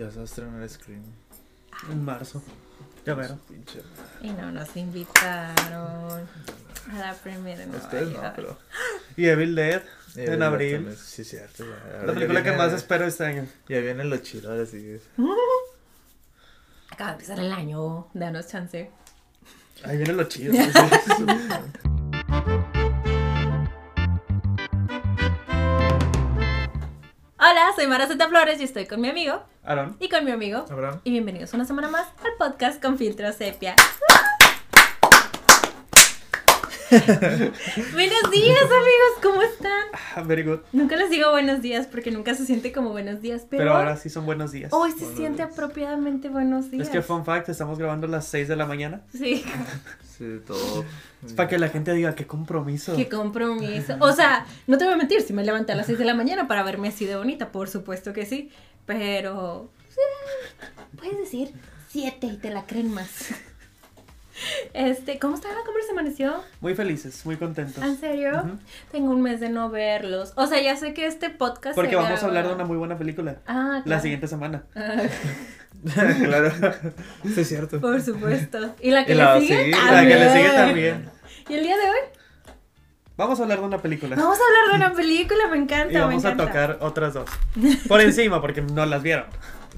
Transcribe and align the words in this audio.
Ya 0.00 0.10
se 0.10 0.16
va 0.16 0.22
a 0.22 0.24
estrenar 0.24 0.66
Scream. 0.66 1.02
En 1.90 2.02
marzo. 2.04 2.42
Ya. 3.04 3.14
Pinche. 3.48 3.82
Y 4.22 4.30
no 4.30 4.50
nos 4.50 4.74
invitaron 4.74 6.26
a 6.90 6.98
la 6.98 7.12
primera 7.22 7.62
en 7.64 7.70
Nueva 7.70 7.84
Ustedes 7.84 8.08
no, 8.08 8.14
York. 8.14 8.32
pero. 8.34 8.58
Y 9.18 9.26
Evil 9.26 9.54
Dead. 9.54 9.82
En 10.16 10.42
abril. 10.42 10.76
también, 10.76 10.96
Sí, 10.96 11.22
cierto. 11.22 11.64
ya. 11.66 11.74
Ahora 11.74 12.00
La 12.00 12.06
ya 12.06 12.12
película 12.14 12.42
que 12.42 12.48
viene- 12.50 12.64
más 12.64 12.72
espero 12.72 13.04
este 13.04 13.24
año. 13.26 13.46
Ya 13.68 13.80
viene 13.80 14.04
lo 14.04 14.16
chido, 14.16 14.50
ahora 14.50 14.64
sí. 14.64 14.98
Acaba 16.90 17.10
de 17.10 17.14
empezar 17.16 17.38
el 17.38 17.52
año, 17.52 18.08
danos 18.14 18.46
chance. 18.48 18.90
Ahí 19.84 19.98
viene 19.98 20.14
lo 20.14 20.24
chido. 20.24 20.54
Hola, 27.62 27.74
soy 27.76 27.86
Mara 27.88 28.06
Zeta 28.06 28.26
Flores 28.26 28.58
y 28.58 28.64
estoy 28.64 28.86
con 28.86 29.02
mi 29.02 29.10
amigo 29.10 29.42
Aaron. 29.64 29.94
y 30.00 30.08
con 30.08 30.24
mi 30.24 30.30
amigo. 30.30 30.64
Abraham. 30.70 31.00
Y 31.04 31.10
bienvenidos 31.10 31.52
una 31.52 31.66
semana 31.66 31.88
más 31.88 32.06
al 32.24 32.32
podcast 32.38 32.80
con 32.82 32.96
filtro 32.96 33.30
sepia. 33.34 33.76
buenos 36.90 38.30
días 38.32 38.64
amigos, 38.64 39.12
¿cómo 39.22 39.42
están? 39.42 39.70
Ah, 40.16 40.22
Very 40.22 40.42
good. 40.42 40.58
Nunca 40.72 40.96
les 40.96 41.08
digo 41.08 41.30
buenos 41.30 41.62
días 41.62 41.86
porque 41.86 42.10
nunca 42.10 42.34
se 42.34 42.44
siente 42.44 42.72
como 42.72 42.90
buenos 42.90 43.20
días, 43.20 43.42
pero, 43.48 43.62
Pero 43.62 43.76
ahora 43.76 43.96
sí 43.96 44.10
son 44.10 44.26
buenos 44.26 44.50
días. 44.50 44.72
hoy 44.72 44.90
se 44.90 44.96
Buenos 44.98 45.16
siente 45.16 45.42
días. 45.44 45.52
apropiadamente 45.52 46.28
buenos 46.28 46.70
días. 46.70 46.88
Es 46.88 46.92
que 46.92 47.00
fun 47.00 47.24
fact, 47.24 47.48
estamos 47.48 47.78
grabando 47.78 48.08
a 48.08 48.10
las 48.10 48.26
6 48.26 48.48
de 48.48 48.56
la 48.56 48.66
mañana. 48.66 49.02
Sí, 49.12 49.44
Sí, 50.18 50.40
todo. 50.44 50.84
Es 51.24 51.32
para 51.32 51.48
que 51.48 51.58
la 51.58 51.68
gente 51.68 51.92
diga 51.94 52.14
qué 52.16 52.26
compromiso. 52.26 52.96
qué 52.96 53.08
compromiso. 53.08 53.96
O 54.00 54.12
sea, 54.12 54.44
no 54.66 54.76
te 54.76 54.84
voy 54.84 54.94
a 54.94 54.96
mentir, 54.96 55.22
si 55.22 55.32
me 55.32 55.44
levanté 55.44 55.72
a 55.72 55.76
las 55.76 55.86
6 55.86 55.96
de 55.98 56.04
la 56.04 56.14
mañana 56.14 56.48
para 56.48 56.62
verme 56.64 56.88
así 56.88 57.06
de 57.06 57.16
bonita, 57.16 57.52
por 57.52 57.68
supuesto 57.68 58.12
que 58.12 58.26
sí, 58.26 58.50
pero 58.84 59.70
sí, 59.88 60.00
puedes 60.98 61.18
decir 61.18 61.52
7 61.90 62.26
y 62.26 62.36
te 62.38 62.50
la 62.50 62.66
creen 62.66 62.92
más. 62.92 63.28
Este, 64.74 65.18
¿cómo 65.18 65.34
está? 65.34 65.48
¿Cómo 65.66 65.78
les 65.78 65.90
amaneció? 65.90 66.34
Muy 66.60 66.74
felices, 66.74 67.24
muy 67.26 67.36
contentos. 67.36 67.82
¿En 67.82 67.98
serio? 67.98 68.58
Tengo 68.90 69.10
un 69.10 69.22
mes 69.22 69.40
de 69.40 69.48
no 69.50 69.70
verlos. 69.70 70.32
O 70.36 70.46
sea, 70.46 70.60
ya 70.60 70.76
sé 70.76 70.94
que 70.94 71.06
este 71.06 71.30
podcast. 71.30 71.74
Porque 71.74 71.90
se 71.90 71.96
vamos 71.96 72.22
a 72.22 72.26
hablar 72.26 72.48
de 72.48 72.54
una 72.54 72.64
muy 72.64 72.76
buena 72.76 72.96
película. 72.96 73.36
Ah, 73.46 73.80
claro. 73.82 73.82
La 73.86 74.00
siguiente 74.00 74.26
semana. 74.28 74.62
Ah, 75.96 76.12
claro. 76.24 76.52
Sí, 77.24 77.40
es 77.40 77.48
cierto. 77.48 77.80
por 77.80 78.02
supuesto. 78.02 78.74
Y 78.82 78.90
la 78.90 79.06
que 79.06 79.12
Y 79.12 79.14
la- 79.14 79.36
le 79.36 79.40
sigue 79.46 79.64
sí, 79.64 79.70
también. 79.70 79.94
La 79.94 80.02
que 80.02 80.16
le 80.24 80.32
sigue 80.34 80.50
también. 80.54 81.10
¿Y 81.48 81.54
el 81.54 81.62
día 81.62 81.76
de 81.76 81.84
hoy? 81.84 81.96
Vamos 83.16 83.38
a 83.40 83.44
hablar 83.44 83.60
de 83.60 83.64
una 83.66 83.78
película. 83.78 84.14
Vamos 84.16 84.38
a 84.38 84.42
hablar 84.46 84.70
de 84.80 84.86
una 84.86 84.94
película, 84.96 85.46
me 85.50 85.56
encanta. 85.56 85.92
y 85.92 85.96
vamos 85.96 86.22
me 86.22 86.28
a 86.30 86.36
tocar 86.36 86.78
otras 86.80 87.14
dos. 87.14 87.30
Por 87.88 88.00
encima, 88.02 88.40
porque 88.42 88.60
no 88.60 88.84
las 88.84 89.02
vieron. 89.02 89.24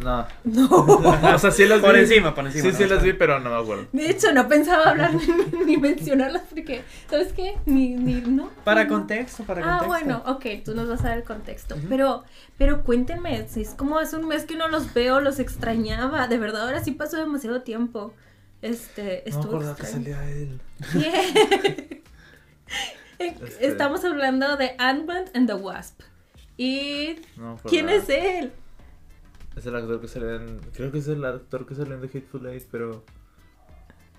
No. 0.00 0.26
No. 0.44 0.68
O 0.70 1.38
sea, 1.38 1.50
sí 1.50 1.66
las 1.66 1.80
vi. 1.80 1.86
Por 1.86 1.96
encima, 1.96 2.34
por 2.34 2.46
encima. 2.46 2.62
Sí, 2.64 2.70
¿no? 2.72 2.76
sí 2.78 2.84
las 2.86 3.02
vi, 3.02 3.12
pero 3.12 3.38
no 3.40 3.50
me 3.50 3.56
acuerdo. 3.56 3.86
De 3.92 4.10
hecho, 4.10 4.32
no 4.32 4.48
pensaba 4.48 4.90
hablar 4.90 5.12
ni, 5.14 5.64
ni 5.64 5.76
mencionarlas 5.76 6.42
porque, 6.48 6.82
¿sabes 7.10 7.32
qué? 7.34 7.54
Ni, 7.66 7.90
ni, 7.94 8.20
no. 8.22 8.50
Para 8.64 8.84
no. 8.84 8.90
contexto, 8.90 9.44
para 9.44 9.60
Ah, 9.60 9.78
contexto. 9.80 9.88
bueno, 9.88 10.22
ok, 10.26 10.64
tú 10.64 10.74
nos 10.74 10.88
vas 10.88 11.00
a 11.04 11.08
dar 11.10 11.18
el 11.18 11.24
contexto. 11.24 11.76
Pero, 11.88 12.24
pero 12.56 12.82
cuéntenme, 12.84 13.46
si 13.48 13.60
es 13.62 13.70
como 13.70 13.98
hace 13.98 14.16
un 14.16 14.28
mes 14.28 14.44
que 14.44 14.56
no 14.56 14.68
los 14.68 14.94
veo, 14.94 15.20
los 15.20 15.38
extrañaba. 15.38 16.26
De 16.26 16.38
verdad, 16.38 16.62
ahora 16.62 16.82
sí 16.82 16.92
pasó 16.92 17.18
demasiado 17.18 17.62
tiempo. 17.62 18.14
Este, 18.62 19.22
No 19.26 19.30
estuvo 19.30 19.56
acuerdo 19.56 19.76
que 19.76 19.86
salía 19.86 20.24
él. 20.30 20.60
Bien. 20.94 22.02
Este- 23.18 23.66
Estamos 23.68 24.04
hablando 24.04 24.56
de 24.56 24.74
Ant-Man 24.78 25.24
and 25.34 25.46
the 25.46 25.54
Wasp. 25.54 26.00
¿Y 26.56 27.16
No 27.36 27.58
quién 27.68 27.88
es 27.88 28.08
él? 28.08 28.52
Es 29.56 29.66
el 29.66 29.76
actor 29.76 30.00
que 30.00 30.08
sale 30.08 30.36
en. 30.36 30.60
Creo 30.72 30.90
que 30.90 30.98
es 30.98 31.08
el 31.08 31.24
actor 31.24 31.66
que 31.66 31.74
sale 31.74 31.94
en 31.94 32.00
The 32.00 32.18
Hateful 32.18 32.46
Eight, 32.46 32.66
pero. 32.70 33.04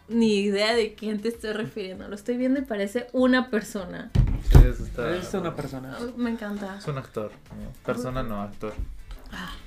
Ni 0.10 0.42
idea 0.42 0.76
de 0.76 0.96
quién 0.96 1.22
te 1.22 1.30
estoy 1.30 1.54
refiriendo. 1.54 2.08
Lo 2.08 2.16
estoy 2.16 2.38
viendo 2.38 2.60
y 2.60 2.64
parece 2.64 3.08
una 3.14 3.50
persona. 3.50 4.12
Sí, 4.44 4.60
eso 4.68 4.84
está. 4.84 5.16
Es 5.16 5.34
una 5.34 5.56
persona. 5.56 5.98
Me 6.18 6.30
encanta. 6.30 6.78
Es 6.78 6.88
un 6.88 6.98
actor. 6.98 7.32
¿no? 7.50 7.72
Persona 7.86 8.22
no, 8.22 8.42
actor. 8.42 8.74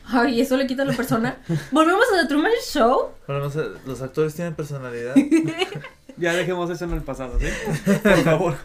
Ay, 0.04 0.40
¿eso 0.40 0.56
le 0.56 0.66
quita 0.66 0.82
a 0.82 0.86
la 0.86 0.94
persona? 0.94 1.38
¿Volvemos 1.72 2.04
a 2.12 2.22
The 2.22 2.28
Truman 2.28 2.52
Show? 2.64 3.10
No 3.26 3.50
sé, 3.50 3.64
los 3.84 4.00
actores 4.00 4.34
tienen 4.34 4.54
personalidad. 4.54 5.14
Ya 6.18 6.32
dejemos 6.32 6.70
eso 6.70 6.84
en 6.86 6.92
el 6.92 7.02
pasado, 7.02 7.38
¿sí? 7.38 7.46
Por 8.02 8.16
favor. 8.24 8.56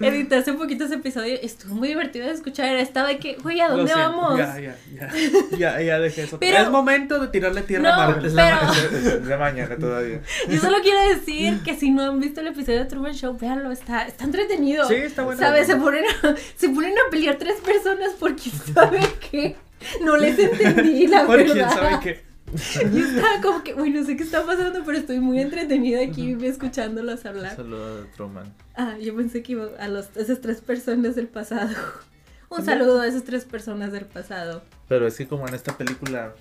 Edité 0.00 0.36
hace 0.36 0.52
un 0.52 0.58
poquito 0.58 0.84
ese 0.84 0.94
episodio. 0.94 1.38
Estuvo 1.42 1.74
muy 1.74 1.88
divertido 1.88 2.26
de 2.26 2.32
escuchar. 2.32 2.74
Estaba 2.76 3.08
de 3.08 3.18
que, 3.18 3.34
güey, 3.42 3.60
¿a 3.60 3.68
dónde 3.68 3.92
siento. 3.92 4.10
vamos? 4.12 4.38
Ya, 4.38 4.58
ya, 4.58 4.76
ya. 4.94 5.10
Ya, 5.58 5.80
ya 5.82 5.98
dejé 5.98 6.22
eso. 6.22 6.38
Pero- 6.38 6.56
Es 6.58 6.70
momento 6.70 7.18
de 7.18 7.28
tirarle 7.28 7.60
tierra 7.62 7.94
a 7.94 7.96
No, 7.96 8.06
Marvel. 8.06 8.24
Es 8.26 8.32
la, 8.32 8.44
Pero- 8.44 8.66
ma- 8.72 8.98
es- 8.98 9.04
es 9.14 9.24
la 9.26 9.36
mañana 9.36 9.76
todavía. 9.76 10.20
Yo 10.48 10.60
solo 10.60 10.78
quiero 10.82 11.00
decir 11.14 11.60
que 11.62 11.74
si 11.76 11.90
no 11.90 12.02
han 12.04 12.20
visto 12.20 12.40
el 12.40 12.46
episodio 12.46 12.78
de 12.78 12.84
Truman 12.86 13.12
Show, 13.12 13.36
véanlo, 13.38 13.70
está, 13.70 14.06
está 14.06 14.24
entretenido. 14.24 14.86
Sí, 14.88 14.94
está 14.94 15.24
bueno. 15.24 15.38
¿Sabes? 15.40 15.66
Se 15.66 15.76
ponen, 15.76 16.04
a, 16.22 16.34
se 16.56 16.68
ponen 16.70 16.92
a 16.94 17.10
pelear 17.10 17.36
tres 17.36 17.56
personas 17.60 18.12
porque 18.18 18.50
sabe 18.74 19.00
que 19.30 19.56
no 20.02 20.16
les 20.16 20.38
entendí, 20.38 21.06
la 21.06 21.26
Porque 21.26 21.44
verdad. 21.44 21.54
quién 21.54 21.70
sabe 21.70 21.98
qué. 22.02 22.25
Yo 22.92 23.04
estaba 23.06 23.40
como 23.42 23.62
que, 23.64 23.74
uy, 23.74 23.90
no 23.90 24.04
sé 24.04 24.16
qué 24.16 24.22
está 24.22 24.44
pasando, 24.46 24.82
pero 24.84 24.98
estoy 24.98 25.18
muy 25.20 25.40
entretenida 25.40 26.00
aquí 26.02 26.36
escuchándolos 26.42 27.22
Un 27.22 27.28
hablar. 27.28 27.56
saludo 27.56 28.02
a 28.02 28.16
Truman. 28.16 28.54
Ah, 28.76 28.96
yo 29.00 29.16
pensé 29.16 29.42
que 29.42 29.52
iba 29.52 29.66
a, 29.78 29.88
los, 29.88 30.16
a 30.16 30.20
esas 30.20 30.40
tres 30.40 30.60
personas 30.60 31.16
del 31.16 31.28
pasado. 31.28 31.74
Un 32.48 32.64
saludo 32.64 33.00
a 33.00 33.06
esas 33.06 33.24
tres 33.24 33.44
personas 33.44 33.90
del 33.90 34.04
pasado. 34.04 34.62
Pero 34.88 35.06
es 35.06 35.16
que 35.16 35.26
como 35.26 35.48
en 35.48 35.54
esta 35.54 35.76
película 35.76 36.34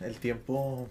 el 0.00 0.16
tiempo... 0.16 0.88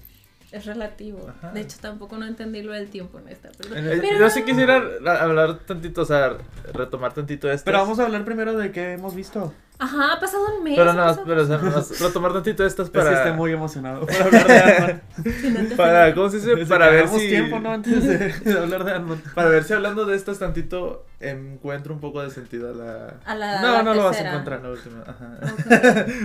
Es 0.54 0.66
relativo. 0.68 1.28
Ajá. 1.28 1.52
De 1.52 1.62
hecho, 1.62 1.78
tampoco 1.82 2.16
no 2.18 2.26
entendí 2.28 2.62
lo 2.62 2.74
del 2.74 2.88
tiempo 2.88 3.18
en 3.18 3.28
esta 3.28 3.48
el- 3.48 4.00
Pero- 4.02 4.20
Yo 4.20 4.30
sí 4.30 4.44
quisiera 4.44 4.84
la- 5.02 5.22
hablar 5.24 5.58
tantito, 5.66 6.02
o 6.04 6.06
sea, 6.06 6.38
retomar 6.74 7.12
tantito 7.14 7.52
esto. 7.52 7.66
Pero 7.66 7.80
vamos 7.80 7.98
a 8.00 8.04
hablar 8.06 8.24
primero 8.24 8.56
de 8.56 8.72
qué 8.72 8.94
hemos 8.94 9.16
visto. 9.16 9.52
Ajá, 9.80 10.14
ha 10.14 10.20
pasado 10.20 10.56
un 10.56 10.64
mes. 10.64 10.76
Pero 10.78 10.94
no, 10.94 11.02
pasado- 11.02 11.24
pero 11.26 11.42
o 11.42 11.46
sea, 11.48 12.06
retomar 12.06 12.32
tantito 12.34 12.64
estas 12.64 12.86
Es 12.86 12.92
que 12.92 13.00
para... 13.00 13.18
estoy 13.18 13.32
muy 13.34 13.52
emocionado 13.52 14.06
por 14.06 14.16
hablar 14.22 14.48
de 14.48 14.54
Ant-Man. 14.62 15.02
Sí, 15.70 15.74
Para, 15.76 16.14
¿cómo 16.14 16.30
se 16.30 16.38
dice? 16.38 16.56
Desde 16.56 16.66
Para 16.68 16.90
que 16.92 16.96
ver 16.98 17.08
si... 17.10 17.28
tiempo, 17.30 17.60
¿no? 17.60 17.72
Antes 17.72 18.04
de, 18.06 18.18
de 18.52 18.60
hablar 18.60 18.84
de 18.84 18.92
Ant-Man. 18.94 19.22
Para 19.34 19.50
ver 19.50 19.64
si 19.64 19.74
hablando 19.74 20.06
de 20.06 20.16
estas 20.16 20.38
tantito 20.38 21.04
encuentro 21.20 21.96
un 21.96 22.00
poco 22.00 22.22
de 22.22 22.30
sentido 22.30 22.70
a 22.70 22.74
la... 22.76 23.14
A 23.26 23.34
la, 23.36 23.62
No, 23.62 23.72
la 23.74 23.84
no 23.84 23.94
lo 23.96 24.04
vas 24.04 24.18
a 24.20 24.30
encontrar. 24.30 24.62
la 24.62 24.70
última. 24.70 25.02
Ajá. 25.08 25.38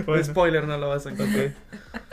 Ok. 0.06 0.08
O 0.20 0.22
spoiler, 0.22 0.66
no 0.66 0.76
lo 0.76 0.90
vas 0.90 1.06
a 1.06 1.10
encontrar. 1.10 1.52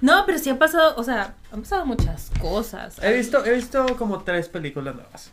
No, 0.00 0.24
pero 0.26 0.38
sí 0.38 0.50
ha 0.50 0.58
pasado, 0.58 0.94
o 0.96 1.02
sea, 1.04 1.34
han 1.52 1.60
pasado 1.60 1.86
muchas 1.86 2.30
cosas. 2.40 2.98
He 3.02 3.12
visto, 3.12 3.44
he 3.44 3.52
visto 3.54 3.96
como 3.96 4.22
tres 4.22 4.48
películas 4.48 4.94
nuevas. 4.94 5.30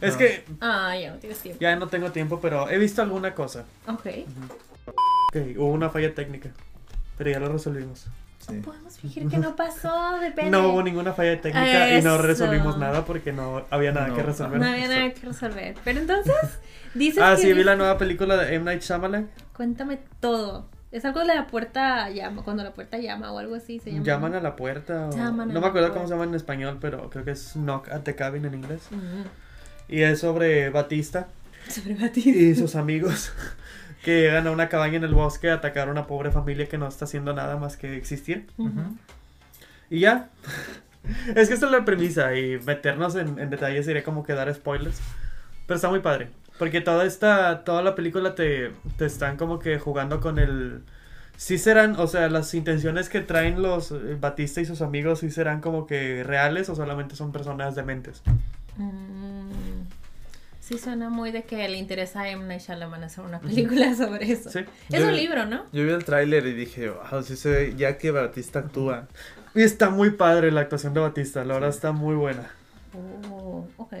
Es 0.00 0.14
Ah. 0.14 0.18
que 0.18 0.44
Ah, 0.60 0.96
ya 0.96 1.10
no 1.12 1.18
tienes 1.18 1.38
tiempo. 1.38 1.60
ya 1.60 1.76
no 1.76 1.86
tengo 1.88 2.10
tiempo, 2.12 2.40
pero 2.40 2.68
he 2.70 2.78
visto 2.78 3.02
alguna 3.02 3.34
cosa. 3.34 3.64
Ok. 3.86 4.06
Ok, 5.28 5.36
hubo 5.56 5.66
una 5.72 5.90
falla 5.90 6.14
técnica. 6.14 6.50
Pero 7.18 7.30
ya 7.30 7.38
lo 7.40 7.52
resolvimos. 7.52 8.06
Sí. 8.48 8.54
Podemos 8.64 8.98
fingir 8.98 9.28
que 9.28 9.38
no 9.38 9.54
pasó, 9.54 10.18
depende. 10.20 10.50
No 10.50 10.70
hubo 10.70 10.82
ninguna 10.82 11.12
falla 11.12 11.40
técnica 11.40 11.90
y 11.96 12.02
no 12.02 12.14
Eso. 12.16 12.22
resolvimos 12.22 12.76
nada 12.76 13.04
porque 13.04 13.32
no 13.32 13.64
había 13.70 13.92
nada 13.92 14.08
No. 14.08 14.16
que 14.16 14.22
resolver. 14.24 14.58
No 14.58 14.66
había 14.66 14.88
nada 14.88 15.12
que 15.14 15.26
resolver. 15.26 15.76
Pero 15.84 16.00
entonces, 16.00 16.34
dices 16.94 17.22
Ah, 17.22 17.36
que 17.36 17.42
sí, 17.42 17.52
vi 17.52 17.62
la 17.62 17.76
nueva 17.76 17.98
película 17.98 18.36
de 18.36 18.54
M. 18.56 18.64
Night 18.64 18.82
Shyamalan. 18.82 19.30
Cuéntame 19.54 20.00
todo. 20.20 20.66
Es 20.92 21.04
algo 21.06 21.20
de 21.20 21.26
la 21.26 21.46
puerta 21.46 22.10
llama, 22.10 22.42
cuando 22.42 22.62
la 22.62 22.72
puerta 22.72 22.98
llama 22.98 23.32
o 23.32 23.38
algo 23.38 23.54
así 23.54 23.78
se 23.80 23.90
llama. 23.92 24.04
Llaman 24.04 24.34
a 24.34 24.40
la 24.40 24.56
puerta. 24.56 25.08
o- 25.08 25.16
Llaman 25.16 25.50
a 25.50 25.54
no 25.54 25.60
me 25.60 25.66
acuerdo 25.66 25.88
puerta. 25.88 25.94
cómo 25.94 26.06
se 26.06 26.12
llama 26.14 26.24
en 26.24 26.34
español, 26.34 26.78
pero 26.80 27.08
creo 27.10 27.24
que 27.24 27.30
es 27.32 27.52
Knock 27.54 27.88
at 27.88 28.02
the 28.02 28.14
Cabin 28.14 28.44
en 28.44 28.54
inglés. 28.54 28.82
Mm. 28.90 29.22
Y 29.88 30.02
es 30.02 30.20
sobre 30.20 30.68
Batista 30.70 31.28
Sobre 31.68 31.94
Batista. 31.94 32.30
y 32.38 32.54
sus 32.54 32.76
amigos 32.76 33.32
que 34.04 34.20
llegan 34.22 34.46
a 34.46 34.50
una 34.50 34.68
cabaña 34.68 34.96
en 34.96 35.04
el 35.04 35.14
bosque 35.14 35.50
a 35.50 35.54
atacar 35.54 35.88
a 35.88 35.90
una 35.90 36.06
pobre 36.06 36.30
familia 36.30 36.68
que 36.68 36.76
no 36.78 36.86
está 36.86 37.06
haciendo 37.06 37.32
nada 37.32 37.56
más 37.56 37.76
que 37.78 37.96
existir. 37.96 38.46
Ujú. 38.58 38.96
Y 39.90 40.00
ya. 40.00 40.28
es 41.34 41.48
que 41.48 41.54
esta 41.54 41.66
es 41.66 41.72
la 41.72 41.84
premisa 41.86 42.34
y 42.36 42.58
meternos 42.60 43.14
en, 43.16 43.38
en 43.38 43.48
detalles 43.50 43.86
sería 43.86 44.04
como 44.04 44.24
que 44.24 44.34
dar 44.34 44.52
spoilers. 44.54 45.00
Pero 45.66 45.76
está 45.76 45.88
muy 45.88 46.00
padre. 46.00 46.28
Porque 46.58 46.80
toda 46.80 47.04
esta, 47.04 47.64
toda 47.64 47.82
la 47.82 47.94
película 47.94 48.34
te, 48.34 48.70
te 48.96 49.06
están 49.06 49.36
como 49.36 49.58
que 49.58 49.78
jugando 49.78 50.20
con 50.20 50.38
el... 50.38 50.82
Sí 51.36 51.58
serán, 51.58 51.96
o 51.98 52.06
sea, 52.06 52.28
las 52.28 52.54
intenciones 52.54 53.08
que 53.08 53.20
traen 53.20 53.62
los 53.62 53.90
eh, 53.90 54.16
Batista 54.20 54.60
y 54.60 54.64
sus 54.64 54.80
amigos, 54.82 55.20
sí 55.20 55.30
serán 55.30 55.60
como 55.60 55.86
que 55.86 56.22
reales 56.22 56.68
o 56.68 56.76
solamente 56.76 57.16
son 57.16 57.32
personas 57.32 57.74
dementes. 57.74 58.22
Mm. 58.76 59.50
Sí 60.60 60.78
suena 60.78 61.08
muy 61.08 61.32
de 61.32 61.42
que 61.42 61.68
le 61.68 61.76
interesa 61.76 62.20
a 62.20 62.28
M. 62.30 62.44
Night 62.46 62.62
Shyamalan 62.62 63.02
hacer 63.04 63.24
una 63.24 63.40
película 63.40 63.94
sobre 63.96 64.30
eso. 64.30 64.48
Sí. 64.50 64.60
Es 64.90 65.00
Yo- 65.00 65.08
un 65.08 65.16
libro, 65.16 65.44
¿no? 65.46 65.64
Yo 65.72 65.84
vi 65.84 65.90
el 65.90 66.04
tráiler 66.04 66.46
y 66.46 66.52
dije, 66.52 66.90
wow, 66.90 67.22
sí 67.24 67.34
se 67.36 67.50
ve, 67.50 67.74
ya 67.76 67.98
que 67.98 68.12
Batista 68.12 68.60
actúa. 68.60 69.08
Y 69.54 69.62
está 69.62 69.90
muy 69.90 70.10
padre 70.10 70.52
la 70.52 70.60
actuación 70.60 70.94
de 70.94 71.00
Batista, 71.00 71.44
la 71.44 71.54
verdad 71.54 71.70
está 71.70 71.90
muy 71.92 72.14
buena. 72.14 72.50
Oh, 73.28 73.66
ok. 73.78 73.92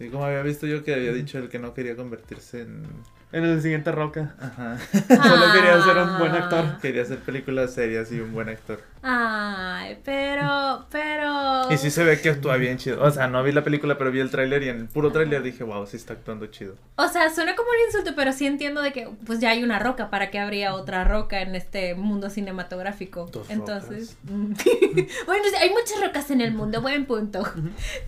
Sí, 0.00 0.08
como 0.08 0.24
había 0.24 0.40
visto 0.40 0.66
yo 0.66 0.82
que 0.82 0.94
había 0.94 1.12
dicho 1.12 1.36
el 1.36 1.50
que 1.50 1.58
no 1.58 1.74
quería 1.74 1.94
convertirse 1.94 2.62
en 2.62 2.86
en 3.32 3.44
el 3.44 3.60
siguiente 3.60 3.92
Roca. 3.92 4.34
Ajá. 4.40 4.78
Solo 5.08 5.52
quería 5.52 5.82
ser 5.82 5.96
un 5.98 6.18
buen 6.18 6.32
actor. 6.32 6.78
Quería 6.80 7.02
hacer 7.02 7.18
películas 7.18 7.74
serias 7.74 8.10
y 8.10 8.18
un 8.18 8.32
buen 8.32 8.48
actor. 8.48 8.80
Ay, 9.02 9.98
pero, 10.04 10.86
pero. 10.90 11.72
Y 11.72 11.78
sí 11.78 11.90
se 11.90 12.04
ve 12.04 12.20
que 12.20 12.30
actúa 12.30 12.56
bien 12.56 12.76
chido. 12.76 13.02
O 13.02 13.10
sea, 13.10 13.28
no 13.28 13.42
vi 13.42 13.50
la 13.52 13.64
película, 13.64 13.96
pero 13.96 14.10
vi 14.10 14.20
el 14.20 14.30
tráiler 14.30 14.62
y 14.62 14.68
en 14.68 14.76
el 14.80 14.88
puro 14.88 15.10
tráiler 15.10 15.42
dije, 15.42 15.64
wow, 15.64 15.86
sí 15.86 15.96
está 15.96 16.12
actuando 16.12 16.46
chido. 16.48 16.74
O 16.96 17.08
sea, 17.08 17.30
suena 17.30 17.56
como 17.56 17.70
un 17.70 17.86
insulto, 17.86 18.12
pero 18.14 18.32
sí 18.32 18.46
entiendo 18.46 18.82
de 18.82 18.92
que 18.92 19.08
pues 19.24 19.40
ya 19.40 19.50
hay 19.50 19.64
una 19.64 19.78
roca, 19.78 20.10
¿para 20.10 20.30
qué 20.30 20.38
habría 20.38 20.74
otra 20.74 21.04
roca 21.04 21.40
en 21.40 21.54
este 21.54 21.94
mundo 21.94 22.28
cinematográfico? 22.28 23.26
Dos 23.32 23.48
Entonces, 23.48 24.16
bueno, 24.22 25.44
hay 25.60 25.70
muchas 25.70 26.00
rocas 26.02 26.30
en 26.30 26.42
el 26.42 26.52
mundo, 26.52 26.82
buen 26.82 27.06
punto. 27.06 27.42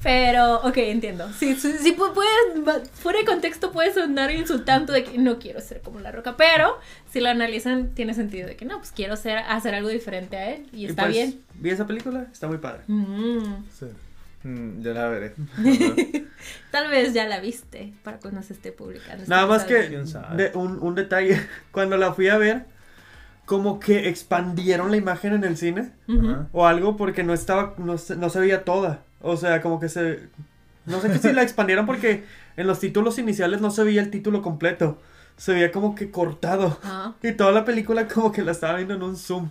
Pero, 0.02 0.56
ok, 0.56 0.76
entiendo. 0.76 1.30
Sí, 1.32 1.54
sí, 1.54 1.72
sí, 1.80 1.96
fuera 2.94 3.18
de 3.18 3.24
contexto 3.24 3.72
puede 3.72 3.94
sonar 3.94 4.30
insultante 4.30 4.92
de 4.92 5.04
que 5.04 5.16
no 5.16 5.38
quiero 5.38 5.60
ser 5.60 5.80
como 5.80 6.00
la 6.00 6.12
roca, 6.12 6.36
pero 6.36 6.78
si 7.12 7.20
lo 7.20 7.28
analizan 7.28 7.90
tiene 7.94 8.14
sentido 8.14 8.48
de 8.48 8.56
que 8.56 8.64
no, 8.64 8.78
pues 8.78 8.92
quiero 8.92 9.16
ser, 9.16 9.38
hacer 9.38 9.74
algo 9.74 9.88
diferente 9.88 10.36
a 10.36 10.50
él 10.54 10.66
y 10.72 10.86
está 10.86 11.02
pues, 11.04 11.14
bien. 11.14 11.40
Vi 11.54 11.70
esa 11.70 11.86
película, 11.86 12.26
está 12.32 12.48
muy 12.48 12.58
padre. 12.58 12.82
Mm, 12.86 13.64
Sí. 13.78 13.86
Mm, 14.44 14.82
ya 14.82 14.92
la 14.92 15.06
veré. 15.08 15.34
tal 16.72 16.90
vez 16.90 17.12
ya 17.12 17.26
la 17.28 17.38
viste 17.38 17.92
para 18.02 18.18
cuando 18.18 18.42
se 18.42 18.54
esté 18.54 18.72
publicando. 18.72 19.22
este 19.22 19.30
Nada 19.30 19.46
más 19.46 19.70
episodio. 19.70 20.04
que 20.36 20.58
un, 20.58 20.78
un 20.82 20.94
detalle, 20.94 21.40
cuando 21.70 21.96
la 21.96 22.12
fui 22.12 22.28
a 22.28 22.38
ver, 22.38 22.64
como 23.44 23.78
que 23.78 24.08
expandieron 24.08 24.90
la 24.90 24.96
imagen 24.96 25.34
en 25.34 25.44
el 25.44 25.56
cine 25.56 25.90
o 26.52 26.66
algo 26.66 26.96
porque 26.96 27.22
no 27.22 27.34
estaba, 27.34 27.74
no 27.78 27.98
se, 27.98 28.16
no 28.16 28.30
se 28.30 28.40
veía 28.40 28.64
toda. 28.64 29.02
O 29.20 29.36
sea, 29.36 29.60
como 29.62 29.78
que 29.78 29.88
se... 29.88 30.20
No 30.86 31.00
sé 31.00 31.08
que 31.08 31.18
si 31.18 31.32
la 31.32 31.42
expandieron 31.42 31.86
porque 31.86 32.24
en 32.56 32.66
los 32.66 32.80
títulos 32.80 33.18
iniciales 33.18 33.60
no 33.60 33.70
se 33.70 33.84
veía 33.84 34.00
el 34.02 34.10
título 34.10 34.42
completo. 34.42 35.00
Se 35.42 35.52
veía 35.54 35.72
como 35.72 35.96
que 35.96 36.08
cortado. 36.12 36.78
Ah. 36.84 37.14
Y 37.20 37.32
toda 37.32 37.50
la 37.50 37.64
película 37.64 38.06
como 38.06 38.30
que 38.30 38.42
la 38.42 38.52
estaba 38.52 38.76
viendo 38.76 38.94
en 38.94 39.02
un 39.02 39.16
zoom. 39.16 39.50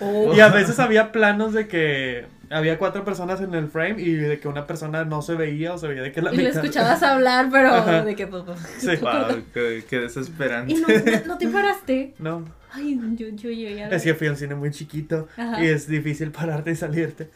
Oh. 0.00 0.32
Y 0.34 0.40
a 0.40 0.48
veces 0.48 0.78
había 0.78 1.12
planos 1.12 1.52
de 1.52 1.68
que 1.68 2.24
había 2.48 2.78
cuatro 2.78 3.04
personas 3.04 3.42
en 3.42 3.52
el 3.54 3.68
frame 3.68 3.96
y 4.00 4.12
de 4.12 4.40
que 4.40 4.48
una 4.48 4.66
persona 4.66 5.04
no 5.04 5.20
se 5.20 5.34
veía 5.34 5.74
o 5.74 5.78
se 5.78 5.88
veía 5.88 6.00
de 6.00 6.12
que 6.12 6.22
la 6.22 6.32
Y 6.32 6.38
mitad- 6.38 6.56
escuchabas 6.56 7.02
hablar, 7.02 7.48
pero 7.52 7.68
Ajá. 7.74 8.02
de 8.02 8.16
que 8.16 8.26
pues, 8.26 8.44
pues, 8.46 8.58
Sí. 8.78 8.96
Wow, 8.96 9.42
qué, 9.52 9.84
qué 9.86 9.98
desesperante. 10.00 10.72
Y 10.72 10.76
no, 10.76 10.88
no, 10.88 11.26
no 11.26 11.36
te 11.38 11.48
paraste. 11.56 12.14
No, 12.18 12.44
Ay, 12.72 12.98
yo, 13.16 13.28
yo, 13.28 13.50
yo 13.50 13.68
ya. 13.76 13.88
es 13.88 14.02
que 14.04 14.14
fui 14.14 14.28
al 14.28 14.38
cine 14.38 14.54
muy 14.54 14.70
chiquito 14.70 15.28
Ajá. 15.36 15.62
y 15.62 15.66
es 15.66 15.86
difícil 15.86 16.30
pararte 16.30 16.70
y 16.70 16.76
salirte. 16.76 17.28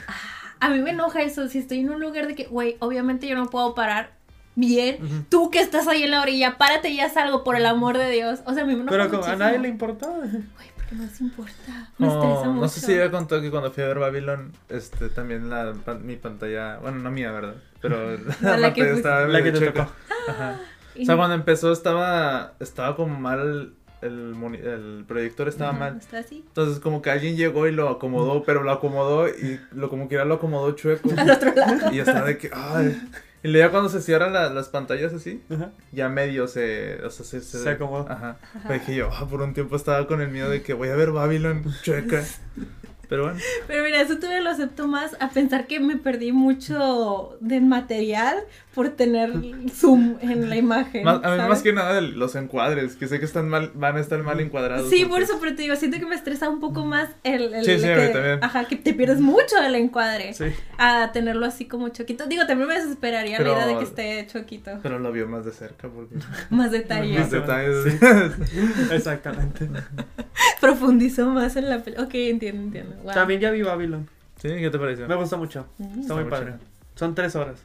A 0.59 0.69
mí 0.71 0.81
me 0.81 0.91
enoja 0.91 1.21
eso. 1.23 1.49
Si 1.49 1.59
estoy 1.59 1.81
en 1.81 1.91
un 1.91 2.01
lugar 2.01 2.27
de 2.27 2.35
que, 2.35 2.45
güey, 2.45 2.77
obviamente 2.81 3.27
yo 3.27 3.37
no 3.37 3.47
puedo 3.51 3.75
parar 3.75 4.13
bien. 4.61 5.27
Tú 5.29 5.51
que 5.51 5.61
estás 5.61 5.89
ahí 5.89 6.03
en 6.05 6.11
la 6.13 6.23
orilla, 6.23 6.57
párate 6.59 6.91
y 6.91 6.97
ya 6.99 7.09
salgo, 7.11 7.43
por 7.45 7.57
el 7.57 7.67
amor 7.67 7.99
de 7.99 8.11
Dios. 8.11 8.41
O 8.47 8.55
sea, 8.55 8.63
a 8.63 8.67
mí 8.67 8.77
me 8.77 8.85
Pero 8.91 9.11
como 9.11 9.25
a 9.25 9.37
nadie 9.37 9.59
le 9.59 9.69
importaba. 9.69 10.19
Güey, 10.19 10.31
porque 10.77 10.95
no 10.95 11.03
les 11.05 11.21
importa. 11.21 11.89
Me 11.99 12.07
No, 12.07 12.15
estresa 12.15 12.49
mucho. 12.49 12.61
no 12.61 12.69
sé 12.69 12.81
si 12.81 12.95
ya 12.97 13.11
contó 13.11 13.41
que 13.41 13.51
cuando 13.51 13.71
fui 13.73 13.83
a 13.83 13.87
ver 13.89 13.99
Babylon, 13.99 14.53
este, 14.69 15.09
también 15.09 15.49
la, 15.51 15.73
mi 16.03 16.17
pantalla, 16.17 16.79
bueno, 16.79 16.99
no 16.99 17.11
mía, 17.11 17.31
¿verdad? 17.33 17.55
Pero 17.81 18.17
la, 18.43 18.57
La 18.59 18.73
que 18.75 18.91
estaba 18.93 19.27
La 19.27 19.43
que 19.43 19.53
te 19.53 19.71
tocó. 19.71 19.91
Ajá. 20.29 20.61
O 21.01 21.05
sea, 21.05 21.15
no- 21.15 21.19
cuando 21.19 21.35
empezó 21.37 21.73
estaba, 21.73 22.55
estaba 22.59 22.97
como 22.97 23.19
mal, 23.19 23.73
el, 24.03 24.35
el 24.65 25.05
proyector 25.07 25.49
estaba 25.49 25.71
Ajá, 25.71 25.79
mal. 25.79 25.97
Está 25.99 26.19
así. 26.19 26.43
Entonces 26.49 26.81
como 26.81 27.01
que 27.01 27.11
alguien 27.11 27.37
llegó 27.37 27.67
y 27.69 27.73
lo 27.73 27.89
acomodó, 27.89 28.43
pero 28.43 28.65
lo 28.65 28.73
acomodó 28.73 29.29
y 29.29 29.61
lo 29.73 29.89
como 29.89 30.09
que 30.09 30.17
ya 30.17 30.25
lo 30.25 30.35
acomodó 30.35 30.73
chueco. 30.73 31.09
Al 31.17 31.31
otro 31.31 31.55
lado. 31.55 31.93
Y 31.93 32.01
estaba 32.01 32.27
de 32.27 32.37
que, 32.39 32.51
ay. 32.53 33.01
Y 33.43 33.49
luego 33.49 33.67
ya 33.69 33.71
cuando 33.71 33.89
se 33.89 34.01
cierran 34.03 34.33
la- 34.33 34.51
las 34.51 34.69
pantallas 34.69 35.13
así, 35.15 35.43
Ajá. 35.51 35.71
ya 35.93 36.09
medio 36.09 36.47
se, 36.47 36.97
o 37.05 37.11
sea, 37.11 37.25
se, 37.25 37.41
se, 37.41 37.59
Se 37.59 37.71
acomodó. 37.71 38.07
Ajá. 38.11 38.39
Dije 38.71 38.95
yo, 38.95 39.09
ah, 39.13 39.27
por 39.29 39.41
un 39.43 39.55
tiempo 39.55 39.77
estaba 39.77 40.07
con 40.07 40.21
el 40.21 40.29
miedo 40.29 40.51
de 40.51 40.63
que 40.63 40.75
voy 40.75 40.89
a 40.91 40.97
ver 40.97 41.11
Babylon 41.11 41.65
chueca. 41.83 42.23
Pero 43.09 43.25
bueno. 43.25 43.41
Pero 43.67 43.83
mira, 43.83 44.01
eso 44.01 44.19
todavía 44.19 44.41
lo 44.41 44.51
acepto 44.51 44.87
más 44.87 45.17
a 45.19 45.31
pensar 45.31 45.67
que 45.67 45.81
me 45.81 45.97
perdí 45.97 46.31
mucho 46.31 47.37
de 47.41 47.61
material 47.61 48.37
por 48.75 48.91
tener 48.91 49.33
zoom 49.75 50.17
en 50.21 50.49
la 50.49 50.57
imagen. 50.57 51.03
Más- 51.05 51.25
a 51.25 51.37
mí 51.37 51.49
más 51.49 51.61
que 51.63 51.73
nada 51.73 51.95
de 51.95 52.03
los 52.03 52.37
encuadres, 52.37 52.95
que 52.95 53.09
sé 53.09 53.19
que 53.19 53.25
están 53.25 53.49
mal, 53.49 53.73
van 53.75 53.97
a 53.97 54.01
estar 54.01 54.23
mal 54.23 54.39
encuadrados. 54.39 54.89
Sí, 54.89 55.01
porque- 55.01 55.09
por 55.11 55.23
eso, 55.23 55.39
pero 55.41 55.57
te 55.57 55.63
digo, 55.63 55.75
siento 55.75 55.99
que 55.99 56.07
me 56.07 56.15
estresa 56.15 56.49
un 56.49 56.61
poco 56.61 56.85
más 56.85 57.09
el, 57.25 57.53
el 57.53 57.65
Sí, 57.65 57.79
sí, 57.79 57.85
que, 57.85 58.09
también. 58.13 58.45
ajá, 58.45 58.67
que 58.67 58.77
te 58.77 58.95
pierdes 58.95 59.21
mucho 59.21 59.57
del 59.61 59.75
encuadre 59.75 60.35
Sí. 60.35 60.45
a 60.79 61.11
tenerlo 61.13 61.47
así 61.47 61.65
como 61.67 61.89
choquito. 61.89 62.27
Digo, 62.27 62.47
también 62.47 62.69
me 62.69 62.75
desesperaría 62.77 63.39
Pero- 63.39 63.53
la 63.57 63.65
idea 63.65 63.67
de 63.67 63.79
que 63.79 63.85
esté 63.85 64.27
choquito, 64.33 64.79
Pero 64.83 64.99
lo 65.01 65.11
vio 65.11 65.27
más 65.27 65.45
de 65.45 65.51
cerca 65.53 65.89
porque... 65.89 66.15
más 66.51 66.71
detalle, 66.71 67.19
Más 67.19 67.31
detalles. 67.31 67.99
Exactamente. 68.93 69.69
profundizó 70.61 71.27
más 71.31 71.57
en 71.57 71.69
la 71.69 71.79
película. 71.83 72.07
Ok, 72.07 72.15
entiendo, 72.15 72.63
entiendo. 72.63 72.97
Wow. 73.03 73.15
También 73.15 73.41
ya 73.41 73.51
vi 73.51 73.63
Babylon. 73.63 74.09
sí, 74.41 74.49
¿qué 74.49 74.71
te 74.71 74.79
pareció? 74.79 75.09
Me 75.09 75.15
gusta 75.17 75.37
mucho. 75.37 75.67
Mm. 75.79 76.01
Está 76.01 76.15
muy 76.15 76.25
padre. 76.25 76.55
Son 76.95 77.15
tres 77.15 77.35
horas. 77.37 77.63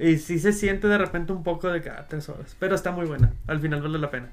Y 0.00 0.16
sí 0.18 0.38
se 0.38 0.52
siente 0.54 0.88
de 0.88 0.96
repente 0.98 1.32
un 1.32 1.42
poco 1.42 1.68
de 1.68 1.82
que, 1.82 1.90
ah, 1.90 2.06
tres 2.08 2.28
horas. 2.30 2.56
Pero 2.58 2.74
está 2.74 2.90
muy 2.90 3.06
buena. 3.06 3.32
Al 3.46 3.60
final 3.60 3.82
vale 3.82 3.98
la 3.98 4.10
pena. 4.10 4.28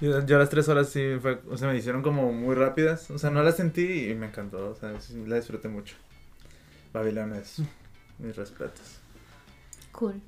Yo, 0.00 0.26
yo 0.26 0.38
las 0.38 0.50
tres 0.50 0.68
horas 0.68 0.88
sí 0.88 1.16
fue, 1.22 1.40
o 1.48 1.56
sea, 1.56 1.68
me 1.68 1.76
hicieron 1.76 2.02
como 2.02 2.32
muy 2.32 2.56
rápidas. 2.56 3.10
O 3.12 3.18
sea, 3.18 3.30
no 3.30 3.42
las 3.44 3.56
sentí 3.56 4.10
y 4.10 4.14
me 4.14 4.26
encantó. 4.26 4.70
O 4.70 4.74
sea, 4.74 5.00
sí, 5.00 5.24
la 5.26 5.36
disfruté 5.36 5.68
mucho. 5.68 5.94
Babylon 6.92 7.32
es 7.34 7.62
mis 8.18 8.34
respetos. 8.36 8.98
Cool. 9.92 10.20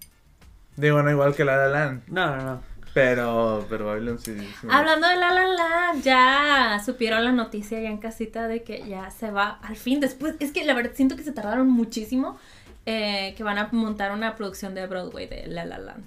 Digo, 0.77 1.03
no 1.03 1.11
igual 1.11 1.35
que 1.35 1.45
La 1.45 1.57
La 1.57 1.69
Land, 1.69 2.03
No, 2.09 2.37
no, 2.37 2.45
no. 2.45 2.63
pero, 2.95 3.67
pero 3.69 3.87
Babylon 3.87 4.19
sí. 4.19 4.37
sí 4.39 4.67
Hablando 4.71 5.09
de 5.09 5.17
La 5.17 5.33
La 5.33 5.47
La, 5.47 5.95
ya 6.03 6.83
supieron 6.85 7.25
la 7.25 7.33
noticia 7.33 7.81
ya 7.81 7.89
en 7.89 7.99
casita 7.99 8.47
de 8.47 8.63
que 8.63 8.87
ya 8.87 9.11
se 9.11 9.31
va 9.31 9.59
al 9.63 9.77
fin. 9.77 10.01
Después, 10.01 10.35
es 10.39 10.53
que 10.53 10.65
la 10.65 10.75
verdad 10.75 10.93
siento 10.95 11.17
que 11.17 11.23
se 11.25 11.33
tardaron 11.33 11.69
muchísimo 11.69 12.39
eh, 12.87 13.35
que 13.37 13.43
van 13.45 13.59
a 13.59 13.69
montar 13.73 14.13
una 14.13 14.35
producción 14.37 14.75
de 14.75 14.87
Broadway 14.87 15.27
de 15.27 15.47
La 15.49 15.65
La 15.65 15.79
Land. 15.79 16.05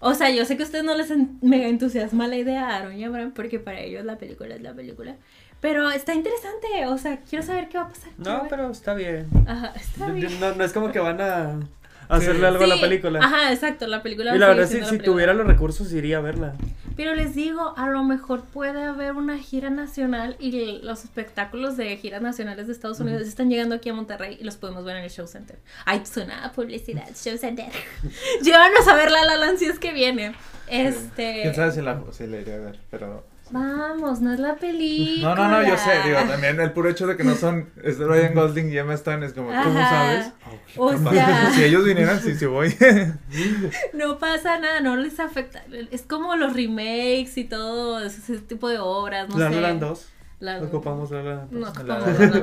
O 0.00 0.14
sea, 0.14 0.30
yo 0.30 0.44
sé 0.44 0.56
que 0.56 0.64
a 0.64 0.66
ustedes 0.66 0.84
no 0.84 0.96
les 0.96 1.10
en- 1.12 1.38
mega 1.42 1.68
entusiasma 1.68 2.26
la 2.26 2.36
idea, 2.36 2.74
Aaron 2.76 2.98
y 2.98 3.04
Abraham, 3.04 3.32
porque 3.34 3.60
para 3.60 3.78
ellos 3.80 4.04
la 4.04 4.18
película 4.18 4.54
es 4.56 4.60
la 4.62 4.72
película. 4.74 5.14
Pero 5.60 5.90
está 5.90 6.12
interesante, 6.12 6.66
o 6.88 6.98
sea, 6.98 7.20
quiero 7.20 7.44
saber 7.44 7.68
qué 7.68 7.78
va 7.78 7.84
a 7.84 7.88
pasar. 7.88 8.10
No, 8.18 8.46
pero 8.50 8.68
está 8.70 8.94
bien. 8.94 9.28
Ajá, 9.46 9.72
está 9.76 10.06
bien. 10.10 10.40
No, 10.40 10.54
no 10.56 10.64
es 10.64 10.72
como 10.72 10.90
que 10.90 10.98
van 10.98 11.20
a 11.20 11.60
hacerle 12.08 12.48
algo 12.48 12.64
a 12.64 12.66
la 12.66 12.74
Sí, 12.74 12.80
película. 12.80 13.20
Ajá, 13.22 13.52
exacto, 13.52 13.86
la 13.86 14.02
película 14.02 14.30
Y 14.30 14.32
va 14.32 14.38
la 14.40 14.48
verdad, 14.48 14.66
si, 14.68 14.82
si 14.84 14.98
tuviera 14.98 15.34
los 15.34 15.46
recursos, 15.46 15.92
iría 15.92 16.18
a 16.18 16.20
verla. 16.20 16.54
Pero 16.96 17.14
les 17.14 17.34
digo, 17.34 17.74
a 17.76 17.88
lo 17.88 18.02
mejor 18.02 18.44
puede 18.44 18.82
haber 18.84 19.12
una 19.12 19.38
gira 19.38 19.70
nacional 19.70 20.36
y 20.38 20.80
los 20.82 21.04
espectáculos 21.04 21.76
de 21.76 21.96
giras 21.96 22.22
nacionales 22.22 22.66
de 22.66 22.72
Estados 22.72 23.00
Unidos 23.00 23.22
están 23.22 23.50
llegando 23.50 23.74
aquí 23.74 23.88
a 23.88 23.94
Monterrey 23.94 24.36
y 24.40 24.44
los 24.44 24.56
podemos 24.56 24.84
ver 24.84 24.96
en 24.96 25.04
el 25.04 25.10
Show 25.10 25.26
Center. 25.26 25.58
Ay, 25.84 26.02
suena 26.04 26.44
a 26.44 26.52
publicidad, 26.52 27.08
Show 27.14 27.36
Center. 27.38 27.70
Llévanos 28.42 28.86
a 28.88 28.94
ver 28.94 29.10
La 29.10 29.24
La 29.24 29.36
Land 29.36 29.58
si 29.58 29.66
es 29.66 29.78
que 29.78 29.92
viene. 29.92 30.34
Este... 30.66 31.42
¿Quién 31.42 31.54
sabe 31.54 31.72
si 31.72 31.82
la, 31.82 32.02
si 32.12 32.26
la 32.26 32.40
iré 32.40 32.54
a 32.54 32.58
ver? 32.58 32.80
Pero... 32.90 33.31
Vamos, 33.52 34.20
no 34.20 34.32
es 34.32 34.40
la 34.40 34.56
película. 34.56 35.34
No, 35.34 35.48
no, 35.48 35.48
no, 35.62 35.68
yo 35.68 35.76
sé, 35.76 35.90
digo, 36.06 36.18
también 36.28 36.58
el 36.60 36.72
puro 36.72 36.88
hecho 36.88 37.06
de 37.06 37.16
que 37.16 37.24
no 37.24 37.34
son 37.34 37.68
es 37.84 37.98
Ryan 37.98 38.34
Gosling 38.34 38.72
y 38.72 38.78
Emma 38.78 38.94
Stone 38.94 39.26
es 39.26 39.32
como, 39.34 39.48
¿cómo 39.48 39.78
Ajá. 39.78 39.90
sabes? 39.90 40.32
O 40.76 40.88
Capaz, 40.90 41.10
sea- 41.12 41.50
Si 41.54 41.64
ellos 41.64 41.84
vinieran, 41.84 42.20
sí, 42.20 42.34
sí 42.34 42.46
voy. 42.46 42.74
No 43.92 44.18
pasa 44.18 44.58
nada, 44.58 44.80
no 44.80 44.96
les 44.96 45.20
afecta. 45.20 45.62
Es 45.90 46.02
como 46.02 46.34
los 46.36 46.54
remakes 46.54 47.36
y 47.38 47.44
todo 47.44 48.00
ese 48.02 48.38
tipo 48.38 48.68
de 48.68 48.78
obras, 48.78 49.28
no 49.28 49.38
la 49.38 49.48
sé. 49.50 49.54
La 49.56 49.60
Land 49.68 49.80
2. 49.80 50.08
La- 50.40 50.58
Ocupamos 50.62 51.10
La 51.10 51.22
La 51.22 51.46
No 51.50 51.66
2. 51.66 51.68
ocupamos 51.68 51.84
La- 51.84 52.02
La 52.02 52.10
La 52.10 52.18
Land. 52.18 52.34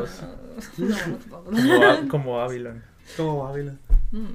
No, 0.78 0.88
no 0.88 1.16
ocupamos 1.16 1.54
La 1.54 1.78
La 2.02 2.08
como, 2.08 2.38
Babylon. 2.38 2.84
Como 3.18 3.44
Babylon. 3.44 3.80
Mm. 4.12 4.26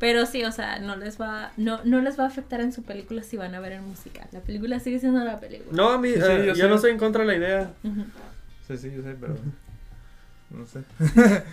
Pero 0.00 0.26
sí, 0.26 0.42
o 0.44 0.50
sea, 0.50 0.80
no 0.80 0.96
les 0.96 1.20
va, 1.20 1.52
no, 1.56 1.80
no 1.84 2.00
les 2.00 2.18
va 2.18 2.24
a 2.24 2.26
afectar 2.26 2.60
en 2.60 2.72
su 2.72 2.82
película 2.82 3.22
si 3.22 3.36
van 3.36 3.54
a 3.54 3.60
ver 3.60 3.72
el 3.72 3.82
musical. 3.82 4.26
La 4.32 4.40
película 4.40 4.80
sigue 4.80 4.98
siendo 4.98 5.22
la 5.22 5.38
película. 5.38 5.70
No, 5.72 5.90
a 5.90 5.98
mí, 5.98 6.08
Sí, 6.08 6.14
sí, 6.14 6.20
eh, 6.26 6.38
yo 6.38 6.44
yo, 6.46 6.54
sé. 6.56 6.68
no 6.68 6.74
estoy 6.76 6.90
en 6.90 6.98
contra 6.98 7.20
de 7.20 7.26
la 7.28 7.36
idea. 7.36 7.70
Sí, 8.66 8.76
sí, 8.78 8.90
yo 8.96 9.02
sé, 9.02 9.14
pero... 9.20 9.36
No 10.50 10.66
sé. 10.66 10.80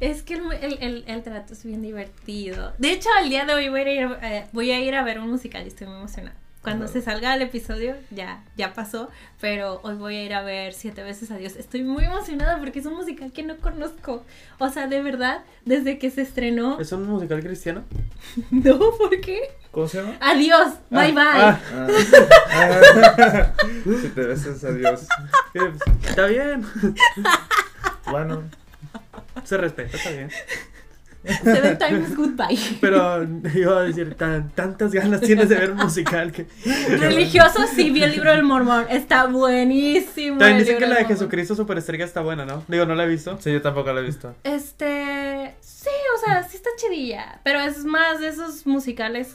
Es 0.00 0.22
que 0.22 0.34
el, 0.34 0.52
el, 0.52 0.78
el- 0.82 1.04
el 1.06 1.22
trato 1.22 1.52
es 1.54 1.64
bien 1.64 1.80
divertido. 1.82 2.72
De 2.78 2.92
hecho, 2.92 3.08
el 3.22 3.30
día 3.30 3.44
de 3.46 3.54
hoy 3.54 3.68
voy 3.70 3.80
a 3.80 3.90
ir, 3.92 4.16
eh, 4.22 4.46
voy 4.52 4.70
a, 4.70 4.78
ir 4.80 4.94
a 4.94 5.02
ver 5.02 5.18
un 5.18 5.30
musical 5.30 5.64
y 5.64 5.68
estoy 5.68 5.86
muy 5.86 5.96
emocionada. 5.96 6.36
Cuando 6.62 6.88
se 6.88 7.00
salga 7.00 7.34
el 7.34 7.40
episodio, 7.40 7.96
ya, 8.10 8.44
ya 8.54 8.74
pasó, 8.74 9.08
pero 9.40 9.80
hoy 9.82 9.94
voy 9.94 10.16
a 10.16 10.22
ir 10.24 10.34
a 10.34 10.42
ver 10.42 10.74
Siete 10.74 11.02
veces 11.02 11.30
a 11.30 11.36
Dios. 11.38 11.56
Estoy 11.56 11.82
muy 11.84 12.04
emocionada 12.04 12.58
porque 12.58 12.80
es 12.80 12.86
un 12.86 12.94
musical 12.96 13.32
que 13.32 13.42
no 13.42 13.56
conozco. 13.56 14.24
O 14.58 14.68
sea, 14.68 14.86
de 14.86 15.00
verdad, 15.00 15.42
desde 15.64 15.98
que 15.98 16.10
se 16.10 16.20
estrenó... 16.20 16.78
¿Es 16.78 16.92
un 16.92 17.06
musical 17.08 17.40
cristiano? 17.42 17.84
No, 18.50 18.78
¿por 18.78 19.18
qué? 19.22 19.40
¿Cómo 19.70 19.88
se 19.88 20.02
llama? 20.02 20.16
Adiós, 20.20 20.74
bye 20.90 21.12
bye. 21.12 21.22
Ah, 21.24 21.60
Ah. 21.72 21.88
Ah. 22.52 23.52
si 23.84 24.08
te 24.10 24.20
besas, 24.20 24.62
adiós. 24.64 25.06
eh, 25.54 25.72
está 26.06 26.26
bien. 26.26 26.64
Bueno, 28.10 28.42
Se 29.44 29.56
respeta, 29.56 29.96
está 29.96 30.10
bien. 30.10 30.30
Seven 31.22 31.78
Times 31.78 32.16
Goodbye. 32.16 32.58
Pero 32.80 33.24
iba 33.54 33.78
a 33.78 33.82
decir, 33.82 34.14
tan, 34.14 34.50
tantas 34.50 34.92
ganas 34.92 35.20
tienes 35.20 35.48
de 35.48 35.54
ver 35.56 35.70
un 35.72 35.76
musical 35.78 36.32
que... 36.32 36.46
Religioso, 36.98 37.66
sí, 37.74 37.90
vi 37.90 38.02
el 38.02 38.12
libro 38.12 38.30
del 38.30 38.42
mormón. 38.42 38.86
Está 38.88 39.26
buenísimo. 39.26 40.38
También 40.38 40.58
dicen 40.58 40.78
que 40.78 40.86
la 40.86 40.96
de. 40.96 41.04
Jesucristo 41.04 41.54
Superestrella 41.54 42.04
está 42.04 42.20
buena, 42.22 42.44
¿no? 42.46 42.64
Digo, 42.68 42.86
no 42.86 42.94
la 42.94 43.04
he 43.04 43.08
visto. 43.08 43.38
Sí, 43.40 43.52
yo 43.52 43.60
tampoco 43.62 43.92
lo 43.92 44.00
he 44.00 44.04
visto. 44.04 44.34
Este. 44.44 45.54
Sí, 45.60 45.90
o 46.16 46.24
sea, 46.26 46.42
sí 46.44 46.56
está 46.56 46.70
chidilla. 46.76 47.40
Pero 47.44 47.60
es 47.60 47.84
más 47.84 48.20
de 48.20 48.28
esos 48.28 48.66
musicales 48.66 49.34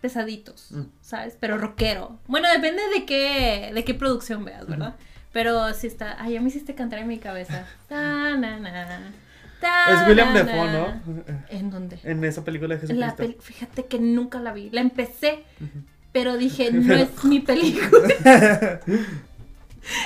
pesaditos, 0.00 0.70
Mm. 0.70 0.82
¿sabes? 1.00 1.36
Pero 1.40 1.58
rockero. 1.58 2.18
Bueno, 2.28 2.48
depende 2.52 2.82
de 2.94 3.04
qué, 3.06 3.70
de 3.74 3.84
qué 3.84 3.94
producción 3.94 4.44
veas, 4.44 4.66
¿verdad? 4.66 4.94
Pero 5.32 5.72
sí 5.74 5.86
está. 5.86 6.16
Ay, 6.18 6.34
ya 6.34 6.40
me 6.40 6.48
hiciste 6.48 6.74
cantar 6.74 7.00
en 7.00 7.08
mi 7.08 7.18
cabeza. 7.18 7.66
Ta, 7.88 8.36
na, 8.36 8.58
na, 8.58 8.72
ta, 8.72 9.00
Es 9.92 10.08
William 10.08 10.32
Defoe. 10.34 10.70
¿no? 10.72 11.02
¿En 11.48 11.70
dónde? 11.70 11.98
En 12.04 12.24
esa 12.24 12.44
película 12.44 12.76
de 12.76 12.94
La 12.94 13.10
Jesucristo. 13.10 13.22
pel- 13.40 13.42
Fíjate 13.42 13.84
que 13.86 13.98
nunca 13.98 14.40
la 14.40 14.52
vi. 14.52 14.70
La 14.70 14.80
empecé, 14.80 15.44
pero 16.12 16.36
dije, 16.36 16.72
no 16.72 16.94
es 16.94 17.24
mi 17.24 17.40
película. 17.40 18.08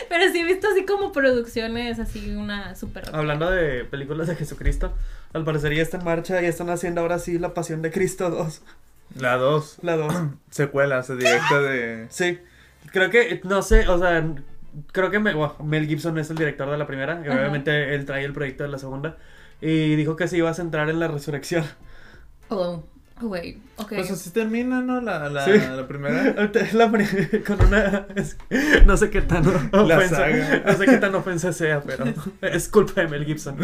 pero 0.08 0.32
sí 0.32 0.40
he 0.40 0.44
visto 0.44 0.68
así 0.70 0.84
como 0.84 1.12
producciones, 1.12 1.98
así 1.98 2.34
una 2.36 2.74
super. 2.76 3.04
Hablando 3.12 3.50
de 3.50 3.84
películas 3.84 4.28
de 4.28 4.36
Jesucristo, 4.36 4.92
al 5.32 5.44
parecer 5.44 5.74
ya 5.74 5.82
está 5.82 5.96
en 5.98 6.04
marcha 6.04 6.42
y 6.42 6.46
están 6.46 6.68
haciendo 6.70 7.00
ahora 7.00 7.18
sí 7.18 7.38
La 7.38 7.54
Pasión 7.54 7.80
de 7.82 7.90
Cristo 7.90 8.28
2. 8.30 8.62
La 9.18 9.36
2. 9.36 9.78
La 9.82 9.96
2. 9.96 10.14
Secuela, 10.50 10.98
o 10.98 11.02
sea, 11.02 11.16
directa 11.16 11.60
de. 11.60 12.06
Sí. 12.10 12.38
Creo 12.92 13.10
que, 13.10 13.40
no 13.44 13.62
sé, 13.62 13.88
o 13.88 13.98
sea, 13.98 14.26
creo 14.92 15.10
que 15.10 15.18
me- 15.18 15.34
bueno, 15.34 15.54
Mel 15.64 15.86
Gibson 15.86 16.18
es 16.18 16.30
el 16.30 16.36
director 16.36 16.70
de 16.70 16.78
la 16.78 16.86
primera 16.86 17.22
y 17.24 17.28
obviamente 17.28 17.94
él 17.94 18.04
trae 18.04 18.24
el 18.24 18.32
proyecto 18.32 18.64
de 18.64 18.70
la 18.70 18.78
segunda 18.78 19.16
y 19.60 19.96
dijo 19.96 20.16
que 20.16 20.28
se 20.28 20.36
iba 20.38 20.50
a 20.50 20.54
centrar 20.54 20.88
en 20.90 20.98
la 21.00 21.08
resurrección. 21.08 21.64
Oh, 22.48 22.82
güey, 23.20 23.58
ok. 23.76 23.88
Pues 23.96 24.10
así 24.10 24.30
termina, 24.30 24.80
¿no? 24.80 25.00
La, 25.00 25.28
la, 25.28 25.44
Sí. 25.44 25.52
la 25.52 25.86
primera. 25.86 26.22
La 26.72 26.90
con 27.46 27.66
una 27.66 28.06
es- 28.16 28.36
no 28.86 28.96
sé 28.96 29.10
qué 29.10 29.20
tan 29.20 29.46
ofensa 29.72 30.26
no 30.66 30.72
sé 30.78 30.86
qué 30.86 30.96
tan 30.96 31.14
ofensa 31.14 31.52
sea 31.52 31.80
pero 31.82 32.04
es 32.40 32.68
culpa 32.68 33.02
de 33.02 33.08
Mel 33.08 33.24
Gibson 33.26 33.56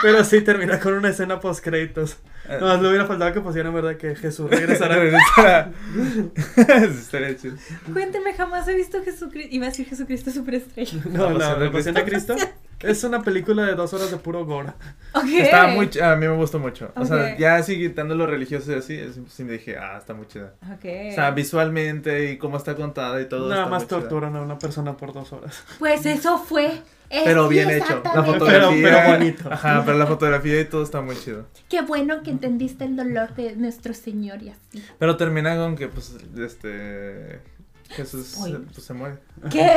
pero 0.00 0.24
sí 0.24 0.40
termina 0.40 0.80
con 0.80 0.94
una 0.94 1.10
escena 1.10 1.38
post 1.40 1.62
créditos 1.62 2.16
Eh. 2.48 2.56
no 2.60 2.80
le 2.80 2.88
hubiera 2.88 3.06
faltado 3.06 3.32
que 3.32 3.40
pusieran 3.40 3.72
verdad 3.74 3.96
que 3.96 4.16
Jesús 4.16 4.50
estaría 6.90 7.36
chido. 7.36 7.56
Cuénteme, 7.92 8.34
jamás 8.34 8.66
he 8.68 8.74
visto 8.74 9.02
Jesucristo. 9.04 9.54
Iba 9.54 9.66
a 9.66 9.68
decir 9.70 9.86
Jesucristo 9.86 10.30
superestrella. 10.30 11.00
no 11.10 11.30
no 11.30 11.38
la 11.38 11.70
pasión 11.70 11.94
de 11.94 12.04
Cristo 12.04 12.34
es 12.82 13.04
una 13.04 13.22
película 13.22 13.64
de 13.66 13.74
dos 13.74 13.92
horas 13.94 14.10
de 14.10 14.16
puro 14.16 14.44
gore 14.44 14.70
Ok. 15.14 15.24
Estaba 15.38 15.68
muy 15.68 15.86
ch- 15.86 16.02
A 16.02 16.16
mí 16.16 16.26
me 16.26 16.34
gustó 16.36 16.58
mucho. 16.58 16.92
O 16.96 17.04
sea, 17.04 17.36
ya 17.38 17.56
así 17.56 17.76
quitando 17.78 18.14
lo 18.14 18.26
religioso 18.26 18.72
y 18.72 18.74
así, 18.76 19.00
sí 19.28 19.44
me 19.44 19.52
dije, 19.52 19.76
ah, 19.78 19.96
está 19.98 20.14
muy 20.14 20.26
chida. 20.26 20.54
Ok. 20.72 20.84
O 21.10 21.14
sea, 21.14 21.30
visualmente 21.30 22.30
y 22.32 22.38
cómo 22.38 22.56
está 22.56 22.74
contada 22.74 23.20
y 23.20 23.28
todo. 23.28 23.48
nada 23.48 23.62
está 23.62 23.70
más 23.70 23.86
torturan 23.86 24.34
a 24.36 24.42
una 24.42 24.58
persona 24.58 24.96
por 24.96 25.12
dos 25.12 25.32
horas 25.32 25.62
Pues 25.78 26.04
eso 26.06 26.38
fue. 26.38 26.82
Es 27.10 27.24
Pero 27.24 27.46
bien 27.46 27.68
hecho. 27.68 28.02
La 28.14 28.22
fotografía. 28.24 28.70
Pero- 28.70 28.82
pero 28.82 29.12
bonito. 29.18 29.52
Ajá, 29.52 29.82
pero 29.84 29.98
la 29.98 30.06
fotografía 30.06 30.58
y 30.60 30.64
todo 30.64 30.82
está 30.82 31.02
muy 31.02 31.14
chido. 31.14 31.44
Qué 31.68 31.82
bueno 31.82 32.22
que 32.22 32.30
entendiste 32.30 32.84
el 32.84 32.96
dolor 32.96 33.34
de 33.34 33.54
nuestro 33.56 33.92
Señor 33.92 34.42
y 34.42 34.48
así. 34.48 34.82
Pero 34.98 35.16
termina 35.18 35.54
con 35.56 35.76
que, 35.76 35.88
pues, 35.88 36.16
este. 36.38 37.40
Jesús 37.90 38.38
pues, 38.72 38.86
se 38.86 38.94
muere. 38.94 39.16
¿Qué? 39.50 39.70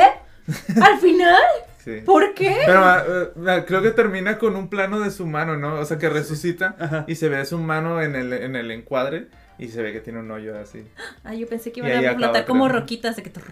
¿Al 0.82 0.98
final? 1.00 1.42
Sí. 1.84 2.02
¿Por 2.04 2.34
qué? 2.34 2.56
Pero 2.66 3.22
eh, 3.24 3.30
eh, 3.46 3.64
creo 3.66 3.80
que 3.82 3.90
termina 3.92 4.38
con 4.38 4.56
un 4.56 4.68
plano 4.68 5.00
de 5.00 5.10
su 5.10 5.26
mano, 5.26 5.56
¿no? 5.56 5.74
O 5.80 5.84
sea, 5.84 5.98
que 5.98 6.08
resucita 6.08 6.74
Ajá. 6.78 7.04
y 7.06 7.14
se 7.14 7.28
ve 7.28 7.44
su 7.46 7.58
mano 7.58 8.02
en 8.02 8.16
el, 8.16 8.32
en 8.32 8.56
el 8.56 8.70
encuadre 8.72 9.28
y 9.58 9.68
se 9.68 9.82
ve 9.82 9.92
que 9.92 10.00
tiene 10.00 10.18
un 10.20 10.30
hoyo 10.30 10.58
así. 10.58 10.84
Ah, 11.24 11.34
yo 11.34 11.46
pensé 11.46 11.70
que 11.72 11.80
iban 11.80 12.04
a 12.04 12.14
flotar 12.14 12.44
como 12.44 12.68
roquitas 12.68 13.16
de 13.16 13.22
que. 13.22 13.30
trrr, 13.30 13.44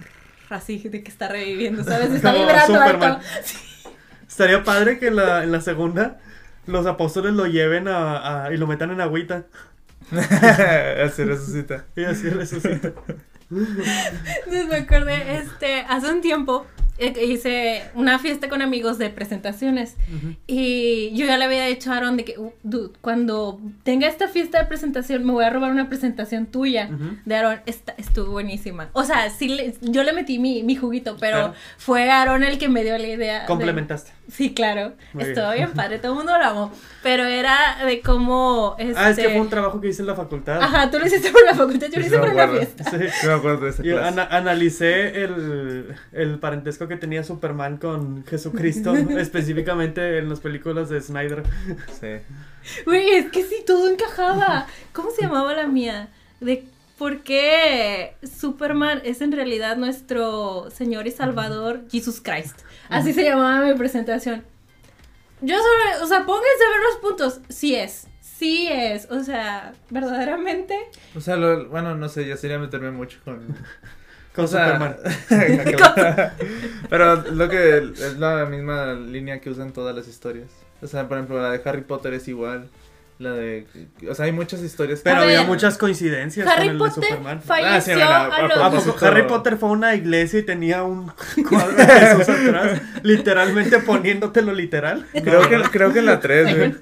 Así, 0.51 0.79
de 0.79 1.03
que 1.03 1.11
está 1.11 1.29
reviviendo, 1.29 1.83
¿sabes? 1.85 2.11
Está 2.11 2.33
Como 2.33 2.45
vibrando 2.45 2.75
Superman. 2.79 3.13
alto. 3.13 3.25
estaría 4.29 4.63
padre 4.65 4.99
que 4.99 5.07
en 5.09 5.17
la, 5.17 5.43
en 5.43 5.53
la 5.53 5.61
segunda 5.61 6.19
los 6.67 6.87
apóstoles 6.87 7.33
lo 7.35 7.47
lleven 7.47 7.89
a, 7.89 8.47
a- 8.47 8.53
y 8.53 8.57
lo 8.57 8.67
metan 8.67 8.91
en 8.91 9.01
agüita 9.01 9.45
así 10.13 11.25
resucita. 11.25 11.85
y 11.97 12.05
así 12.05 12.29
resucita 12.29 12.93
Entonces 13.51 14.67
me 14.69 14.77
acordé, 14.77 15.37
este, 15.37 15.81
hace 15.89 16.13
un 16.13 16.21
tiempo 16.21 16.67
hice 16.99 17.83
una 17.95 18.19
fiesta 18.19 18.49
con 18.49 18.63
amigos 18.63 18.99
de 18.99 19.11
presentaciones 19.11 19.97
y 20.47 21.11
yo 21.15 21.27
ya 21.27 21.37
le 21.39 21.45
había 21.45 21.67
dicho 21.67 21.93
a 21.93 21.97
Aaron 21.97 22.17
de 22.17 22.25
que, 22.25 22.39
"Uh, 22.39 22.53
dude, 22.63 22.93
cuando 23.01 23.61
tenga 23.83 24.07
esta 24.07 24.29
fiesta 24.29 24.59
de 24.61 24.67
presentación 24.67 25.25
me 25.25 25.33
voy 25.33 25.45
a 25.45 25.51
robar 25.51 25.71
una 25.73 25.89
presentación 25.89 26.47
tuya 26.47 26.89
Ujú. 26.93 27.17
de 27.25 27.35
Aaron, 27.37 27.61
Esta- 27.67 27.95
estuvo 27.99 28.31
buenísima. 28.33 28.89
O 28.93 29.05
sea, 29.05 29.31
sí, 29.31 29.49
le- 29.49 29.75
yo 29.81 30.03
le 30.05 30.13
metí 30.13 30.39
mi, 30.39 30.63
mi 30.63 30.77
juguito, 30.77 31.17
pero 31.19 31.37
Claro. 31.39 31.55
fue 31.79 32.11
Aaron 32.11 32.45
el 32.45 32.59
que 32.59 32.69
me 32.69 32.83
dio 32.85 32.97
la 32.99 33.09
idea. 33.09 33.41
de- 33.41 33.47
complementaste 33.47 34.13
Sí, 34.27 34.55
claro, 34.55 34.95
Muy 35.13 35.25
estuvo 35.25 35.45
bien. 35.53 35.67
bien 35.67 35.73
padre, 35.73 35.99
todo 35.99 36.13
el 36.13 36.19
mundo 36.19 36.33
lo 36.39 36.45
amó, 36.45 36.73
pero 37.03 37.25
era 37.25 37.85
de 37.85 38.01
cómo... 38.01 38.75
ah 38.79 38.83
es 39.11 39.17
que 39.17 39.23
este, 39.23 39.29
fue 39.35 39.41
un 39.43 39.51
trabajo 39.51 39.81
que 39.83 39.89
hice 39.89 40.01
en 40.01 40.07
la 40.07 40.15
facultad 40.15 40.63
Ajá, 40.63 40.91
tú 40.91 40.99
lo 40.99 41.07
hiciste 41.07 41.31
por 41.31 41.45
la 41.45 41.55
facultad, 41.55 41.89
yo 41.93 42.01
lo 42.01 42.07
hice 42.07 42.19
por 42.19 42.35
la 42.35 42.49
fiesta. 42.49 42.85
Sí. 42.91 43.27
Me 43.27 43.33
acuerdo 43.35 43.65
de 43.67 43.71
esa 43.71 43.83
Yo 43.83 43.97
clase. 43.97 44.09
ana- 44.21 44.29
analicé 44.31 45.23
el, 45.25 45.95
el 46.13 46.39
parentesco 46.39 46.84
que 46.89 46.97
tenía 46.97 47.25
Superman 47.25 47.77
con 47.79 48.25
Jesucristo, 48.27 48.95
específicamente 49.19 50.19
en 50.19 50.29
las 50.29 50.41
películas 50.41 50.89
de 50.89 51.01
Snyder. 51.01 51.43
Sí. 52.01 52.09
Güey, 52.87 53.11
es 53.11 53.31
que 53.31 53.45
sí, 53.45 53.57
todo 53.67 53.89
encajaba. 53.89 54.67
¿Cómo 54.93 55.11
se 55.11 55.23
llamaba 55.23 55.53
la 55.55 55.67
mía? 55.67 56.09
De 56.41 56.65
por 56.99 57.23
qué 57.23 58.15
Superman 58.23 59.01
es 59.05 59.21
en 59.21 59.33
realidad 59.33 59.77
nuestro 59.77 60.71
Señor 60.71 61.07
y 61.07 61.11
Salvador, 61.11 61.83
Jesus 61.91 62.21
Christ. 62.21 62.61
Así 62.89 63.13
se 63.13 63.25
llamaba 63.25 63.65
mi 63.67 63.75
presentación. 63.75 64.45
Yo 65.41 65.57
solo, 65.57 66.05
o 66.05 66.07
sea, 66.07 66.25
pónganse 66.25 66.65
a 66.67 66.71
ver 66.71 66.81
los 66.91 66.97
puntos. 67.03 67.41
Sí 67.49 67.75
es, 67.75 68.07
sí 68.21 68.69
es. 68.71 69.11
O 69.11 69.23
sea, 69.25 69.73
verdaderamente. 69.91 70.79
O 71.17 71.21
sea, 71.21 71.37
lo- 71.37 71.69
bueno, 71.69 71.95
no 71.97 72.09
sé, 72.09 72.27
ya 72.27 72.37
sería 72.37 72.59
meterme 72.59 72.91
mucho 72.93 73.19
con... 73.25 73.55
Con 74.35 74.45
o 74.47 74.49
sea, 74.49 74.67
Superman. 75.29 76.33
Pero 76.91 77.17
lo 77.31 77.49
que 77.49 77.79
es 77.79 78.19
la 78.19 78.45
misma 78.47 78.95
línea 78.95 79.41
que 79.41 79.51
usan 79.51 79.73
todas 79.73 79.95
las 79.95 80.09
historias. 80.09 80.49
O 80.83 80.87
sea, 80.87 81.09
por 81.09 81.17
ejemplo, 81.19 81.41
la 81.41 81.51
de 81.51 81.61
Harry 81.65 81.83
Potter 81.83 82.15
es 82.15 82.29
igual. 82.29 82.69
La 83.21 83.31
de... 83.31 83.65
O 84.11 84.15
sea, 84.15 84.25
hay 84.25 84.33
muchas 84.33 84.61
historias. 84.61 84.99
que- 84.99 85.05
Pero 85.05 85.23
había 85.23 85.39
ver, 85.39 85.47
muchas 85.47 85.79
coincidencias 85.79 86.49
Harry 86.49 86.67
con 86.67 86.71
el 86.73 86.79
de 86.79 86.85
Potter 86.85 87.05
Superman. 87.05 87.43
falleció 87.43 87.71
Ah, 87.77 87.81
sí, 87.81 87.91
bueno, 87.93 88.11
a- 88.11 88.17
a 88.17 88.25
a 88.25 88.43
los... 88.43 88.51
¿A 88.51 88.55
propósito- 88.71 88.93
poco 88.95 89.07
Harry 89.07 89.23
Potter 89.29 89.57
fue 89.57 89.69
a 89.69 89.73
una 89.73 89.95
iglesia 89.95 90.41
y 90.41 90.43
tenía 90.43 90.83
un 90.83 91.13
cuadro 91.49 91.77
de 91.77 91.87
Jesús 91.87 92.29
atrás? 92.29 92.83
Literalmente 93.05 93.79
poniéndotelo 93.79 94.53
literal. 94.53 95.07
Creo 95.13 95.49
que, 95.49 95.63
creo 95.71 95.93
que 95.93 96.01
en 96.01 96.07
la 96.07 96.19
3, 96.19 96.57
güey. 96.57 96.75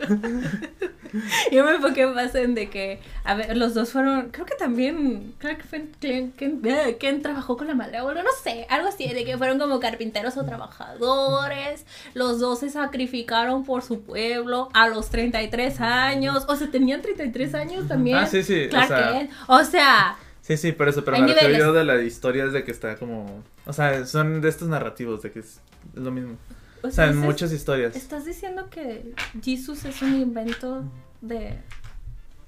Yo 1.53 1.65
me 1.65 1.73
enfoqué 1.75 2.07
más 2.07 2.35
en 2.35 2.55
de 2.55 2.71
que, 2.71 3.01
a 3.25 3.35
ver, 3.35 3.57
los 3.57 3.75
dos 3.75 3.91
fueron, 3.91 4.31
creo 4.31 4.47
que 4.47 4.55
también, 4.55 5.35
creo 5.39 5.57
que 5.57 5.65
fue 5.65 5.85
Ken, 6.01 6.33
Ken, 6.33 6.61
eh, 6.65 6.97
Ken 6.99 7.23
trabajó 7.23 7.57
con 7.57 7.67
la 7.67 7.75
madre, 7.75 8.01
o 8.01 8.13
no 8.15 8.23
sé, 8.43 8.67
algo 8.71 8.89
así, 8.89 9.09
de 9.09 9.25
que 9.25 9.37
fueron 9.39 9.59
como 9.59 9.81
carpinteros 9.81 10.37
o 10.37 10.45
trabajadores, 10.45 11.85
los 12.15 12.41
dos 12.41 12.61
se 12.61 12.71
sacrificaron 12.71 13.65
por 13.65 13.83
su 13.83 14.03
pueblo 14.03 14.69
a 14.73 14.89
los 14.89 15.11
33 15.11 15.81
años, 15.81 16.45
o 16.49 16.57
sea, 16.57 16.71
tenían 16.71 17.03
33 17.03 17.55
años 17.55 17.89
también. 17.89 18.17
Ah, 18.17 18.27
sí, 18.27 18.43
sí, 18.43 18.65
o 18.67 18.69
Clark 18.71 18.89
sea- 18.89 19.13
Kent. 19.13 19.31
o 19.49 19.65
sea, 19.65 20.17
Sí, 20.43 20.57
sí, 20.57 20.73
por 20.73 20.89
eso, 20.89 21.05
pero 21.05 21.19
me 21.21 21.29
refiero 21.29 21.57
yo 21.57 21.73
de 21.73 21.85
la 21.85 22.03
historia 22.03 22.45
es 22.45 22.53
de 22.53 22.65
que 22.65 22.73
está 22.73 22.97
como... 22.97 23.45
O 23.65 23.73
sea, 23.73 24.05
son 24.07 24.41
de 24.41 24.49
estos 24.49 24.69
narrativos, 24.69 25.23
de 25.23 25.31
que 25.31 25.39
es 25.39 25.61
lo 25.95 26.11
mismo. 26.11 26.37
O 26.83 26.91
sea, 26.91 27.07
en 27.09 27.17
muchas 27.19 27.53
historias. 27.53 27.95
¿Estás 27.97 28.25
diciendo 28.25 28.69
que 28.71 29.15
Jesus 29.43 29.85
es 29.85 30.03
un 30.03 30.15
invento 30.15 30.85
de, 31.21 31.59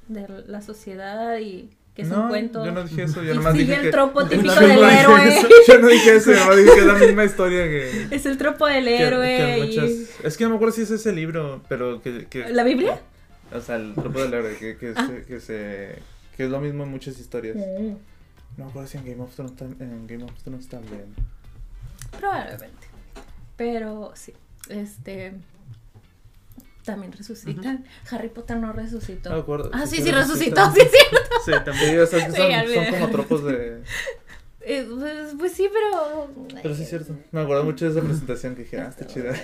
de 0.08 0.28
la 0.46 0.60
sociedad 0.62 1.38
y 1.38 1.70
que 1.94 2.02
es 2.02 2.08
no, 2.08 2.22
un 2.22 2.28
cuento? 2.28 2.64
yo 2.64 2.72
no 2.72 2.82
dije 2.82 3.04
eso, 3.04 3.22
yo 3.22 3.32
y 3.32 3.36
nomás 3.36 3.52
sigue 3.52 3.64
dije 3.66 3.76
el 3.76 3.82
que... 3.82 3.90
tropo 3.92 4.26
típico 4.26 4.52
del 4.54 4.72
héroe. 4.82 5.28
eso, 5.38 5.48
Yo 5.68 5.78
no 5.78 5.88
dije 5.88 6.16
eso, 6.16 6.32
yo 6.32 6.38
nomás 6.40 6.56
dije 6.56 6.70
que 6.74 6.80
es 6.80 6.86
la 6.86 6.94
misma 6.94 7.24
historia 7.24 7.62
que... 7.64 8.08
Es 8.10 8.26
el 8.26 8.36
tropo 8.36 8.66
del 8.66 8.88
héroe. 8.88 9.36
que 9.36 9.58
y- 9.58 9.62
muchas- 9.78 10.24
Es 10.24 10.36
que 10.36 10.44
no 10.44 10.50
me 10.50 10.56
acuerdo 10.56 10.74
si 10.74 10.82
es 10.82 10.90
ese 10.90 11.12
libro, 11.12 11.62
pero 11.68 12.02
que... 12.02 12.26
que 12.26 12.48
¿La 12.50 12.64
Biblia? 12.64 13.00
O 13.52 13.60
sea, 13.60 13.76
el 13.76 13.94
tropo 13.94 14.20
del 14.20 14.34
héroe, 14.34 14.56
que, 14.56 14.76
que, 14.76 14.92
Ah. 14.96 15.06
se, 15.06 15.22
que 15.24 15.40
se... 15.40 15.98
Que 16.36 16.44
es 16.46 16.50
lo 16.50 16.60
mismo 16.60 16.82
en 16.82 16.90
muchas 16.90 17.18
historias. 17.20 17.54
No 17.56 18.64
me 18.64 18.64
acuerdo 18.70 18.88
si 18.88 18.98
en 18.98 19.04
Game 19.04 19.22
of 19.22 19.32
Thrones, 19.34 19.52
en 19.78 20.06
Game 20.08 20.24
of 20.24 20.32
Thrones 20.42 20.68
también. 20.68 21.14
Probablemente. 22.18 22.83
Pero 23.56 24.12
sí, 24.14 24.32
este. 24.68 25.34
También 26.84 27.12
resucitan. 27.12 27.84
Harry 28.10 28.28
Potter 28.28 28.58
no 28.58 28.72
resucitó. 28.72 29.30
No 29.30 29.36
me 29.36 29.42
acuerdo. 29.42 29.70
ah, 29.72 29.86
sí, 29.86 30.02
sí 30.02 30.10
resucitó, 30.10 30.70
sí, 30.74 30.80
es 30.80 30.90
cierto. 30.90 31.30
Sí, 31.44 31.52
también. 31.64 32.00
O 32.00 32.06
sea, 32.06 32.30
Sí, 32.30 32.36
son, 32.74 32.84
como 32.90 33.08
tropos 33.10 33.44
de... 33.44 33.82
Eh, 34.66 34.86
pues, 34.88 35.34
pues 35.38 35.52
sí, 35.52 35.68
pero. 35.70 36.30
Pero 36.62 36.74
sí 36.74 36.84
es 36.84 36.88
cierto. 36.88 37.14
Me 37.32 37.42
acuerdo 37.42 37.64
mucho 37.64 37.84
de 37.84 37.90
esa 37.90 38.00
presentación 38.00 38.54
que 38.54 38.62
dije, 38.62 38.80
ah, 38.80 38.88
está 38.88 39.06
chida. 39.06 39.34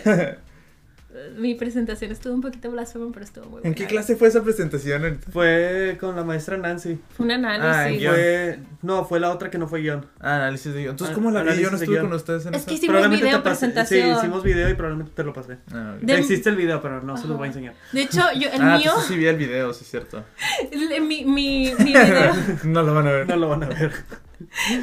Mi 1.36 1.54
presentación 1.56 2.12
estuvo 2.12 2.34
un 2.34 2.40
poquito 2.40 2.70
blasfema, 2.70 3.06
pero 3.12 3.24
estuvo 3.24 3.44
muy 3.46 3.52
buena. 3.54 3.68
¿En 3.68 3.74
qué 3.74 3.86
clase 3.86 4.14
fue 4.14 4.28
esa 4.28 4.42
presentación? 4.44 5.18
Fue 5.32 5.96
con 5.98 6.14
la 6.14 6.22
maestra 6.22 6.56
Nancy. 6.56 7.00
Fue 7.16 7.26
un 7.26 7.32
Ah, 7.32 7.54
análisis. 7.54 8.08
Fue, 8.08 8.58
no, 8.82 9.04
fue 9.04 9.18
la 9.18 9.30
otra 9.30 9.50
que 9.50 9.58
no 9.58 9.66
fue 9.66 9.80
guion. 9.80 10.06
Ah, 10.20 10.36
análisis 10.36 10.72
de 10.72 10.80
guion. 10.82 10.90
Entonces, 10.92 11.12
Ah, 11.12 11.14
¿cómo 11.16 11.30
la 11.32 11.42
vi? 11.42 11.60
Yo 11.60 11.70
no 11.70 11.76
estuve 11.76 11.96
guion. 11.96 12.06
con 12.08 12.16
ustedes 12.16 12.46
en 12.46 12.54
Es 12.54 12.60
esa. 12.60 12.68
que 12.68 12.74
hicimos 12.74 12.92
Probablemente 12.94 13.26
video 13.26 13.42
presentación. 13.42 14.12
Sí, 14.12 14.18
hicimos 14.18 14.42
video 14.44 14.68
y 14.70 14.74
probablemente 14.74 15.12
te 15.16 15.24
lo 15.24 15.32
pasé. 15.32 15.58
Ah. 15.72 15.96
De- 16.00 16.16
Existe 16.18 16.48
el 16.48 16.56
video, 16.56 16.80
pero 16.80 17.02
no 17.02 17.16
se 17.16 17.26
los 17.26 17.36
voy 17.36 17.48
a 17.48 17.50
Ajá. 17.50 17.58
enseñar. 17.58 17.74
De 17.92 18.02
hecho, 18.02 18.22
yo, 18.38 18.48
el 18.52 18.62
Ah, 18.62 18.76
mío, 18.76 18.86
entonces 18.90 19.08
sí 19.08 19.16
vi 19.16 19.26
el 19.26 19.36
video, 19.36 19.72
sí 19.74 19.82
es 19.84 19.90
cierto. 19.90 20.24
mi, 20.72 21.24
mi, 21.24 21.24
mi 21.24 21.74
video, 21.84 22.32
no 22.64 22.82
lo 22.84 22.94
van 22.94 23.06
a 23.08 23.10
ver. 23.10 23.28
No 23.28 23.36
lo 23.36 23.48
van 23.48 23.64
a 23.64 23.68
ver. 23.68 23.92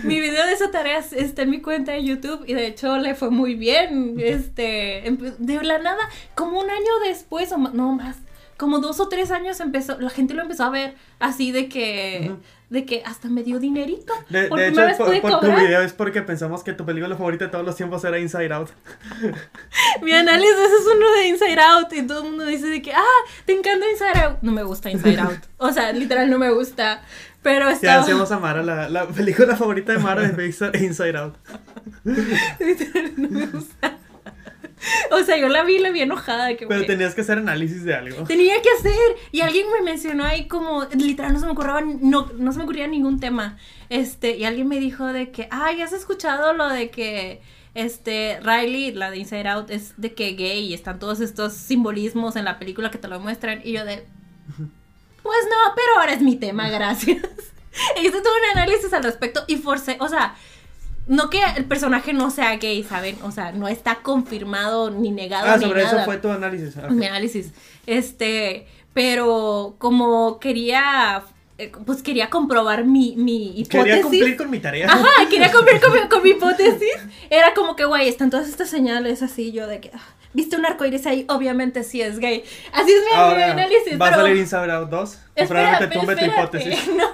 Mi 0.03 0.19
video 0.19 0.45
de 0.45 0.53
esa 0.53 0.71
tarea 0.71 0.99
está 0.99 1.43
en 1.43 1.49
mi 1.49 1.61
cuenta 1.61 1.93
de 1.93 2.03
YouTube 2.03 2.43
y 2.47 2.53
de 2.53 2.67
hecho 2.67 2.97
le 2.97 3.15
fue 3.15 3.29
muy 3.29 3.55
bien. 3.55 4.15
Este, 4.19 5.03
de 5.39 5.63
la 5.63 5.79
nada, 5.79 6.09
como 6.35 6.59
un 6.59 6.69
año 6.69 6.99
después, 7.05 7.51
o 7.51 7.57
no 7.57 7.93
más, 7.93 8.17
como 8.57 8.79
dos 8.79 8.99
o 8.99 9.07
tres 9.07 9.31
años 9.31 9.59
empezó, 9.59 9.99
la 9.99 10.09
gente 10.09 10.33
lo 10.33 10.41
empezó 10.41 10.63
a 10.63 10.69
ver 10.71 10.95
así 11.19 11.51
de 11.51 11.69
que, 11.69 12.35
de 12.71 12.85
que 12.85 13.03
hasta 13.05 13.29
me 13.29 13.43
dio 13.43 13.59
dinerito. 13.59 14.13
De, 14.29 14.47
Por 14.47 14.59
de 14.59 14.69
hecho, 14.69 14.81
vez 14.81 14.97
por, 14.97 15.07
pude 15.07 15.21
por 15.21 15.39
tu 15.39 15.45
video 15.47 15.81
es 15.81 15.93
porque 15.93 16.23
pensamos 16.23 16.63
que 16.63 16.73
tu 16.73 16.83
película 16.83 17.15
favorita 17.15 17.45
de 17.45 17.51
todos 17.51 17.63
los 17.63 17.75
tiempos 17.75 18.03
era 18.03 18.17
Inside 18.17 18.51
Out. 18.51 18.69
Mi 20.01 20.11
análisis 20.11 20.55
es 20.55 20.95
uno 20.95 21.11
de 21.11 21.27
Inside 21.27 21.61
Out 21.61 21.93
y 21.93 22.07
todo 22.07 22.23
el 22.23 22.29
mundo 22.31 22.45
dice 22.45 22.67
de 22.67 22.81
que, 22.81 22.93
ah, 22.93 23.03
te 23.45 23.53
encanta 23.53 23.85
Inside 23.89 24.25
Out. 24.25 24.37
No 24.41 24.51
me 24.51 24.63
gusta 24.63 24.89
Inside 24.89 25.19
Out. 25.19 25.39
O 25.57 25.71
sea, 25.71 25.91
literal 25.93 26.29
no 26.29 26.39
me 26.39 26.49
gusta. 26.49 27.03
Pero 27.47 27.67
Ya 27.67 27.71
estaba... 27.71 28.01
hacemos 28.01 28.29
a 28.33 28.39
Mara, 28.39 28.61
la, 28.61 28.89
la 28.89 29.07
película 29.07 29.55
favorita 29.55 29.93
de 29.93 29.99
Mara 29.99 30.25
es 30.25 30.61
Inside 30.81 31.17
Out. 31.17 31.35
no 32.03 33.29
me 33.29 33.45
gusta. 33.45 33.97
O 35.11 35.23
sea, 35.23 35.37
yo 35.37 35.47
la 35.47 35.63
vi 35.63 35.75
y 35.75 35.79
la 35.79 35.91
vi 35.91 36.01
enojada 36.01 36.57
que, 36.57 36.67
Pero 36.67 36.85
tenías 36.85 37.15
que 37.15 37.21
hacer 37.21 37.37
análisis 37.37 37.85
de 37.85 37.95
algo. 37.95 38.25
Tenía 38.25 38.61
que 38.61 38.67
hacer. 38.77 39.15
Y 39.31 39.39
alguien 39.39 39.65
me 39.71 39.81
mencionó 39.81 40.25
ahí 40.25 40.49
como, 40.49 40.83
literal, 40.93 41.31
no 41.31 41.39
se 41.39 41.45
me 41.45 41.53
ocurría, 41.53 41.79
no, 41.79 42.29
no 42.37 42.51
se 42.51 42.57
me 42.57 42.65
ocurría 42.65 42.85
ningún 42.87 43.21
tema. 43.21 43.57
Este, 43.87 44.35
y 44.35 44.43
alguien 44.43 44.67
me 44.67 44.81
dijo 44.81 45.05
de 45.05 45.31
que, 45.31 45.47
ay, 45.49 45.81
¿has 45.81 45.93
escuchado 45.93 46.51
lo 46.51 46.67
de 46.67 46.89
que, 46.89 47.41
este, 47.75 48.41
Riley, 48.41 48.91
la 48.91 49.09
de 49.09 49.19
Inside 49.19 49.47
Out, 49.47 49.69
es 49.69 49.93
de 49.95 50.13
que 50.13 50.33
gay 50.33 50.65
y 50.65 50.73
están 50.73 50.99
todos 50.99 51.21
estos 51.21 51.53
simbolismos 51.53 52.35
en 52.35 52.43
la 52.43 52.59
película 52.59 52.91
que 52.91 52.97
te 52.97 53.07
lo 53.07 53.21
muestran? 53.21 53.61
Y 53.63 53.71
yo 53.71 53.85
de, 53.85 54.05
pues 55.27 55.45
no, 55.49 55.73
pero 55.75 55.99
ahora 55.99 56.13
es 56.13 56.21
mi 56.21 56.35
tema, 56.35 56.69
gracias. 56.69 57.21
y 57.97 57.99
hice 58.07 58.21
todo 58.21 58.33
un 58.33 58.57
análisis 58.57 58.91
al 58.93 59.03
respecto 59.03 59.43
y 59.47 59.57
forcé, 59.57 59.97
o 59.99 60.07
sea, 60.07 60.35
no 61.07 61.29
que 61.29 61.39
el 61.55 61.65
personaje 61.65 62.13
no 62.13 62.29
sea 62.31 62.57
gay, 62.57 62.83
¿saben? 62.83 63.17
O 63.23 63.31
sea, 63.31 63.51
no 63.51 63.67
está 63.67 63.95
confirmado 63.95 64.89
ni 64.89 65.11
negado 65.11 65.47
Ah, 65.47 65.57
ni 65.57 65.65
sobre 65.65 65.83
eso 65.83 65.99
fue 66.03 66.17
tu 66.17 66.29
análisis. 66.29 66.75
Ah, 66.77 66.89
mi 66.89 67.05
análisis. 67.05 67.51
Este, 67.85 68.67
pero 68.93 69.75
como 69.77 70.39
quería, 70.39 71.23
eh, 71.57 71.71
pues 71.85 72.01
quería 72.01 72.29
comprobar 72.29 72.83
mi, 72.83 73.15
mi 73.15 73.59
hipótesis. 73.59 73.69
Quería 73.69 74.01
cumplir 74.01 74.37
con 74.37 74.49
mi 74.49 74.59
tarea. 74.59 74.87
Ajá, 74.91 75.29
quería 75.29 75.51
cumplir 75.51 75.79
con 75.79 75.93
mi, 75.93 75.99
con 76.09 76.23
mi 76.23 76.29
hipótesis. 76.31 76.97
Era 77.29 77.53
como 77.53 77.75
que, 77.75 77.85
güey, 77.85 78.09
están 78.09 78.29
todas 78.29 78.49
estas 78.49 78.69
señales 78.69 79.23
así, 79.23 79.51
yo 79.53 79.65
de 79.67 79.79
que, 79.79 79.91
ah, 79.93 80.16
¿viste 80.37 80.55
un 80.55 80.65
arcoíris 80.65 81.05
ahí? 81.07 81.25
Obviamente 81.27 81.83
sí 81.83 82.01
es 82.01 82.19
gay. 82.19 82.43
Así 82.71 82.91
es 82.91 82.99
mi, 83.03 83.11
mi 83.11 83.17
Ahora, 83.17 83.51
análisis. 83.51 83.99
¿va 83.99 84.09
a 84.09 84.15
salir 84.15 84.37
Inside 84.37 84.71
Out 84.71 84.89
2? 84.89 85.13
Y 85.35 85.41
Espera, 85.41 85.47
probablemente 85.47 85.99
tumbe 85.99 86.15
tu 86.15 86.25
hipótesis. 86.25 86.87
No, 86.95 87.11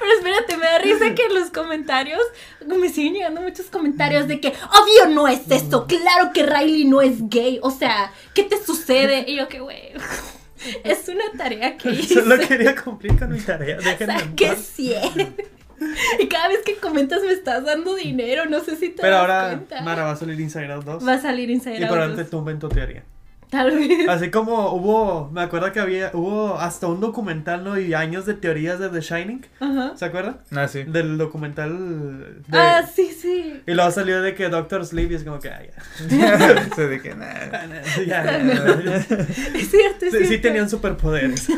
pero 0.00 0.12
espérate, 0.12 0.56
me 0.56 0.64
da 0.64 0.78
risa 0.78 1.14
que 1.14 1.22
en 1.26 1.34
los 1.34 1.50
comentarios 1.50 2.20
me 2.66 2.88
siguen 2.88 3.14
llegando 3.14 3.42
muchos 3.42 3.66
comentarios 3.66 4.26
de 4.26 4.40
que 4.40 4.48
obvio 4.48 5.14
no 5.14 5.28
es 5.28 5.48
eso, 5.50 5.86
claro 5.86 6.32
que 6.32 6.44
Riley 6.44 6.84
no 6.84 7.00
es 7.00 7.28
gay, 7.28 7.60
o 7.62 7.70
sea, 7.70 8.12
¿qué 8.34 8.42
te 8.42 8.56
sucede? 8.62 9.24
Y 9.28 9.36
yo 9.36 9.46
que 9.46 9.60
güey, 9.60 9.92
es 10.82 11.06
una 11.08 11.24
tarea 11.36 11.76
que 11.76 11.90
hice, 11.90 12.14
Solo 12.14 12.38
quería 12.38 12.74
cumplir 12.74 13.16
con 13.18 13.30
mi 13.30 13.38
tarea. 13.40 13.76
Déjenme 13.76 14.14
en 14.14 14.20
saqué 14.20 14.46
paz. 14.48 14.58
100. 14.74 15.36
Y 16.20 16.28
cada 16.28 16.48
vez 16.48 16.58
que 16.64 16.76
comentas 16.76 17.22
me 17.22 17.32
estás 17.32 17.64
dando 17.64 17.94
dinero, 17.94 18.46
no 18.46 18.60
sé 18.60 18.76
si 18.76 18.88
te 18.90 19.02
Pero 19.02 19.14
das 19.16 19.20
ahora, 19.22 19.46
cuenta. 19.48 19.80
Mara, 19.82 20.04
va 20.04 20.10
a 20.12 20.16
salir 20.16 20.40
Inside 20.40 20.72
Out 20.72 20.84
2. 20.84 21.06
Va 21.06 21.14
a 21.14 21.20
salir 21.20 21.50
Inside 21.50 21.78
y 21.78 21.82
Out 21.82 21.88
probablemente 21.88 22.22
2. 22.22 22.30
tumben 22.30 22.58
tu 22.58 22.68
teoría. 22.68 23.02
Tal 23.50 23.70
vez. 23.74 24.06
Así 24.10 24.30
como 24.30 24.72
hubo, 24.74 25.30
me 25.30 25.40
acuerdo 25.40 25.72
que 25.72 25.80
había, 25.80 26.10
hubo 26.12 26.58
hasta 26.58 26.86
un 26.86 27.00
documental, 27.00 27.64
¿no? 27.64 27.78
Y 27.80 27.94
años 27.94 28.26
de 28.26 28.34
teorías 28.34 28.78
de 28.78 28.90
The 28.90 29.00
Shining. 29.00 29.46
Ajá. 29.58 29.96
¿Se 29.96 30.04
acuerdan? 30.04 30.36
Ah, 30.54 30.68
sí. 30.68 30.82
Del 30.82 31.16
documental 31.16 32.42
de... 32.46 32.58
Ah, 32.58 32.82
sí, 32.94 33.06
sí. 33.10 33.62
Y 33.66 33.72
luego 33.72 33.90
salió 33.90 34.20
de 34.20 34.34
que 34.34 34.50
Doctor 34.50 34.84
Sleep 34.84 35.12
y 35.12 35.14
es 35.14 35.24
como 35.24 35.38
que, 35.40 35.48
ah, 35.48 35.62
ya. 35.62 36.68
Se 36.76 37.00
que 37.00 37.14
nada. 37.14 37.66
Ya, 38.06 38.22
ya, 38.22 38.82
ya. 38.84 38.96
Es 38.96 39.06
cierto, 39.70 40.04
es 40.04 40.10
Sí, 40.12 40.18
cierto. 40.18 40.28
sí 40.28 40.38
tenían 40.38 40.68
superpoderes. 40.68 41.48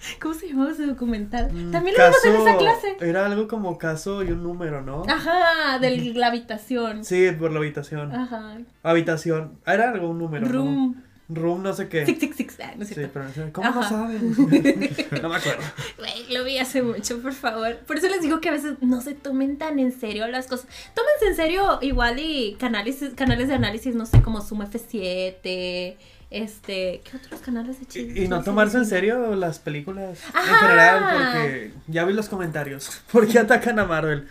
¿Cómo 0.20 0.34
se 0.34 0.48
llamaba 0.48 0.70
ese 0.72 0.86
documental? 0.86 1.52
Mm, 1.52 1.70
También 1.72 1.96
lo 1.96 2.04
vimos 2.04 2.24
en 2.24 2.34
esa 2.48 2.56
clase. 2.58 2.96
Era 3.00 3.26
algo 3.26 3.48
como 3.48 3.78
caso 3.78 4.22
y 4.22 4.32
un 4.32 4.42
número, 4.42 4.82
¿no? 4.82 5.02
Ajá, 5.08 5.78
de 5.78 5.90
la 6.14 6.28
habitación. 6.28 7.04
Sí, 7.04 7.30
por 7.38 7.52
la 7.52 7.58
habitación. 7.58 8.12
Ajá. 8.14 8.58
Habitación. 8.82 9.58
Era 9.66 9.90
algo, 9.90 10.08
un 10.10 10.18
número. 10.18 10.46
¿no? 10.46 10.52
Room 10.52 11.02
Room 11.30 11.62
no 11.62 11.74
sé 11.74 11.88
qué. 11.90 12.06
six 12.06 12.20
six 12.20 12.36
six. 12.36 12.56
Ah, 12.58 12.72
no 12.74 12.82
es 12.84 12.88
Sí, 12.88 12.94
cierto. 12.94 13.20
pero 13.34 13.52
¿cómo 13.52 13.68
lo 13.68 13.80
Ajá. 13.80 13.88
saben? 13.90 14.30
no 15.22 15.28
me 15.28 15.36
acuerdo. 15.36 15.62
Güey, 15.98 16.32
lo 16.32 16.42
vi 16.42 16.56
hace 16.56 16.80
mucho, 16.82 17.20
por 17.20 17.34
favor. 17.34 17.76
Por 17.86 17.98
eso 17.98 18.08
les 18.08 18.22
digo 18.22 18.40
que 18.40 18.48
a 18.48 18.52
veces 18.52 18.76
no 18.80 19.02
se 19.02 19.12
tomen 19.12 19.58
tan 19.58 19.78
en 19.78 19.92
serio 19.92 20.26
las 20.28 20.46
cosas. 20.46 20.66
Tómense 20.94 21.26
en 21.26 21.36
serio 21.36 21.78
igual 21.82 22.18
y 22.18 22.54
canales, 22.58 23.04
canales 23.14 23.48
de 23.48 23.54
análisis, 23.56 23.94
no 23.94 24.06
sé, 24.06 24.22
como 24.22 24.40
Zoom 24.40 24.62
F7, 24.62 25.96
este, 26.30 27.00
¿qué 27.04 27.16
otros 27.16 27.40
canales 27.40 27.80
de 27.80 27.86
chismes? 27.86 28.16
Y, 28.16 28.24
y 28.24 28.28
no 28.28 28.42
tomarse 28.42 28.76
en 28.78 28.86
serio 28.86 29.34
las 29.34 29.58
películas 29.58 30.18
en 30.34 30.54
general, 30.56 31.04
porque 31.12 31.72
ya 31.86 32.04
vi 32.04 32.12
los 32.12 32.28
comentarios. 32.28 33.02
¿Por 33.12 33.26
qué 33.28 33.38
atacan 33.38 33.78
a 33.78 33.84
Marvel? 33.84 34.26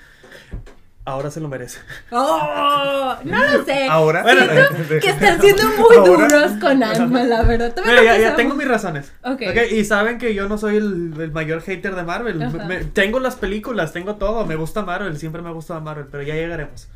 Ahora 1.05 1.31
se 1.31 1.39
lo 1.39 1.47
merece. 1.47 1.79
¡Oh! 2.11 3.15
No 3.23 3.43
lo 3.45 3.63
sé. 3.63 3.87
Ahora. 3.87 4.25
Siento 4.25 4.99
que 4.99 5.09
están 5.09 5.39
siendo 5.39 5.63
muy 5.77 5.95
Ahora. 5.95 6.27
duros 6.27 6.51
con 6.59 6.83
Alma, 6.83 7.23
la 7.23 7.43
verdad. 7.43 7.73
Mira, 7.85 8.03
ya, 8.03 8.17
ya 8.17 8.35
tengo 8.35 8.55
mis 8.55 8.67
razones. 8.67 9.13
Ok. 9.23 9.41
Y 9.71 9.85
saben 9.85 10.17
que 10.17 10.33
yo 10.33 10.49
no 10.49 10.57
soy 10.57 10.75
el, 10.75 11.13
el 11.17 11.31
mayor 11.31 11.61
hater 11.61 11.95
de 11.95 12.03
Marvel. 12.03 12.35
Me- 12.67 12.83
tengo 12.83 13.21
las 13.21 13.37
películas, 13.37 13.93
tengo 13.93 14.15
todo. 14.15 14.45
Me 14.45 14.57
gusta 14.57 14.81
Marvel, 14.81 15.17
siempre 15.17 15.41
me 15.41 15.47
ha 15.47 15.53
gustado 15.53 15.79
Marvel, 15.79 16.07
pero 16.11 16.23
ya 16.23 16.33
llegaremos. 16.35 16.89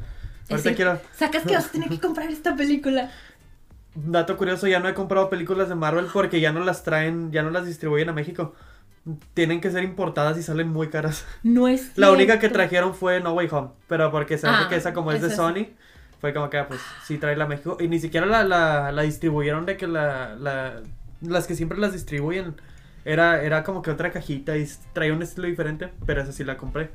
Ahorita 0.50 0.56
decir, 0.58 0.76
quiero. 0.76 1.00
Sacas 1.16 1.44
que 1.44 1.54
vas 1.54 1.68
a 1.68 1.72
tener 1.72 1.88
que 1.88 2.00
comprar 2.02 2.30
esta 2.30 2.54
película. 2.58 3.10
Dato 3.94 4.38
curioso, 4.38 4.68
ya 4.68 4.80
no 4.80 4.88
he 4.88 4.94
comprado 4.94 5.30
películas 5.30 5.68
de 5.70 5.76
Marvel 5.76 6.08
porque 6.14 6.40
ya 6.40 6.52
no 6.54 6.64
las 6.64 6.84
traen, 6.84 7.32
ya 7.32 7.44
no 7.44 7.50
las 7.52 7.66
distribuyen 7.66 8.10
a 8.10 8.14
México. 8.14 8.54
Tienen 9.34 9.62
que 9.62 9.72
ser 9.72 9.84
importadas 9.84 10.38
y 10.38 10.44
salen 10.44 10.70
muy 10.70 10.90
caras. 10.90 11.26
No 11.44 11.68
es 11.68 11.98
La 11.98 12.12
única 12.12 12.36
que 12.40 12.42
cierto. 12.42 12.54
trajeron 12.54 12.96
fue 12.96 13.20
No 13.20 13.34
Way 13.34 13.48
Home, 13.52 13.70
pero 13.88 14.12
porque 14.12 14.38
se 14.38 14.48
Ah, 14.48 14.68
que 14.70 14.76
esa 14.78 14.94
como 14.94 15.12
es 15.12 15.22
de 15.22 15.30
Sony, 15.30 15.68
fue 16.20 16.34
como 16.34 16.50
que 16.50 16.58
ah, 16.58 16.68
pues 16.68 16.82
sí 17.06 17.18
trae 17.18 17.36
la 17.36 17.48
México. 17.48 17.78
Y 17.80 17.88
ni 17.88 18.00
siquiera 18.00 18.26
la, 18.26 18.44
la, 18.44 18.92
la 18.92 19.02
distribuyeron 19.02 19.66
de 19.66 19.78
que 19.78 19.88
la, 19.88 20.36
la, 20.36 20.82
las 21.22 21.48
que 21.48 21.56
siempre 21.56 21.78
las 21.80 21.94
distribuyen 21.94 22.56
era, 23.04 23.42
era 23.44 23.64
como 23.64 23.82
que 23.82 23.92
otra 23.92 24.12
cajita 24.12 24.58
y 24.58 24.68
traía 24.94 25.14
un 25.14 25.22
estilo 25.24 25.48
diferente, 25.48 25.92
pero 26.06 26.22
esa 26.22 26.32
sí 26.32 26.44
la 26.44 26.58
compré. 26.58 26.92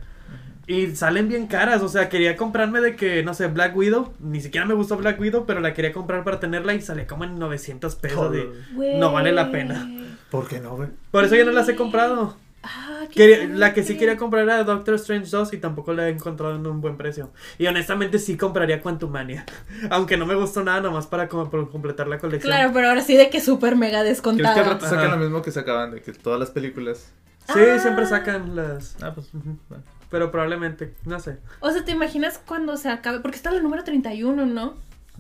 Y 0.69 0.97
salen 0.97 1.29
bien 1.29 1.47
caras, 1.47 1.81
o 1.83 1.89
sea, 1.89 2.09
quería 2.09 2.37
comprarme 2.37 2.81
de 2.81 2.97
que, 2.97 3.23
no 3.23 3.35
sé, 3.35 3.47
Black 3.47 3.77
Widow, 3.77 4.13
ni 4.19 4.41
siquiera 4.41 4.67
me 4.67 4.75
gustó 4.75 4.97
Black 4.97 5.21
Widow, 5.21 5.47
pero 5.47 5.61
la 5.61 5.73
quería 5.75 5.93
comprar 5.93 6.25
para 6.25 6.41
tenerla 6.41 6.75
y 6.75 6.81
sale 6.83 7.07
como 7.07 7.23
en 7.25 7.39
900 7.39 7.95
pesos. 7.95 8.33
de-. 8.33 8.51
No 8.99 9.13
vale 9.13 9.31
la 9.31 9.53
pena. 9.53 9.89
¿Por 10.31 10.49
qué 10.49 10.59
no, 10.59 10.75
güey? 10.77 10.89
Por 11.13 11.25
eso 11.25 11.37
ya 11.37 11.45
no 11.45 11.53
las 11.53 11.69
he 11.69 11.77
comprado. 11.77 12.37
Ah, 12.65 13.03
qué 13.09 13.15
Quería- 13.15 13.47
la 13.57 13.73
que 13.73 13.85
sí 13.85 13.97
quería 13.97 14.17
comprar 14.17 14.43
era 14.43 14.65
Doctor 14.65 14.95
Strange 14.97 15.31
2 15.31 15.53
y 15.53 15.59
tampoco 15.59 15.93
la 15.93 16.09
he 16.09 16.11
encontrado 16.11 16.57
en 16.57 16.67
un 16.67 16.81
buen 16.81 16.97
precio. 16.97 17.31
Y 17.59 17.67
honestamente 17.69 18.19
sí 18.19 18.37
compraría 18.37 18.83
Quantumania. 18.83 19.47
Aunque 19.91 20.17
no 20.17 20.27
me 20.27 20.35
gustó 20.35 20.65
nada 20.65 20.81
nomás 20.81 21.07
para 21.07 21.29
como 21.29 21.49
por 21.49 21.71
completar 21.71 22.09
la 22.09 22.19
colección. 22.19 22.53
Claro, 22.53 22.73
pero 22.75 22.89
ahora 22.89 23.03
sí 23.03 23.17
de 23.17 23.31
que 23.31 23.41
súper 23.41 23.77
mega 23.77 24.01
¿Crees 24.01 24.21
que 24.21 24.31
al 24.31 24.37
descontada. 24.37 24.63
rato 24.69 24.87
sacan 24.89 25.13
lo 25.13 25.17
mismo 25.19 25.43
que 25.43 25.53
sacaban 25.53 25.93
de 25.93 26.03
que 26.03 26.11
todas 26.13 26.41
las 26.41 26.51
películas? 26.51 27.13
Sí, 27.55 27.61
Ah. 27.71 27.79
siempre 27.79 28.05
sacan 28.07 28.57
las. 28.57 28.97
Ah, 29.01 29.13
pues. 29.15 29.29
Bueno. 29.69 29.85
Pero 30.11 30.31
probablemente, 30.31 30.95
no 31.05 31.19
sé. 31.21 31.39
O 31.61 31.71
sea, 31.71 31.85
¿te 31.85 31.93
imaginas 31.93 32.39
cuando 32.47 32.77
se 32.77 32.89
acabe? 32.89 33.21
Porque 33.21 33.37
está 33.37 33.51
la 33.51 33.61
número 33.61 33.83
31, 33.85 34.47
¿no? 34.47 34.75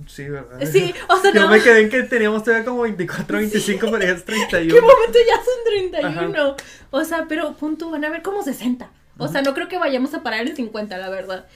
Sí, 0.06 0.28
¿verdad? 0.28 0.60
Sí, 0.70 0.94
o 1.08 1.16
sea, 1.16 1.32
Yo 1.34 1.40
no. 1.42 1.48
me 1.48 1.60
quedé 1.60 1.80
en 1.82 1.88
que 1.90 2.02
teníamos 2.02 2.44
todavía 2.44 2.64
como 2.64 2.82
24, 2.82 3.38
25, 3.38 3.86
pero 3.90 4.04
ya 4.04 4.12
es 4.12 4.22
¿Qué 4.24 4.32
31. 4.48 4.80
momento 4.80 5.18
ya 5.26 5.36
son 5.36 6.02
31? 6.22 6.56
O 6.90 7.04
sea, 7.04 7.24
pero 7.28 7.54
punto, 7.54 7.90
van 7.90 8.04
a 8.04 8.10
ver 8.10 8.22
como 8.22 8.42
60. 8.42 8.90
O 9.18 9.28
sea, 9.28 9.40
no 9.42 9.54
creo 9.54 9.68
que 9.68 9.78
vayamos 9.78 10.12
a 10.14 10.22
parar 10.22 10.46
en 10.46 10.54
50, 10.54 10.98
la 10.98 11.08
verdad. 11.08 11.46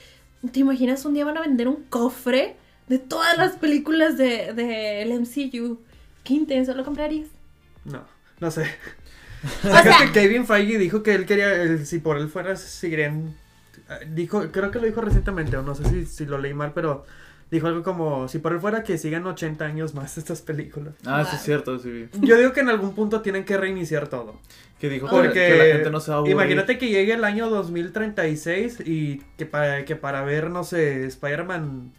¿Te 0.51 0.59
imaginas 0.61 1.05
un 1.05 1.13
día 1.13 1.23
van 1.25 1.37
a 1.37 1.41
vender 1.41 1.67
un 1.67 1.83
cofre 1.89 2.55
de 2.87 2.97
todas 2.97 3.37
las 3.37 3.51
películas 3.53 4.17
de, 4.17 4.53
de 4.53 5.03
el 5.03 5.13
MCU? 5.21 5.79
Qué 6.23 6.33
intenso, 6.33 6.73
¿lo 6.73 6.83
comprarías? 6.83 7.27
No, 7.85 8.03
no 8.39 8.49
sé. 8.49 8.65
O 9.63 9.67
sea, 9.83 9.97
que 10.05 10.11
Kevin 10.11 10.45
Feige 10.45 10.77
dijo 10.77 11.01
que 11.03 11.15
él 11.15 11.25
quería, 11.25 11.53
él- 11.63 11.85
si 11.85 11.99
por 11.99 12.17
él 12.17 12.29
fuera, 12.29 12.55
seguirían. 12.55 13.35
eh, 13.89 14.07
Dijo, 14.13 14.51
creo 14.51 14.71
que 14.71 14.79
lo 14.79 14.85
dijo 14.85 15.01
recientemente, 15.01 15.57
o 15.57 15.61
no 15.63 15.75
sé 15.75 15.85
si, 15.89 16.05
si 16.05 16.25
lo 16.25 16.37
leí 16.37 16.53
mal, 16.53 16.71
pero 16.73 17.05
Dijo 17.51 17.67
algo 17.67 17.83
como, 17.83 18.29
si 18.29 18.39
por 18.39 18.53
él 18.53 18.61
fuera 18.61 18.81
que 18.81 18.97
sigan 18.97 19.27
80 19.27 19.65
años 19.65 19.93
más 19.93 20.17
estas 20.17 20.41
películas. 20.41 20.93
Ah, 21.05 21.21
Wow. 21.25 21.33
es 21.35 21.41
cierto, 21.43 21.79
sí. 21.79 22.07
Yo 22.21 22.37
digo 22.37 22.53
que 22.53 22.61
en 22.61 22.69
algún 22.69 22.95
punto 22.95 23.19
tienen 23.21 23.43
que 23.43 23.57
reiniciar 23.57 24.07
todo. 24.07 24.39
Que 24.79 24.87
dijo 24.87 25.07
que- 25.09 25.15
Porque 25.17 25.33
que 25.33 25.55
la 25.57 25.65
gente 25.65 25.89
no 25.91 25.99
se 25.99 26.11
va 26.11 26.15
a 26.15 26.17
aburrir. 26.19 26.33
imagínate 26.33 26.77
que 26.77 26.87
llegue 26.87 27.11
el 27.11 27.25
año 27.25 27.49
2036 27.49 28.77
y 28.85 29.17
que 29.37 29.45
para, 29.45 29.83
que 29.83 29.97
para 29.97 30.21
ver, 30.23 30.49
no 30.49 30.63
sé, 30.63 31.05
Spider-Man 31.07 31.91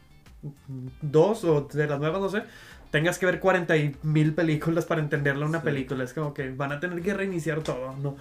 2 1.02 1.44
o 1.44 1.68
de 1.72 1.86
las 1.86 2.00
nuevas, 2.00 2.20
no 2.22 2.30
sé, 2.30 2.44
tengas 2.92 3.18
que 3.18 3.26
ver 3.26 3.40
40 3.40 3.74
mil 4.04 4.34
películas 4.34 4.84
para 4.84 5.00
entenderle 5.00 5.44
una 5.44 5.58
Sí. 5.58 5.64
película. 5.64 6.04
Es 6.04 6.12
como 6.14 6.32
que 6.32 6.50
van 6.50 6.70
a 6.70 6.78
tener 6.78 7.02
que 7.02 7.12
reiniciar 7.14 7.60
todo, 7.62 7.94
¿no? 7.96 8.16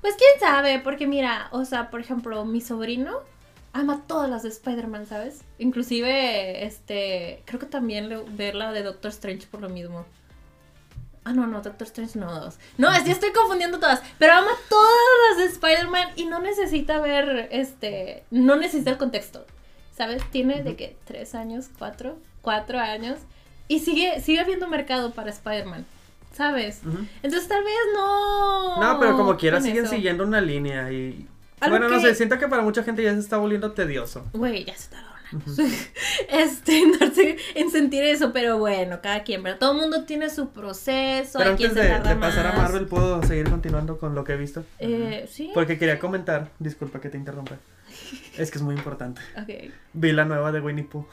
Pues 0.00 0.14
quién 0.16 0.40
sabe, 0.40 0.78
porque 0.80 1.06
mira, 1.06 1.48
o 1.52 1.66
sea, 1.66 1.90
por 1.90 2.00
ejemplo, 2.00 2.44
mi 2.46 2.62
sobrino 2.62 3.18
ama 3.74 4.02
todas 4.06 4.30
las 4.30 4.42
de 4.42 4.48
Spider-Man, 4.48 5.04
¿sabes? 5.06 5.42
Inclusive, 5.58 6.64
este, 6.64 7.42
creo 7.44 7.60
que 7.60 7.66
también 7.66 8.08
le- 8.08 8.22
ver 8.30 8.54
la 8.54 8.72
de 8.72 8.82
Doctor 8.82 9.10
Strange 9.10 9.46
por 9.46 9.60
lo 9.60 9.68
mismo. 9.68 10.06
Ah, 11.24 11.32
no, 11.34 11.46
no, 11.46 11.60
Doctor 11.60 11.86
Strange 11.86 12.18
no, 12.18 12.40
dos. 12.40 12.58
No, 12.78 12.90
es 12.90 13.02
que 13.02 13.10
estoy 13.10 13.32
confundiendo 13.32 13.78
todas. 13.78 14.00
Pero 14.18 14.32
ama 14.32 14.50
todas 14.70 14.90
las 15.28 15.38
de 15.38 15.44
Spider-Man 15.52 16.08
y 16.16 16.24
no 16.24 16.40
necesita 16.40 17.00
ver, 17.00 17.48
este, 17.52 18.24
no 18.30 18.56
necesita 18.56 18.90
el 18.90 18.96
contexto. 18.96 19.44
¿Sabes? 19.94 20.22
Tiene 20.30 20.62
de 20.62 20.76
que 20.76 20.96
tres 21.04 21.34
años, 21.34 21.68
cuatro, 21.78 22.16
cuatro 22.40 22.78
años. 22.78 23.18
Y 23.68 23.80
sigue, 23.80 24.20
sigue 24.20 24.40
habiendo 24.40 24.66
mercado 24.68 25.12
para 25.12 25.30
Spider-Man. 25.30 25.84
¿Sabes? 26.32 26.82
Entonces 27.22 27.48
tal 27.48 27.64
vez 27.64 27.74
no. 27.94 28.80
No, 28.80 29.00
pero 29.00 29.16
como 29.16 29.36
quiera 29.36 29.60
siguen 29.60 29.84
eso. 29.84 29.94
siguiendo 29.94 30.24
una 30.24 30.40
línea 30.40 30.90
y... 30.92 31.26
Algo 31.60 31.76
Bueno, 31.76 31.92
no 31.92 32.00
sé, 32.00 32.14
siento 32.14 32.38
que 32.38 32.46
para 32.46 32.62
mucha 32.62 32.84
gente 32.84 33.02
ya 33.02 33.12
se 33.12 33.18
está 33.18 33.38
volviendo 33.38 33.72
tedioso. 33.72 34.24
Güey, 34.32 34.64
ya 34.64 34.76
se 34.76 34.90
tardaron 34.90 35.18
años. 35.32 35.58
este, 36.28 36.78
en, 36.82 36.92
en 37.54 37.70
sentir 37.70 38.04
eso, 38.04 38.32
pero 38.32 38.58
bueno, 38.58 39.00
cada 39.02 39.24
quien, 39.24 39.42
¿verdad? 39.42 39.58
Todo 39.58 39.72
el 39.72 39.78
mundo 39.78 40.04
tiene 40.04 40.30
su 40.30 40.50
proceso, 40.50 41.38
Pero 41.38 41.50
antes 41.50 41.74
de, 41.74 42.16
pasar 42.20 42.46
a. 42.46 42.52
Marvel, 42.52 42.86
¿puedo 42.86 43.22
seguir 43.24 43.50
continuando 43.50 43.98
con 43.98 44.14
lo 44.14 44.24
que 44.24 44.34
he 44.34 44.36
visto? 44.36 44.64
Eh, 44.78 45.28
sí. 45.28 45.50
Porque 45.54 45.78
quería 45.78 45.98
comentar, 45.98 46.50
disculpa 46.58 47.00
que 47.00 47.08
te 47.08 47.16
interrumpa. 47.16 47.56
Es 48.36 48.50
que 48.50 48.58
es 48.58 48.62
muy 48.62 48.76
importante. 48.76 49.20
Ok. 49.36 49.72
Vi 49.92 50.12
la 50.12 50.24
nueva 50.24 50.52
de 50.52 50.60
Winnie 50.60 50.84
Pooh. 50.84 51.06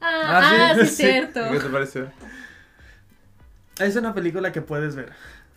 Ah, 0.00 0.70
ah, 0.70 0.74
sí, 0.80 0.86
Sí. 0.86 0.94
cierto. 1.04 1.40
¿Qué 1.50 1.58
te 1.58 1.68
pareció? 1.68 2.08
Es 3.80 3.96
una 3.96 4.14
película 4.14 4.52
que 4.52 4.60
puedes 4.62 4.96
ver. 4.96 5.12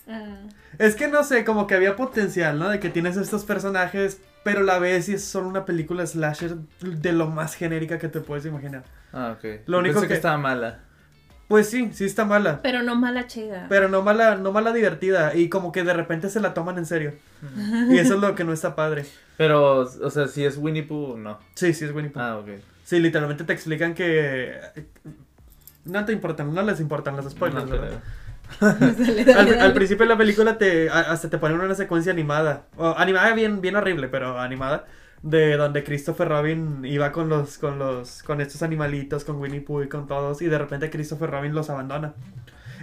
Ah, 0.07 0.35
Es 0.77 0.95
que 0.95 1.07
no 1.07 1.23
sé, 1.23 1.43
como 1.45 1.67
que 1.67 1.75
había 1.75 1.95
potencial, 1.95 2.59
¿no? 2.59 2.69
De 2.69 2.79
que 2.79 2.89
tienes 2.89 3.17
estos 3.17 3.45
personajes, 3.45 4.19
pero 4.43 4.61
la 4.63 4.79
ves 4.79 5.09
y 5.09 5.13
es 5.13 5.23
solo 5.23 5.47
una 5.47 5.65
película 5.65 6.05
slasher 6.05 6.55
de 6.81 7.13
lo 7.13 7.27
más 7.27 7.55
genérica 7.55 7.97
que 7.99 8.07
te 8.07 8.19
puedes 8.19 8.45
imaginar. 8.45 8.83
Ah, 9.13 9.35
ok. 9.37 9.61
Lo 9.67 9.79
único 9.79 9.95
Pensé 9.95 10.07
que 10.07 10.13
que- 10.13 10.17
estaba 10.17 10.37
mala. 10.37 10.79
Pues 11.47 11.69
sí, 11.69 11.89
sí 11.93 12.05
está 12.05 12.23
mala. 12.23 12.61
pero 12.61 12.81
no 12.81 12.95
mala 12.95 13.27
chida. 13.27 13.65
Pero 13.67 13.89
no 13.89 14.01
mala, 14.01 14.35
no 14.35 14.53
mala 14.53 14.71
divertida. 14.71 15.35
Y 15.35 15.49
como 15.49 15.73
que 15.73 15.83
de 15.83 15.91
repente 15.93 16.29
se 16.29 16.39
la 16.39 16.53
toman 16.53 16.77
en 16.77 16.85
serio. 16.85 17.13
Y 17.89 17.97
eso 17.97 18.13
es 18.15 18.21
lo 18.21 18.35
que 18.35 18.45
no 18.45 18.53
está 18.53 18.73
padre. 18.73 19.05
Pero, 19.35 19.79
o 19.81 20.09
sea, 20.09 20.27
si 20.29 20.45
es 20.45 20.55
Winnie 20.55 20.83
Pooh, 20.83 21.17
no. 21.17 21.39
Sí, 21.55 21.73
sí 21.73 21.83
es 21.83 21.91
Winnie 21.93 22.09
Pooh. 22.09 22.21
Ah, 22.21 22.37
ok. 22.37 22.47
Sí, 22.91 22.99
literalmente 22.99 23.45
te 23.45 23.53
explican 23.53 23.93
que. 23.93 24.53
No 25.85 26.03
te 26.03 26.11
importan, 26.11 26.53
no 26.53 26.61
les 26.61 26.81
importan 26.81 27.15
los 27.15 27.29
spoilers, 27.31 27.65
No, 27.65 27.71
¿verdad? 27.71 28.01
Dale, 28.59 28.93
dale, 29.23 29.33
Al, 29.33 29.45
dale. 29.45 29.59
al 29.61 29.73
principio 29.73 30.05
de 30.05 30.09
la 30.09 30.17
película 30.17 30.57
te 30.57 30.89
a- 30.89 30.99
hasta 31.11 31.29
te 31.29 31.37
ponen 31.37 31.61
una 31.61 31.73
secuencia 31.73 32.11
animada. 32.11 32.65
O, 32.75 32.93
animada 32.97 33.33
bien, 33.33 33.61
bien 33.61 33.77
horrible, 33.77 34.09
pero 34.09 34.37
animada. 34.39 34.85
De 35.23 35.55
donde 35.55 35.85
Christopher 35.85 36.27
Robin 36.27 36.83
iba 36.83 37.13
con 37.13 37.29
los, 37.29 37.57
con 37.59 37.79
los, 37.79 38.23
con 38.23 38.41
estos 38.41 38.61
animalitos, 38.61 39.23
con 39.23 39.37
Winnie 39.39 39.61
Pooh 39.61 39.83
y 39.83 39.87
con 39.87 40.05
todos, 40.05 40.41
y 40.41 40.47
de 40.47 40.57
repente 40.57 40.89
Christopher 40.89 41.29
Robin 41.31 41.53
los 41.55 41.69
abandona. 41.69 42.13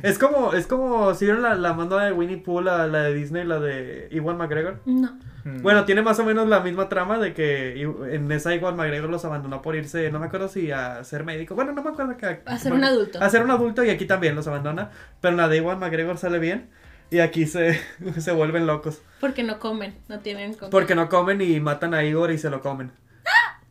Es 0.02 0.18
como, 0.18 0.54
es 0.54 0.66
como, 0.68 1.12
si 1.14 1.26
vieron 1.26 1.42
la, 1.42 1.54
la 1.56 1.74
manda 1.74 2.02
de 2.04 2.12
Winnie 2.12 2.36
Pooh, 2.38 2.60
la, 2.62 2.86
la 2.86 3.02
de 3.02 3.12
Disney, 3.14 3.44
la 3.44 3.58
de 3.60 4.08
Iwan 4.12 4.38
McGregor. 4.38 4.80
No. 4.86 5.18
Bueno, 5.62 5.84
tiene 5.84 6.02
más 6.02 6.18
o 6.18 6.24
menos 6.24 6.48
la 6.48 6.60
misma 6.60 6.88
trama 6.88 7.18
de 7.18 7.34
que 7.34 7.80
en 7.82 8.30
esa 8.32 8.54
Iwan 8.54 8.76
McGregor 8.76 9.10
los 9.10 9.24
abandonó 9.24 9.62
por 9.62 9.76
irse, 9.76 10.10
no 10.10 10.18
me 10.18 10.26
acuerdo 10.26 10.48
si 10.48 10.70
a 10.70 11.02
ser 11.04 11.24
médico. 11.24 11.54
Bueno, 11.54 11.72
no 11.72 11.82
me 11.82 11.90
acuerdo 11.90 12.16
que 12.16 12.40
A 12.44 12.58
ser 12.58 12.72
un 12.72 12.84
adulto. 12.84 13.22
a 13.22 13.30
ser 13.30 13.42
un 13.42 13.50
adulto 13.50 13.84
y 13.84 13.90
aquí 13.90 14.04
también 14.06 14.34
los 14.34 14.46
abandona. 14.46 14.90
Pero 15.20 15.32
en 15.32 15.36
la 15.38 15.48
de 15.48 15.58
Iwan 15.58 15.78
McGregor 15.78 16.18
sale 16.18 16.38
bien. 16.38 16.70
Y 17.10 17.20
aquí 17.20 17.46
se, 17.46 17.80
se 18.18 18.32
vuelven 18.32 18.66
locos. 18.66 19.00
Porque 19.20 19.42
no 19.42 19.58
comen, 19.58 19.96
no 20.08 20.20
tienen 20.20 20.54
con 20.54 20.70
Porque 20.70 20.94
no 20.94 21.08
comen 21.08 21.40
y 21.40 21.58
matan 21.60 21.94
a 21.94 22.04
Igor 22.04 22.30
y 22.30 22.38
se 22.38 22.50
lo 22.50 22.60
comen. 22.60 22.92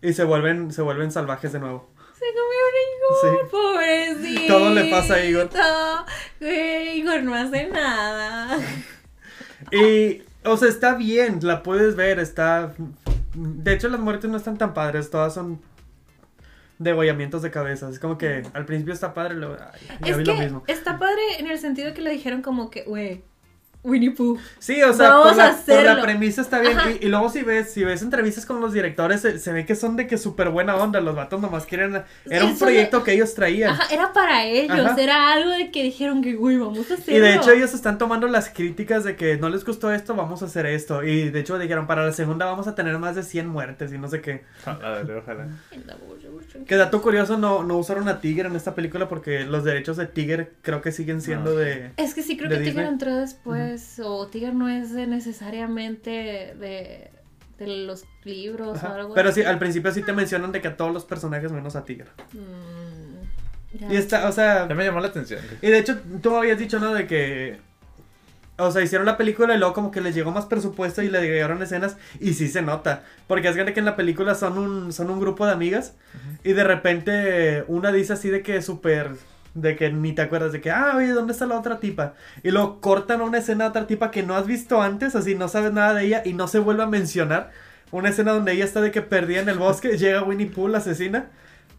Y 0.01 0.13
se 0.13 0.23
vuelven, 0.23 0.71
se 0.71 0.81
vuelven 0.81 1.11
salvajes 1.11 1.53
de 1.53 1.59
nuevo. 1.59 1.89
Se 2.13 2.25
comió 2.25 3.33
un 3.33 3.35
Igor, 3.37 3.49
pobrecito. 3.49 4.53
Todo 4.53 4.73
le 4.73 4.89
pasa 4.89 5.15
a 5.15 5.25
Igor. 5.25 5.49
Güey, 6.39 6.99
Igor 6.99 7.23
no 7.23 7.33
hace 7.35 7.67
nada. 7.67 8.57
Y, 9.71 10.23
o 10.49 10.57
sea, 10.57 10.69
está 10.69 10.95
bien, 10.95 11.39
la 11.41 11.63
puedes 11.63 11.95
ver, 11.95 12.19
está... 12.19 12.73
De 13.33 13.73
hecho, 13.73 13.89
las 13.89 13.99
muertes 13.99 14.29
no 14.29 14.37
están 14.37 14.57
tan 14.57 14.73
padres, 14.73 15.09
todas 15.09 15.33
son 15.33 15.59
degollamientos 16.79 17.41
de 17.41 17.51
cabeza. 17.51 17.89
Es 17.89 17.99
como 17.99 18.17
que 18.17 18.43
al 18.53 18.65
principio 18.65 18.93
está 18.93 19.13
padre, 19.13 19.35
luego... 19.35 19.57
ay, 19.59 19.99
ya 20.01 20.11
Es 20.11 20.17
vi 20.17 20.23
que 20.23 20.31
lo 20.31 20.37
mismo. 20.37 20.63
está 20.67 20.99
padre 20.99 21.21
en 21.39 21.47
el 21.47 21.57
sentido 21.59 21.93
que 21.93 22.01
le 22.01 22.11
dijeron 22.11 22.41
como 22.41 22.69
que, 22.69 22.83
güey, 22.83 23.23
Winnie 23.83 24.11
Pooh. 24.11 24.37
Sí, 24.59 24.81
o 24.83 24.93
sea, 24.93 25.09
Vamos 25.09 25.27
por 25.65 25.83
la, 25.83 25.95
por 25.95 26.01
premisa 26.03 26.41
está 26.41 26.59
bien. 26.59 26.77
Y, 27.01 27.05
y 27.05 27.09
luego 27.09 27.29
si 27.29 27.43
ves, 27.43 27.71
si 27.71 27.83
ves 27.83 28.01
entrevistas 28.01 28.45
con 28.45 28.59
los 28.59 28.73
directores, 28.73 29.21
se, 29.21 29.39
se 29.39 29.53
ve 29.53 29.65
que 29.65 29.75
son 29.75 29.95
de 29.95 30.07
que 30.07 30.17
súper 30.17 30.49
buena 30.49 30.75
onda. 30.75 30.99
Los 30.99 31.15
vatos 31.15 31.39
nomás 31.39 31.65
quieren. 31.65 32.03
Era 32.29 32.45
un 32.45 32.51
Eso 32.51 32.59
proyecto 32.65 33.03
que 33.03 33.13
ellos 33.13 33.33
traían. 33.33 33.71
Ajá, 33.71 33.93
era 33.93 34.11
para 34.13 34.43
ellos, 34.45 34.77
Ajá. 34.79 35.01
era 35.01 35.31
algo 35.31 35.51
de 35.51 35.71
que 35.71 35.83
dijeron 35.83 36.21
que, 36.21 36.33
güey, 36.33 36.57
vamos 36.57 36.91
a 36.91 36.95
hacerlo. 36.95 37.15
Y 37.15 37.19
de 37.19 37.35
hecho 37.35 37.51
ellos 37.51 37.73
están 37.73 37.97
tomando 37.97 38.27
las 38.27 38.49
críticas 38.49 39.03
de 39.03 39.15
que 39.15 39.37
no 39.37 39.49
les 39.49 39.63
gustó 39.63 39.91
esto, 39.93 40.15
vamos 40.15 40.41
a 40.41 40.45
hacer 40.45 40.65
esto. 40.65 41.03
Y 41.03 41.29
de 41.29 41.39
hecho 41.39 41.57
dijeron, 41.57 41.87
para 41.87 42.05
la 42.05 42.11
segunda 42.13 42.45
vamos 42.45 42.67
a 42.67 42.75
tener 42.75 42.97
más 42.99 43.15
de 43.15 43.23
100 43.23 43.47
muertes 43.47 43.93
y 43.93 43.97
no 43.97 44.09
sé 44.09 44.21
qué. 44.21 44.43
Ojalá, 44.65 45.01
ojalá. 45.17 45.47
Que 46.65 46.75
dato 46.75 47.01
curioso, 47.01 47.37
no, 47.37 47.63
no 47.63 47.77
usaron 47.77 48.07
a 48.07 48.19
Tiger 48.21 48.45
en 48.47 48.55
esta 48.55 48.73
película 48.75 49.07
porque 49.09 49.45
los 49.45 49.63
derechos 49.63 49.97
de 49.97 50.05
Tiger 50.07 50.53
creo 50.61 50.81
que 50.81 50.91
siguen 50.91 51.21
siendo 51.21 51.51
Ah. 51.57 51.61
de... 51.61 51.91
Es 51.97 52.13
que 52.13 52.23
sí 52.23 52.37
creo 52.37 52.49
que 52.49 52.57
Tiger 52.57 52.73
Disney. 52.73 52.87
entró 52.87 53.15
después, 53.15 53.99
o 54.03 54.27
Tiger 54.27 54.53
no 54.55 54.69
es 54.69 54.93
de 54.93 55.07
necesariamente 55.07 56.09
de, 56.59 57.11
de 57.59 57.67
los 57.85 58.05
libros 58.23 58.81
o 58.83 58.87
algo 58.87 59.13
Pero 59.13 59.31
sí, 59.31 59.43
al 59.43 59.59
principio 59.59 59.91
sí 59.91 60.01
te 60.01 60.13
mencionan 60.13 60.51
de 60.51 60.61
que 60.61 60.67
a 60.69 60.77
todos 60.77 60.93
los 60.93 61.05
personajes 61.05 61.51
menos 61.51 61.75
a 61.75 61.83
Tiger. 61.85 62.07
Mm, 62.33 63.77
ya. 63.79 63.93
Y 63.93 63.97
está, 63.97 64.27
o 64.27 64.31
sea... 64.31 64.67
Ya 64.67 64.75
me 64.75 64.83
llamó 64.85 64.99
la 64.99 65.07
atención. 65.07 65.41
Y 65.61 65.67
de 65.67 65.79
hecho, 65.79 65.99
tú 66.21 66.35
habías 66.35 66.57
dicho, 66.59 66.79
¿no? 66.79 66.93
De 66.93 67.05
que. 67.07 67.57
O 68.59 68.71
sea, 68.71 68.81
hicieron 68.81 69.05
la 69.05 69.17
película 69.17 69.53
y 69.53 69.57
luego 69.59 69.73
como 69.73 69.91
que 69.91 70.01
les 70.01 70.15
llegó 70.15 70.31
más 70.31 70.45
presupuesto 70.45 71.03
y 71.03 71.09
le 71.09 71.19
agregaron 71.19 71.61
escenas 71.61 71.97
y 72.19 72.33
sí 72.33 72.47
se 72.47 72.61
nota. 72.63 73.03
Porque 73.27 73.47
es 73.49 73.55
grande 73.55 73.73
que 73.73 73.79
en 73.79 73.85
la 73.85 73.95
película 73.95 74.33
son 74.35 74.57
un, 74.57 74.91
son 74.93 75.09
un 75.11 75.19
grupo 75.19 75.45
de 75.45 75.51
amigas 75.53 75.93
y 76.43 76.53
de 76.53 76.63
repente 76.63 77.63
una 77.67 77.91
dice 77.91 78.13
así 78.13 78.29
de 78.29 78.41
que 78.41 78.61
súper... 78.61 79.11
De 79.53 79.75
que 79.75 79.91
ni 79.91 80.13
te 80.13 80.21
acuerdas 80.21 80.51
de 80.51 80.61
que, 80.61 80.69
ah, 80.69 80.93
oye, 80.97 81.07
¿dónde 81.13 81.33
está 81.33 81.47
la 81.47 81.57
otra 81.57 81.79
tipa? 81.79 82.13
Y 82.43 82.51
luego 82.51 82.79
cortan 82.79 83.21
a 83.21 83.23
una 83.23 83.39
escena 83.39 83.63
de 83.63 83.69
otra 83.71 83.87
tipa 83.87 84.11
que 84.11 84.21
no 84.21 84.35
has 84.35 84.45
visto 84.45 84.83
antes, 84.83 85.15
así 85.15 85.33
no 85.33 85.47
sabes 85.47 85.73
nada 85.73 85.95
de 85.95 86.05
ella 86.05 86.21
y 86.23 86.33
no 86.33 86.47
se 86.47 86.59
vuelve 86.59 86.83
a 86.83 86.85
mencionar. 86.87 87.49
Una 87.89 88.09
escena 88.09 88.33
donde 88.33 88.51
ella 88.51 88.65
está 88.65 88.81
de 88.81 88.91
que 88.91 89.01
perdida 89.01 89.39
en 89.39 89.49
el 89.49 89.57
bosque, 89.57 89.97
llega 89.97 90.21
Winnie 90.21 90.45
Pooh, 90.45 90.67
la 90.67 90.77
asesina, 90.77 91.31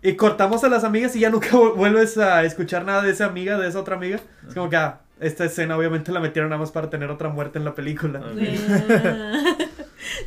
y 0.02 0.14
cortamos 0.16 0.64
a 0.64 0.68
las 0.68 0.82
amigas 0.82 1.14
y 1.14 1.20
ya 1.20 1.30
nunca 1.30 1.50
vu- 1.50 1.74
vuelves 1.76 2.18
a 2.18 2.42
escuchar 2.42 2.84
nada 2.84 3.02
de 3.02 3.12
esa 3.12 3.26
amiga, 3.26 3.56
de 3.58 3.68
esa 3.68 3.78
otra 3.78 3.94
amiga. 3.94 4.18
Es 4.48 4.54
como 4.54 4.68
que, 4.68 4.76
ah, 4.76 4.98
esta 5.20 5.44
escena 5.44 5.76
obviamente 5.76 6.12
la 6.12 6.20
metieron 6.20 6.50
nada 6.50 6.60
más 6.60 6.70
para 6.72 6.90
tener 6.90 7.10
otra 7.10 7.28
muerte 7.28 7.58
en 7.58 7.64
la 7.64 7.74
película. 7.74 8.22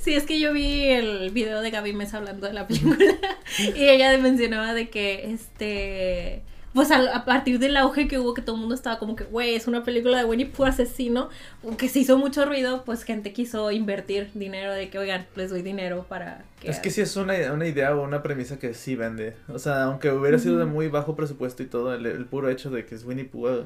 Sí, 0.02 0.14
es 0.14 0.24
que 0.26 0.40
yo 0.40 0.52
vi 0.54 0.88
el 0.88 1.30
video 1.32 1.62
de 1.62 1.72
Gaby 1.72 1.94
Mesa 1.94 2.18
hablando 2.18 2.46
de 2.48 2.54
la 2.54 2.68
película 2.68 2.98
y 3.76 3.88
ella 3.88 4.18
mencionaba 4.18 4.74
de 4.74 4.90
que 4.90 5.32
este 5.32 6.44
pues 6.74 6.90
al- 6.92 7.10
a, 7.10 7.26
partir 7.26 7.60
del 7.60 7.76
auge 7.78 8.08
que 8.08 8.18
hubo 8.18 8.34
que 8.34 8.42
todo 8.42 8.56
el 8.56 8.62
mundo 8.62 8.76
estaba 8.76 8.98
como 9.00 9.16
que 9.16 9.24
güey 9.26 9.56
es 9.56 9.68
una 9.68 9.84
película 9.84 10.18
de 10.18 10.26
Winnie 10.26 10.46
Pooh 10.46 10.66
asesino 10.66 11.30
que 11.78 11.90
se 11.90 12.00
hizo 12.00 12.18
mucho 12.18 12.46
ruido 12.46 12.84
pues 12.86 13.04
gente 13.04 13.34
quiso 13.34 13.72
invertir 13.72 14.30
dinero 14.34 14.72
de 14.74 14.90
que 14.90 14.98
oigan 15.00 15.26
les 15.36 15.50
doy 15.50 15.62
dinero 15.62 16.06
para 16.08 16.44
que 16.60 16.70
Es 16.70 16.80
que 16.80 16.90
sí 16.90 17.02
es 17.02 17.16
una, 17.16 17.34
una 17.54 17.68
idea 17.68 17.96
o 17.96 18.04
una 18.04 18.24
premisa 18.24 18.60
que 18.60 18.74
sí 18.74 18.96
vende. 18.96 19.36
O 19.48 19.60
sea, 19.60 19.84
aunque 19.84 20.12
hubiera 20.12 20.38
sido 20.40 20.58
de 20.60 20.66
muy 20.66 20.88
bajo 20.90 21.16
presupuesto 21.16 21.64
y 21.64 21.66
todo, 21.66 21.94
el, 21.94 22.06
el 22.06 22.26
puro 22.26 22.50
hecho 22.50 22.70
de 22.70 22.86
que 22.86 22.96
es 22.96 23.04
Winnie 23.04 23.26
Pooh 23.26 23.66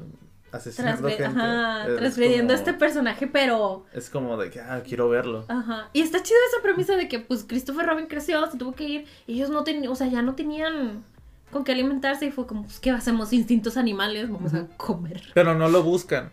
asesinando 0.52 1.08
transgre- 1.08 1.16
gente. 1.16 1.24
ajá, 1.40 1.86
es 1.88 1.96
transgrediendo 1.96 2.52
a 2.54 2.56
como- 2.56 2.66
este 2.68 2.78
personaje 2.78 3.26
pero 3.26 3.84
Es 3.92 4.08
como 4.10 4.36
de 4.36 4.50
que, 4.50 4.60
ah, 4.60 4.82
quiero 4.86 5.08
verlo. 5.08 5.44
Ajá. 5.48 5.88
Y 5.92 6.00
está 6.02 6.22
chida 6.22 6.38
esa 6.52 6.62
premisa 6.62 6.96
de 6.96 7.08
que 7.08 7.18
pues 7.20 7.44
Christopher 7.44 7.86
Robin 7.86 8.06
creció, 8.06 8.44
se 8.50 8.56
tuvo 8.58 8.72
que 8.74 8.84
ir 8.88 9.06
y 9.26 9.34
ellos 9.34 9.50
no 9.50 9.64
tenían, 9.64 9.90
o 9.90 9.94
sea, 9.96 10.06
ya 10.06 10.22
no 10.22 10.34
tenían 10.34 11.04
con 11.50 11.64
qué 11.64 11.72
alimentarse 11.72 12.26
y 12.26 12.30
fue 12.30 12.46
como, 12.46 12.64
pues, 12.64 12.80
¿qué 12.80 12.90
hacemos? 12.90 13.32
Instintos 13.32 13.76
animales, 13.76 14.30
vamos 14.30 14.52
a 14.54 14.66
comer. 14.76 15.22
Pero 15.34 15.54
no 15.54 15.68
lo 15.68 15.82
buscan. 15.82 16.30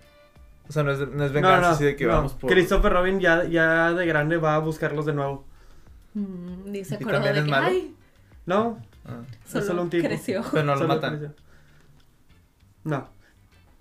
O 0.67 0.71
sea, 0.71 0.82
no 0.84 0.91
es, 0.91 0.99
no 0.99 1.26
es 1.26 1.32
venganza 1.34 1.71
así 1.71 1.84
de 1.84 1.95
que 1.95 2.06
no. 2.06 2.13
vamos 2.13 2.34
por... 2.34 2.49
Christopher 2.49 2.93
Robin 2.93 3.19
ya, 3.19 3.43
ya 3.43 3.91
de 3.93 4.06
grande 4.06 4.38
va 4.38 4.56
a 4.56 4.60
buscarlos 4.60 5.06
de 5.06 5.13
nuevo. 5.13 5.45
Mm, 6.13 6.73
y 6.76 6.84
se 6.86 6.93
¿Y 6.95 6.97
acordó 6.97 7.15
también 7.21 7.34
de 7.34 7.39
es 7.41 7.45
que, 7.45 7.52
malo? 7.52 7.67
ay, 7.67 7.95
No, 8.45 8.80
Ah. 9.06 9.21
Solo, 9.45 9.65
solo 9.65 9.82
un 9.82 9.89
tipo. 9.89 10.08
creció. 10.08 10.41
Pero 10.52 10.63
no 10.63 10.73
lo 10.76 10.78
solo 10.82 10.93
matan. 10.95 11.17
creció. 11.19 11.36
No. 12.86 13.10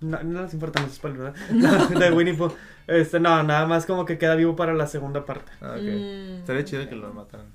No, 0.02 0.22
no 0.22 0.42
les 0.42 0.54
importan 0.54 0.84
los 0.84 0.94
spoilers, 0.94 1.34
¿verdad? 1.50 1.88
de 1.98 2.12
Winnie 2.12 2.34
Pooh. 2.34 2.52
Este, 2.86 3.20
no, 3.20 3.42
nada 3.42 3.66
más 3.66 3.86
como 3.86 4.04
que 4.04 4.18
queda 4.18 4.34
vivo 4.34 4.56
para 4.56 4.74
la 4.74 4.86
segunda 4.86 5.24
parte. 5.24 5.52
Ah. 5.60 5.76
Mm. 5.80 6.40
Estaría 6.40 6.64
chido 6.64 6.88
que 6.88 6.94
lo 6.94 7.12
mataran. 7.12 7.46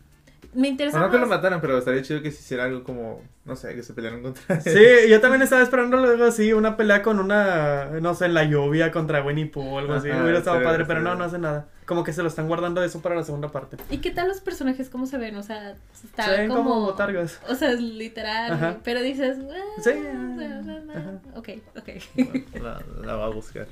Me 0.54 0.70
interesa 0.70 1.00
no 1.00 1.12
que 1.12 1.18
lo 1.18 1.28
mataran, 1.28 1.62
pero 1.62 1.78
estaría 1.78 2.02
chido 2.02 2.22
que 2.22 2.32
se 2.32 2.40
hiciera 2.40 2.64
algo 2.64 2.84
como, 2.84 3.22
no 3.46 3.56
sé, 3.56 3.76
que 3.76 3.84
se 3.84 3.94
pelearan 3.94 4.24
contra 4.24 4.56
él. 4.56 4.62
Sí, 4.62 5.10
yo 5.10 5.22
también 5.22 5.42
estaba 5.44 5.62
esperando 5.62 5.98
algo 5.98 6.24
así, 6.24 6.54
una 6.54 6.78
pelea 6.78 7.04
con 7.04 7.20
una, 7.20 7.86
no 8.02 8.16
sé, 8.16 8.26
en 8.26 8.34
la 8.34 8.44
lluvia 8.46 8.92
contra 8.92 9.22
Winnie 9.22 9.46
Pooh 9.46 9.76
o 9.76 9.80
algo 9.80 9.94
así. 9.94 10.10
Hubiera 10.10 10.40
estado 10.40 10.64
padre, 10.64 10.86
pero 10.86 11.02
no, 11.02 11.16
no 11.16 11.26
hace 11.26 11.38
nada. 11.38 11.68
Como 11.88 12.04
que 12.04 12.12
se 12.12 12.22
lo 12.22 12.28
están 12.28 12.48
guardando 12.50 12.84
eso 12.84 13.02
para 13.02 13.16
la 13.16 13.24
segunda 13.24 13.48
parte. 13.48 13.78
¿Y 13.90 14.00
qué 14.00 14.12
tal 14.12 14.28
los 14.28 14.42
personajes? 14.42 14.90
¿Cómo 14.90 15.06
se 15.06 15.18
ven? 15.18 15.36
O 15.38 15.42
sea, 15.42 15.76
Se 15.94 16.06
están 16.08 16.30
ven 16.32 16.50
como, 16.50 16.64
como... 16.66 16.82
botargas. 16.82 17.40
O 17.50 17.56
sea, 17.56 17.72
literal. 17.72 18.52
Ajá. 18.52 18.78
Pero 18.84 19.02
dices... 19.02 19.38
ah, 19.50 19.82
Sí. 19.82 19.92
ah, 19.92 21.20
Ok, 21.36 21.50
ok. 21.78 22.62
La, 22.62 22.82
la 23.06 23.16
va 23.16 23.26
a 23.26 23.30
buscar. 23.30 23.68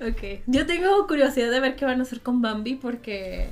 ok. 0.00 0.40
Yo 0.46 0.66
tengo 0.66 1.06
curiosidad 1.06 1.50
de 1.52 1.60
ver 1.60 1.76
qué 1.76 1.84
van 1.84 2.00
a 2.00 2.02
hacer 2.02 2.20
con 2.20 2.42
Bambi 2.42 2.74
porque... 2.74 3.48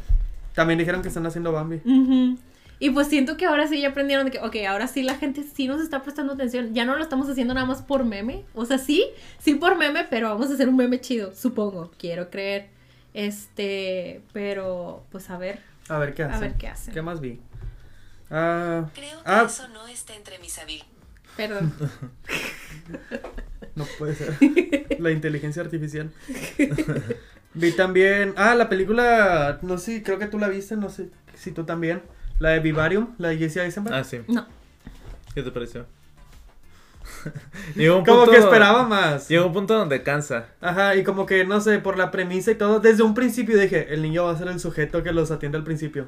También 0.55 0.79
dijeron 0.79 1.03
que 1.03 1.09
están 1.09 1.25
haciendo 1.27 1.53
Bambi. 1.53 1.77
Ujú. 1.85 2.37
Y 2.81 2.91
pues 2.91 3.07
siento 3.07 3.37
que 3.37 3.47
ahora 3.47 3.69
sí 3.69 3.81
ya 3.81 3.91
aprendieron 3.91 4.25
de 4.25 4.33
que, 4.33 4.39
ok, 4.41 4.57
ahora 4.69 4.89
sí 4.89 5.03
la 5.05 5.15
gente 5.15 5.45
sí 5.45 5.69
nos 5.69 5.81
está 5.81 6.03
prestando 6.03 6.33
atención. 6.33 6.75
Ya 6.75 6.85
no 6.85 6.97
lo 6.97 7.03
estamos 7.03 7.29
haciendo 7.29 7.55
nada 7.55 7.67
más 7.67 7.83
por 7.83 8.05
meme. 8.05 8.45
O 8.55 8.65
sea, 8.65 8.79
sí, 8.79 9.05
sí 9.39 9.55
por 9.55 9.77
meme, 9.77 10.07
pero 10.11 10.31
vamos 10.31 10.51
a 10.51 10.55
hacer 10.55 10.69
un 10.69 10.77
meme 10.77 11.01
chido, 11.01 11.33
supongo. 11.35 11.93
Quiero 11.99 12.29
creer. 12.31 12.80
Este, 13.15 14.23
pero 14.33 15.05
pues 15.11 15.31
a 15.31 15.39
ver, 15.39 15.61
A 15.89 15.99
ver 15.99 16.15
qué 16.15 16.23
hacen. 16.25 16.37
a 16.37 16.41
ver 16.41 16.55
qué 16.55 16.69
hacen. 16.69 16.95
¿Qué 16.95 17.03
más 17.03 17.21
vi? 17.21 17.41
Ah, 18.31 18.89
Creo 18.95 19.19
que 19.23 19.31
ah, 19.31 19.45
eso 19.47 19.67
no 19.69 19.87
está 19.89 20.15
entre 20.15 20.39
mis 20.39 20.57
habilidades. 20.59 20.93
Perdón. 21.37 21.73
no 23.75 23.85
puede 23.99 24.15
ser. 24.15 24.37
La 25.01 25.11
inteligencia 25.11 25.63
artificial. 25.63 26.13
Vi 27.55 27.73
también. 27.73 28.35
Ah, 28.37 28.55
la 28.55 28.69
película. 28.69 29.59
No 29.63 29.79
sé, 29.79 30.03
creo 30.03 30.19
que 30.19 30.27
tú 30.27 30.39
la 30.39 30.49
viste, 30.49 30.77
no 30.77 30.91
sé 30.91 31.11
si 31.35 31.53
tú 31.53 31.65
también. 31.65 32.03
La 32.39 32.51
de 32.51 32.61
Vivarium, 32.61 33.15
la 33.19 33.29
de 33.29 33.39
Jesse 33.39 33.59
Eisenberg. 33.59 33.95
Ah, 33.97 34.05
sí. 34.05 34.21
No. 34.29 34.47
¿Qué 35.35 35.43
te 35.43 35.51
pareció? 35.51 35.87
Llegó 37.77 37.99
un 37.99 38.05
como 38.05 38.19
punto- 38.19 38.33
que 38.33 38.39
esperaba 38.39 38.85
más. 38.87 39.29
Llegó 39.29 39.47
un 39.47 39.53
punto 39.53 39.75
donde 39.77 40.03
cansa. 40.03 40.47
Ajá, 40.61 40.97
y 40.97 41.05
como 41.05 41.27
que 41.27 41.45
no 41.45 41.61
sé, 41.61 41.79
por 41.79 41.97
la 41.99 42.11
premisa 42.11 42.51
y 42.51 42.55
todo, 42.55 42.81
desde 42.81 43.03
un 43.03 43.15
principio 43.15 43.59
dije, 43.59 43.93
el 43.95 44.03
niño 44.03 44.25
va 44.25 44.33
a 44.33 44.39
ser 44.39 44.49
el 44.49 44.61
sujeto 44.61 45.03
que 45.03 45.13
los 45.13 45.31
atiende 45.31 45.59
al 45.59 45.65
principio. 45.65 46.07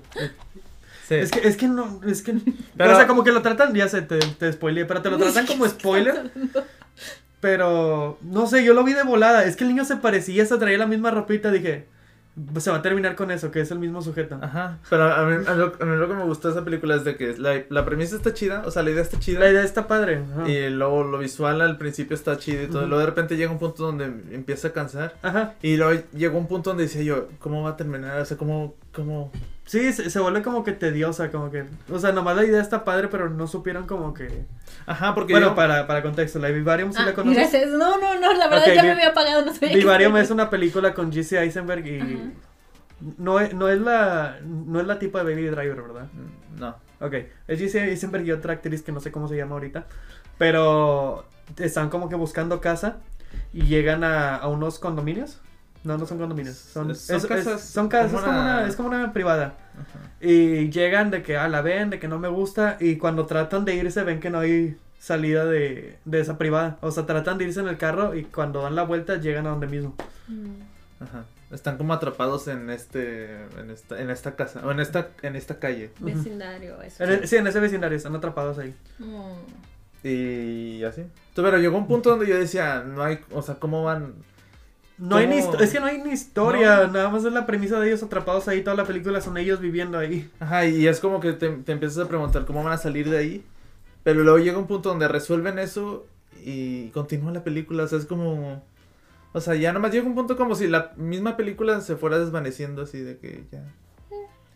Sí. 1.09 1.15
Es 1.17 1.31
que, 1.31 1.47
es 1.47 1.57
que 1.57 1.69
no, 1.69 2.01
es 2.07 2.23
que. 2.23 2.35
Pero- 2.77 2.93
o 2.93 2.97
sea, 2.97 3.07
como 3.07 3.25
que 3.25 3.33
lo 3.33 3.43
tratan, 3.43 3.75
ya 3.75 3.89
sé, 3.89 4.03
te, 4.03 4.19
te 4.19 4.53
spoileé, 4.53 4.85
pero 4.87 5.03
te 5.03 5.11
lo 5.11 5.19
tratan 5.19 5.47
como 5.47 5.67
spoiler. 5.69 6.31
Pero, 7.41 8.19
no 8.23 8.47
sé, 8.47 8.65
yo 8.65 8.73
lo 8.73 8.85
vi 8.85 8.93
de 8.93 9.03
volada. 9.03 9.45
Es 9.45 9.57
que 9.57 9.65
el 9.65 9.71
niño 9.71 9.85
se 9.85 9.97
parecía, 9.97 10.47
se 10.47 10.57
traía 10.59 10.79
la 10.79 10.87
misma 10.87 11.11
ropita. 11.11 11.51
Dije, 11.51 11.87
se 12.59 12.71
va 12.71 12.79
a 12.79 12.83
terminar 12.83 13.15
con 13.15 13.31
eso, 13.31 13.51
que 13.51 13.61
es 13.61 13.71
el 13.71 13.79
mismo 13.79 14.01
sujeto. 14.01 14.39
Ajá. 14.41 14.79
Pero 14.89 15.05
a 15.13 15.25
mí, 15.27 15.45
a 15.47 15.55
lo, 15.55 15.73
a 15.79 15.85
mí 15.85 15.97
lo 15.97 16.09
que 16.09 16.15
me 16.15 16.25
gustó 16.25 16.49
de 16.49 16.55
esa 16.55 16.65
película 16.65 16.97
es 16.97 17.05
de 17.05 17.17
que 17.17 17.37
la, 17.37 17.63
la 17.69 17.85
premisa 17.85 18.17
está 18.17 18.33
chida, 18.33 18.63
o 18.65 18.71
sea, 18.71 18.83
la 18.83 18.91
idea 18.91 19.03
está 19.03 19.19
chida. 19.19 19.41
La 19.41 19.51
idea 19.51 19.63
está 19.63 19.87
padre. 19.87 20.23
ajá. 20.33 20.49
Y 20.49 20.71
luego 20.71 21.05
lo 21.05 21.19
visual 21.19 21.61
al 21.61 21.77
principio 21.77 22.15
está 22.15 22.39
chido 22.39 22.63
y 22.63 22.67
todo. 22.69 22.87
Luego 22.87 23.01
de 23.01 23.07
repente 23.07 23.37
llega 23.37 23.51
un 23.51 23.59
punto 23.59 23.85
donde 23.85 24.07
empieza 24.07 24.69
a 24.69 24.73
cansar. 24.73 25.15
Ajá. 25.23 25.55
Y 25.63 25.77
luego 25.77 26.03
llegó 26.15 26.39
un 26.39 26.49
punto 26.49 26.71
donde 26.71 26.85
decía 26.85 27.03
yo, 27.03 27.29
¿cómo 27.39 27.63
va 27.63 27.71
a 27.71 27.77
terminar? 27.77 28.19
O 28.21 28.25
sea, 28.25 28.37
¿cómo, 28.37 28.75
cómo? 28.95 29.31
Sí, 29.65 29.93
se, 29.93 30.11
se 30.11 30.19
vuelve 30.19 30.43
como 30.43 30.65
que 30.65 30.73
tediosa, 30.73 31.31
como 31.31 31.51
que. 31.51 31.65
O 31.91 31.99
sea, 31.99 32.13
nomás 32.13 32.35
la 32.37 32.45
idea 32.45 32.61
está 32.61 32.85
padre, 32.85 33.09
pero 33.09 33.31
no 33.31 33.47
supieron 33.47 33.87
como 33.87 34.13
que. 34.13 34.45
Ajá, 34.87 35.15
porque 35.15 35.35
Bueno, 35.35 35.49
yo- 35.51 35.55
para, 35.55 35.87
para 35.87 36.03
contexto, 36.03 36.39
la 36.41 36.49
de 36.49 36.55
Vivarium 36.55 36.93
sí 36.93 36.99
Ah, 37.01 37.07
la 37.07 37.15
conoces. 37.15 37.39
gracias. 37.39 37.71
No, 37.71 37.99
no, 37.99 38.19
no, 38.19 38.33
la 38.33 38.49
verdad 38.49 38.67
ya 38.67 38.83
Vi- 38.83 38.89
me 38.89 38.93
había 38.95 39.09
apagado, 39.11 39.45
no 39.45 39.53
sabía 39.55 39.77
Vivarium 39.77 40.17
es 40.17 40.31
una 40.31 40.51
película 40.51 40.95
con 40.95 41.13
Jesse 41.13 41.35
Eisenberg 41.35 41.87
y. 41.87 42.33
No 43.19 43.41
es, 43.41 43.55
no 43.55 43.69
es 43.69 43.81
la. 43.81 44.39
No 44.45 44.81
es 44.81 44.87
la 44.87 44.99
tipo 44.99 45.19
de 45.19 45.25
Baby 45.25 45.47
Driver, 45.47 45.81
¿verdad? 45.83 46.07
No. 46.59 46.77
Ok, 47.01 47.15
es 47.49 47.59
Jesse 47.59 47.77
Eisenberg 47.77 48.25
y 48.27 48.33
otra 48.33 48.55
actriz 48.55 48.83
que 48.83 48.93
no 48.93 49.01
sé 49.01 49.11
cómo 49.13 49.29
se 49.29 49.37
llama 49.37 49.55
ahorita. 49.55 49.87
Pero 50.39 51.25
están 51.59 51.89
como 51.89 52.09
que 52.09 52.15
buscando 52.17 52.61
casa 52.61 52.99
y 53.53 53.63
llegan 53.63 54.03
a, 54.05 54.37
a 54.37 54.49
unos 54.49 54.79
condominios. 54.79 55.41
No, 55.85 55.99
no 55.99 56.07
son 56.07 56.19
condominios. 56.19 56.57
Son, 56.57 56.95
Son 56.95 57.17
es- 57.17 57.25
es- 57.25 57.27
casas 57.27 57.61
son 57.63 57.89
casas, 57.89 58.13
como 58.13 58.19
es 58.21 58.25
como 58.25 58.39
una- 58.41 58.55
una, 58.59 58.67
es 58.69 58.77
como 58.77 58.89
una 58.89 59.13
privada. 59.13 59.55
Ajá. 59.75 59.99
Y 60.21 60.71
llegan 60.71 61.11
de 61.11 61.23
que, 61.23 61.37
ah, 61.37 61.49
la 61.49 61.61
ven, 61.63 61.91
de 61.91 61.99
que 61.99 62.07
no 62.09 62.19
me 62.19 62.29
gusta. 62.29 62.77
Y 62.81 62.97
cuando 62.97 63.27
tratan 63.27 63.65
de 63.65 63.75
irse, 63.75 64.03
ven 64.05 64.21
que 64.21 64.31
no 64.31 64.39
hay 64.41 64.77
salida 65.01 65.45
de, 65.45 65.99
de 66.05 66.21
esa 66.21 66.39
privada. 66.39 66.79
O 66.81 66.91
sea, 66.93 67.05
tratan 67.07 67.37
de 67.39 67.45
irse 67.47 67.59
en 67.61 67.67
el 67.69 67.77
carro 67.79 68.15
y 68.15 68.25
cuando 68.25 68.63
dan 68.63 68.77
la 68.77 68.85
vuelta 68.85 69.17
llegan 69.17 69.47
a 69.47 69.51
donde 69.51 69.67
mismo. 69.67 69.95
Mm. 70.29 71.03
Ajá. 71.03 71.25
Están 71.51 71.77
como 71.77 71.93
atrapados 71.93 72.49
en 72.49 72.71
este, 72.71 73.35
en 73.59 73.71
esta, 73.71 74.01
en 74.01 74.09
esta 74.09 74.37
casa, 74.37 74.61
o 74.65 74.71
en 74.71 74.81
esta, 74.81 75.09
en 75.21 75.37
esta 75.37 75.59
calle. 75.59 75.91
Vecindario, 75.99 76.81
eso. 76.81 77.03
En 77.05 77.27
sí, 77.29 77.37
en 77.37 77.47
ese 77.47 77.61
vecindario 77.61 77.97
están 77.97 78.15
atrapados 78.15 78.57
ahí. 78.59 78.75
Mm. 79.01 80.07
Y 80.07 80.83
así. 80.85 81.05
Pero 81.35 81.59
llegó 81.59 81.77
un 81.77 81.87
punto 81.87 82.11
donde 82.11 82.27
yo 82.27 82.37
decía, 82.39 82.83
no 82.87 83.03
hay, 83.03 83.21
o 83.33 83.43
sea, 83.43 83.57
¿cómo 83.57 83.85
van? 83.85 84.15
No 84.99 85.17
hay 85.17 85.27
ni 85.27 85.37
es 85.39 85.73
que 85.73 85.81
no 85.81 85.87
hay 85.87 85.99
ni 85.99 86.11
historia, 86.13 86.87
No. 86.87 86.93
nada 86.93 87.09
más 87.09 87.25
es 87.25 87.33
la 87.33 87.47
premisa 87.47 87.81
de 87.81 87.89
ellos 87.89 88.03
atrapados 88.03 88.47
ahí, 88.49 88.63
toda 88.63 88.77
la 88.77 88.85
película 88.85 89.21
son 89.21 89.37
ellos 89.37 89.61
viviendo 89.61 89.99
ahí. 89.99 90.31
Ajá, 90.39 90.67
y 90.67 90.87
es 90.87 91.01
como 91.01 91.19
que 91.21 91.33
te, 91.33 91.49
te 91.49 91.73
empiezas 91.73 92.05
a 92.05 92.09
preguntar 92.09 92.45
cómo 92.47 92.63
van 92.63 92.73
a 92.75 92.79
salir 92.79 93.09
de 93.11 93.19
ahí. 93.19 93.45
Pero 94.05 94.23
luego 94.23 94.39
llega 94.39 94.59
un 94.59 94.67
punto 94.67 94.89
donde 94.89 95.09
resuelven 95.09 95.59
eso 95.59 96.07
y 96.45 96.89
continúa 96.91 97.33
la 97.33 97.45
película. 97.45 97.85
O 97.85 97.89
sea, 97.89 97.99
es 97.99 98.07
como. 98.07 98.63
O 99.33 99.41
sea, 99.41 99.55
ya 99.55 99.73
nomás 99.73 99.93
llega 99.93 100.07
un 100.07 100.15
punto 100.15 100.37
como 100.37 100.55
si 100.55 100.67
la 100.69 100.93
misma 100.97 101.37
película 101.37 101.81
se 101.81 101.97
fuera 101.97 102.19
desvaneciendo 102.19 102.83
así 102.83 103.01
de 103.01 103.19
que 103.19 103.45
ya. 103.51 103.65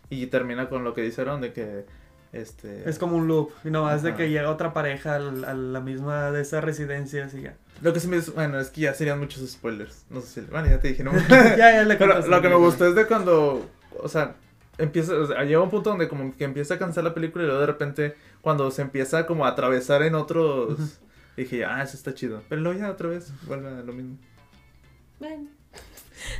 Y 0.09 0.27
termina 0.27 0.69
con 0.69 0.83
lo 0.83 0.93
que 0.93 1.01
dijeron 1.01 1.41
de 1.41 1.53
que. 1.53 1.85
Este. 2.33 2.87
Es 2.89 2.99
como 2.99 3.15
un 3.17 3.27
loop, 3.27 3.51
y 3.63 3.69
nomás 3.69 4.03
de 4.03 4.09
Ajá. 4.09 4.17
que 4.17 4.29
llega 4.29 4.49
otra 4.51 4.73
pareja 4.73 5.15
al- 5.15 5.45
a 5.45 5.53
la 5.53 5.79
misma 5.79 6.31
de 6.31 6.41
esas 6.41 6.63
residencias 6.63 7.33
y 7.33 7.41
ya. 7.43 7.55
Lo 7.81 7.93
que 7.93 7.99
sí 7.99 8.07
me. 8.07 8.19
Bueno, 8.19 8.59
es 8.59 8.69
que 8.69 8.81
ya 8.81 8.93
serían 8.93 9.19
muchos 9.19 9.47
spoilers. 9.49 10.05
No 10.09 10.21
sé 10.21 10.41
si. 10.41 10.47
Bueno, 10.49 10.67
ya 10.67 10.79
te 10.79 10.89
dije, 10.89 11.03
¿no? 11.03 11.11
ya, 11.29 11.57
ya 11.57 11.83
le 11.83 11.95
Pero 11.95 12.19
lo 12.27 12.41
que 12.41 12.49
me 12.49 12.55
gustó 12.55 12.85
es 12.87 12.95
de 12.95 13.05
cuando, 13.05 13.69
o 14.01 14.09
sea, 14.09 14.35
empieza, 14.77 15.13
o 15.13 15.25
sea, 15.27 15.43
llega 15.43 15.61
un 15.61 15.69
punto 15.69 15.89
donde 15.91 16.07
como 16.07 16.35
que 16.35 16.43
empieza 16.43 16.73
a 16.75 16.79
cansar 16.79 17.03
la 17.03 17.13
película 17.13 17.43
y 17.43 17.47
luego 17.47 17.61
de 17.61 17.67
repente 17.67 18.15
cuando 18.41 18.69
se 18.71 18.81
empieza 18.81 19.25
como 19.25 19.45
a 19.45 19.49
atravesar 19.49 20.01
en 20.03 20.15
otros, 20.15 20.99
dije, 21.37 21.65
ah, 21.65 21.81
eso 21.83 21.95
está 21.97 22.13
chido. 22.13 22.41
Pero 22.49 22.61
luego 22.61 22.79
ya 22.79 22.91
otra 22.91 23.09
vez 23.09 23.31
vuelve 23.45 23.69
a 23.69 23.83
lo 23.83 23.93
mismo. 23.93 24.17
Bueno. 25.19 25.47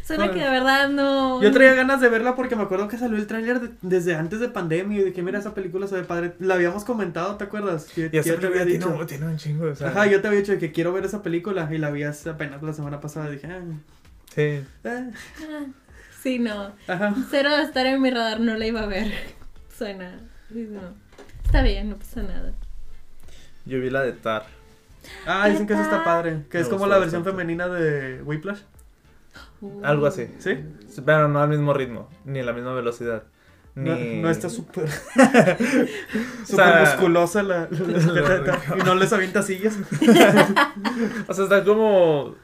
Suena 0.03 0.31
que 0.31 0.39
de 0.39 0.49
verdad 0.49 0.89
no. 0.89 1.41
Yo 1.41 1.51
traía 1.51 1.73
ganas 1.73 2.01
de 2.01 2.09
verla 2.09 2.35
porque 2.35 2.55
me 2.55 2.63
acuerdo 2.63 2.87
que 2.87 2.97
salió 2.97 3.17
el 3.17 3.27
tráiler 3.27 3.59
de- 3.61 3.71
desde 3.81 4.15
antes 4.15 4.39
de 4.39 4.49
pandemia 4.49 4.99
y 4.99 5.03
de 5.03 5.13
que 5.13 5.21
mira 5.21 5.39
esa 5.39 5.53
película 5.53 5.87
se 5.87 5.95
ve 5.95 6.03
padre. 6.03 6.33
La 6.39 6.55
habíamos 6.55 6.83
comentado, 6.83 7.35
¿te 7.35 7.43
acuerdas? 7.43 7.85
Que, 7.85 8.09
Y 8.11 8.17
esa 8.17 8.29
yo 8.29 8.39
te 8.39 8.47
había 8.47 8.65
tiene, 8.65 8.79
dicho. 8.79 8.89
un- 8.97 9.05
tiene 9.07 9.25
un 9.27 9.37
chingo, 9.37 9.65
o 9.71 9.75
sea. 9.75 9.89
Ajá, 9.89 10.07
yo 10.07 10.21
te 10.21 10.27
había 10.27 10.39
dicho 10.39 10.51
de 10.53 10.57
que 10.59 10.71
quiero 10.71 10.93
ver 10.93 11.05
esa 11.05 11.21
película 11.23 11.67
y 11.71 11.77
la 11.77 11.91
vi 11.91 12.03
apenas 12.03 12.61
la 12.63 12.73
semana 12.73 12.99
pasada. 12.99 13.29
Dije, 13.29 13.47
ah, 13.47 13.61
Sí. 14.35 14.63
Ah, 14.85 15.05
Sí, 16.21 16.39
no. 16.39 16.71
ajá. 16.87 17.15
Cero 17.29 17.55
de 17.55 17.63
estar 17.63 17.85
en 17.85 18.01
mi 18.01 18.09
radar, 18.11 18.39
no 18.39 18.55
la 18.57 18.65
iba 18.65 18.81
a 18.81 18.85
ver. 18.87 19.11
Suena. 19.77 20.19
no. 20.49 21.07
Está 21.45 21.61
bien, 21.61 21.89
no 21.91 21.97
pasa 21.97 22.23
nada. 22.23 22.51
Yo 23.65 23.79
vi 23.79 23.89
la 23.89 24.01
de 24.01 24.13
Tar. 24.13 24.45
Ah, 25.25 25.47
dicen 25.47 25.65
que 25.67 25.73
eso 25.73 25.81
está 25.83 26.03
padre. 26.03 26.43
Que 26.49 26.57
Me 26.57 26.63
es 26.63 26.69
como 26.69 26.85
la 26.87 26.97
versión 26.97 27.21
bastante. 27.23 27.41
femenina 27.41 27.67
de 27.69 28.21
Whiplash. 28.23 28.59
Uh. 29.61 29.81
Algo 29.83 30.05
así. 30.05 30.27
¿Sí? 30.39 30.57
Pero 31.05 31.27
no 31.27 31.39
al 31.41 31.49
mismo 31.49 31.73
ritmo, 31.73 32.09
ni 32.25 32.39
a 32.39 32.43
la 32.43 32.53
misma 32.53 32.73
velocidad. 32.73 33.23
No, 33.75 33.95
Ni... 33.95 34.21
no 34.21 34.29
está 34.31 34.49
súper. 34.49 34.89
Sea, 36.45 36.79
musculosa 36.81 37.43
la, 37.43 37.67
la 37.69 38.59
y 38.79 38.83
no 38.83 38.95
les 38.95 39.13
avienta 39.13 39.43
sillas. 39.43 39.77
O 41.27 41.33
sea, 41.33 41.43
está 41.43 41.63
como. 41.63 42.35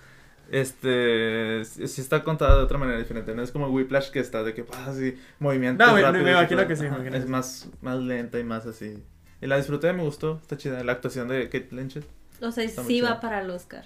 Este. 0.52 1.66
Sí 1.66 1.88
sí 1.88 2.02
está 2.02 2.24
contada 2.24 2.58
de 2.58 2.64
otra 2.64 2.78
manera 2.78 3.00
diferente. 3.00 3.34
No 3.34 3.42
es 3.42 3.52
como 3.52 3.68
Whiplash 3.70 4.12
que 4.12 4.20
está 4.20 4.44
de 4.44 4.54
que 4.54 4.64
pasa 4.64 4.92
así. 4.92 5.18
Movimientos. 5.40 5.88
No, 5.88 5.94
me- 5.94 6.02
imagino 6.32 6.68
que 6.68 6.76
sí, 6.76 6.84
me 6.84 6.90
imagino 6.90 7.18
Es 7.18 7.24
que 7.26 7.30
más, 7.32 7.70
más 7.82 7.98
lenta 7.98 8.38
y 8.40 8.44
más 8.44 8.68
así. 8.68 9.04
Y 9.42 9.48
la 9.48 9.58
disfruté, 9.58 9.92
me 9.94 10.04
gustó. 10.04 10.40
Está 10.42 10.58
chida. 10.58 10.84
La 10.84 10.92
actuación 10.92 11.28
de 11.28 11.46
Kate 11.46 11.70
Blanchett. 11.72 12.06
O 12.42 12.52
sea, 12.52 12.68
sí 12.68 13.02
va 13.02 13.20
para 13.20 13.42
el 13.42 13.50
Oscar. 13.50 13.86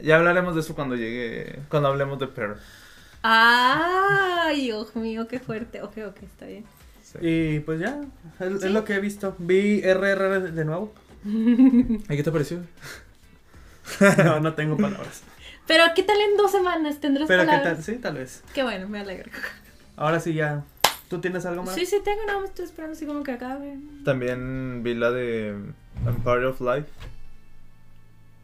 Ya 0.00 0.16
hablaremos 0.16 0.54
de 0.54 0.60
eso 0.60 0.74
cuando 0.74 0.96
llegue. 0.96 1.60
Cuando 1.68 1.88
hablemos 1.88 2.18
de 2.18 2.26
Pearl. 2.26 2.56
Ay, 3.22 4.62
Dios 4.62 4.96
mío, 4.96 5.28
qué 5.28 5.38
fuerte. 5.38 5.82
Ok, 5.82 5.98
ok, 6.08 6.22
está 6.22 6.46
bien. 6.46 6.64
Sí. 7.02 7.18
Y 7.20 7.60
pues 7.60 7.80
ya, 7.80 8.00
es, 8.40 8.64
lo 8.64 8.84
que 8.84 8.94
he 8.94 9.00
visto. 9.00 9.36
Vi 9.38 9.82
RRR 9.82 10.52
de, 10.52 10.64
nuevo. 10.64 10.92
¿Y 11.24 11.98
qué 12.08 12.22
te 12.22 12.32
pareció? 12.32 12.60
No, 14.24 14.40
no 14.40 14.54
tengo 14.54 14.76
palabras. 14.76 15.22
Pero, 15.66 15.84
¿qué 15.94 16.02
tal 16.02 16.16
en 16.20 16.36
dos 16.36 16.50
semanas 16.50 17.00
tendrás 17.00 17.28
Pero 17.28 17.42
qué 17.42 17.46
palabras? 17.48 17.74
tal, 17.74 17.84
sí, 17.84 18.00
tal 18.00 18.14
vez. 18.14 18.42
Qué 18.54 18.62
bueno, 18.62 18.88
me 18.88 19.00
alegro. 19.00 19.30
Ahora 19.96 20.18
sí 20.18 20.32
ya 20.32 20.64
¿Tú 21.12 21.20
tienes 21.20 21.44
algo 21.44 21.62
más? 21.62 21.74
Sí, 21.74 21.84
sí, 21.84 21.98
tengo, 22.02 22.22
no, 22.26 22.40
me 22.40 22.46
estoy 22.46 22.64
esperando 22.64 22.96
así 22.96 23.04
como 23.04 23.22
que 23.22 23.32
acabe. 23.32 23.76
También 24.02 24.82
vi 24.82 24.94
la 24.94 25.10
de 25.10 25.54
Empire 26.06 26.46
of 26.46 26.58
Life. 26.62 26.88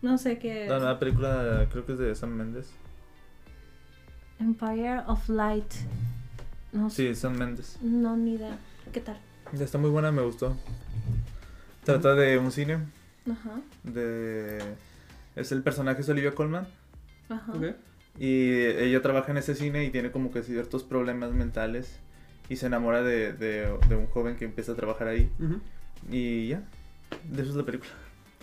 No 0.03 0.19
sé 0.19 0.39
qué. 0.39 0.67
La 0.69 0.79
nueva 0.79 0.99
película, 0.99 1.67
creo 1.71 1.85
que 1.85 1.93
es 1.93 1.99
de 1.99 2.15
Sam 2.15 2.31
Mendes. 2.31 2.71
Empire 4.39 5.01
of 5.07 5.29
Light. 5.29 5.73
No 6.73 6.89
sé. 6.91 7.09
Sí, 7.09 7.21
Sam 7.21 7.37
Mendes. 7.37 7.79
No, 7.83 8.17
ni 8.17 8.35
idea. 8.35 8.57
¿Qué 8.93 9.01
tal? 9.01 9.19
Está 9.53 9.79
muy 9.79 9.91
buena, 9.91 10.13
me 10.13 10.23
gustó. 10.23 10.57
Trata 11.85 12.15
de 12.15 12.39
un 12.39 12.53
cine. 12.53 12.79
Ajá. 13.31 13.61
De. 13.83 14.59
Es 15.35 15.53
el 15.53 15.63
personaje 15.63 16.03
es 16.03 16.09
Olivia 16.09 16.35
Colman. 16.35 16.69
Ajá. 17.29 17.53
Ok. 17.53 17.75
Y 18.19 18.53
ella 18.53 19.01
trabaja 19.03 19.31
en 19.31 19.39
ese 19.39 19.55
cine 19.55 19.85
y 19.85 19.91
tiene 19.91 20.11
como 20.11 20.31
que 20.31 20.43
ciertos 20.43 20.83
problemas 20.85 21.33
mentales. 21.33 21.99
Y 22.49 22.57
se 22.57 22.67
enamora 22.67 23.03
de, 23.03 23.33
de, 23.33 23.79
de 23.89 23.97
un 23.97 24.07
joven 24.07 24.37
que 24.37 24.45
empieza 24.45 24.73
a 24.73 24.75
trabajar 24.75 25.09
ahí. 25.09 25.31
Ujú. 25.39 25.61
Y 26.11 26.49
ya. 26.49 26.63
De 27.31 27.43
eso 27.43 27.51
es 27.51 27.57
la 27.57 27.65
película. 27.65 27.91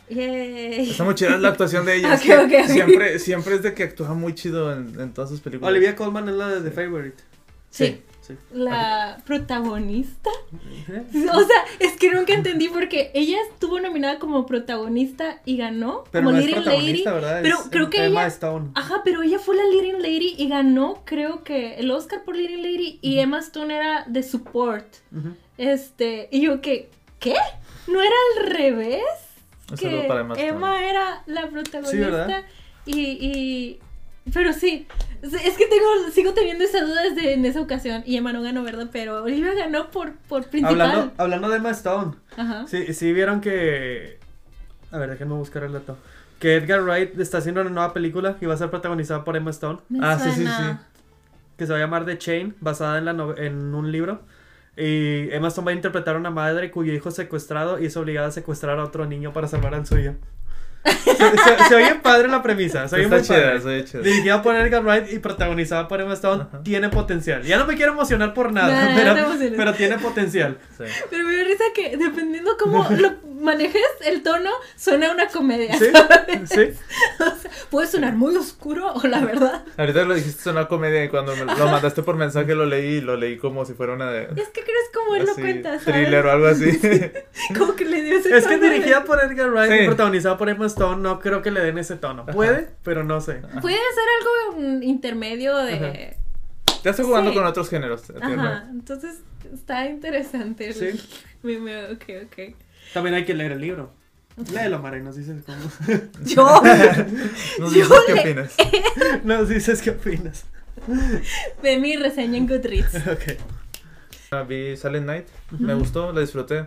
Yay. 0.10 0.90
Está 0.92 1.04
muy 1.04 1.16
chida 1.16 1.38
la 1.38 1.50
actuación 1.50 1.86
de 1.86 1.96
ella. 1.98 2.14
es 2.16 2.22
Ok, 2.22 2.26
que 2.26 2.38
ok, 2.38 2.64
ok. 2.64 2.70
Siempre, 2.70 3.20
siempre 3.20 3.56
es 3.56 3.64
de 3.64 3.74
que 3.74 3.84
actúa 3.84 4.14
muy 4.14 4.34
chido 4.36 4.72
en, 4.74 5.00
en 5.00 5.14
todas 5.14 5.30
sus 5.30 5.40
películas. 5.42 5.72
Olivia 5.72 5.96
Colman 5.96 6.30
es 6.30 6.36
la 6.36 6.48
de 6.50 6.62
The 6.62 6.72
Favorite. 6.72 7.24
Sí. 7.70 8.02
Sí. 8.22 8.34
La 8.54 9.18
protagonista. 9.26 10.32
O 11.32 11.40
sea, 11.44 11.64
es 11.80 11.94
que 11.98 12.12
nunca 12.12 12.34
entendí 12.34 12.70
porque 12.70 13.12
ella 13.14 13.38
estuvo 13.52 13.80
nominada 13.80 14.18
como 14.18 14.46
protagonista 14.48 15.42
y 15.46 15.58
ganó 15.58 16.06
Pero 16.12 16.26
como 16.26 16.32
no 16.36 16.38
Leading 16.44 16.56
Lady. 16.56 16.64
protagonista, 16.66 17.14
¿verdad? 17.14 17.40
pero 17.44 17.58
Es 17.60 17.68
creo 17.70 17.90
que 17.92 18.06
Emma 18.06 18.22
ella- 18.22 18.28
Stone. 18.28 18.72
Ajá, 18.74 19.02
pero 19.06 19.22
ella 19.22 19.38
fue 19.38 19.56
la 19.56 19.64
Leading 19.66 20.02
Lady 20.02 20.34
y 20.40 20.48
ganó, 20.50 21.04
creo 21.06 21.44
que 21.44 21.76
el 21.76 21.92
Oscar 21.92 22.24
por 22.24 22.36
Leading 22.36 22.64
Lady 22.64 22.98
y 23.04 23.20
Emma 23.20 23.40
Stone 23.40 23.76
era 23.76 24.06
de 24.08 24.24
support. 24.24 24.88
Ujú. 25.16 25.36
Este, 25.60 26.28
y 26.32 26.42
yo 26.42 26.62
que, 26.62 26.90
¿qué? 27.20 27.36
¿No 27.88 28.02
era 28.02 28.16
al 28.40 28.48
revés? 28.52 29.04
Un 29.72 29.78
que 29.78 29.86
saludo 29.86 30.08
para 30.08 30.22
Emma 30.22 30.84
era 30.88 31.24
la 31.26 31.50
protagonista. 31.50 32.44
Sí, 32.86 32.92
y, 32.92 33.02
y. 33.02 33.80
Pero 34.34 34.54
sí, 34.54 34.88
es 35.22 35.56
que 35.58 35.66
tengo, 35.68 36.10
sigo 36.12 36.34
teniendo 36.34 36.64
esa 36.64 36.84
duda 36.84 37.04
desde 37.04 37.34
en 37.34 37.46
esa 37.46 37.62
ocasión. 37.62 38.02
Y 38.08 38.18
Emma 38.18 38.34
no 38.34 38.42
ganó, 38.42 38.64
¿verdad? 38.64 38.90
Pero 38.92 39.24
Olivia 39.24 39.54
ganó 39.54 39.92
por, 39.92 40.14
por 40.28 40.48
principal. 40.48 40.82
Hablando, 40.82 41.14
hablando 41.18 41.50
de 41.50 41.58
Emma 41.58 41.70
Stone. 41.72 42.14
Ajá. 42.38 42.66
Sí, 42.68 42.94
sí 42.94 43.14
vieron 43.14 43.42
que. 43.42 44.20
A 44.92 44.98
ver, 44.98 45.12
déjenme 45.12 45.34
buscar 45.36 45.64
el 45.64 45.74
dato. 45.74 45.98
Que 46.40 46.56
Edgar 46.56 46.82
Wright 46.84 47.20
está 47.20 47.38
haciendo 47.38 47.62
una 47.62 47.70
nueva 47.70 47.94
película 47.94 48.36
y 48.42 48.46
va 48.46 48.56
a 48.56 48.58
ser 48.58 48.70
protagonizada 48.70 49.24
por 49.24 49.36
Emma 49.38 49.52
Stone. 49.52 49.80
Me 49.90 50.00
Ah, 50.02 50.18
sí, 50.20 50.30
sí, 50.32 50.44
suena. 50.44 50.88
Que 51.58 51.66
se 51.66 51.72
va 51.72 51.78
a 51.78 51.82
llamar 51.82 52.06
The 52.06 52.18
Chain, 52.18 52.56
basada 52.60 52.98
en, 52.98 53.06
la 53.06 53.14
nove- 53.14 53.40
en 53.40 53.74
un 53.74 53.92
libro. 53.92 54.22
Y 54.78 55.30
Emma 55.32 55.48
Stone 55.48 55.66
va 55.66 55.72
a 55.72 55.76
interpretar 55.76 56.16
a 56.16 56.20
una 56.20 56.32
madre 56.32 56.72
cuyo 56.72 56.94
hijo 56.94 57.10
es 57.10 57.16
secuestrado 57.16 57.80
y 57.80 57.86
es 57.86 57.98
obligada 57.98 58.28
a 58.28 58.32
secuestrar 58.32 58.80
a 58.80 58.84
otro 58.84 59.06
niño 59.06 59.32
para 59.34 59.48
salvar 59.48 59.74
al 59.74 59.86
suyo. 59.86 60.16
Se, 60.86 61.14
se- 61.16 61.64
se 61.70 61.76
oye 61.76 61.96
padre 61.96 62.28
la 62.28 62.42
premisa. 62.42 62.88
Se 62.88 62.96
oye 62.96 63.04
Está 63.06 63.16
muy 63.18 63.26
chida, 63.26 63.60
padre. 63.60 63.86
chida. 63.86 64.02
Dirigida 64.02 64.42
por 64.42 64.56
Edgar 64.56 64.84
Wright 64.84 65.12
y 65.14 65.20
protagonizada 65.20 65.88
por 65.88 66.02
Emma 66.02 66.14
Stone, 66.14 66.44
Ajá. 66.44 66.62
tiene 66.64 66.90
potencial. 66.90 67.44
Ya 67.44 67.58
no 67.58 67.66
me 67.66 67.76
quiero 67.76 67.94
emocionar 67.94 68.34
por 68.34 68.52
nada, 68.52 68.90
no 68.92 68.96
pero, 69.56 69.74
tiene 69.74 69.98
potencial. 69.98 70.58
Sí. 70.78 70.84
Pero 71.10 71.24
me 71.26 71.36
dio 71.36 71.46
risa 71.46 71.64
que 71.74 71.98
dependiendo 71.98 72.56
cómo 72.58 72.88
lo 72.98 73.14
manejes 73.42 73.82
el 74.06 74.24
tono, 74.24 74.50
suena 74.76 75.12
una 75.12 75.28
comedia. 75.28 75.78
¿Sí? 75.78 75.86
¿sabes? 75.92 76.50
¿Sí? 76.50 76.74
O 77.20 77.24
sea, 77.42 77.52
puede 77.70 77.88
sonar 77.88 78.14
muy 78.14 78.36
oscuro 78.36 78.94
o 78.94 79.08
la 79.08 79.20
verdad. 79.22 79.64
Ahorita 79.78 80.04
lo 80.04 80.16
dijiste 80.16 80.42
es 80.42 80.48
una 80.48 80.68
comedia 80.68 81.04
y 81.04 81.10
cuando 81.10 81.36
me 81.36 81.46
lo 81.46 81.68
mandaste 81.68 82.04
por 82.04 82.16
mensaje 82.18 82.54
lo 82.56 82.66
leí 82.66 82.96
y 82.96 83.02
lo 83.02 83.16
leí 83.16 83.38
como 83.38 83.66
si 83.66 83.74
fuera 83.74 83.94
una 83.94 84.12
de 84.12 84.24
Es 84.36 84.50
que 84.50 84.62
crees 84.62 84.90
como 84.94 85.16
él 85.16 85.26
lo 85.26 85.34
cuenta, 85.34 85.80
¿sabes? 85.80 85.84
thriller 85.86 86.26
o 86.26 86.32
algo 86.32 86.48
así. 86.48 86.80
Como 87.58 87.76
que 87.76 87.86
le 87.86 88.02
dio 88.02 88.18
ese 88.18 88.36
Es 88.36 88.48
que 88.48 88.58
dirigida 88.58 89.04
por 89.04 89.20
Edgar 89.24 89.50
Wright 89.52 89.82
y 89.82 89.86
protagonizada 89.86 90.38
por 90.38 90.50
Emma 90.50 90.66
Stone, 90.68 90.75
no 90.78 91.20
creo 91.20 91.42
que 91.42 91.52
le 91.52 91.62
den 91.62 91.78
ese 91.78 91.96
tono. 91.96 92.26
Puede, 92.26 92.70
pero 92.84 93.04
no 93.04 93.22
sé. 93.22 93.36
Puede 93.62 93.76
ser 93.78 94.56
algo 94.56 94.62
mm, 94.62 94.84
intermedio 94.84 95.56
de. 95.58 96.18
ya 96.84 96.92
estoy 96.92 97.06
jugando 97.06 97.32
Sí. 97.32 97.38
con 97.38 97.46
otros 97.46 97.70
géneros. 97.70 98.04
tierra. 98.04 98.58
Ajá. 98.58 98.68
Entonces 98.72 99.20
está 99.54 99.86
interesante. 99.88 100.68
el- 100.68 100.74
Sí. 100.74 101.02
Me, 101.44 101.60
me- 101.60 101.86
ok, 101.92 102.04
ok. 102.26 102.56
También 102.94 103.16
hay 103.16 103.26
que 103.26 103.34
leer 103.36 103.52
el 103.52 103.62
libro. 103.62 103.92
Léelo, 104.52 104.80
Mara, 104.80 104.98
y 104.98 105.02
nos 105.04 105.16
dices 105.16 105.44
cómo. 105.46 105.58
Yo 106.26 106.62
Nos 107.60 107.74
Yo 107.74 107.84
dices 107.84 107.98
qué 108.08 108.14
le- 108.14 108.22
opinas. 108.22 108.56
nos 109.24 109.50
dices 109.50 109.82
qué 109.82 109.92
opinas. 109.92 110.46
ve 111.64 111.78
mi 111.78 111.96
reseña 111.96 112.38
en 112.38 112.48
Goodreads. 112.48 112.96
Ok. 113.08 113.38
Ah, 114.32 114.42
Vi 114.44 114.76
Silent 114.76 115.06
Night, 115.06 115.28
me 115.60 115.74
gustó, 115.76 116.12
la 116.12 116.22
disfruté. 116.22 116.66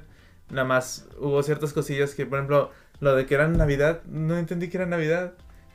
Nada 0.50 0.64
más 0.64 1.06
hubo 1.18 1.42
ciertas 1.42 1.72
cosillas 1.74 2.14
que, 2.14 2.24
por 2.24 2.38
ejemplo, 2.38 2.70
lo 3.00 3.14
de 3.14 3.26
que 3.26 3.34
era 3.34 3.48
Navidad, 3.48 4.02
no 4.06 4.36
entendí 4.36 4.68
que 4.68 4.78
era 4.78 4.86
Navidad. 4.86 5.32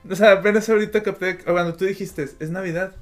O 0.09 0.15
sea, 0.15 0.33
apenas 0.33 0.67
ahorita 0.69 1.03
capté, 1.03 1.38
cuando 1.38 1.75
tú 1.75 1.86
dijiste, 1.86 2.23
es 2.39 2.49
Navidad, 2.49 2.93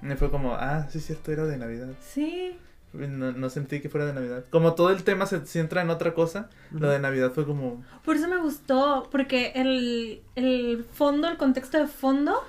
me 0.00 0.16
fue 0.16 0.30
como, 0.30 0.54
ah, 0.54 0.86
sí 0.90 0.98
es 0.98 1.06
cierto, 1.06 1.32
era 1.32 1.44
de 1.44 1.58
Navidad. 1.58 1.88
Sí. 2.00 2.56
No, 2.94 3.32
no 3.32 3.50
sentí 3.50 3.80
que 3.80 3.90
fuera 3.90 4.06
de 4.06 4.14
Navidad. 4.14 4.44
Como 4.50 4.74
todo 4.74 4.90
el 4.90 5.04
tema 5.04 5.26
se 5.26 5.44
centra 5.44 5.82
en 5.82 5.90
otra 5.90 6.14
cosa, 6.14 6.48
lo 6.70 6.88
de 6.88 6.98
Navidad 6.98 7.32
fue 7.32 7.44
como, 7.44 7.84
Por 8.04 8.16
eso 8.16 8.28
me 8.28 8.38
gustó, 8.38 9.08
porque 9.10 9.52
el, 9.54 10.22
el 10.36 10.86
fondo, 10.94 11.28
el 11.28 11.36
contexto 11.36 11.78
de 11.78 11.86
fondo 11.86 12.42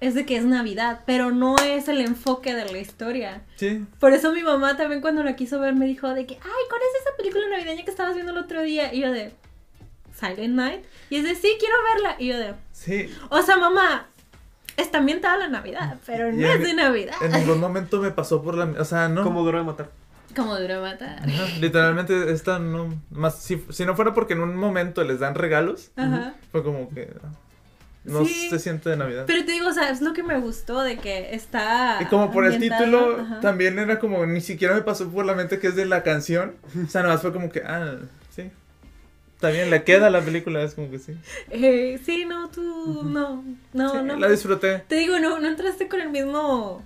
es 0.00 0.14
de 0.14 0.24
que 0.24 0.36
es 0.36 0.44
Navidad, 0.44 1.00
pero 1.06 1.30
no 1.30 1.56
es 1.58 1.88
el 1.88 2.00
enfoque 2.00 2.54
de 2.54 2.70
la 2.70 2.78
historia. 2.78 3.42
sí, 3.56 3.84
Por 3.98 4.12
eso 4.12 4.32
mi 4.32 4.42
mamá 4.42 4.76
también 4.76 5.00
cuando 5.00 5.22
la 5.22 5.36
quiso 5.36 5.60
ver 5.60 5.74
me 5.74 5.86
dijo 5.86 6.08
de 6.14 6.24
que, 6.24 6.34
ay, 6.34 6.62
¿cuál 6.68 6.80
es 6.82 7.02
esa 7.02 7.16
película 7.16 7.48
navideña 7.50 7.84
que 7.84 7.90
estabas 7.90 8.14
viendo 8.14 8.32
el 8.32 8.38
otro 8.38 8.62
día? 8.62 8.94
Y 8.94 9.00
yo 9.00 9.12
de, 9.12 9.32
Silent 10.20 10.54
Night. 10.54 10.84
Y 11.08 11.16
es 11.16 11.24
de, 11.24 11.34
sí, 11.34 11.56
quiero 11.58 11.74
verla. 11.94 12.16
Y 12.18 12.28
yo 12.28 12.38
de, 12.38 12.54
sí. 12.72 13.10
o 13.30 13.40
sea, 13.42 13.56
mamá, 13.56 14.06
está 14.76 14.98
ambientada 14.98 15.36
la 15.38 15.48
Navidad, 15.48 15.96
pero 16.06 16.30
no 16.32 16.46
es 16.46 16.60
de 16.60 16.74
Navidad. 16.74 17.14
En 17.22 17.32
ningún 17.32 17.58
momento 17.60 18.00
me 18.00 18.10
pasó 18.10 18.42
por 18.42 18.54
la... 18.54 18.64
O 18.80 18.84
sea, 18.84 19.08
no. 19.08 19.22
Como 19.24 19.42
duro 19.42 19.58
de 19.58 19.64
matar. 19.64 19.90
Como 20.36 20.56
duro 20.58 20.80
matar. 20.80 21.18
Ajá, 21.26 21.46
literalmente 21.60 22.30
esta 22.32 22.58
no... 22.58 22.94
Más, 23.10 23.42
si, 23.42 23.64
si 23.70 23.84
no 23.84 23.96
fuera 23.96 24.14
porque 24.14 24.34
en 24.34 24.40
un 24.42 24.54
momento 24.56 25.02
les 25.02 25.18
dan 25.18 25.34
regalos, 25.34 25.90
Ajá. 25.96 26.34
fue 26.52 26.62
como 26.62 26.88
que... 26.90 27.12
No 28.04 28.24
Sí. 28.24 28.48
se 28.48 28.58
siente 28.58 28.88
de 28.88 28.96
Navidad. 28.96 29.24
Pero 29.26 29.44
te 29.44 29.52
digo, 29.52 29.68
o 29.68 29.72
sea, 29.74 29.90
es 29.90 30.00
lo 30.00 30.14
que 30.14 30.22
me 30.22 30.38
gustó 30.38 30.80
de 30.80 30.96
que 30.96 31.34
está. 31.34 31.98
Y 32.00 32.06
como 32.06 32.30
por 32.32 32.46
el 32.46 32.58
título, 32.58 33.20
ajá. 33.20 33.40
también 33.40 33.78
era 33.78 33.98
como, 33.98 34.24
ni 34.24 34.40
siquiera 34.40 34.74
me 34.74 34.80
pasó 34.80 35.06
por 35.10 35.26
la 35.26 35.34
mente 35.34 35.58
que 35.58 35.66
es 35.66 35.76
de 35.76 35.84
la 35.84 36.02
canción. 36.02 36.54
O 36.82 36.88
sea, 36.88 37.02
nada 37.02 37.14
más 37.14 37.22
fue 37.22 37.30
como 37.32 37.50
que, 37.50 37.60
ah, 37.60 37.96
bien, 39.48 39.70
le 39.70 39.82
queda 39.84 40.10
la 40.10 40.20
película, 40.20 40.62
es 40.62 40.74
como 40.74 40.90
que 40.90 40.98
sí. 40.98 41.14
Eh, 41.50 41.98
sí, 42.04 42.26
no, 42.26 42.50
tú. 42.50 43.02
No, 43.04 43.42
no, 43.72 43.92
Sí, 43.92 43.98
no. 44.04 44.16
La 44.16 44.28
disfruté. 44.28 44.82
Te 44.86 44.96
digo, 44.96 45.18
no, 45.18 45.40
no 45.40 45.48
entraste 45.48 45.88
con 45.88 46.02
el 46.02 46.10
mismo. 46.10 46.82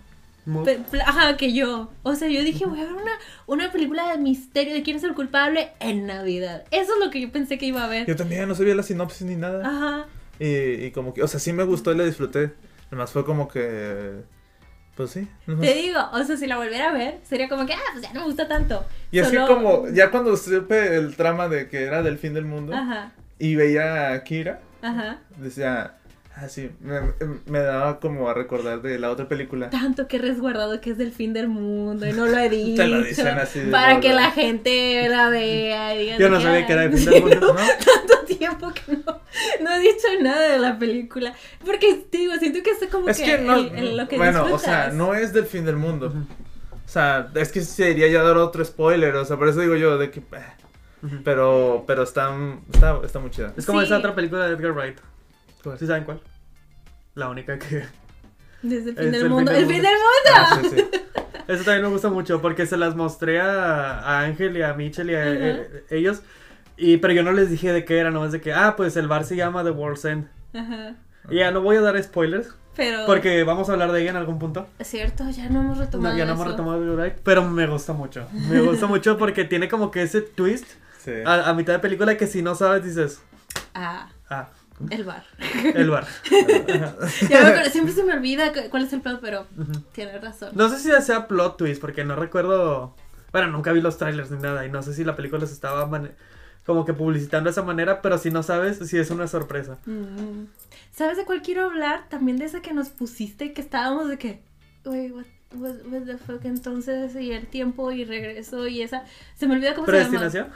Pe- 0.64 0.81
Ajá, 1.05 1.37
que 1.37 1.53
yo. 1.53 1.90
O 2.03 2.14
sea, 2.14 2.29
yo 2.29 2.45
dije, 2.45 2.67
voy 2.67 2.79
a 2.81 2.85
ver 2.85 2.93
una, 2.93 3.12
una 3.47 3.73
película 3.73 4.11
de 4.12 4.19
misterio 4.19 4.75
de 4.75 4.83
quién 4.83 4.99
es 4.99 5.03
el 5.05 5.14
culpable 5.14 5.71
en 5.81 6.07
Navidad. 6.07 6.64
Eso 6.71 6.93
es 6.95 7.05
lo 7.05 7.11
que 7.11 7.21
yo 7.21 7.33
pensé 7.33 7.57
que 7.59 7.67
iba 7.67 7.83
a 7.83 7.88
ver. 7.88 8.07
Yo 8.07 8.14
también 8.14 8.47
no 8.47 8.55
sabía 8.55 8.75
la 8.75 8.83
sinopsis 8.83 9.23
ni 9.27 9.37
nada. 9.37 9.67
Ajá. 9.67 10.07
Y, 10.38 10.85
y 10.85 10.90
como 10.90 11.14
que, 11.14 11.23
o 11.23 11.29
sea, 11.29 11.40
sí 11.40 11.53
me 11.55 11.64
gustó 11.64 11.93
y 11.93 11.97
la 11.97 12.05
disfruté. 12.05 12.53
Además 12.88 13.11
fue 13.11 13.25
como 13.25 13.49
que, 13.49 14.11
pues 14.97 15.11
sí. 15.11 15.29
nomás- 15.47 15.67
Te 15.67 15.75
digo, 15.75 15.99
o 16.13 16.23
sea, 16.23 16.37
si 16.37 16.47
la 16.47 16.57
volviera 16.57 16.91
a 16.91 16.93
ver, 16.93 17.19
sería 17.29 17.49
como 17.49 17.67
que, 17.67 17.73
ah, 17.75 17.79
pues 17.93 18.03
ya 18.05 18.13
no 18.13 18.21
me 18.21 18.27
gusta 18.27 18.47
tanto. 18.49 18.85
Y 19.11 19.19
así 19.19 19.35
Solo- 19.37 19.47
como, 19.49 19.89
ya 19.89 20.11
cuando 20.11 20.37
supe 20.37 20.97
el 20.97 21.17
trama 21.17 21.49
de 21.49 21.69
que 21.69 21.83
era 21.85 22.03
del 22.03 22.19
fin 22.19 22.35
del 22.35 22.45
mundo 22.45 22.75
Ajá, 22.75 23.13
y 23.39 23.55
veía 23.57 24.13
a 24.13 24.23
Kira, 24.25 24.61
ajá. 24.83 25.19
decía, 25.39 25.95
ah, 26.37 26.49
sí, 26.49 26.71
me, 26.81 27.01
me 27.47 27.59
daba 27.61 27.99
como 28.01 28.29
a 28.29 28.35
recordar 28.35 28.83
de 28.83 28.99
la 28.99 29.11
otra 29.11 29.29
película. 29.29 29.71
Tanto 29.71 30.07
que 30.09 30.17
he 30.17 30.21
resguardado 30.21 30.81
que 30.81 30.91
es 30.91 30.99
del 30.99 31.13
fin 31.13 31.33
del 31.33 31.49
mundo 31.49 32.07
y 32.09 32.13
no 32.13 32.27
lo 32.27 32.37
he 32.39 32.49
dicho. 32.49 32.77
Te 32.83 32.89
lo 32.89 33.03
dicen 33.03 33.39
así 33.39 33.61
de 33.61 33.71
Para 33.73 34.01
que 34.01 34.13
la 34.13 34.31
gente 34.31 35.09
la 35.09 35.29
vea. 35.29 35.95
y 35.95 35.99
diga 36.05 36.19
Yo 36.19 36.29
no 36.29 36.41
sabía 36.41 36.67
que 36.67 36.73
era 36.73 36.83
"Ay, 36.83 36.89
del 36.89 36.99
fin 36.99 37.11
del 37.11 37.23
mundo, 37.23 37.41
¿no? 37.55 37.55
tanto 37.55 38.13
tiempo 38.49 38.73
que 38.73 38.97
no, 38.97 39.21
no 39.63 39.75
he 39.75 39.79
dicho 39.81 40.07
nada 40.21 40.49
de 40.53 40.59
la 40.59 40.79
película. 40.79 41.35
Porque 41.65 41.95
te 42.11 42.19
digo, 42.19 42.35
siento 42.39 42.63
que 42.63 42.71
es 42.71 42.91
como 42.91 43.09
Es 43.09 43.19
que, 43.19 43.25
que 43.25 43.39
no, 43.39 43.57
el- 43.57 43.75
el- 43.75 43.97
lo 43.97 44.09
que 44.09 44.17
bueno, 44.17 44.41
o 44.41 44.47
disfrutas. 44.49 44.63
sea, 44.63 44.89
no 44.93 45.15
es 45.15 45.33
del 45.33 45.47
fin 45.47 45.65
del 45.65 45.77
mundo. 45.77 46.13
O 46.87 46.89
sea, 46.89 47.29
es 47.35 47.51
que 47.51 47.63
sería 47.63 48.09
ya 48.09 48.23
dar 48.23 48.37
otro 48.37 48.65
spoiler, 48.65 49.15
o 49.17 49.25
sea, 49.25 49.37
por 49.37 49.49
eso 49.49 49.61
digo 49.61 49.75
yo 49.77 49.97
de 49.99 50.11
que, 50.11 50.21
eh, 50.21 50.25
pero, 51.25 51.85
pero 51.87 52.03
está, 52.03 52.35
está, 52.73 53.01
está 53.05 53.19
muy 53.19 53.31
chida. 53.31 53.53
Es 53.57 53.67
como 53.67 53.81
Sí. 53.81 53.87
esa 53.87 53.99
otra 53.99 54.15
película 54.15 54.47
de 54.47 54.55
Edgar 54.55 54.73
Wright. 54.73 54.99
¿Sí 55.79 55.87
saben 55.87 56.05
cuál? 56.05 56.21
La 57.15 57.29
única 57.29 57.59
que... 57.59 57.85
Desde 58.63 58.90
el 58.90 58.97
Es 58.99 59.03
fin 59.03 59.13
del 59.13 59.23
el 59.23 59.29
mundo. 59.31 59.53
fin 59.53 59.61
del 59.69 59.71
¡El 59.77 59.83
fin 59.83 59.83
mundo. 59.83 59.88
del 59.88 59.99
mundo! 59.99 60.33
Ah, 60.35 60.61
sí, 60.63 60.69
sí. 60.71 61.01
Eso 61.53 61.65
también 61.65 61.83
me 61.83 61.88
gusta 61.88 62.09
mucho 62.09 62.40
porque 62.40 62.65
se 62.67 62.77
las 62.79 62.95
mostré 62.97 63.38
a, 63.40 63.99
a 64.01 64.21
Ángel 64.21 64.57
y 64.57 64.63
a 64.63 64.73
Mitchell 64.73 65.11
y 65.11 65.15
a 65.15 65.21
Ajá. 65.23 65.31
eh, 65.33 65.85
ellos. 65.90 66.23
Y, 66.77 66.96
pero 66.98 67.12
yo 67.14 67.22
no 67.22 67.33
les 67.33 67.50
dije 67.50 67.72
de 67.72 67.85
qué 67.85 67.98
era, 67.98 68.10
nomás 68.10 68.33
de 68.33 68.40
que, 68.40 68.52
ah, 68.52 68.75
pues 68.77 68.96
el 68.96 69.06
bar 69.08 69.25
se 69.25 69.37
llama 69.37 69.62
The 69.64 69.70
World's 69.70 70.04
End. 70.04 70.29
Ajá. 70.54 70.94
Y 71.31 71.37
ya 71.37 71.50
no 71.50 71.60
voy 71.62 71.77
a 71.77 71.81
dar 71.81 72.00
spoilers, 72.02 72.54
pero... 72.77 73.06
Porque 73.06 73.44
vamos 73.44 73.68
a 73.68 73.72
hablar 73.72 73.92
de 73.92 74.02
ella 74.02 74.10
en 74.10 74.16
algún 74.16 74.38
punto. 74.38 74.68
Es 74.79 74.88
cierto, 74.88 75.29
ya 75.31 75.48
no 75.48 75.60
hemos 75.60 75.79
retomado 75.79 76.12
No, 76.12 76.18
ya 76.18 76.25
no 76.27 76.33
hemos 76.33 76.46
retomado 76.46 76.79
Good 76.85 76.98
Wife, 77.00 77.16
pero 77.22 77.44
me 77.48 77.66
gusta 77.66 77.92
mucho. 77.92 78.27
Me 78.33 78.60
gusta 78.60 78.87
mucho 78.87 79.16
porque 79.16 79.44
tiene 79.44 79.68
como 79.68 79.90
que 79.90 80.02
ese 80.02 80.20
twist 80.20 80.66
Sí. 80.98 81.12
a, 81.25 81.50
a 81.50 81.54
mitad 81.54 81.75
de 81.75 81.79
película 81.81 82.16
que 82.16 82.27
si 82.27 82.40
no 82.42 82.54
sabes 82.54 82.83
dices, 82.85 83.22
Ah, 83.75 84.08
ah, 84.31 84.48
el 84.90 85.04
bar. 85.04 85.22
el 85.75 85.90
bar. 85.90 86.06
Ya 87.29 87.40
me 87.42 87.48
acuerdo, 87.48 87.70
siempre 87.70 87.92
se 87.94 88.04
me 88.04 88.12
olvida 88.14 88.52
cu- 88.52 88.70
cuál 88.70 88.85
es 88.85 88.92
el 88.92 89.00
plan, 89.00 89.18
pero 89.20 89.46
Ujú. 89.56 89.81
tienes 89.92 90.20
razón. 90.20 90.50
No 90.54 90.68
sé 90.68 90.79
si 90.79 90.90
sea 91.04 91.29
plot 91.29 91.56
twist 91.58 91.81
porque 91.81 92.04
no 92.04 92.16
recuerdo. 92.16 92.94
Bueno, 93.33 93.48
nunca 93.48 93.72
vi 93.72 93.81
los 93.81 93.98
trailers 93.98 94.31
ni 94.31 94.38
nada 94.38 94.64
y 94.66 94.70
no 94.70 94.83
sé 94.83 94.94
si 94.94 95.04
la 95.04 95.14
película 95.16 95.46
se 95.46 95.52
estaba 95.54 95.87
mane- 95.87 96.12
como 96.67 96.85
que 96.85 96.94
publicitando 96.94 97.48
de 97.48 97.52
esa 97.52 97.62
manera, 97.62 98.00
pero 98.02 98.19
si 98.19 98.31
no 98.31 98.42
sabes, 98.42 98.79
sí 98.79 98.98
es 98.98 99.10
una 99.10 99.27
sorpresa. 99.29 99.79
Mm. 99.87 100.44
¿Sabes 100.92 101.17
de 101.17 101.25
cuál 101.25 101.42
quiero 101.42 101.65
hablar? 101.65 102.08
También 102.08 102.38
de 102.38 102.44
esa 102.46 102.62
que 102.62 102.73
nos 102.73 102.88
pusiste, 102.88 103.52
que 103.52 103.60
estábamos 103.60 104.08
de 104.08 104.17
que, 104.19 104.42
uy, 104.85 105.10
what, 105.12 105.25
what, 105.54 105.75
what 105.90 106.02
the 106.02 106.17
fuck, 106.19 106.44
entonces, 106.44 107.15
y 107.17 107.33
el 107.33 107.46
tiempo 107.46 107.90
y 107.92 108.04
regreso 108.04 108.67
y 108.67 108.83
esa. 108.83 109.04
Se 109.35 109.46
me 109.46 109.54
olvida 109.54 109.75
cómo 109.75 109.87
se 109.87 109.92
llama. 109.92 110.08
¿Predestinación? 110.08 110.48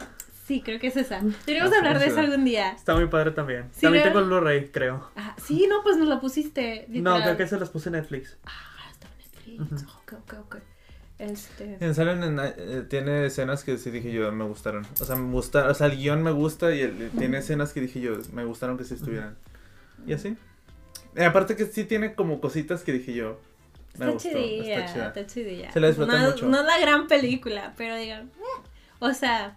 Sí, 0.46 0.62
creo 0.62 0.80
que 0.80 0.86
es 0.86 0.96
esa. 0.96 1.20
Deberíamos 1.44 1.74
Ah, 1.74 1.78
hablar 1.78 1.98
de 1.98 2.06
eso 2.06 2.20
algún 2.20 2.42
día. 2.46 2.70
Está 2.72 2.94
muy 2.94 3.06
padre 3.08 3.32
también. 3.32 3.64
Sí, 3.72 3.82
también 3.82 4.04
¿verdad? 4.04 4.14
tengo 4.14 4.18
el 4.20 4.40
Blu-ray, 4.40 4.68
creo. 4.70 5.10
Ah, 5.14 5.36
sí, 5.44 5.66
no, 5.68 5.82
pues 5.82 5.98
nos 5.98 6.08
la 6.08 6.20
pusiste. 6.20 6.86
No, 6.88 7.20
creo 7.20 7.36
que 7.36 7.46
se 7.46 7.58
las 7.60 7.68
puse 7.68 7.90
en 7.90 7.96
Netflix. 7.96 8.38
Ah, 8.46 8.90
está 8.90 9.08
en 9.46 9.58
Netflix. 9.58 9.82
Ok, 9.94 10.12
ok, 10.14 10.34
ok. 10.40 10.56
Este. 11.18 11.76
En 11.80 11.94
Silent 11.94 12.24
Night, 12.24 12.54
eh, 12.58 12.84
tiene 12.88 13.26
escenas 13.26 13.64
que 13.64 13.76
sí 13.76 13.90
dije 13.90 14.12
yo 14.12 14.30
me 14.30 14.44
gustaron. 14.44 14.86
O 15.00 15.04
sea, 15.04 15.16
me 15.16 15.32
gusta, 15.32 15.68
o 15.68 15.74
sea, 15.74 15.88
el 15.88 15.96
guion 15.96 16.22
me 16.22 16.30
gusta 16.30 16.72
y 16.74 16.80
el- 16.82 17.10
tiene 17.18 17.38
escenas 17.38 17.72
que 17.72 17.80
dije 17.80 18.00
yo 18.00 18.18
me 18.32 18.44
gustaron 18.44 18.78
que 18.78 18.84
sí 18.84 18.94
estuvieran. 18.94 19.36
Y 20.06 20.12
así. 20.12 20.36
Y 21.16 21.22
aparte 21.22 21.56
que 21.56 21.66
sí 21.66 21.84
tiene 21.84 22.14
como 22.14 22.40
cositas 22.40 22.82
que 22.84 22.92
dije 22.92 23.14
yo. 23.14 23.40
Me 23.98 24.04
Está 24.04 24.10
gustó, 24.12 24.28
chidilla, 24.28 24.78
está 24.78 24.92
chida. 24.92 25.06
está 25.08 25.26
chidilla. 25.26 25.72
Se 25.72 25.80
la 25.80 25.88
disfruté 25.88 26.12
no, 26.12 26.30
mucho. 26.30 26.46
No 26.46 26.60
es 26.60 26.66
la 26.66 26.78
gran 26.78 27.08
película, 27.08 27.74
pero 27.76 27.96
digan, 27.96 28.26
eh, 28.26 28.62
o 29.00 29.12
sea, 29.12 29.56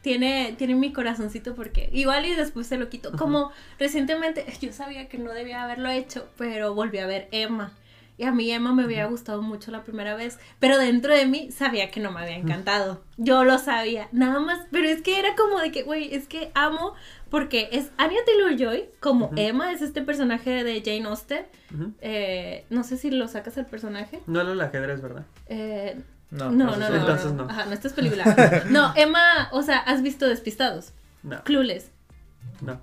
tiene, 0.00 0.54
tiene 0.56 0.74
mi 0.76 0.94
corazoncito 0.94 1.54
porque 1.54 1.90
igual 1.92 2.24
y 2.24 2.34
después 2.34 2.66
se 2.66 2.78
lo 2.78 2.88
quito. 2.88 3.12
Como 3.12 3.52
recientemente, 3.78 4.46
yo 4.62 4.72
sabía 4.72 5.08
que 5.08 5.18
no 5.18 5.32
debía 5.34 5.62
haberlo 5.64 5.90
hecho, 5.90 6.26
pero 6.38 6.74
volví 6.74 6.98
a 6.98 7.06
ver 7.06 7.28
Emma. 7.32 7.74
Y 8.18 8.24
a 8.24 8.32
mí 8.32 8.50
Emma 8.50 8.72
me 8.72 8.84
había 8.84 9.04
gustado 9.06 9.42
mucho 9.42 9.70
la 9.70 9.84
primera 9.84 10.14
vez, 10.14 10.38
pero 10.58 10.78
dentro 10.78 11.12
de 11.14 11.26
mí 11.26 11.50
sabía 11.52 11.90
que 11.90 12.00
no 12.00 12.12
me 12.12 12.20
había 12.20 12.36
encantado. 12.36 13.02
Yo 13.18 13.44
lo 13.44 13.58
sabía, 13.58 14.08
nada 14.12 14.40
más, 14.40 14.60
pero 14.70 14.88
es 14.88 15.02
que 15.02 15.18
era 15.18 15.34
como 15.36 15.58
de 15.60 15.70
que, 15.70 15.82
güey, 15.82 16.14
es 16.14 16.26
que 16.26 16.50
amo 16.54 16.94
porque 17.30 17.68
es 17.72 17.90
Anya 17.98 18.18
Taylor-Joy 18.24 18.88
como. 19.00 19.30
Emma, 19.36 19.70
es 19.72 19.82
este 19.82 20.00
personaje 20.00 20.64
de 20.64 20.80
Jane 20.82 21.06
Austen. 21.08 21.44
Eh, 22.00 22.64
no 22.70 22.84
sé 22.84 22.96
si 22.96 23.10
lo 23.10 23.28
sacas 23.28 23.56
el 23.58 23.66
personaje. 23.66 24.20
No 24.26 24.40
era 24.40 24.52
el 24.52 24.60
ajedrez, 24.60 25.02
¿verdad? 25.02 25.26
Eh, 25.48 26.00
No, 26.30 26.50
no, 26.50 26.66
no, 26.70 26.76
no, 26.78 26.88
no, 26.88 26.96
Entonces 26.96 27.32
no. 27.32 27.44
no. 27.44 27.50
Ajá, 27.50 27.66
no, 27.66 27.72
esta 27.72 27.88
es 27.88 27.94
película. 27.94 28.24
No, 28.70 28.92
Emma, 28.96 29.48
o 29.52 29.62
sea, 29.62 29.78
¿has 29.78 30.02
visto 30.02 30.26
Despistados? 30.26 30.92
No, 31.22 31.42
Clueless. 31.44 31.90
no. 32.62 32.80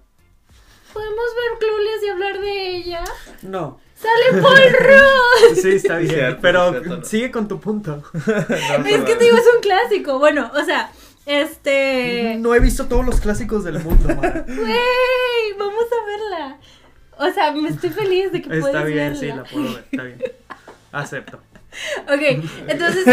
¿Podemos 0.94 1.26
ver 1.36 1.60
Clueless 1.60 2.04
y 2.06 2.10
hablar 2.10 2.40
de 2.40 2.76
ella? 2.78 3.04
No. 3.42 3.80
¡Sale 4.04 4.42
Paul 4.42 4.58
Rudd! 4.80 5.56
Sí, 5.62 5.70
está 5.72 5.98
bien. 5.98 6.14
cierto, 6.14 6.40
pero 6.42 6.66
sí, 6.66 6.72
cierto, 6.80 6.98
no. 6.98 7.06
sigue 7.06 7.32
con 7.32 7.48
tu 7.48 7.60
punto. 7.60 8.04
No, 8.14 8.86
Es 8.86 9.04
que 9.04 9.16
te 9.16 9.24
digo, 9.24 9.38
es 9.38 9.46
un 9.56 9.62
clásico. 9.62 10.20
Bueno, 10.20 10.52
o 10.54 10.64
sea, 10.66 10.92
este... 11.26 12.36
No 12.40 12.54
he 12.54 12.60
visto 12.60 12.86
todos 12.88 13.06
los 13.06 13.22
clásicos 13.22 13.64
del 13.64 13.80
mundo, 13.80 14.14
Mara. 14.16 14.46
¡Wey! 14.48 15.54
Vamos 15.58 15.86
a 15.86 16.06
verla. 16.06 16.58
O 17.18 17.32
sea, 17.34 17.52
me 17.52 17.70
estoy 17.70 17.92
feliz 17.92 18.32
de 18.32 18.42
que 18.42 18.50
puedes 18.50 18.66
Está 18.68 18.84
bien, 18.84 18.98
verla. 18.98 19.20
sí, 19.20 19.28
la 19.28 19.44
puedo 19.44 19.74
ver. 19.76 19.86
Está 19.92 20.04
bien. 20.04 20.24
Acepto. 20.92 21.40
Ok, 22.04 22.44
entonces 22.68 23.08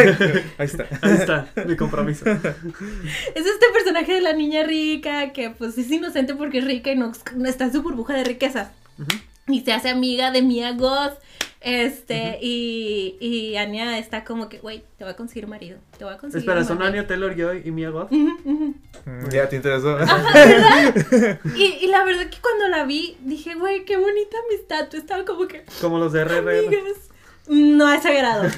Ahí 0.58 0.66
está. 0.66 0.86
Ahí 1.00 1.12
está, 1.12 1.48
mi 1.66 1.76
compromiso. 1.76 2.26
es 2.28 3.46
este 3.46 3.66
personaje 3.72 4.12
de 4.14 4.20
la 4.20 4.34
niña 4.34 4.64
rica 4.64 5.32
que 5.32 5.48
pues 5.50 5.78
es 5.78 5.90
inocente 5.90 6.34
porque 6.34 6.58
es 6.58 6.64
rica 6.66 6.90
y 6.92 6.96
no, 6.96 7.12
no 7.36 7.48
está 7.48 7.64
en 7.64 7.72
su 7.72 7.80
burbuja 7.82 8.14
de 8.14 8.24
riqueza. 8.24 8.72
Ujú. 8.98 9.08
Y 9.52 9.60
se 9.60 9.72
hace 9.72 9.88
amiga 9.90 10.30
de 10.30 10.42
Mia 10.42 10.72
Goth. 10.72 11.18
Este, 11.62 12.38
y, 12.40 13.18
y 13.20 13.56
Anya 13.56 13.98
está 13.98 14.24
como 14.24 14.48
que, 14.48 14.58
güey, 14.60 14.82
te 14.96 15.04
voy 15.04 15.12
a 15.12 15.16
conseguir 15.16 15.46
marido. 15.46 15.78
Te 15.98 16.04
voy 16.04 16.14
a 16.14 16.16
conseguir. 16.16 16.48
Espera, 16.48 16.64
¿son 16.64 16.78
marido". 16.78 17.00
Anya 17.00 17.06
Taylor 17.06 17.36
Joy 17.36 17.62
y 17.66 17.70
Mia 17.70 17.90
Goth? 17.90 18.10
Ujú. 18.10 18.74
Mm, 19.04 19.28
Ya 19.30 19.48
te 19.48 19.56
interesó. 19.56 19.98
Y, 21.56 21.64
y 21.82 21.86
la 21.88 22.04
verdad 22.04 22.28
que 22.30 22.38
cuando 22.40 22.68
la 22.68 22.84
vi, 22.84 23.16
dije, 23.24 23.54
güey, 23.54 23.84
qué 23.84 23.96
bonita 23.96 24.36
amistad. 24.48 24.88
Tú 24.88 24.96
estaba 24.96 25.24
como 25.24 25.46
que, 25.46 25.64
Como 25.80 25.98
los 25.98 26.12
de 26.12 26.22
amigas. 26.22 27.10
No 27.46 27.92
es 27.92 28.02
sagrado. 28.02 28.48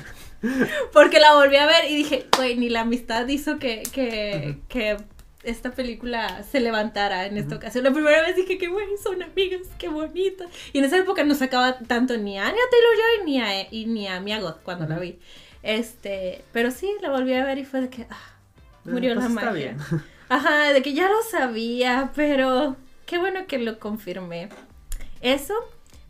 Porque 0.92 1.18
la 1.20 1.34
volví 1.34 1.56
a 1.56 1.66
ver 1.66 1.90
y 1.90 1.96
dije, 1.96 2.26
güey, 2.36 2.56
ni 2.56 2.68
la 2.68 2.80
amistad 2.82 3.26
hizo 3.28 3.58
que, 3.58 3.82
que, 3.92 4.58
que 4.68 4.96
esta 5.44 5.72
película 5.72 6.42
se 6.44 6.60
levantara 6.60 7.26
en 7.26 7.36
esta 7.36 7.56
ocasión. 7.56 7.84
La 7.84 7.90
primera 7.92 8.22
vez 8.22 8.36
dije 8.36 8.58
que, 8.58 8.68
güey, 8.68 8.86
son 9.02 9.22
amigas, 9.22 9.62
qué 9.78 9.88
bonita. 9.88 10.46
Y 10.72 10.78
en 10.78 10.84
esa 10.84 10.98
época 10.98 11.24
no 11.24 11.34
sacaba 11.34 11.78
tanto 11.78 12.16
ni 12.16 12.38
a 12.38 12.46
Anya 12.46 12.60
Taylor-Joy 12.70 13.24
ni 13.26 13.40
a, 13.40 13.68
y 13.70 13.86
ni 13.86 14.06
a 14.08 14.20
Mia 14.20 14.40
Goth 14.40 14.62
cuando 14.62 14.86
la 14.86 14.98
vi. 14.98 15.18
Este, 15.62 16.44
pero 16.52 16.70
sí, 16.70 16.90
la 17.00 17.10
volví 17.10 17.34
a 17.34 17.44
ver 17.44 17.58
y 17.58 17.64
fue 17.64 17.80
de 17.82 17.88
que, 17.88 18.06
ah, 18.10 18.34
murió 18.84 19.12
Eh, 19.12 19.14
pues 19.14 19.24
la 19.28 19.30
magia. 19.30 19.50
bien. 19.52 19.78
Ajá, 20.28 20.72
de 20.72 20.82
que 20.82 20.94
ya 20.94 21.08
lo 21.08 21.22
sabía, 21.22 22.10
pero 22.14 22.76
qué 23.06 23.18
bueno 23.18 23.46
que 23.46 23.58
lo 23.58 23.78
confirmé. 23.78 24.48
Eso, 25.20 25.54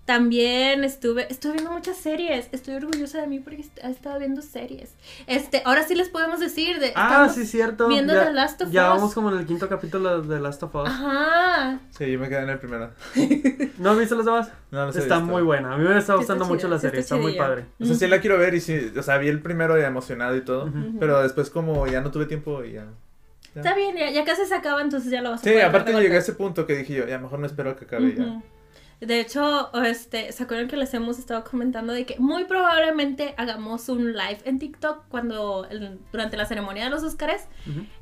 también 0.04 0.82
estuve, 0.82 1.26
estuve 1.30 1.52
viendo 1.52 1.70
muchas 1.70 1.96
series. 1.96 2.48
Estoy 2.52 2.74
orgullosa 2.74 3.20
de 3.20 3.28
mí 3.28 3.38
porque 3.38 3.64
he 3.82 3.90
estado 3.90 4.18
viendo 4.18 4.42
series. 4.42 4.94
Este, 5.28 5.62
ahora 5.64 5.84
sí 5.84 5.94
les 5.94 6.08
podemos 6.08 6.40
decir 6.40 6.80
de. 6.80 6.92
Ah, 6.96 7.06
estamos 7.26 7.34
sí, 7.34 7.46
cierto. 7.46 7.86
viendo 7.88 8.12
ya, 8.12 8.24
The 8.26 8.32
Last 8.32 8.62
of 8.62 8.70
ya 8.72 8.88
Us. 8.92 8.96
vamos 8.98 9.14
como 9.14 9.30
en 9.30 9.38
el 9.38 9.46
quinto 9.46 9.68
capítulo 9.68 10.20
de 10.22 10.34
The 10.34 10.40
Last 10.40 10.62
of 10.64 10.74
Us. 10.74 10.88
Ajá. 10.88 11.78
Sí, 11.96 12.10
yo 12.10 12.18
me 12.18 12.28
quedé 12.28 12.42
en 12.42 12.50
el 12.50 12.58
primero. 12.58 12.90
¿No 13.78 13.90
has 13.90 13.98
visto 13.98 14.16
los 14.16 14.24
demás? 14.24 14.50
No, 14.72 14.86
no 14.86 14.92
sé. 14.92 14.98
está 15.00 15.20
muy 15.20 15.42
buena. 15.42 15.72
A 15.74 15.76
mí 15.78 15.84
me 15.88 15.96
está 15.96 16.14
gustando 16.16 16.44
está 16.44 16.52
mucho 16.54 16.66
chida, 16.66 16.74
la 16.74 16.80
serie. 16.80 17.00
está 17.00 17.14
Está 17.14 17.22
muy 17.22 17.36
padre. 17.36 17.66
O 17.80 17.84
sea, 17.84 17.94
sí 17.94 18.06
la 18.08 18.20
quiero 18.20 18.38
ver 18.38 18.54
y 18.54 18.60
sí, 18.60 18.92
o 18.98 19.02
sea, 19.02 19.18
vi 19.18 19.28
el 19.28 19.40
primero 19.40 19.78
y 19.80 19.82
emocionado 19.84 20.36
y 20.36 20.40
todo, 20.40 20.68
pero 20.98 21.22
después 21.22 21.48
como 21.50 21.86
ya 21.86 22.00
no 22.00 22.10
tuve 22.10 22.26
tiempo 22.26 22.64
y 22.64 22.72
ya. 22.72 22.86
ya. 23.54 23.60
Está 23.60 23.74
bien, 23.74 23.96
ya, 23.96 24.10
ya 24.10 24.24
casi 24.24 24.46
se 24.46 24.54
acaba, 24.54 24.80
entonces 24.82 25.10
ya 25.12 25.22
lo 25.22 25.30
vas 25.30 25.40
a 25.42 25.44
Sí, 25.44 25.50
poder 25.50 25.64
aparte 25.66 25.92
llegué 25.92 26.16
a 26.16 26.18
ese 26.18 26.32
punto 26.32 26.66
que 26.66 26.74
dije 26.76 26.94
yo, 26.94 27.06
ya 27.06 27.18
mejor 27.18 27.38
no 27.38 27.46
espero 27.46 27.70
a 27.70 27.76
que 27.76 27.84
acabe 27.84 28.14
ya. 28.16 28.42
De 29.06 29.18
hecho, 29.20 29.70
este, 29.84 30.30
¿se 30.32 30.44
acuerdan 30.44 30.68
que 30.68 30.76
les 30.76 30.94
hemos 30.94 31.18
estado 31.18 31.42
comentando 31.44 31.92
de 31.92 32.06
que 32.06 32.16
muy 32.18 32.44
probablemente 32.44 33.34
hagamos 33.36 33.88
un 33.88 34.12
live 34.12 34.38
en 34.44 34.58
TikTok 34.60 35.04
cuando 35.08 35.66
el- 35.70 35.98
durante 36.12 36.36
la 36.36 36.46
ceremonia 36.46 36.84
de 36.84 36.90
los 36.90 37.02
Óscares? 37.02 37.46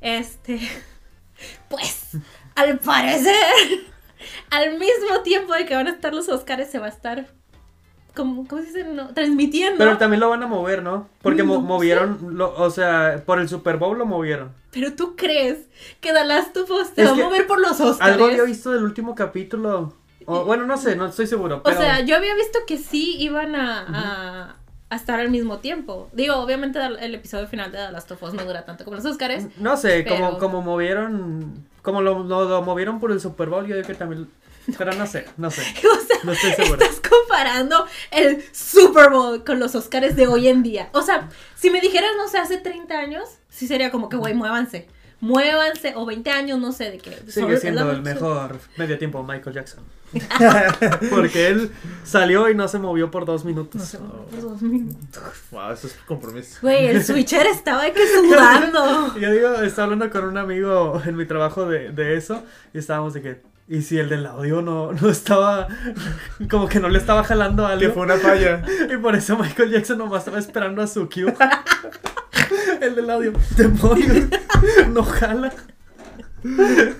Este, 0.02 0.60
pues, 1.68 2.16
al 2.54 2.78
parecer, 2.80 3.34
al 4.50 4.72
mismo 4.78 5.22
tiempo 5.24 5.54
de 5.54 5.64
que 5.66 5.74
van 5.74 5.86
a 5.86 5.90
estar 5.90 6.12
los 6.12 6.28
Óscares, 6.28 6.70
se 6.70 6.78
va 6.78 6.86
a 6.86 6.90
estar, 6.90 7.28
como, 8.14 8.46
¿cómo 8.46 8.60
se 8.60 8.68
dice? 8.68 8.84
No, 8.84 9.14
transmitiendo. 9.14 9.78
Pero 9.78 9.96
también 9.98 10.20
lo 10.20 10.28
van 10.28 10.42
a 10.42 10.46
mover, 10.46 10.82
¿no? 10.82 11.08
Porque 11.22 11.42
mo- 11.42 11.54
No 11.54 11.60
movieron, 11.62 12.36
lo- 12.36 12.54
o 12.56 12.70
sea, 12.70 13.22
por 13.24 13.38
el 13.40 13.48
Super 13.48 13.76
Bowl 13.78 13.96
lo 13.96 14.04
movieron. 14.04 14.52
Pero 14.72 14.94
tú 14.94 15.16
crees 15.16 15.66
que 16.00 16.12
The 16.12 16.24
Last 16.24 16.56
of 16.56 16.70
Us 16.70 16.92
te 16.92 17.02
Es 17.02 17.08
va 17.08 17.12
a 17.12 17.16
mover 17.16 17.46
por 17.46 17.58
los 17.60 17.80
Óscares. 17.80 18.12
Algo 18.14 18.26
había 18.26 18.42
visto 18.44 18.70
del 18.72 18.84
último 18.84 19.14
capítulo. 19.14 19.94
O, 20.30 20.44
bueno, 20.44 20.66
no 20.66 20.76
sé, 20.76 20.96
no 20.96 21.06
estoy 21.06 21.26
seguro. 21.26 21.62
O 21.64 21.72
sea, 21.72 22.00
yo 22.00 22.16
había 22.16 22.34
visto 22.34 22.58
que 22.66 22.78
sí 22.78 23.16
iban 23.18 23.54
a, 23.54 23.80
a, 23.88 24.56
a 24.88 24.96
estar 24.96 25.20
al 25.20 25.30
mismo 25.30 25.58
tiempo. 25.58 26.08
Digo, 26.12 26.36
obviamente 26.36 26.78
el 26.78 27.14
episodio 27.14 27.46
final 27.46 27.70
de 27.72 27.78
The 27.78 27.92
Last 27.92 28.10
of 28.10 28.22
Us 28.22 28.34
no 28.34 28.44
dura 28.44 28.64
tanto 28.64 28.84
como 28.84 28.96
los 28.96 29.04
Óscares. 29.06 29.46
No 29.58 29.76
sé, 29.76 30.02
Pero- 30.04 30.16
como, 30.16 30.38
como 30.38 30.62
movieron. 30.62 31.66
Como 31.82 32.02
lo, 32.02 32.22
lo- 32.24 32.44
lo 32.48 32.62
movieron 32.62 33.00
por 33.00 33.10
el 33.12 33.20
Super 33.20 33.48
Bowl, 33.48 33.66
yo 33.66 33.74
digo 33.76 33.86
que 33.86 33.94
también. 33.94 34.28
Pero 34.76 34.92
no 34.92 35.06
sé, 35.06 35.26
no 35.38 35.50
sé. 35.50 35.62
O 35.90 36.06
sea, 36.06 36.16
No 36.24 36.32
estoy 36.32 36.52
seguro. 36.52 36.80
estás 36.82 37.00
comparando 37.08 37.86
el 38.10 38.44
Super 38.52 39.08
Bowl 39.10 39.42
con 39.44 39.58
los 39.58 39.74
Óscares 39.74 40.14
de 40.16 40.26
hoy 40.26 40.48
en 40.48 40.62
día. 40.62 40.90
O 40.92 41.00
sea, 41.02 41.28
si 41.54 41.70
me 41.70 41.80
dijeras, 41.80 42.10
no 42.18 42.28
sé, 42.28 42.36
hace 42.38 42.58
30 42.58 42.98
años, 42.98 43.24
sí 43.48 43.66
sería 43.66 43.90
como 43.90 44.08
que, 44.10 44.16
güey, 44.16 44.34
muévanse. 44.34 44.86
Muévanse, 45.20 45.94
o 45.96 46.06
20 46.06 46.30
años, 46.30 46.58
no 46.58 46.72
sé, 46.72 46.90
de 46.90 46.98
qué. 46.98 47.10
Sigue 47.28 47.56
siendo 47.58 47.90
el 47.90 48.02
mejor 48.02 48.58
medio 48.76 48.98
tiempo 48.98 49.22
Michael 49.22 49.54
Jackson. 49.54 49.84
Porque 51.10 51.48
él 51.48 51.70
salió 52.04 52.48
y 52.50 52.54
no 52.54 52.66
se 52.68 52.78
movió 52.78 53.10
por 53.10 53.24
dos 53.24 53.44
minutos. 53.44 53.80
No 53.80 53.86
sé, 53.86 53.98
por 53.98 54.40
dos 54.42 54.62
minutos. 54.62 55.22
Wow, 55.50 55.72
eso 55.72 55.86
es 55.86 55.94
compromiso. 56.06 56.58
Güey, 56.62 56.86
el 56.88 57.04
switcher 57.04 57.46
estaba 57.46 57.84
de 57.84 57.92
que 57.92 58.00
sudando. 58.06 59.16
Yo 59.18 59.32
digo, 59.32 59.54
estaba 59.62 59.84
hablando 59.84 60.10
con 60.10 60.24
un 60.24 60.36
amigo 60.38 61.00
en 61.04 61.16
mi 61.16 61.26
trabajo 61.26 61.66
de, 61.66 61.90
de 61.92 62.16
eso 62.16 62.42
y 62.74 62.78
estábamos 62.78 63.14
de 63.14 63.22
que, 63.22 63.42
¿y 63.68 63.82
si 63.82 63.98
el 63.98 64.08
del 64.08 64.26
audio 64.26 64.62
no, 64.62 64.92
no 64.92 65.08
estaba, 65.10 65.68
como 66.50 66.68
que 66.68 66.80
no 66.80 66.88
le 66.88 66.98
estaba 66.98 67.22
jalando 67.22 67.66
Que 67.66 67.72
algo? 67.72 67.94
fue 67.94 68.02
una 68.02 68.16
falla. 68.16 68.62
Y 68.92 68.96
por 68.96 69.14
eso 69.14 69.38
Michael 69.38 69.70
Jackson 69.70 69.98
nomás 69.98 70.20
estaba 70.20 70.38
esperando 70.38 70.82
a 70.82 70.86
su 70.88 71.08
cue. 71.08 71.32
el 72.80 72.94
del 72.96 73.10
audio, 73.10 73.32
demonios, 73.56 74.26
no 74.88 75.04
jala. 75.04 75.52
El 76.42 76.96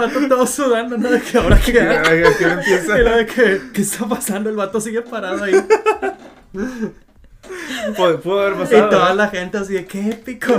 vato 0.00 0.28
todo 0.28 0.46
sudando, 0.46 0.96
¿no? 0.96 1.10
De 1.10 1.20
que 1.20 1.38
ahora 1.38 1.60
qué 1.64 1.78
hora 1.78 2.54
empieza? 2.54 2.98
Y 2.98 3.02
lo 3.04 3.16
de 3.16 3.26
que, 3.26 3.60
¿qué 3.72 3.82
está 3.82 4.06
pasando? 4.08 4.48
El 4.50 4.56
vato 4.56 4.80
sigue 4.80 5.02
parado 5.02 5.44
ahí. 5.44 5.54
Pudo, 7.96 8.20
pudo 8.20 8.40
haber 8.40 8.54
Y 8.54 8.56
pasado. 8.58 8.88
toda 8.90 9.02
¿verdad? 9.10 9.16
la 9.16 9.28
gente 9.28 9.58
así 9.58 9.74
de, 9.74 9.86
qué 9.86 10.10
épico. 10.10 10.52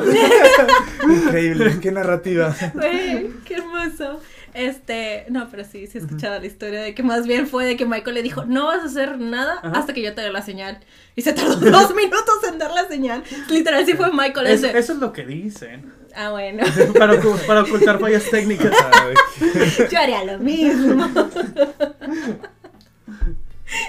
Increíble, 1.10 1.78
qué 1.82 1.92
narrativa. 1.92 2.56
Güey, 2.74 3.32
qué 3.46 3.56
hermoso. 3.56 4.20
Este, 4.54 5.26
no, 5.30 5.48
pero 5.50 5.64
sí, 5.64 5.88
sí 5.88 5.98
he 5.98 6.02
escuchado 6.02 6.40
la 6.40 6.46
historia 6.46 6.82
de 6.82 6.94
que 6.96 7.04
más 7.04 7.26
bien 7.28 7.48
fue 7.48 7.66
de 7.66 7.78
que 7.78 7.86
Michael 7.86 8.16
le 8.16 8.24
dijo, 8.24 8.46
no 8.46 8.66
vas 8.68 8.82
a 8.82 8.86
hacer 8.86 9.18
nada 9.20 9.60
Ajá. 9.64 9.80
hasta 9.80 9.94
que 9.94 10.02
yo 10.02 10.14
te 10.14 10.22
dé 10.22 10.32
la 10.32 10.42
señal. 10.42 10.80
Y 11.16 11.22
se 11.22 11.34
tardó 11.34 11.56
dos 11.72 11.94
minutos 11.96 12.36
en 12.48 12.58
dar 12.60 12.72
la 12.72 12.88
señal. 12.88 13.24
Literal, 13.50 13.86
sí 13.86 13.94
fue 13.94 14.12
Michael 14.12 14.48
Eso, 14.48 14.68
ese. 14.68 14.78
eso 14.80 14.94
es 14.94 15.00
lo 15.00 15.14
que 15.14 15.26
dicen. 15.26 15.94
Ah, 16.16 16.32
bueno. 16.32 16.64
Para, 16.98 17.20
para 17.48 17.62
ocultar 17.62 18.00
fallas 18.00 18.30
técnicas. 18.30 18.72
Ay, 18.94 19.14
Yo 19.92 20.00
haría 20.00 20.24
lo 20.26 20.40
mismo. 20.40 21.06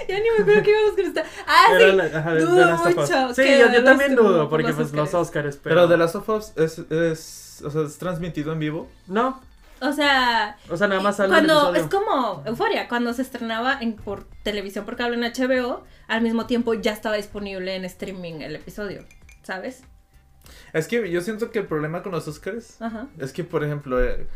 ya 0.07 0.19
ni 0.19 0.29
me 0.29 0.41
acuerdo 0.41 0.63
que 0.63 0.69
íbamos 0.69 0.91
con 0.95 1.05
esta. 1.05 1.23
Ah, 1.47 1.65
Era 1.73 1.89
sí. 1.91 1.95
la- 1.97 2.19
ajá, 2.19 2.35
Dudo 2.35 2.77
mucho 2.77 3.33
Sí, 3.33 3.43
yo, 3.73 3.83
también 3.83 4.15
dudo, 4.15 4.41
por 4.41 4.49
porque 4.49 4.67
los 4.67 4.75
pues 4.75 4.91
los 4.93 5.13
Oscars. 5.13 5.27
Oscars, 5.27 5.59
pero... 5.63 5.75
Pero 5.75 5.89
The 5.89 5.97
Last 5.97 6.15
of 6.15 6.29
Us 6.29 6.51
es, 6.55 6.79
es, 6.91 7.61
o 7.65 7.71
sea, 7.71 7.81
es 7.83 7.97
transmitido 7.97 8.53
en 8.53 8.59
vivo. 8.59 8.87
No, 9.07 9.41
O 9.81 9.91
sea, 9.93 10.57
o 10.69 10.77
sea, 10.77 10.87
nada 10.87 11.01
más 11.01 11.17
sale 11.17 11.29
cuando 11.29 11.73
es 11.73 11.83
como 11.87 12.43
Euforia, 12.45 12.87
cuando 12.87 13.13
se 13.13 13.23
estrenaba 13.23 13.79
en, 13.81 13.93
por 13.95 14.25
televisión 14.43 14.85
por 14.85 14.95
cable 14.95 15.15
en 15.17 15.23
HBO, 15.33 15.83
al 16.07 16.21
mismo 16.21 16.45
tiempo 16.45 16.73
ya 16.75 16.91
estaba 16.93 17.15
disponible 17.15 17.75
en 17.75 17.83
streaming 17.85 18.41
el 18.41 18.55
episodio, 18.55 19.03
¿sabes? 19.43 19.81
Es 20.73 20.87
que 20.87 21.09
yo 21.09 21.21
siento 21.21 21.51
que 21.51 21.59
el 21.59 21.65
problema 21.65 22.03
con 22.03 22.11
los 22.11 22.27
Oscars 22.27 22.81
Ajá, 22.81 23.07
es 23.17 23.33
que, 23.33 23.43
por 23.43 23.63
ejemplo, 23.63 24.03
eh, 24.03 24.27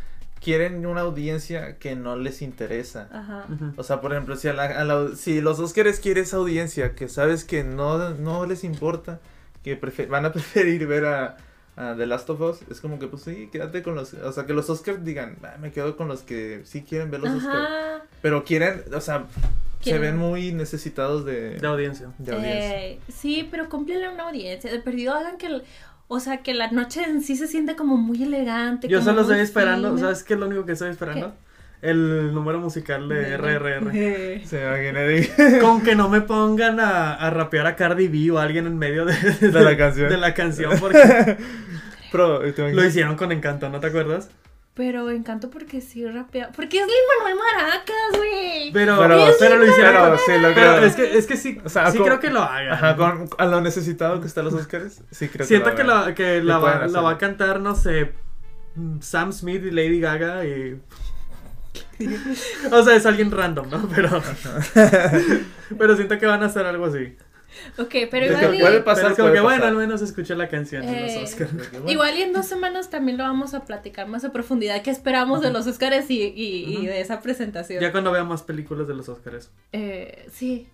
quieren 0.42 0.86
una 0.86 1.02
audiencia 1.02 1.78
que 1.78 1.96
no 1.96 2.16
les 2.16 2.42
interesa. 2.42 3.08
ajá. 3.12 3.46
O 3.78 3.84
sea, 3.84 4.02
por 4.02 4.12
ejemplo, 4.14 4.36
si, 4.36 4.48
a 4.48 4.54
la- 4.54 4.66
a 4.66 4.84
la- 4.84 5.16
si 5.16 5.42
los 5.42 5.60
Oscars 5.60 6.00
quieren 6.00 6.24
esa 6.24 6.38
audiencia 6.38 6.94
que 6.96 7.08
sabes 7.08 7.44
que 7.46 7.64
no, 7.64 8.10
no 8.12 8.46
les 8.46 8.64
importa, 8.64 9.20
que 9.64 9.76
van 10.10 10.26
a 10.26 10.32
preferir 10.34 10.86
ver 10.88 11.06
a, 11.06 11.38
a 11.78 11.94
The 11.96 12.06
Last 12.06 12.30
of 12.30 12.40
Us, 12.42 12.60
es 12.70 12.80
como 12.80 13.00
que, 13.00 13.08
pues 13.08 13.24
sí, 13.24 13.50
quédate 13.52 13.84
con 13.84 13.96
los. 13.96 14.14
O 14.14 14.32
sea, 14.32 14.46
que 14.46 14.54
los 14.54 14.70
Oscars 14.70 15.04
digan, 15.04 15.38
"Ah, 15.44 15.56
me 15.60 15.72
quedo 15.72 15.98
con 15.98 16.08
los 16.08 16.22
que 16.22 16.62
sí 16.66 16.84
quieren 16.84 17.12
ver 17.12 17.20
los 17.22 17.32
Oscars. 17.36 17.70
Pero 18.22 18.44
quieren, 18.44 18.84
o 18.94 19.02
sea, 19.02 19.26
se 19.82 20.00
ven 20.00 20.18
muy 20.18 20.52
necesitados 20.54 21.26
de, 21.26 21.60
De 21.60 21.68
audiencia. 21.68 22.10
de 22.18 22.34
audiencia. 22.36 22.86
Eh, 22.88 23.00
sí, 23.10 23.48
pero 23.52 23.70
cúmplele 23.70 24.10
una 24.10 24.24
audiencia. 24.30 24.72
De 24.72 24.80
perdido 24.80 25.14
hagan 25.14 25.38
que, 25.38 25.48
el- 25.48 25.64
o 26.08 26.20
sea, 26.20 26.38
que 26.38 26.54
la 26.54 26.72
noche 26.72 27.04
en 27.04 27.22
sí 27.22 27.36
se 27.36 27.48
siente 27.48 27.76
como 27.76 27.98
muy 27.98 28.24
elegante. 28.24 28.88
Yo 28.88 29.00
como 29.00 29.10
solo 29.12 29.22
estoy 29.22 29.40
esperando. 29.40 29.98
¿sabes 29.98 30.24
qué 30.24 30.36
es 30.36 30.40
lo 30.40 30.48
único 30.48 30.66
que 30.66 30.72
estoy 30.74 30.90
esperando? 30.92 31.34
El 31.90 32.34
número 32.34 32.60
musical 32.60 33.08
de 33.10 33.38
RRR. 33.38 33.92
Se 34.46 34.62
imagina 34.62 35.00
de- 35.02 35.60
Con 35.62 35.82
que 35.84 35.96
no 35.96 36.10
me 36.10 36.22
pongan 36.22 36.80
a, 36.80 37.14
a 37.16 37.30
rapear 37.30 37.68
a 37.68 37.76
Cardi 37.76 38.08
B 38.08 38.32
o 38.32 38.40
a 38.40 38.44
alguien 38.44 38.66
en 38.68 38.78
medio 38.78 39.06
de, 39.06 39.14
De 39.16 39.62
la 39.62 39.78
canción. 39.78 40.10
De 40.10 40.18
la 40.18 40.34
canción, 40.34 40.74
porque 40.80 41.38
Pero, 42.12 42.42
lo 42.42 42.86
hicieron 42.86 43.16
con 43.18 43.32
encanto, 43.32 43.70
¿no 43.70 43.80
te 43.80 43.88
acuerdas? 43.88 44.30
Pero 44.74 45.10
encanto 45.10 45.50
porque 45.50 45.80
sí 45.80 46.06
rapea. 46.06 46.52
Porque 46.54 46.80
es 46.80 46.86
Lin 46.86 46.96
Manuel 47.18 47.38
Maracas, 47.38 48.18
güey. 48.18 48.72
Pero, 48.74 48.98
Pero- 48.98 49.26
pero, 49.40 49.56
lo 49.58 49.66
hicieron 49.66 49.94
pero 50.04 50.18
sí 50.18 50.32
lo 50.34 50.54
pero 50.54 50.54
creo. 50.76 50.84
es 50.86 50.96
que, 50.98 51.18
es 51.18 51.28
que 51.28 51.38
sí, 51.38 51.62
O 51.64 51.70
sea, 51.70 51.92
sí 51.92 51.98
con- 51.98 52.08
creo 52.08 52.20
que 52.20 52.30
lo 52.30 52.42
hagan. 52.42 52.74
Ajá, 52.74 52.96
con, 52.98 53.30
a 53.38 53.46
lo 53.46 53.62
necesitado 53.62 54.20
que 54.20 54.28
están 54.28 54.44
los 54.44 54.54
Oscars, 54.54 55.02
sí 55.12 55.30
creo 55.30 55.48
Siento 55.48 55.70
que 55.72 55.78
que, 55.78 55.84
lo 55.86 55.94
hagan. 55.94 56.06
la, 56.10 56.14
que 56.16 56.44
la, 56.44 56.58
va, 56.58 56.88
la 56.88 57.02
va 57.02 57.12
a 57.12 57.18
cantar, 57.18 57.62
no 57.62 57.74
sé, 57.74 58.12
Sam 59.00 59.32
Smith 59.32 59.64
y 59.64 59.72
Lady 59.72 60.02
Gaga 60.02 60.44
y... 60.46 60.78
o 62.72 62.84
sea, 62.84 62.96
es 62.96 63.06
alguien 63.06 63.32
random, 63.32 63.70
¿no? 63.70 63.90
Pero... 63.96 64.22
pero 65.78 65.96
siento 65.96 66.18
que 66.18 66.26
van 66.26 66.44
a 66.44 66.48
hacer 66.48 66.66
algo 66.66 66.86
así. 66.86 67.16
Ok, 67.78 67.96
pero 68.12 68.26
igual. 68.26 68.52
que 68.52 68.58
y- 68.58 68.60
puede 68.60 68.82
pasar, 68.82 69.04
pero 69.04 69.10
es 69.12 69.16
como 69.16 69.28
puede 69.30 69.36
que, 69.36 69.42
bueno, 69.42 69.66
al 69.66 69.76
menos 69.76 70.02
escuché 70.02 70.36
la 70.36 70.50
canción 70.50 70.86
de 70.86 70.92
Eh, 70.92 71.16
los 71.22 71.32
Oscars. 71.32 71.52
Que, 71.52 71.78
bueno, 71.80 71.90
Igual 71.92 72.18
y 72.18 72.22
en 72.24 72.34
dos 72.34 72.46
semanas 72.46 72.90
también 72.90 73.18
lo 73.18 73.24
vamos 73.24 73.54
a 73.54 73.64
platicar 73.64 74.08
más 74.08 74.26
a 74.26 74.34
profundidad. 74.34 74.82
¿Qué 74.82 74.92
esperamos 74.92 75.42
de 75.42 75.52
los 75.52 75.66
Oscars 75.66 76.10
y, 76.10 76.22
y, 76.36 76.86
de 76.86 77.00
esa 77.00 77.22
presentación? 77.22 77.82
Ya 77.82 77.92
cuando 77.92 78.12
vea 78.12 78.24
más 78.24 78.44
películas 78.44 78.88
de 78.88 78.96
los 78.96 79.08
Oscars. 79.08 79.52
Eh, 79.72 80.28
sí. 80.32 80.68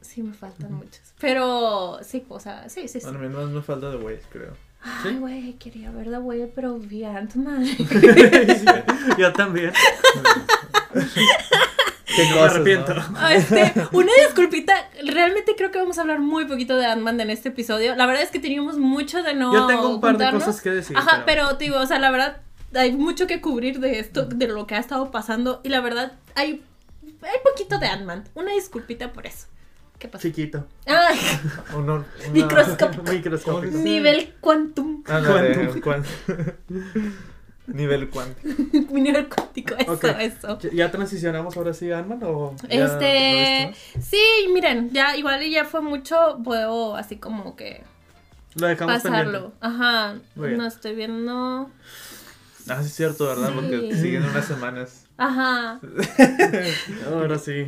Sí, 0.00 0.22
me 0.22 0.32
faltan 0.32 0.72
muchas. 0.72 1.14
Pero 1.20 1.98
sí, 2.02 2.24
o 2.28 2.40
sea, 2.40 2.68
sí, 2.68 2.88
sí, 2.88 3.00
sí. 3.00 3.06
Bueno, 3.06 3.18
a 3.18 3.22
mí 3.22 3.28
no 3.28 3.46
me 3.46 3.62
falta 3.62 3.90
de 3.90 3.96
Waze, 3.96 4.22
creo. 4.30 4.52
Ay, 4.80 5.16
güey, 5.16 5.52
quería 5.54 5.90
ver 5.90 6.08
The 6.10 6.18
Way, 6.18 6.52
pero 6.54 6.78
vi 6.78 7.04
Ant-Man. 7.04 7.66
Yo 9.18 9.32
también. 9.32 9.72
Qué 12.06 12.28
No 12.30 12.36
me 12.36 12.40
arrepiento. 12.42 12.94
¿no? 12.94 13.02
Ah, 13.16 13.34
Este, 13.34 13.72
una 13.92 14.12
disculpita, 14.26 14.74
realmente 15.04 15.54
creo 15.56 15.70
que 15.70 15.78
vamos 15.78 15.98
a 15.98 16.02
hablar 16.02 16.20
muy 16.20 16.46
poquito 16.46 16.76
de 16.76 16.86
Ant-Man 16.86 17.20
en 17.20 17.30
este 17.30 17.50
episodio. 17.50 17.94
La 17.96 18.06
verdad 18.06 18.22
es 18.22 18.30
que 18.30 18.40
teníamos 18.40 18.78
mucho 18.78 19.22
de 19.22 19.34
no 19.34 19.52
Yo 19.52 19.66
tengo 19.66 19.88
un 19.88 20.00
par 20.00 20.16
de 20.16 20.30
cosas 20.30 20.60
que 20.60 20.70
decir. 20.70 20.96
Ajá, 20.96 21.22
pero 21.26 21.56
te 21.56 21.64
digo, 21.64 21.78
o 21.78 21.86
sea, 21.86 21.98
la 21.98 22.10
verdad, 22.10 22.38
hay 22.74 22.92
mucho 22.92 23.26
que 23.26 23.40
cubrir 23.40 23.80
de 23.80 23.98
esto, 23.98 24.24
de 24.24 24.48
lo 24.48 24.66
que 24.66 24.74
ha 24.74 24.78
estado 24.78 25.10
pasando. 25.10 25.60
Y 25.64 25.68
la 25.68 25.80
verdad, 25.80 26.12
hay, 26.34 26.62
hay 27.22 27.38
poquito 27.44 27.78
de 27.78 27.86
Ant-Man. 27.88 28.24
Una 28.34 28.52
disculpita 28.52 29.12
por 29.12 29.26
eso. 29.26 29.46
¿Qué 29.98 30.06
pasó? 30.08 30.22
Chiquito. 30.22 30.64
Ay, 30.86 31.18
Uno- 31.76 31.94
una- 31.94 32.04
Microscópico. 32.32 33.02
Nivel 33.78 34.34
quantum. 34.40 35.02
Ándale, 35.06 35.54
Cuántico. 35.54 35.84
cuán- 35.90 36.04
Nivel 37.66 38.08
cuántico. 38.08 38.48
nivel 38.94 39.28
cuántico, 39.28 39.74
eso, 39.76 40.08
eso. 40.18 40.58
¿Ya- 40.60 40.70
¿Ya 40.72 40.90
transicionamos 40.90 41.54
ahora 41.56 41.74
sí 41.74 41.90
a 41.92 41.98
Ant-Man 41.98 42.20
o...? 42.22 42.54
¿Ya 42.68 42.84
Este, 42.86 43.74
sí, 44.00 44.20
miren, 44.52 44.90
ya 44.92 45.16
igual 45.16 45.44
ya 45.50 45.64
fue 45.66 45.82
mucho, 45.82 46.38
puedo 46.44 46.96
así 46.96 47.16
como 47.16 47.56
que 47.56 47.82
Lo 48.54 48.68
dejamos 48.68 49.02
pasarlo. 49.02 49.52
Ajá, 49.60 50.14
Muy 50.34 50.48
bien. 50.48 50.58
no 50.60 50.66
estoy 50.66 50.94
viendo. 50.94 51.70
Ah, 52.70 52.80
sí 52.82 52.86
es 52.86 52.94
cierto, 52.94 53.26
¿verdad? 53.26 53.52
Porque 53.54 53.90
Sí. 53.92 54.00
siguen 54.00 54.24
unas 54.24 54.46
semanas. 54.46 55.04
Ajá. 55.18 55.80
Ahora 57.12 57.38
sí. 57.38 57.66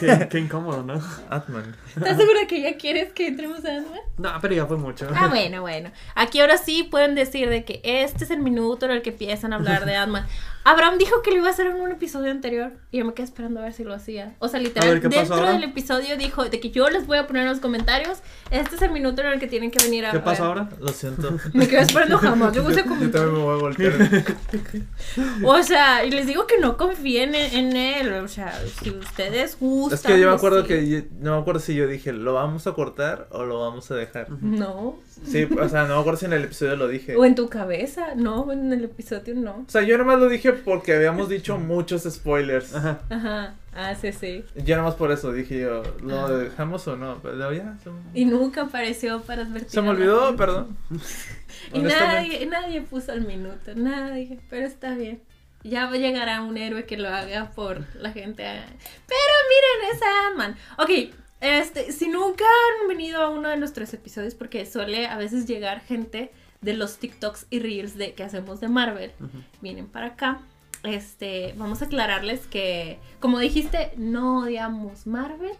qué, 0.00 0.28
qué 0.30 0.38
incómodo, 0.38 0.82
¿no? 0.82 0.94
Atman. 1.28 1.76
¿Estás 1.94 2.16
segura 2.16 2.46
que 2.48 2.62
ya 2.62 2.78
quieres 2.78 3.12
que 3.12 3.26
entremos 3.28 3.62
a 3.66 3.76
Ant-Man? 3.76 4.00
No, 4.16 4.30
pero 4.40 4.54
ya 4.54 4.64
fue 4.64 4.78
mucho. 4.78 5.06
Ah, 5.14 5.28
bueno, 5.28 5.60
bueno. 5.60 5.90
Aquí 6.14 6.40
ahora 6.40 6.56
sí 6.56 6.84
pueden 6.84 7.14
decir 7.14 7.50
de 7.50 7.64
que 7.66 7.82
este 7.84 8.24
es 8.24 8.30
el 8.30 8.40
minuto 8.40 8.86
en 8.86 8.92
el 8.92 9.02
que 9.02 9.10
empiezan 9.10 9.52
a 9.52 9.56
hablar 9.56 9.84
de 9.84 9.94
Ant-Man. 9.94 10.26
Abraham 10.68 10.98
dijo 10.98 11.22
que 11.22 11.30
lo 11.30 11.36
iba 11.38 11.46
a 11.46 11.50
hacer 11.50 11.66
en 11.68 11.76
un 11.80 11.92
episodio 11.92 12.30
anterior 12.30 12.72
y 12.90 12.98
yo 12.98 13.04
me 13.04 13.14
quedé 13.14 13.24
esperando 13.24 13.60
a 13.60 13.62
ver 13.62 13.72
si 13.72 13.84
lo 13.84 13.94
hacía. 13.94 14.34
O 14.40 14.48
sea, 14.48 14.58
literal, 14.58 14.88
A 14.88 14.92
ver, 14.94 15.00
¿qué 15.00 15.08
pasó 15.08 15.34
dentro 15.36 15.52
del 15.52 15.62
episodio 15.64 16.16
dijo 16.16 16.44
de 16.44 16.58
que 16.60 16.70
yo 16.70 16.88
les 16.90 17.06
voy 17.06 17.18
a 17.18 17.26
poner 17.26 17.42
en 17.44 17.48
los 17.50 17.60
comentarios. 17.60 18.18
Este 18.50 18.74
es 18.74 18.82
el 18.82 18.90
minuto 18.90 19.22
en 19.22 19.28
el 19.28 19.38
que 19.38 19.46
tienen 19.46 19.70
que 19.70 19.78
venir 19.82 20.04
a 20.06 20.10
¿Qué 20.10 20.18
ver. 20.18 20.40
ahora? 20.40 20.68
Lo 20.80 20.88
siento. 20.88 21.36
Me 21.52 21.68
quedé 21.68 21.82
esperando 21.82 22.18
jamás. 22.18 22.52
Yo 22.52 22.64
puse 22.64 22.82
Yo 22.84 23.10
también 23.10 23.32
me 23.34 23.38
voy 23.42 23.54
a 23.58 23.60
voltear. 23.60 23.92
O 25.44 25.62
sea, 25.62 26.04
y 26.04 26.10
les 26.10 26.26
digo 26.26 26.46
que 26.46 26.58
no 26.58 26.76
confíen 26.76 27.34
en, 27.34 27.54
en 27.54 27.76
él. 27.76 28.12
O 28.14 28.28
sea, 28.28 28.52
si 28.82 28.90
ustedes 28.90 29.56
gustan. 29.60 29.98
Es 29.98 30.04
que 30.04 30.20
yo 30.20 30.28
me 30.30 30.34
acuerdo 30.36 30.62
sí. 30.62 30.68
que 30.68 30.88
yo- 30.88 31.00
no 31.20 31.36
me 31.36 31.40
acuerdo 31.42 31.60
si 31.60 31.74
yo 31.74 31.86
dije, 31.86 32.12
¿lo 32.12 32.34
vamos 32.34 32.66
a 32.66 32.72
cortar 32.72 33.28
o 33.30 33.44
lo 33.44 33.60
vamos 33.60 33.90
a 33.90 33.94
dejar? 33.94 34.30
No. 34.42 34.98
Sí, 35.24 35.44
o 35.44 35.68
sea, 35.68 35.84
no 35.84 35.94
me 35.94 36.00
acuerdo 36.00 36.18
si 36.20 36.26
en 36.26 36.32
el 36.34 36.44
episodio 36.44 36.76
lo 36.76 36.88
dije. 36.88 37.16
O 37.16 37.24
en 37.24 37.34
tu 37.34 37.48
cabeza. 37.48 38.14
No, 38.16 38.50
en 38.52 38.72
el 38.72 38.84
episodio 38.84 39.34
no. 39.34 39.64
O 39.66 39.70
sea, 39.70 39.82
yo 39.82 39.96
nomás 39.96 40.18
lo 40.18 40.28
dije 40.28 40.55
porque 40.64 40.94
habíamos 40.94 41.28
dicho 41.28 41.58
muchos 41.58 42.02
spoilers. 42.04 42.74
Ajá. 42.74 43.00
Ajá. 43.08 43.54
Ah, 43.74 43.94
sí, 43.94 44.10
sí. 44.12 44.44
Yo 44.54 44.76
nomás 44.76 44.94
por 44.94 45.12
eso 45.12 45.32
dije 45.32 45.60
yo, 45.60 45.82
¿lo 46.02 46.38
dejamos 46.38 46.88
o 46.88 46.96
no? 46.96 47.20
Pero 47.22 47.52
ya, 47.52 47.76
se, 47.84 47.90
Y 48.14 48.24
nunca 48.24 48.62
apareció 48.62 49.20
para 49.22 49.42
advertir. 49.42 49.70
se 49.70 49.82
me 49.82 49.90
olvidó, 49.90 50.34
perdón. 50.36 50.76
Y 51.72 51.80
nadie, 51.80 52.46
nadie 52.46 52.82
puso 52.82 53.12
el 53.12 53.22
minuto, 53.26 53.72
nadie, 53.74 54.38
pero 54.48 54.66
está 54.66 54.94
bien. 54.94 55.22
Ya 55.62 55.90
llegará 55.90 56.42
un 56.42 56.56
héroe 56.56 56.86
que 56.86 56.96
lo 56.96 57.08
haga 57.08 57.50
por 57.50 57.84
la 57.96 58.12
gente. 58.12 58.44
Pero 58.44 59.34
miren, 59.48 59.94
es 59.96 60.02
Ant-Man. 60.28 60.56
Ok, 60.78 61.14
este, 61.40 61.92
si 61.92 62.08
nunca 62.08 62.44
han 62.44 62.88
venido 62.88 63.20
a 63.20 63.30
uno 63.30 63.48
de 63.48 63.56
nuestros 63.56 63.92
episodios, 63.92 64.34
porque 64.34 64.64
suele 64.64 65.06
a 65.06 65.18
veces 65.18 65.46
llegar 65.46 65.80
gente 65.80 66.30
de 66.60 66.74
los 66.74 66.98
TikToks 66.98 67.46
y 67.50 67.60
Reels 67.60 67.96
de, 67.96 68.14
que 68.14 68.24
hacemos 68.24 68.60
de 68.60 68.68
Marvel, 68.68 69.12
vienen 69.60 69.86
para 69.86 70.08
acá. 70.08 70.40
Este, 70.82 71.54
vamos 71.56 71.82
a 71.82 71.86
aclararles 71.86 72.46
que, 72.46 72.98
como 73.20 73.38
dijiste, 73.38 73.92
no 73.96 74.40
odiamos 74.40 75.06
Marvel. 75.06 75.52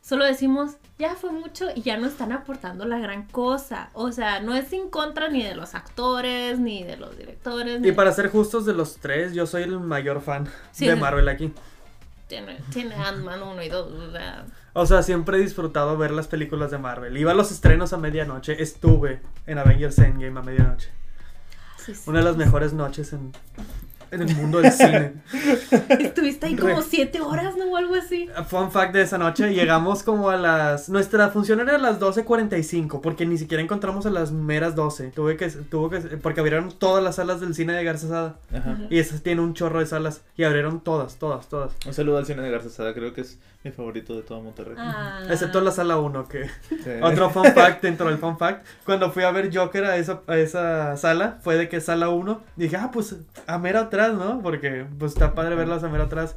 Solo 0.00 0.24
decimos, 0.24 0.72
ya 0.98 1.14
fue 1.14 1.30
mucho 1.30 1.68
y 1.74 1.82
ya 1.82 1.96
no 1.96 2.08
están 2.08 2.32
aportando 2.32 2.84
la 2.84 2.98
gran 2.98 3.26
cosa. 3.28 3.90
O 3.92 4.10
sea, 4.10 4.40
no 4.40 4.56
es 4.56 4.72
en 4.72 4.88
contra 4.90 5.28
ni 5.28 5.44
de 5.44 5.54
los 5.54 5.76
actores, 5.76 6.58
ni 6.58 6.82
de 6.82 6.96
los 6.96 7.16
directores. 7.16 7.80
ni 7.80 7.88
Y 7.88 7.92
para 7.92 8.10
ser 8.12 8.28
justos 8.28 8.66
de 8.66 8.74
los 8.74 8.96
tres, 8.96 9.32
yo 9.32 9.46
soy 9.46 9.62
el 9.62 9.78
mayor 9.78 10.20
fan 10.20 10.48
Sí, 10.72 10.86
de. 10.88 10.96
Marvel 10.96 11.28
aquí. 11.28 11.52
Tiene, 12.26 12.58
tiene 12.72 12.96
Ant-Man 12.96 13.42
1 13.42 13.62
y 13.62 13.68
2. 13.68 13.92
O 13.92 14.10
sea, 14.10 14.44
O 14.74 14.86
sea, 14.86 15.02
siempre 15.02 15.36
he 15.36 15.40
disfrutado 15.40 15.98
ver 15.98 16.12
las 16.12 16.28
películas 16.28 16.70
de 16.70 16.78
Marvel. 16.78 17.16
Iba 17.16 17.32
a 17.32 17.34
los 17.34 17.52
estrenos 17.52 17.92
a 17.92 17.98
medianoche. 17.98 18.62
Estuve 18.62 19.20
en 19.46 19.58
Avengers 19.58 19.98
Endgame 19.98 20.40
a 20.40 20.42
medianoche. 20.42 20.88
sí, 21.76 21.94
sí. 21.94 22.08
Una 22.08 22.20
de 22.20 22.24
las 22.24 22.36
mejores 22.36 22.72
noches 22.72 23.12
en, 23.12 23.32
en 24.12 24.22
el 24.22 24.36
mundo 24.36 24.60
del 24.60 24.70
cine. 24.70 25.14
Estuviste 25.98 26.46
ahí 26.46 26.54
como 26.54 26.82
siete 26.82 27.20
horas, 27.20 27.56
¿no? 27.56 27.72
O 27.72 27.76
algo 27.76 27.94
así. 27.94 28.28
Fun 28.46 28.70
fact 28.70 28.92
de 28.92 29.02
esa 29.02 29.16
noche, 29.16 29.52
llegamos 29.54 30.02
como 30.02 30.28
a 30.28 30.36
las... 30.36 30.90
Nuestra 30.90 31.30
función 31.30 31.60
era 31.60 31.76
a 31.76 31.78
las 31.78 31.98
12.45, 31.98 33.00
porque 33.00 33.24
ni 33.24 33.38
siquiera 33.38 33.62
encontramos 33.62 34.04
a 34.04 34.10
las 34.10 34.30
meras 34.30 34.74
12. 34.74 35.12
Tuve 35.12 35.38
que... 35.38 35.48
Tuvo 35.48 35.88
que 35.88 36.00
porque 36.18 36.40
abrieron 36.40 36.72
todas 36.78 37.02
las 37.02 37.16
salas 37.16 37.40
del 37.40 37.54
cine 37.54 37.72
de 37.72 37.84
Garza 37.84 38.08
Sada. 38.08 38.36
Ajá. 38.54 38.78
Y 38.90 38.98
esas 38.98 39.22
tiene 39.22 39.40
un 39.40 39.54
chorro 39.54 39.80
de 39.80 39.86
salas. 39.86 40.20
Y 40.36 40.44
abrieron 40.44 40.80
todas, 40.80 41.16
todas, 41.16 41.48
todas. 41.48 41.72
Un 41.86 41.94
saludo 41.94 42.18
al 42.18 42.26
cine 42.26 42.42
de 42.42 42.50
Garza 42.50 42.68
Sada, 42.68 42.92
creo 42.92 43.14
que 43.14 43.22
es 43.22 43.38
mi 43.64 43.70
favorito 43.70 44.16
de 44.16 44.22
todo 44.22 44.40
Monterrey. 44.40 44.74
Ah. 44.78 45.22
Excepto 45.30 45.60
la 45.60 45.70
sala 45.70 45.98
1, 45.98 46.28
que... 46.28 46.48
Sí. 46.68 46.90
Otro 47.02 47.30
fun 47.30 47.44
fact 47.52 47.82
dentro 47.82 48.08
del 48.08 48.18
fun 48.18 48.36
fact. 48.36 48.66
Cuando 48.84 49.10
fui 49.12 49.22
a 49.22 49.30
ver 49.30 49.56
Joker 49.56 49.84
a 49.84 49.96
esa, 49.96 50.22
a 50.26 50.36
esa 50.36 50.96
sala, 50.96 51.38
fue 51.42 51.56
de 51.56 51.68
que 51.68 51.80
sala 51.80 52.08
1. 52.08 52.42
Dije, 52.56 52.76
ah, 52.76 52.90
pues 52.92 53.16
a 53.46 53.58
mero 53.58 53.78
atrás, 53.80 54.14
¿no? 54.14 54.40
Porque 54.42 54.86
pues 54.98 55.12
está 55.12 55.34
padre 55.34 55.54
verlas 55.54 55.84
a 55.84 55.88
mero 55.88 56.04
atrás. 56.04 56.36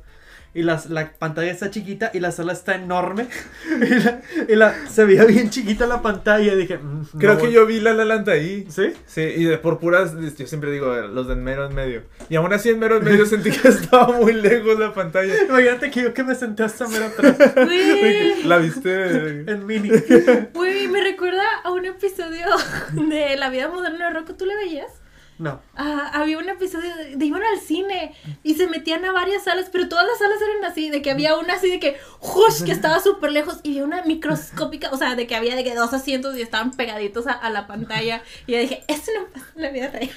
Y 0.55 0.63
las, 0.63 0.89
la 0.89 1.11
pantalla 1.11 1.51
está 1.51 1.69
chiquita 1.69 2.11
y 2.13 2.21
la 2.21 2.31
sala 2.31 2.53
está 2.53 2.75
enorme. 2.75 3.27
y 3.69 3.93
la, 3.99 4.21
y 4.47 4.55
la- 4.55 4.87
se 4.89 5.03
veía 5.03 5.25
bien 5.25 5.49
chiquita 5.49 5.85
la 5.85 6.01
pantalla. 6.01 6.55
Dije, 6.55 6.77
"Mm, 6.77 7.03
Creo 7.19 7.33
no 7.33 7.37
que 7.39 7.45
voy". 7.47 7.53
yo 7.53 7.65
vi 7.65 7.81
La 7.81 7.93
La 7.93 8.05
Land 8.05 8.29
ahí. 8.29 8.65
¿Sí? 8.69 8.93
Sí, 9.05 9.21
y 9.21 9.43
de 9.43 9.57
por 9.57 9.79
puras, 9.79 10.13
yo 10.37 10.47
siempre 10.47 10.71
digo, 10.71 10.95
eh, 10.95 11.07
los 11.09 11.27
de 11.27 11.33
en 11.33 11.43
mero 11.43 11.65
en 11.67 11.75
medio. 11.75 12.03
Y 12.29 12.37
aún 12.37 12.53
así 12.53 12.69
en 12.69 12.79
mero 12.79 12.97
en 12.97 13.03
medio 13.03 13.25
sentí 13.27 13.51
que 13.51 13.67
estaba 13.67 14.13
muy 14.13 14.31
lejos 14.31 14.79
la 14.79 14.93
pantalla. 14.93 15.33
Imagínate 15.47 15.91
que 15.91 16.01
yo 16.03 16.13
que 16.13 16.23
me 16.23 16.33
senté 16.35 16.63
hasta 16.63 16.87
mero 16.87 17.05
atrás. 17.07 17.35
La 18.45 18.57
viste. 18.57 19.41
en 19.51 19.65
mini. 19.65 19.89
güey, 20.53 20.87
me 20.87 21.03
recuerda 21.03 21.43
a 21.65 21.71
un 21.71 21.83
episodio 21.85 22.45
de 22.93 23.35
La 23.37 23.49
vida 23.49 23.67
moderna 23.67 24.07
de 24.07 24.13
Rocco. 24.19 24.35
¿Tú 24.35 24.45
le 24.45 24.55
veías? 24.55 24.87
No. 25.37 25.61
Ah, 25.75 26.11
había 26.13 26.37
un 26.37 26.47
episodio 26.47 26.95
de, 26.95 27.17
de 27.17 27.25
iban 27.25 27.43
al 27.43 27.59
cine 27.59 28.13
y 28.43 28.55
se 28.55 28.67
metían 28.67 29.03
a 29.03 29.11
varias 29.11 29.43
salas, 29.43 29.69
pero 29.71 29.89
todas 29.89 30.05
las 30.07 30.17
salas 30.17 30.39
eran 30.41 30.63
así, 30.71 30.89
de 30.89 31.01
que 31.01 31.11
había 31.11 31.35
una 31.37 31.55
así 31.55 31.69
de 31.69 31.79
que, 31.79 31.97
¡jush! 32.19 32.63
que 32.63 32.71
estaba 32.71 32.99
súper 33.01 33.31
lejos 33.31 33.59
y 33.63 33.71
había 33.71 33.83
una 33.83 34.03
microscópica, 34.03 34.89
o 34.91 34.97
sea, 34.97 35.15
de 35.15 35.27
que 35.27 35.35
había 35.35 35.55
de 35.55 35.63
que 35.63 35.75
dos 35.75 35.93
asientos 35.93 36.37
y 36.37 36.41
estaban 36.41 36.71
pegaditos 36.71 37.27
a, 37.27 37.33
a 37.33 37.49
la 37.49 37.67
pantalla. 37.67 38.21
Y 38.47 38.53
yo 38.53 38.59
dije, 38.59 38.83
eso 38.87 39.11
no 39.19 39.27
pasa 39.27 39.45
en 39.55 39.61
la 39.61 39.69
vida 39.71 39.89
real. 39.89 40.09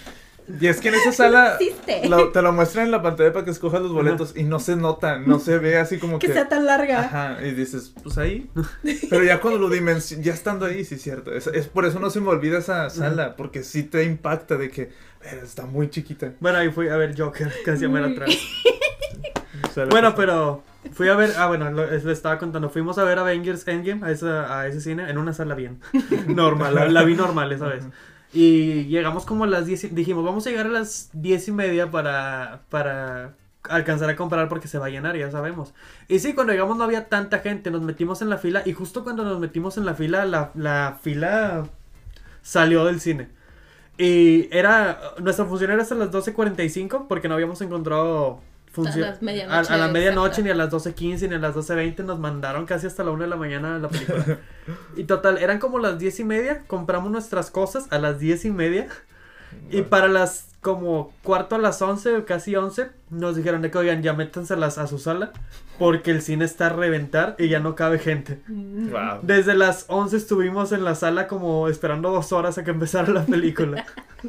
Y 0.60 0.66
es 0.66 0.80
que 0.80 0.88
en 0.88 0.94
esa 0.94 1.12
sala 1.12 1.56
existe. 1.60 2.08
lo- 2.08 2.30
te 2.30 2.40
lo 2.42 2.52
muestran 2.52 2.86
en 2.86 2.90
la 2.92 3.02
pantalla 3.02 3.32
para 3.32 3.44
que 3.44 3.50
escojas 3.50 3.82
los 3.82 3.92
boletos 3.92 4.34
y 4.36 4.44
no 4.44 4.58
se 4.60 4.76
nota, 4.76 5.18
no 5.18 5.38
se 5.38 5.58
ve 5.58 5.76
así 5.78 5.98
como 5.98 6.18
Que 6.18 6.28
que. 6.28 6.32
sea 6.32 6.48
tan 6.48 6.64
larga. 6.66 7.00
Ajá, 7.00 7.38
y 7.46 7.52
dices, 7.52 7.92
pues 8.02 8.16
ahí. 8.18 8.50
Pero 9.10 9.24
ya 9.24 9.40
cuando 9.40 9.58
lo 9.58 9.68
dimensionas, 9.68 10.24
ya 10.24 10.32
estando 10.32 10.66
ahí, 10.66 10.84
sí 10.84 10.94
es 10.96 11.02
cierto. 11.02 11.32
Es, 11.34 11.46
es 11.48 11.66
por 11.68 11.84
eso 11.84 11.98
no 12.00 12.10
se 12.10 12.20
me 12.20 12.28
olvida 12.28 12.58
esa 12.58 12.88
sala, 12.90 13.36
porque 13.36 13.62
sí 13.62 13.82
te 13.82 14.04
impacta 14.04 14.56
de 14.56 14.70
que 14.70 14.90
"Ver, 15.20 15.38
está 15.44 15.66
muy 15.66 15.90
chiquita. 15.90 16.32
Bueno, 16.40 16.58
ahí 16.58 16.70
fui 16.70 16.88
a 16.88 16.96
ver 16.96 17.14
Joker, 17.20 17.52
casi 17.64 17.84
a 17.84 17.88
Uy. 17.88 18.00
atrás. 18.12 18.30
Bueno, 19.90 20.14
pero 20.14 20.62
fui 20.92 21.08
a 21.08 21.14
ver, 21.14 21.32
ah, 21.36 21.46
bueno, 21.46 21.70
lo- 21.70 21.86
le 21.90 22.12
estaba 22.12 22.38
contando, 22.38 22.70
fuimos 22.70 22.98
a 22.98 23.04
ver 23.04 23.18
Avengers 23.18 23.66
Endgame 23.68 24.04
a, 24.06 24.10
esa, 24.10 24.60
a 24.60 24.66
ese 24.66 24.80
cine 24.80 25.08
en 25.10 25.18
una 25.18 25.32
sala 25.32 25.54
bien 25.54 25.78
normal, 26.26 26.74
la, 26.74 26.88
la 26.88 27.02
vi 27.04 27.14
normal 27.14 27.52
esa 27.52 27.66
vez. 27.66 27.84
Y 28.32 28.84
llegamos 28.86 29.24
como 29.24 29.44
a 29.44 29.46
las 29.46 29.66
10, 29.66 29.84
y- 29.84 29.88
dijimos, 29.88 30.24
vamos 30.24 30.46
a 30.46 30.50
llegar 30.50 30.66
a 30.66 30.70
las 30.70 31.10
10 31.14 31.48
y 31.48 31.52
media 31.52 31.90
para, 31.90 32.62
para 32.70 33.36
alcanzar 33.64 34.10
a 34.10 34.16
comprar 34.16 34.48
porque 34.48 34.68
se 34.68 34.78
va 34.78 34.86
a 34.86 34.90
llenar, 34.90 35.16
ya 35.16 35.30
sabemos. 35.30 35.74
Y 36.08 36.18
sí, 36.18 36.34
cuando 36.34 36.52
llegamos 36.52 36.76
no 36.76 36.84
había 36.84 37.08
tanta 37.08 37.38
gente, 37.40 37.70
nos 37.70 37.82
metimos 37.82 38.22
en 38.22 38.30
la 38.30 38.38
fila 38.38 38.62
y 38.66 38.72
justo 38.74 39.02
cuando 39.04 39.24
nos 39.24 39.40
metimos 39.40 39.78
en 39.78 39.86
la 39.86 39.94
fila, 39.94 40.24
la, 40.26 40.50
la 40.54 40.98
fila 41.02 41.64
salió 42.42 42.84
del 42.84 43.00
cine. 43.00 43.30
Y 43.98 44.48
era, 44.56 45.00
nuestra 45.20 45.44
función 45.46 45.70
era 45.72 45.82
hasta 45.82 45.94
las 45.96 46.10
12.45 46.10 47.06
porque 47.08 47.28
no 47.28 47.34
habíamos 47.34 47.60
encontrado 47.62 48.40
función. 48.82 49.04
A 49.04 49.10
las 49.10 49.70
A, 49.70 49.76
la 49.76 49.88
medianoche, 49.88 50.42
ni 50.42 50.50
a 50.50 50.54
las 50.54 50.70
12.15, 50.70 51.28
ni 51.28 51.34
a 51.34 51.38
las 51.38 51.54
12.20 51.54 52.04
nos 52.04 52.18
mandaron 52.18 52.66
casi 52.66 52.86
hasta 52.86 53.04
la 53.04 53.10
1 53.10 53.24
de 53.24 53.28
la 53.28 53.36
mañana 53.36 53.78
la 53.78 53.88
película. 53.88 54.38
y 54.96 55.04
total, 55.04 55.38
eran 55.38 55.58
como 55.58 55.78
las 55.78 55.98
10 55.98 56.20
y 56.20 56.24
media, 56.24 56.64
compramos 56.66 57.10
nuestras 57.10 57.50
cosas 57.50 57.86
a 57.90 57.98
las 57.98 58.18
10 58.18 58.44
y 58.46 58.50
media. 58.50 58.88
Y 59.70 59.82
para 59.82 60.08
las 60.08 60.46
como 60.60 61.12
cuarto 61.22 61.54
a 61.54 61.58
las 61.58 61.80
11, 61.80 62.24
casi 62.24 62.56
11, 62.56 62.88
nos 63.10 63.36
dijeron 63.36 63.62
de 63.62 63.70
que 63.70 63.78
oigan, 63.78 64.02
ya 64.02 64.12
métanse 64.12 64.54
a, 64.54 64.56
las, 64.56 64.76
a 64.78 64.86
su 64.88 64.98
sala 64.98 65.30
porque 65.78 66.10
el 66.10 66.20
cine 66.20 66.44
está 66.44 66.66
a 66.66 66.70
reventar 66.70 67.36
y 67.38 67.48
ya 67.48 67.60
no 67.60 67.76
cabe 67.76 68.00
gente. 68.00 68.40
Mm. 68.48 68.90
Wow. 68.90 69.18
Desde 69.22 69.54
las 69.54 69.84
11 69.86 70.16
estuvimos 70.16 70.72
en 70.72 70.82
la 70.84 70.96
sala 70.96 71.28
como 71.28 71.68
esperando 71.68 72.10
dos 72.10 72.32
horas 72.32 72.58
a 72.58 72.64
que 72.64 72.72
empezara 72.72 73.12
la 73.12 73.24
película. 73.24 73.86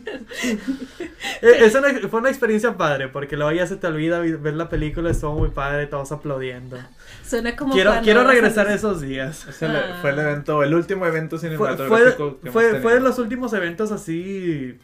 Eh, 1.41 1.65
es 1.65 1.75
una- 1.75 2.07
fue 2.09 2.19
una 2.19 2.29
experiencia 2.29 2.75
padre 2.77 3.07
porque 3.07 3.35
luego 3.37 3.51
ya 3.51 3.65
se 3.65 3.75
te 3.77 3.87
olvida 3.87 4.19
vi- 4.19 4.33
ver 4.33 4.53
la 4.55 4.69
película, 4.69 5.09
estuvo 5.09 5.33
muy 5.37 5.49
padre, 5.49 5.87
todos 5.87 6.11
aplaudiendo. 6.11 6.77
Suena 7.25 7.55
como 7.55 7.73
Quiero, 7.73 7.93
quiero 8.03 8.23
regresar 8.25 8.67
a 8.67 8.73
esos 8.73 9.01
días. 9.01 9.47
Ese 9.47 9.65
Ah. 9.67 9.97
fue 10.01 10.11
el 10.11 10.19
evento, 10.19 10.63
el 10.63 10.73
último 10.73 11.05
evento 11.05 11.37
cinematográfico 11.37 12.31
fue, 12.31 12.39
que 12.43 12.51
fue, 12.51 12.79
fue 12.81 12.93
de 12.95 12.99
los 12.99 13.19
últimos 13.19 13.53
eventos 13.53 13.91
así, 13.91 14.77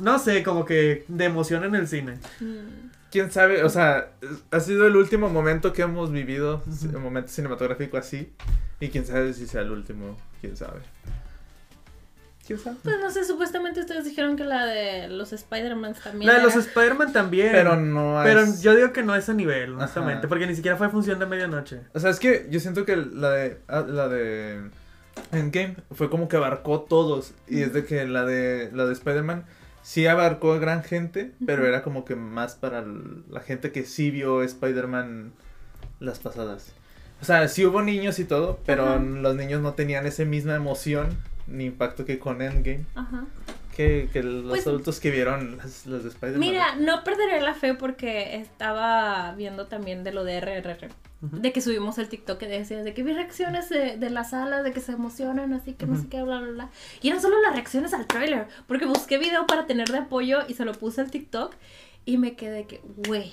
no 0.00 0.18
sé, 0.18 0.42
como 0.42 0.64
que 0.64 1.04
de 1.08 1.24
emoción 1.24 1.64
en 1.64 1.74
el 1.74 1.86
cine. 1.88 2.18
Mm. 2.40 2.90
quién 3.10 3.30
sabe, 3.32 3.64
o 3.64 3.68
sea, 3.68 4.10
ha 4.52 4.60
sido 4.60 4.86
el 4.86 4.94
último 4.96 5.28
momento 5.30 5.72
que 5.72 5.82
hemos 5.82 6.12
vivido, 6.12 6.62
un 6.94 7.02
momento 7.02 7.30
cinematográfico 7.32 7.96
así, 7.96 8.32
y 8.78 8.88
quién 8.88 9.04
sabe 9.04 9.32
si 9.34 9.46
sea 9.46 9.62
el 9.62 9.70
último, 9.72 10.16
quién 10.40 10.56
sabe. 10.56 10.80
¿Quién 12.46 12.58
sabe? 12.58 12.76
Pues 12.82 12.96
no 13.00 13.10
sé, 13.10 13.24
supuestamente 13.24 13.80
ustedes 13.80 14.04
dijeron 14.04 14.36
que 14.36 14.44
la 14.44 14.64
de 14.66 15.08
los 15.08 15.32
Spider-Man 15.32 15.94
también. 16.02 16.26
La 16.32 16.38
de 16.38 16.42
los 16.44 16.56
Spider-Man 16.56 17.12
también. 17.12 17.50
Pero 17.52 17.76
no 17.76 18.20
Pero 18.24 18.40
es- 18.40 18.62
yo 18.62 18.74
digo 18.74 18.92
que 18.92 19.02
no 19.02 19.12
a 19.12 19.18
ese 19.18 19.34
nivel, 19.34 19.74
honestamente, 19.74 20.20
Ajá. 20.20 20.28
porque 20.28 20.46
ni 20.46 20.56
siquiera 20.56 20.76
fue 20.76 20.88
función 20.88 21.18
de 21.18 21.26
medianoche. 21.26 21.80
O 21.94 22.00
sea, 22.00 22.10
es 22.10 22.18
que 22.18 22.46
yo 22.50 22.58
siento 22.58 22.84
que 22.84 22.96
la 22.96 23.30
de 23.30 23.58
ah, 23.68 23.84
la 23.86 24.08
de 24.08 24.62
Endgame 25.32 25.76
fue 25.92 26.10
como 26.10 26.28
que 26.28 26.36
abarcó 26.38 26.80
todos 26.80 27.34
y 27.46 27.62
es 27.62 27.72
de 27.72 27.84
que 27.84 28.06
la 28.06 28.24
de 28.24 28.70
la 28.72 28.86
de 28.86 28.94
Spider-Man 28.94 29.44
sí 29.82 30.06
abarcó 30.06 30.52
a 30.52 30.58
gran 30.58 30.82
gente, 30.82 31.32
pero 31.46 31.66
era 31.66 31.82
como 31.82 32.04
que 32.04 32.16
más 32.16 32.54
para 32.54 32.84
la 33.30 33.40
gente 33.40 33.72
que 33.72 33.84
sí 33.84 34.10
vio 34.10 34.42
Spider-Man 34.42 35.32
las 36.00 36.18
pasadas. 36.18 36.72
O 37.20 37.24
sea, 37.24 37.46
sí 37.48 37.66
hubo 37.66 37.82
niños 37.82 38.18
y 38.18 38.24
todo, 38.24 38.58
pero 38.64 38.98
los 38.98 39.36
niños 39.36 39.60
no 39.60 39.74
tenían 39.74 40.06
esa 40.06 40.24
misma 40.24 40.54
emoción 40.54 41.18
ni 41.46 41.66
impacto 41.66 42.04
que 42.04 42.18
con 42.18 42.40
Endgame, 42.42 42.86
Ajá. 42.94 43.24
Que, 43.80 44.08
que 44.12 44.22
los 44.22 44.44
Pues- 44.50 44.66
adultos 44.66 45.00
que 45.00 45.10
vieron 45.10 45.56
las, 45.56 45.86
las 45.86 46.02
de 46.02 46.10
Spider-Man. 46.10 46.40
Mira, 46.40 46.74
no 46.76 47.02
perderé 47.04 47.40
la 47.40 47.54
fe 47.54 47.72
porque 47.74 48.36
estaba 48.36 49.32
viendo 49.36 49.66
también 49.68 50.04
de 50.04 50.12
lo 50.12 50.22
de 50.24 50.40
RRR. 50.40 50.88
De 51.22 51.52
que 51.52 51.60
subimos 51.60 51.98
el 51.98 52.08
TikTok 52.08 52.38
que 52.38 52.46
decías 52.46 52.82
de 52.82 52.94
que 52.94 53.02
vi 53.02 53.12
reacciones 53.12 53.68
de, 53.68 53.96
de 53.98 54.08
la 54.10 54.24
sala, 54.24 54.62
de 54.62 54.72
que 54.72 54.80
se 54.80 54.92
emocionan, 54.92 55.52
así 55.52 55.74
que 55.74 55.84
no 55.86 55.96
sé 56.00 56.08
qué, 56.08 56.22
bla, 56.22 56.40
bla, 56.40 56.50
bla. 56.50 56.70
Y 57.02 57.08
eran 57.08 57.20
solo 57.20 57.40
las 57.42 57.52
reacciones 57.54 57.92
al 57.92 58.06
tráiler. 58.06 58.46
Porque 58.66 58.86
busqué 58.86 59.18
video 59.18 59.46
para 59.46 59.66
tener 59.66 59.88
de 59.88 59.98
apoyo 59.98 60.40
y 60.48 60.54
se 60.54 60.64
lo 60.64 60.72
puse 60.72 61.00
al 61.02 61.10
TikTok. 61.10 61.54
Y 62.06 62.16
me 62.16 62.36
quedé 62.36 62.66
que, 62.66 62.80
güey, 63.06 63.32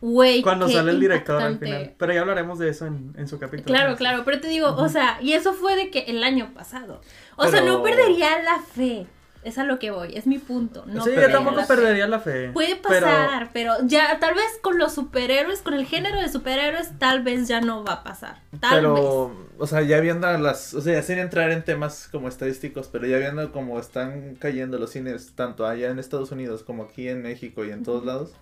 güey. 0.00 0.42
Cuando 0.42 0.68
sale 0.68 0.90
el 0.90 0.98
director 1.00 1.36
al 1.40 1.52
impactante". 1.52 1.66
final. 1.66 1.94
Pero 1.98 2.12
ya 2.14 2.20
hablaremos 2.20 2.58
de 2.58 2.68
eso 2.70 2.86
en, 2.86 3.12
en 3.16 3.28
su 3.28 3.38
capítulo. 3.38 3.66
Claro, 3.66 3.94
claro, 3.96 4.22
pero 4.24 4.40
te 4.40 4.48
digo, 4.48 4.68
o 4.74 4.88
sea, 4.88 5.18
y 5.22 5.34
eso 5.34 5.52
fue 5.52 5.76
de 5.76 5.90
que 5.90 6.00
el 6.08 6.22
año 6.24 6.52
pasado. 6.52 7.00
O 7.36 7.46
sea, 7.48 7.60
no 7.60 7.82
perdería 7.82 8.42
la 8.42 8.58
fe. 8.60 9.06
Es 9.44 9.58
a 9.58 9.64
lo 9.64 9.78
que 9.78 9.90
voy, 9.90 10.16
es 10.16 10.26
mi 10.26 10.38
punto. 10.38 10.84
No 10.86 11.04
sí, 11.04 11.10
yo 11.14 11.30
tampoco 11.30 11.56
la 11.56 11.66
fe. 11.66 11.74
perdería 11.74 12.06
la 12.08 12.18
fe. 12.18 12.50
Puede 12.52 12.76
pero- 12.76 13.06
pasar, 13.06 13.50
pero... 13.52 13.74
ya 13.84 14.18
tal 14.18 14.34
vez 14.34 14.46
con 14.62 14.78
los 14.78 14.94
superhéroes, 14.94 15.60
con 15.60 15.74
el 15.74 15.84
género 15.84 16.18
de 16.18 16.30
superhéroes, 16.30 16.98
tal 16.98 17.22
vez 17.22 17.46
ya 17.46 17.60
no 17.60 17.84
va 17.84 17.92
a 17.92 18.02
pasar. 18.02 18.40
Tal 18.58 18.76
pero, 18.76 19.36
o 19.58 19.66
sea, 19.66 19.82
ya 19.82 20.00
viendo 20.00 20.26
las, 20.38 20.72
o 20.72 20.80
sea, 20.80 21.02
sin 21.02 21.18
entrar 21.18 21.50
en 21.50 21.62
temas 21.62 22.08
como 22.10 22.28
estadísticos, 22.28 22.88
pero 22.90 23.06
ya 23.06 23.18
viendo 23.18 23.52
cómo 23.52 23.78
están 23.78 24.34
cayendo 24.36 24.78
los 24.78 24.90
cines, 24.90 25.32
tanto 25.34 25.66
allá 25.66 25.90
en 25.90 25.98
Estados 25.98 26.32
Unidos 26.32 26.62
como 26.62 26.84
aquí 26.84 27.08
en 27.08 27.20
México 27.22 27.66
y 27.66 27.70
en 27.70 27.82
todos 27.82 28.04
lados, 28.04 28.32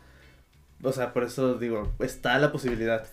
o 0.85 0.93
sea, 0.93 1.13
por 1.13 1.25
eso 1.25 1.55
digo, 1.55 1.93
está 1.99 2.39
la 2.39 2.53
posibilidad. 2.53 3.05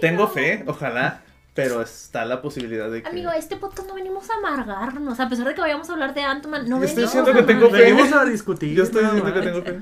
Tengo 0.00 0.28
fe, 0.28 0.64
ojalá, 0.66 1.22
pero 1.58 1.82
está 1.82 2.24
la 2.24 2.40
posibilidad 2.40 2.88
de 2.88 3.02
que... 3.02 3.08
Amigo, 3.08 3.32
este 3.32 3.56
podcast 3.56 3.88
no 3.88 3.94
venimos 3.94 4.30
a 4.30 4.34
amargarnos. 4.34 5.18
A 5.18 5.28
pesar 5.28 5.44
de 5.44 5.54
que 5.54 5.60
vayamos 5.60 5.90
a 5.90 5.92
hablar 5.92 6.14
de 6.14 6.22
Ant-Man, 6.22 6.68
no 6.68 6.78
Yo 6.78 6.84
estoy 6.84 7.02
venimos 7.02 7.26
diciendo 7.26 7.30
a 7.32 7.34
que 7.34 7.42
tengo 7.52 7.68
fe. 7.68 7.82
Venimos 7.82 8.12
a 8.12 8.24
discutir. 8.26 8.76
Yo 8.76 8.84
estoy 8.84 9.02
diciendo 9.02 9.34
que 9.34 9.40
tengo 9.40 9.62
fe. 9.62 9.80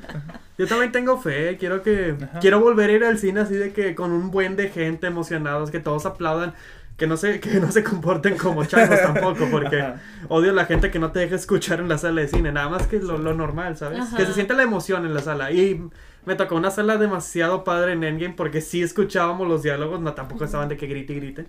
Yo 0.57 0.67
también 0.67 0.91
tengo 0.91 1.21
fe, 1.21 1.59
quiero 1.59 1.83
que 1.83 2.17
Ajá. 2.19 2.39
quiero 2.39 2.61
volver 2.61 2.89
a 2.89 2.93
ir 2.95 3.05
al 3.05 3.19
cine 3.19 3.41
así 3.41 3.57
de 3.57 3.75
que 3.75 3.95
con 3.95 4.11
un 4.13 4.31
buen 4.31 4.57
de 4.57 4.71
gente 4.71 5.07
emocionados, 5.07 5.71
que 5.71 5.79
todos 5.79 6.07
aplaudan, 6.07 6.55
que 6.97 7.07
no 7.07 7.19
se 7.19 7.41
que 7.41 7.61
no 7.61 7.71
se 7.71 7.85
comporten 7.85 8.39
como 8.39 8.65
changos 8.65 8.99
tampoco, 9.03 9.47
porque 9.51 9.83
Ajá. 9.83 10.01
odio 10.31 10.55
la 10.55 10.65
gente 10.65 10.91
que 10.91 10.99
no 10.99 11.13
te 11.13 11.19
deja 11.19 11.35
escuchar 11.35 11.81
en 11.81 11.91
la 11.91 11.99
sala 11.99 12.23
de 12.23 12.29
cine, 12.29 12.53
nada 12.53 12.71
más 12.71 12.87
que 12.87 13.01
lo, 13.01 13.19
lo 13.19 13.35
normal, 13.35 13.77
¿sabes? 13.77 14.01
Ajá. 14.01 14.17
Que 14.17 14.25
se 14.25 14.33
siente 14.33 14.55
la 14.55 14.63
emoción 14.63 15.05
en 15.05 15.13
la 15.13 15.21
sala 15.21 15.53
y 15.53 15.91
me 16.25 16.37
tocó 16.37 16.57
una 16.57 16.71
sala 16.71 16.97
demasiado 16.97 17.65
padre 17.65 17.93
en 17.93 18.03
Endgame 18.03 18.33
porque 18.35 18.63
sí 18.63 18.83
escuchábamos 18.83 19.47
los 19.47 19.63
diálogos, 19.63 20.01
no 20.01 20.15
tampoco 20.15 20.47
estaban 20.47 20.71
de 20.71 20.79
que 20.79 20.87
grite 20.87 21.13
y 21.13 21.17
grite. 21.17 21.47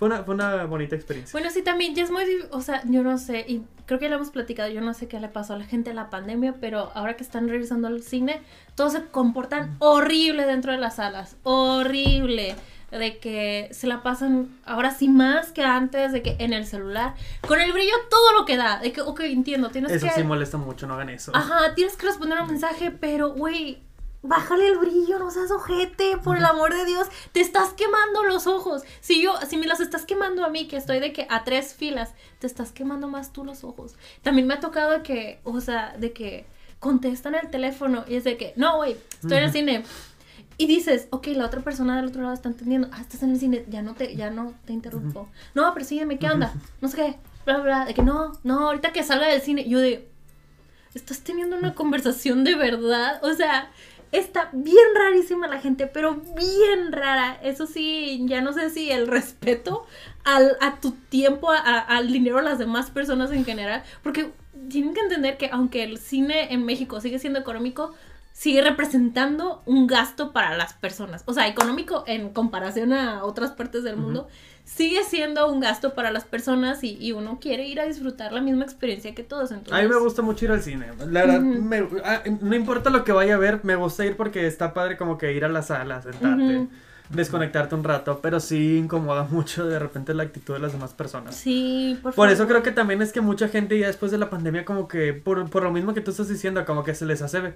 Fue 0.00 0.08
una, 0.08 0.24
fue 0.24 0.34
una 0.34 0.64
bonita 0.64 0.96
experiencia. 0.96 1.38
Bueno, 1.38 1.52
sí, 1.52 1.60
también 1.60 1.94
ya 1.94 2.02
es 2.02 2.10
muy, 2.10 2.24
o 2.52 2.62
sea, 2.62 2.82
yo 2.86 3.02
no 3.02 3.18
sé, 3.18 3.44
y 3.46 3.60
creo 3.84 3.98
que 3.98 4.06
ya 4.06 4.08
lo 4.08 4.16
hemos 4.16 4.30
platicado, 4.30 4.70
yo 4.70 4.80
no 4.80 4.94
sé 4.94 5.08
qué 5.08 5.20
le 5.20 5.28
pasó 5.28 5.52
a 5.52 5.58
la 5.58 5.66
gente 5.66 5.90
en 5.90 5.96
la 5.96 6.08
pandemia, 6.08 6.54
pero 6.58 6.90
ahora 6.94 7.16
que 7.16 7.22
están 7.22 7.50
regresando 7.50 7.86
al 7.86 8.02
cine, 8.02 8.40
todos 8.76 8.94
se 8.94 9.04
comportan 9.08 9.76
horrible 9.78 10.46
dentro 10.46 10.72
de 10.72 10.78
las 10.78 10.96
salas, 10.96 11.36
horrible, 11.42 12.56
de 12.90 13.18
que 13.18 13.68
se 13.72 13.86
la 13.86 14.02
pasan 14.02 14.48
ahora 14.64 14.90
sí 14.90 15.06
más 15.06 15.52
que 15.52 15.64
antes, 15.64 16.12
de 16.12 16.22
que 16.22 16.36
en 16.38 16.54
el 16.54 16.64
celular, 16.64 17.12
con 17.46 17.60
el 17.60 17.70
brillo 17.70 17.92
todo 18.08 18.32
lo 18.32 18.46
que 18.46 18.56
da, 18.56 18.78
de 18.78 18.92
que, 18.92 19.02
ok, 19.02 19.20
entiendo, 19.20 19.68
tienes 19.68 19.92
Eso 19.92 20.06
que... 20.06 20.12
sí 20.12 20.22
molesta 20.22 20.56
mucho, 20.56 20.86
no 20.86 20.94
hagan 20.94 21.10
eso. 21.10 21.30
Ajá, 21.34 21.74
tienes 21.74 21.98
que 21.98 22.06
responder 22.06 22.40
un 22.40 22.48
mensaje, 22.48 22.90
pero, 22.90 23.34
güey, 23.34 23.82
bájale 24.22 24.68
el 24.68 24.78
brillo, 24.78 25.18
no 25.18 25.30
seas 25.30 25.50
ojete, 25.50 26.18
por 26.18 26.36
el 26.36 26.44
amor 26.44 26.74
de 26.74 26.84
Dios, 26.84 27.08
te 27.32 27.40
estás 27.40 27.70
quemando 27.72 28.24
los 28.24 28.46
ojos. 28.46 28.82
Si 29.00 29.22
yo, 29.22 29.34
si 29.48 29.56
me 29.56 29.66
los 29.66 29.80
estás 29.80 30.04
quemando 30.04 30.44
a 30.44 30.50
mí, 30.50 30.68
que 30.68 30.76
estoy 30.76 31.00
de 31.00 31.12
que 31.12 31.26
a 31.30 31.44
tres 31.44 31.74
filas, 31.74 32.14
te 32.38 32.46
estás 32.46 32.72
quemando 32.72 33.08
más 33.08 33.32
tú 33.32 33.44
los 33.44 33.64
ojos. 33.64 33.96
También 34.22 34.46
me 34.46 34.54
ha 34.54 34.60
tocado 34.60 34.90
de 34.90 35.02
que, 35.02 35.40
o 35.44 35.60
sea, 35.60 35.94
de 35.96 36.12
que 36.12 36.46
contestan 36.78 37.34
el 37.34 37.50
teléfono 37.50 38.04
y 38.08 38.16
es 38.16 38.24
de 38.24 38.36
que, 38.36 38.52
no, 38.56 38.76
güey, 38.76 38.96
estoy 39.22 39.38
en 39.38 39.44
el 39.44 39.52
cine. 39.52 39.84
Y 40.56 40.66
dices, 40.66 41.08
ok, 41.10 41.28
la 41.28 41.46
otra 41.46 41.62
persona 41.62 41.96
del 41.96 42.06
otro 42.06 42.20
lado 42.20 42.34
está 42.34 42.50
entendiendo, 42.50 42.88
ah, 42.92 43.00
estás 43.00 43.22
en 43.22 43.30
el 43.30 43.38
cine, 43.38 43.64
ya 43.68 43.80
no 43.80 43.94
te, 43.94 44.14
ya 44.14 44.30
no 44.30 44.52
te 44.66 44.74
interrumpo. 44.74 45.28
No, 45.54 45.72
pero 45.72 45.86
sígueme, 45.86 46.18
¿qué 46.18 46.28
onda? 46.28 46.52
No 46.82 46.88
sé 46.88 46.96
qué, 46.96 47.16
bla, 47.46 47.54
bla, 47.54 47.64
bla, 47.64 47.84
de 47.86 47.94
que 47.94 48.02
no, 48.02 48.32
no, 48.44 48.66
ahorita 48.66 48.92
que 48.92 49.02
salga 49.02 49.26
del 49.28 49.40
cine, 49.40 49.66
yo 49.66 49.78
de, 49.78 50.10
estás 50.94 51.20
teniendo 51.20 51.56
una 51.56 51.74
conversación 51.74 52.44
de 52.44 52.56
verdad, 52.56 53.24
o 53.24 53.32
sea, 53.32 53.70
está 54.12 54.50
bien 54.52 54.86
rarísima 54.94 55.46
la 55.46 55.60
gente, 55.60 55.86
pero 55.86 56.16
bien 56.36 56.92
rara. 56.92 57.38
Eso 57.42 57.66
sí, 57.66 58.20
ya 58.26 58.40
no 58.40 58.52
sé 58.52 58.70
si 58.70 58.90
el 58.90 59.06
respeto 59.06 59.86
al, 60.24 60.56
a 60.60 60.80
tu 60.80 60.92
tiempo, 60.92 61.50
a- 61.50 61.78
al 61.80 62.12
dinero 62.12 62.38
a 62.38 62.42
las 62.42 62.58
demás 62.58 62.90
personas 62.90 63.30
en 63.32 63.44
general, 63.44 63.82
porque 64.02 64.32
tienen 64.68 64.94
que 64.94 65.00
entender 65.00 65.36
que 65.36 65.48
aunque 65.52 65.82
el 65.84 65.98
cine 65.98 66.52
en 66.52 66.64
México 66.64 67.00
sigue 67.00 67.18
siendo 67.18 67.38
económico, 67.38 67.94
sigue 68.32 68.62
representando 68.62 69.62
un 69.66 69.86
gasto 69.86 70.32
para 70.32 70.56
las 70.56 70.72
personas. 70.74 71.22
O 71.26 71.32
sea, 71.34 71.46
económico 71.48 72.04
en 72.06 72.30
comparación 72.32 72.92
a 72.92 73.24
otras 73.24 73.50
partes 73.52 73.84
del 73.84 73.96
mundo, 73.96 74.28
sigue 74.74 75.02
siendo 75.04 75.50
un 75.52 75.60
gasto 75.60 75.94
para 75.94 76.10
las 76.10 76.24
personas 76.24 76.82
y, 76.84 76.96
y 77.00 77.12
uno 77.12 77.38
quiere 77.40 77.66
ir 77.66 77.80
a 77.80 77.84
disfrutar 77.86 78.32
la 78.32 78.40
misma 78.40 78.64
experiencia 78.64 79.14
que 79.14 79.22
todos. 79.22 79.50
Entonces, 79.50 79.74
A 79.74 79.82
mí 79.82 79.88
me 79.88 79.98
gusta 79.98 80.22
mucho 80.22 80.44
ir 80.46 80.52
al 80.52 80.62
cine. 80.62 80.86
La 81.08 81.22
verdad, 81.26 81.40
me- 81.40 81.88
ah, 82.04 82.22
no 82.40 82.54
importa 82.54 82.88
lo 82.90 83.04
que 83.04 83.12
vaya 83.12 83.34
a 83.34 83.38
ver, 83.38 83.60
me 83.64 83.74
gusta 83.76 84.06
ir 84.06 84.16
porque 84.16 84.46
está 84.46 84.72
padre 84.72 84.96
como 84.96 85.18
que 85.18 85.32
ir 85.32 85.44
a 85.44 85.48
la 85.48 85.62
sala, 85.62 86.00
sentarte, 86.00 86.68
desconectarte 87.10 87.74
un 87.74 87.82
rato, 87.84 88.20
pero 88.22 88.38
sí 88.40 88.78
incomoda 88.78 89.24
mucho 89.30 89.66
de 89.66 89.78
repente 89.78 90.14
la 90.14 90.22
actitud 90.22 90.54
de 90.54 90.60
las 90.60 90.72
demás 90.72 90.94
personas. 90.94 91.34
Sí, 91.34 91.98
por, 92.02 92.14
Por 92.14 92.30
eso 92.30 92.46
creo 92.46 92.62
que 92.62 92.70
también 92.70 93.02
es 93.02 93.12
que 93.12 93.20
mucha 93.20 93.48
gente 93.48 93.78
ya 93.78 93.88
después 93.88 94.12
de 94.12 94.18
la 94.18 94.30
pandemia 94.30 94.64
como 94.64 94.86
que, 94.88 95.12
por, 95.12 95.48
por 95.50 95.62
lo 95.64 95.72
mismo 95.72 95.92
que 95.92 96.00
tú 96.00 96.12
estás 96.12 96.28
diciendo, 96.28 96.64
como 96.64 96.84
que 96.84 96.94
se 96.94 97.04
les 97.06 97.20
hace, 97.22 97.54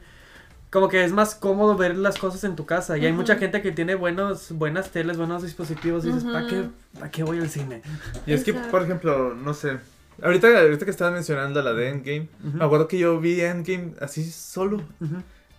como 0.74 0.88
que 0.88 1.04
es 1.04 1.12
más 1.12 1.36
cómodo 1.36 1.76
ver 1.76 1.96
las 1.96 2.18
cosas 2.18 2.42
en 2.42 2.56
tu 2.56 2.66
casa. 2.66 2.98
Y 2.98 3.06
hay 3.06 3.12
Ujú. 3.12 3.20
mucha 3.20 3.36
gente 3.36 3.62
que 3.62 3.70
tiene 3.70 3.94
buenos, 3.94 4.50
buenas 4.50 4.90
teles, 4.90 5.16
buenos 5.16 5.44
dispositivos 5.44 6.04
y 6.04 6.08
dices, 6.08 6.24
Ujú. 6.24 6.32
¿para 6.32 6.46
qué, 6.48 6.64
¿para 6.98 7.10
qué 7.12 7.22
voy 7.22 7.38
al 7.38 7.48
cine? 7.48 7.80
Y 8.26 8.32
es 8.32 8.42
que, 8.42 8.52
por 8.54 8.82
ejemplo, 8.82 9.34
no 9.36 9.54
sé. 9.54 9.78
Ahorita, 10.20 10.48
ahorita 10.48 10.84
que 10.84 10.90
estabas 10.90 11.14
mencionando 11.14 11.62
la 11.62 11.72
de 11.74 11.90
Endgame, 11.90 12.28
Ujú. 12.44 12.56
me 12.58 12.64
acuerdo 12.64 12.88
que 12.88 12.98
yo 12.98 13.20
vi 13.20 13.40
Endgame 13.40 13.92
así 14.00 14.28
solo 14.28 14.82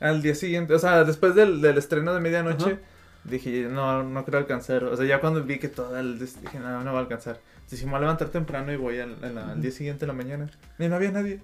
al 0.02 0.22
día 0.22 0.36
siguiente. 0.36 0.74
O 0.74 0.80
sea, 0.80 1.06
después 1.06 1.34
del, 1.34 1.62
del 1.62 1.78
estreno 1.78 2.14
de 2.14 2.20
medianoche, 2.20 2.80
dije, 3.24 3.68
no, 3.72 4.04
no 4.04 4.26
creo 4.26 4.40
alcanzar. 4.42 4.84
O 4.84 4.98
sea, 4.98 5.06
ya 5.06 5.22
cuando 5.22 5.42
vi 5.44 5.60
que 5.60 5.70
todo 5.70 5.98
el. 5.98 6.20
Dije, 6.20 6.60
no, 6.60 6.84
no 6.84 6.92
va 6.92 7.00
a 7.00 7.02
alcanzar. 7.04 7.40
Dije, 7.72 7.86
me 7.86 7.92
voy 7.92 7.98
a 7.98 8.02
levantar 8.02 8.28
temprano 8.30 8.72
y 8.72 8.76
voy 8.76 9.00
al, 9.00 9.16
la- 9.34 9.52
al 9.54 9.62
día 9.62 9.72
siguiente 9.72 10.04
en 10.04 10.08
la 10.10 10.14
mañana. 10.14 10.50
Y 10.78 10.88
no 10.90 10.96
había 10.98 11.12
nadie. 11.12 11.40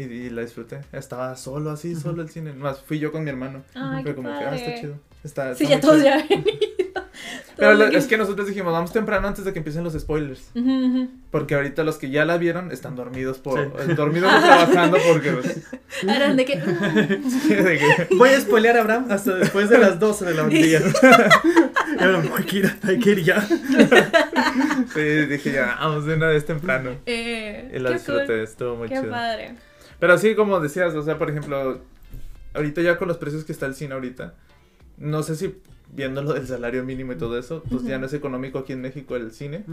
Y, 0.00 0.26
y 0.26 0.30
la 0.30 0.42
disfruté. 0.42 0.80
Estaba 0.92 1.36
solo, 1.36 1.70
así, 1.70 1.94
solo 1.96 2.22
el 2.22 2.28
cine. 2.30 2.52
Más 2.52 2.80
fui 2.80 2.98
yo 2.98 3.12
con 3.12 3.24
mi 3.24 3.30
hermano. 3.30 3.62
Ay, 3.74 4.04
qué 4.04 4.14
como 4.14 4.28
que, 4.28 4.44
ah, 4.44 4.54
está 4.56 4.74
chido. 4.80 4.94
Está, 5.22 5.54
Sí, 5.54 5.66
ya 5.66 5.80
todos 5.80 5.96
chido. 5.96 6.06
ya 6.06 6.14
han 6.20 6.28
venido. 6.28 6.50
Pero 7.56 7.74
lo- 7.74 7.90
que- 7.90 7.98
es 7.98 8.06
que 8.06 8.16
nosotros 8.16 8.46
dijimos, 8.48 8.72
vamos 8.72 8.90
temprano 8.92 9.28
antes 9.28 9.44
de 9.44 9.52
que 9.52 9.58
empiecen 9.58 9.84
los 9.84 9.92
spoilers. 9.92 10.50
Porque 11.30 11.54
ahorita 11.56 11.84
los 11.84 11.98
que 11.98 12.08
ya 12.08 12.24
la 12.24 12.38
vieron 12.38 12.72
están 12.72 12.96
dormidos 12.96 13.36
por 13.38 13.60
Sí. 13.60 13.90
eh, 13.90 13.94
dormidos 13.94 14.32
o 14.32 14.40
trabajando 14.40 14.96
porque 15.06 15.30
pues, 15.32 15.60
Eran 16.08 16.36
de 16.36 16.44
que. 16.46 16.56
mm, 16.56 17.30
sí, 17.48 17.54
de 17.54 17.78
que- 17.78 18.14
Voy 18.16 18.30
a 18.30 18.40
spoilear 18.40 18.78
a 18.78 18.80
Abraham 18.80 19.06
hasta 19.10 19.34
después 19.34 19.68
de 19.68 19.76
las 19.78 20.00
12 20.00 20.24
de 20.24 20.34
la 20.34 20.46
día. 20.46 20.80
y 20.80 22.02
ahora, 22.02 22.22
hay 22.38 22.44
que 22.44 22.56
ir, 22.56 22.78
hay 22.82 22.98
que 22.98 23.10
ir 23.10 23.22
ya. 23.24 23.42
sí, 24.94 25.00
dije 25.26 25.52
ya 25.52 25.76
vamos 25.80 26.06
de 26.06 26.14
una 26.14 26.28
vez 26.28 26.46
temprano 26.46 26.92
eh, 27.06 27.70
y 27.74 27.78
la 27.78 27.90
qué 27.90 27.94
disfruté 27.96 28.26
cool, 28.26 28.40
estuvo 28.40 28.76
muy 28.76 28.88
Qué 28.88 28.96
chido 29.00 29.10
padre. 29.10 29.54
Pero 30.00 30.18
sí 30.18 30.34
como 30.34 30.58
decías 30.60 30.94
o 30.94 31.02
sea 31.02 31.18
por 31.18 31.30
ejemplo 31.30 31.80
ahorita 32.54 32.82
ya 32.82 32.98
con 32.98 33.06
los 33.08 33.18
precios 33.18 33.44
que 33.44 33.52
está 33.52 33.66
el 33.66 33.74
cine 33.74 33.94
ahorita 33.94 34.34
no 34.98 35.22
sé 35.22 35.36
si 35.36 35.56
viéndolo 35.92 36.32
del 36.32 36.46
salario 36.46 36.82
mínimo 36.84 37.12
y 37.12 37.16
todo 37.16 37.38
eso 37.38 37.62
pues 37.70 37.84
ya 37.84 37.98
no 37.98 38.06
es 38.06 38.12
económico 38.12 38.58
aquí 38.58 38.72
en 38.72 38.80
México 38.80 39.14
el 39.16 39.30
cine 39.32 39.64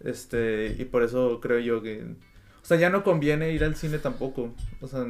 este 0.00 0.74
y 0.78 0.84
por 0.84 1.02
eso 1.02 1.40
creo 1.40 1.58
yo 1.60 1.82
que 1.82 2.02
o 2.62 2.64
sea 2.66 2.76
ya 2.76 2.90
no 2.90 3.04
conviene 3.04 3.52
ir 3.52 3.64
al 3.64 3.76
cine 3.76 3.98
tampoco 3.98 4.54
o 4.80 4.88
sea 4.88 5.04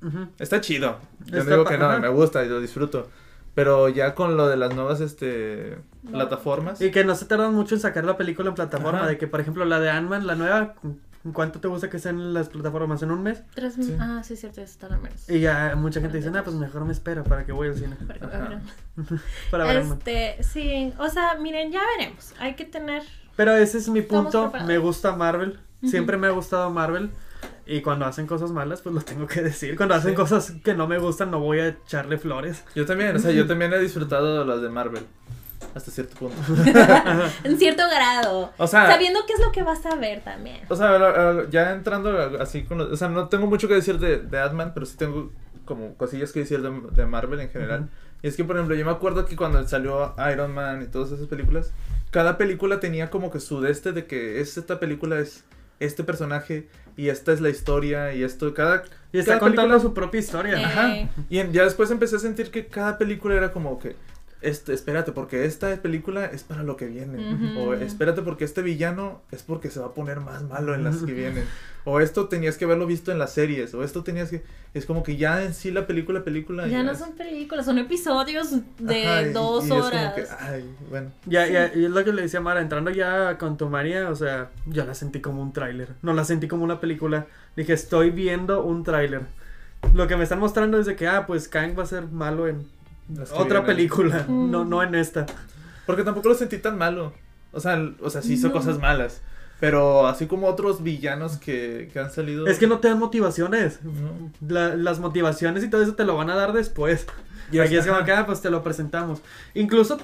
Ujú. 0.00 0.28
Está 0.38 0.60
chido. 0.60 1.00
Yo 1.24 1.32
no 1.32 1.38
Está 1.38 1.50
digo 1.50 1.64
que 1.64 1.76
no, 1.76 1.98
me 1.98 2.08
gusta 2.08 2.44
y 2.44 2.48
lo 2.48 2.60
disfruto. 2.60 3.08
Pero 3.56 3.88
ya 3.88 4.14
con 4.14 4.36
lo 4.36 4.46
de 4.46 4.56
las 4.56 4.72
nuevas 4.72 5.00
este 5.00 5.76
No. 6.04 6.12
plataformas. 6.12 6.80
Y 6.80 6.92
que 6.92 7.02
no 7.02 7.16
se 7.16 7.24
tardan 7.24 7.52
mucho 7.52 7.74
en 7.74 7.80
sacar 7.80 8.04
la 8.04 8.16
película 8.16 8.48
en 8.50 8.54
plataforma. 8.54 9.00
Ajá. 9.00 9.08
De 9.08 9.18
que, 9.18 9.26
por 9.26 9.40
ejemplo, 9.40 9.64
la 9.64 9.80
de 9.80 9.90
Ant-Man, 9.90 10.24
la 10.28 10.36
nueva, 10.36 10.76
¿en 10.84 11.00
¿cuánto 11.32 11.60
te 11.60 11.68
gusta 11.68 11.88
que 11.90 11.98
sean 11.98 12.34
las 12.34 12.48
plataformas? 12.48 13.02
¿En 13.02 13.10
un 13.10 13.22
mes? 13.22 13.42
Tres, 13.54 13.74
Sí. 13.74 13.96
Ah, 14.00 14.22
sí, 14.24 14.34
es 14.34 14.40
cierto, 14.40 14.60
eso 14.60 14.78
al 14.86 15.00
menos. 15.00 15.28
Y 15.28 15.40
ya 15.40 15.74
mucha 15.76 16.00
gente 16.00 16.16
dice, 16.16 16.30
nah, 16.30 16.42
pues 16.42 16.56
mejor 16.56 16.84
me 16.84 16.92
espero 16.92 17.24
para 17.24 17.44
que 17.46 17.52
voy 17.52 17.68
al 17.68 17.76
cine. 17.76 17.96
Para. 18.20 18.60
Para 19.50 19.64
ver. 19.64 19.76
Este, 19.78 20.42
sí, 20.42 20.92
o 20.98 21.08
sea, 21.08 21.36
miren, 21.40 21.70
ya 21.72 21.80
veremos. 21.96 22.34
Hay 22.40 22.54
que 22.54 22.64
tener. 22.64 23.02
Pero 23.36 23.54
ese 23.56 23.78
es 23.78 23.88
mi 23.88 24.02
punto. 24.02 24.52
Me 24.66 24.78
gusta 24.78 25.14
Marvel. 25.14 25.60
Siempre 25.84 26.16
me 26.16 26.26
ha 26.26 26.30
gustado 26.30 26.70
Marvel. 26.70 27.10
Y 27.66 27.82
cuando 27.82 28.06
hacen 28.06 28.26
cosas 28.26 28.50
malas, 28.50 28.80
pues 28.80 28.94
lo 28.94 29.00
tengo 29.02 29.26
que 29.26 29.42
decir. 29.42 29.76
Cuando 29.76 29.94
hacen 29.94 30.12
Sí. 30.12 30.16
cosas 30.16 30.52
que 30.64 30.74
no 30.74 30.88
me 30.88 30.98
gustan, 30.98 31.30
no 31.30 31.38
voy 31.38 31.60
a 31.60 31.68
echarle 31.68 32.16
flores. 32.18 32.64
Yo 32.74 32.86
también, 32.86 33.14
o 33.14 33.18
sea, 33.18 33.30
yo 33.30 33.46
también 33.46 33.72
he 33.74 33.78
disfrutado 33.78 34.40
de 34.40 34.44
las 34.46 34.62
de 34.62 34.70
Marvel. 34.70 35.04
Hasta 35.78 35.90
cierto 35.90 36.16
punto. 36.16 36.36
En 37.44 37.58
cierto 37.58 37.82
grado. 37.88 38.52
O 38.58 38.66
sea, 38.66 38.86
Sabiendo 38.90 39.20
qué 39.26 39.32
es 39.34 39.40
lo 39.40 39.52
que 39.52 39.62
vas 39.62 39.84
a 39.86 39.94
ver 39.94 40.22
también. 40.22 40.60
o 40.68 40.76
sea, 40.76 41.48
ya 41.50 41.72
entrando 41.72 42.10
así 42.40 42.64
con 42.64 42.78
los, 42.78 42.92
o 42.92 42.96
sea, 42.96 43.08
no 43.08 43.28
tengo 43.28 43.46
mucho 43.46 43.68
que 43.68 43.74
decir 43.74 43.98
de, 43.98 44.18
de 44.18 44.38
Ant-Man, 44.40 44.72
pero 44.74 44.86
sí 44.86 44.96
tengo 44.96 45.32
como 45.64 45.94
cosillas 45.94 46.32
que 46.32 46.40
decir 46.40 46.60
de, 46.62 46.70
de 46.92 47.06
Marvel 47.06 47.40
en 47.40 47.50
general. 47.50 47.80
Ujú. 47.82 47.88
Y 48.22 48.26
es 48.28 48.36
que, 48.36 48.42
por 48.44 48.56
ejemplo, 48.56 48.74
yo 48.74 48.84
me 48.84 48.90
acuerdo 48.90 49.24
que 49.26 49.36
cuando 49.36 49.66
salió 49.68 50.14
Iron 50.32 50.52
Man 50.52 50.82
y 50.82 50.86
todas 50.86 51.12
esas 51.12 51.26
películas, 51.28 51.72
cada 52.10 52.36
película 52.36 52.80
tenía 52.80 53.10
como 53.10 53.30
que 53.30 53.38
su 53.38 53.60
de 53.60 53.70
este 53.70 53.92
de 53.92 54.06
que 54.06 54.40
es 54.40 54.56
esta 54.58 54.80
película 54.80 55.18
es 55.20 55.44
este 55.78 56.02
personaje 56.02 56.66
y 56.96 57.10
esta 57.10 57.32
es 57.32 57.40
la 57.40 57.50
historia 57.50 58.12
y 58.12 58.24
esto, 58.24 58.52
cada... 58.54 58.82
Y 59.12 59.18
está 59.20 59.34
cada 59.34 59.40
contando 59.40 59.74
película- 59.74 59.80
su 59.80 59.94
propia 59.94 60.18
historia. 60.18 60.60
Eh, 60.60 60.64
Ajá. 60.64 60.94
Y 61.30 61.38
en- 61.38 61.52
ya 61.52 61.62
después 61.62 61.90
empecé 61.92 62.16
a 62.16 62.18
sentir 62.18 62.50
que 62.50 62.66
cada 62.66 62.98
película 62.98 63.36
era 63.36 63.52
como 63.52 63.78
que, 63.78 63.94
este, 64.40 64.72
espérate, 64.72 65.12
porque 65.12 65.44
esta 65.44 65.74
película 65.82 66.26
es 66.26 66.42
para 66.44 66.62
lo 66.62 66.76
que 66.76 66.86
viene. 66.86 67.34
Ujú. 67.34 67.58
O 67.60 67.74
espérate, 67.74 68.22
porque 68.22 68.44
este 68.44 68.62
villano 68.62 69.20
es 69.32 69.42
porque 69.42 69.70
se 69.70 69.80
va 69.80 69.86
a 69.86 69.94
poner 69.94 70.20
más 70.20 70.42
malo 70.44 70.74
en 70.74 70.84
las 70.84 70.98
que 70.98 71.12
vienen. 71.12 71.44
O 71.84 72.00
esto 72.00 72.28
tenías 72.28 72.58
que 72.58 72.66
haberlo 72.66 72.86
visto 72.86 73.10
en 73.12 73.18
las 73.18 73.32
series. 73.32 73.72
O 73.74 73.82
esto 73.82 74.04
tenías 74.04 74.28
que... 74.30 74.42
Es 74.74 74.84
como 74.84 75.02
que 75.02 75.16
ya 75.16 75.42
en 75.42 75.54
sí 75.54 75.70
la 75.70 75.86
película, 75.86 76.22
película... 76.22 76.68
Ya 76.68 76.82
no 76.82 76.92
es- 76.92 76.98
son 76.98 77.12
películas, 77.12 77.64
son 77.64 77.78
episodios 77.78 78.50
de 78.78 79.06
Ajá, 79.06 79.22
y- 79.22 79.32
dos 79.32 79.64
y 79.64 79.66
es 79.66 79.72
horas. 79.72 80.12
como 80.12 80.14
que, 80.26 80.26
ay, 80.38 80.70
bueno. 80.90 81.10
Ya, 81.26 81.46
Sí. 81.46 81.52
ya, 81.54 81.72
y 81.74 81.84
es 81.86 81.90
lo 81.90 82.04
que 82.04 82.12
le 82.12 82.22
decía 82.22 82.40
Mara, 82.40 82.60
entrando 82.60 82.90
ya 82.90 83.38
con 83.38 83.56
tu 83.56 83.68
María, 83.70 84.10
o 84.10 84.14
sea, 84.14 84.50
yo 84.66 84.84
la 84.84 84.94
sentí 84.94 85.20
como 85.20 85.40
un 85.40 85.52
tráiler, 85.54 85.88
no 86.02 86.12
la 86.12 86.24
sentí 86.24 86.46
como 86.46 86.62
una 86.64 86.78
película, 86.80 87.26
dije, 87.56 87.72
estoy 87.72 88.10
viendo 88.10 88.62
un 88.62 88.84
tráiler. 88.84 89.22
Lo 89.94 90.06
que 90.08 90.16
me 90.16 90.24
están 90.24 90.40
mostrando 90.40 90.78
es 90.78 90.86
de 90.86 90.96
que, 90.96 91.06
ah, 91.06 91.24
pues 91.26 91.48
Kang 91.48 91.78
va 91.78 91.84
a 91.84 91.86
ser 91.86 92.06
malo 92.08 92.48
en 92.48 92.66
otra 93.34 93.64
película, 93.64 94.24
Mm. 94.28 94.50
no, 94.50 94.64
no 94.64 94.82
en 94.82 94.94
esta. 94.94 95.26
Porque 95.86 96.02
tampoco 96.04 96.28
lo 96.28 96.34
sentí 96.34 96.58
tan 96.58 96.76
malo. 96.78 97.12
O 97.52 97.60
sea, 97.60 97.82
o 98.02 98.10
sea, 98.10 98.20
sí 98.22 98.34
hizo 98.34 98.48
No. 98.48 98.52
cosas 98.52 98.78
malas. 98.78 99.22
Pero 99.60 100.06
así 100.06 100.26
como 100.26 100.46
otros 100.46 100.82
villanos 100.84 101.36
que, 101.38 101.90
que 101.92 101.98
han 101.98 102.12
salido... 102.12 102.46
Es 102.46 102.58
que 102.58 102.66
no 102.68 102.78
te 102.78 102.88
dan 102.88 102.98
motivaciones. 103.00 103.80
No. 103.82 104.30
La- 104.46 104.76
las 104.76 105.00
motivaciones 105.00 105.64
y 105.64 105.68
todo 105.70 105.82
eso 105.82 105.94
te 105.94 106.04
lo 106.04 106.14
van 106.16 106.30
a 106.30 106.36
dar 106.36 106.52
después. 106.52 107.06
Y 107.50 107.60
aquí 107.60 107.76
es 107.76 107.86
como 107.86 108.04
que, 108.04 108.12
ah, 108.12 108.26
pues 108.26 108.42
te 108.42 108.50
lo 108.50 108.62
presentamos. 108.62 109.22
Incluso 109.54 109.96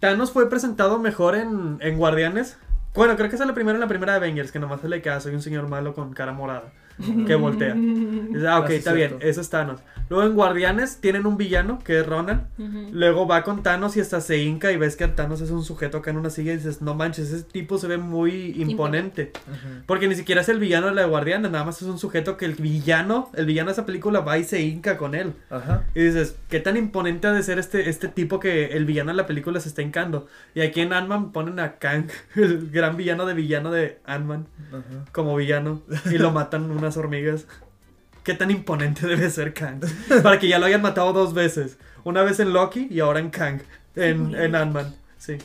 Thanos 0.00 0.32
fue 0.32 0.50
presentado 0.50 0.98
mejor 0.98 1.36
en, 1.36 1.78
en 1.80 1.96
Guardianes. 1.96 2.56
Bueno, 2.94 3.14
creo 3.16 3.28
que 3.30 3.36
es 3.36 3.46
la 3.46 3.54
primera 3.54 3.76
en 3.76 3.80
la 3.80 3.86
primera 3.86 4.12
de 4.12 4.18
Avengers, 4.18 4.50
que 4.50 4.58
nomás 4.58 4.80
se 4.80 4.88
le 4.88 5.00
queda, 5.00 5.20
soy 5.20 5.34
un 5.36 5.40
señor 5.42 5.68
malo 5.68 5.94
con 5.94 6.12
cara 6.12 6.32
morada. 6.32 6.72
Que 7.26 7.34
voltea. 7.34 7.74
Dice, 7.74 8.48
ah, 8.48 8.58
ok, 8.60 8.64
Ah, 8.64 8.68
sí, 8.68 8.74
está 8.74 8.92
bien, 8.92 9.08
cierto. 9.10 9.26
eso 9.26 9.40
es 9.40 9.50
Thanos. 9.50 9.80
Luego 10.08 10.26
en 10.26 10.34
Guardianes 10.34 10.98
tienen 11.00 11.26
un 11.26 11.36
villano 11.38 11.78
que 11.78 12.00
es 12.00 12.06
Ronan. 12.06 12.48
Ujú. 12.58 12.88
Luego 12.92 13.26
va 13.26 13.42
con 13.44 13.62
Thanos 13.62 13.96
y 13.96 14.00
hasta 14.00 14.20
se 14.20 14.38
hinca 14.42 14.70
y 14.70 14.76
ves 14.76 14.94
que 14.96 15.08
Thanos 15.08 15.40
es 15.40 15.50
un 15.50 15.64
sujeto 15.64 15.98
acá 15.98 16.10
en 16.10 16.18
una 16.18 16.28
silla 16.28 16.52
y 16.52 16.56
dices, 16.56 16.82
no 16.82 16.94
manches, 16.94 17.32
ese 17.32 17.44
tipo 17.44 17.78
se 17.78 17.86
ve 17.86 17.96
muy 17.96 18.52
imponente. 18.60 19.32
Ujú. 19.48 19.84
Porque 19.86 20.08
ni 20.08 20.14
siquiera 20.14 20.42
es 20.42 20.48
el 20.50 20.58
villano 20.58 20.88
de 20.88 20.94
la 20.94 21.02
de 21.02 21.08
Guardianes, 21.08 21.50
nada 21.50 21.64
más 21.64 21.80
es 21.80 21.88
un 21.88 21.98
sujeto 21.98 22.36
que 22.36 22.44
el 22.44 22.54
villano, 22.54 23.30
el 23.34 23.46
villano 23.46 23.68
de 23.68 23.72
esa 23.72 23.86
película 23.86 24.20
va 24.20 24.36
y 24.38 24.44
se 24.44 24.60
hinca 24.60 24.98
con 24.98 25.14
él. 25.14 25.32
Ajá. 25.48 25.84
Y 25.94 26.02
dices, 26.02 26.36
¿qué 26.50 26.60
tan 26.60 26.76
imponente 26.76 27.28
ha 27.28 27.32
de 27.32 27.42
ser 27.42 27.58
este, 27.58 27.88
este 27.88 28.08
tipo 28.08 28.38
que 28.38 28.66
el 28.76 28.84
villano 28.84 29.12
de 29.12 29.16
la 29.16 29.26
película 29.26 29.60
se 29.60 29.68
está 29.68 29.80
hincando? 29.80 30.26
Y 30.54 30.60
aquí 30.60 30.80
en 30.82 30.92
Ant-Man 30.92 31.32
ponen 31.32 31.58
a 31.58 31.76
Kang, 31.76 32.08
el 32.36 32.70
gran 32.70 32.96
villano 32.98 33.24
de 33.24 33.32
villano 33.34 33.70
de 33.70 33.98
Ant-Man, 34.04 34.46
como 35.12 35.34
villano, 35.36 35.80
y 36.10 36.18
lo 36.18 36.32
matan 36.32 36.68
unas 36.82 36.96
hormigas. 36.96 37.46
¿Qué 38.24 38.34
tan 38.34 38.50
imponente 38.50 39.06
debe 39.06 39.30
ser 39.30 39.54
Kang? 39.54 39.80
Para 40.22 40.38
que 40.38 40.48
ya 40.48 40.58
lo 40.58 40.66
hayan 40.66 40.82
matado 40.82 41.12
dos 41.12 41.34
veces. 41.34 41.78
Una 42.04 42.22
vez 42.22 42.40
en 42.40 42.52
Loki 42.52 42.88
y 42.90 43.00
ahora 43.00 43.20
en 43.20 43.30
Kang, 43.30 43.60
en, 43.94 44.34
en 44.34 44.54
Ant-Man. 44.54 44.94
Sí. 45.18 45.38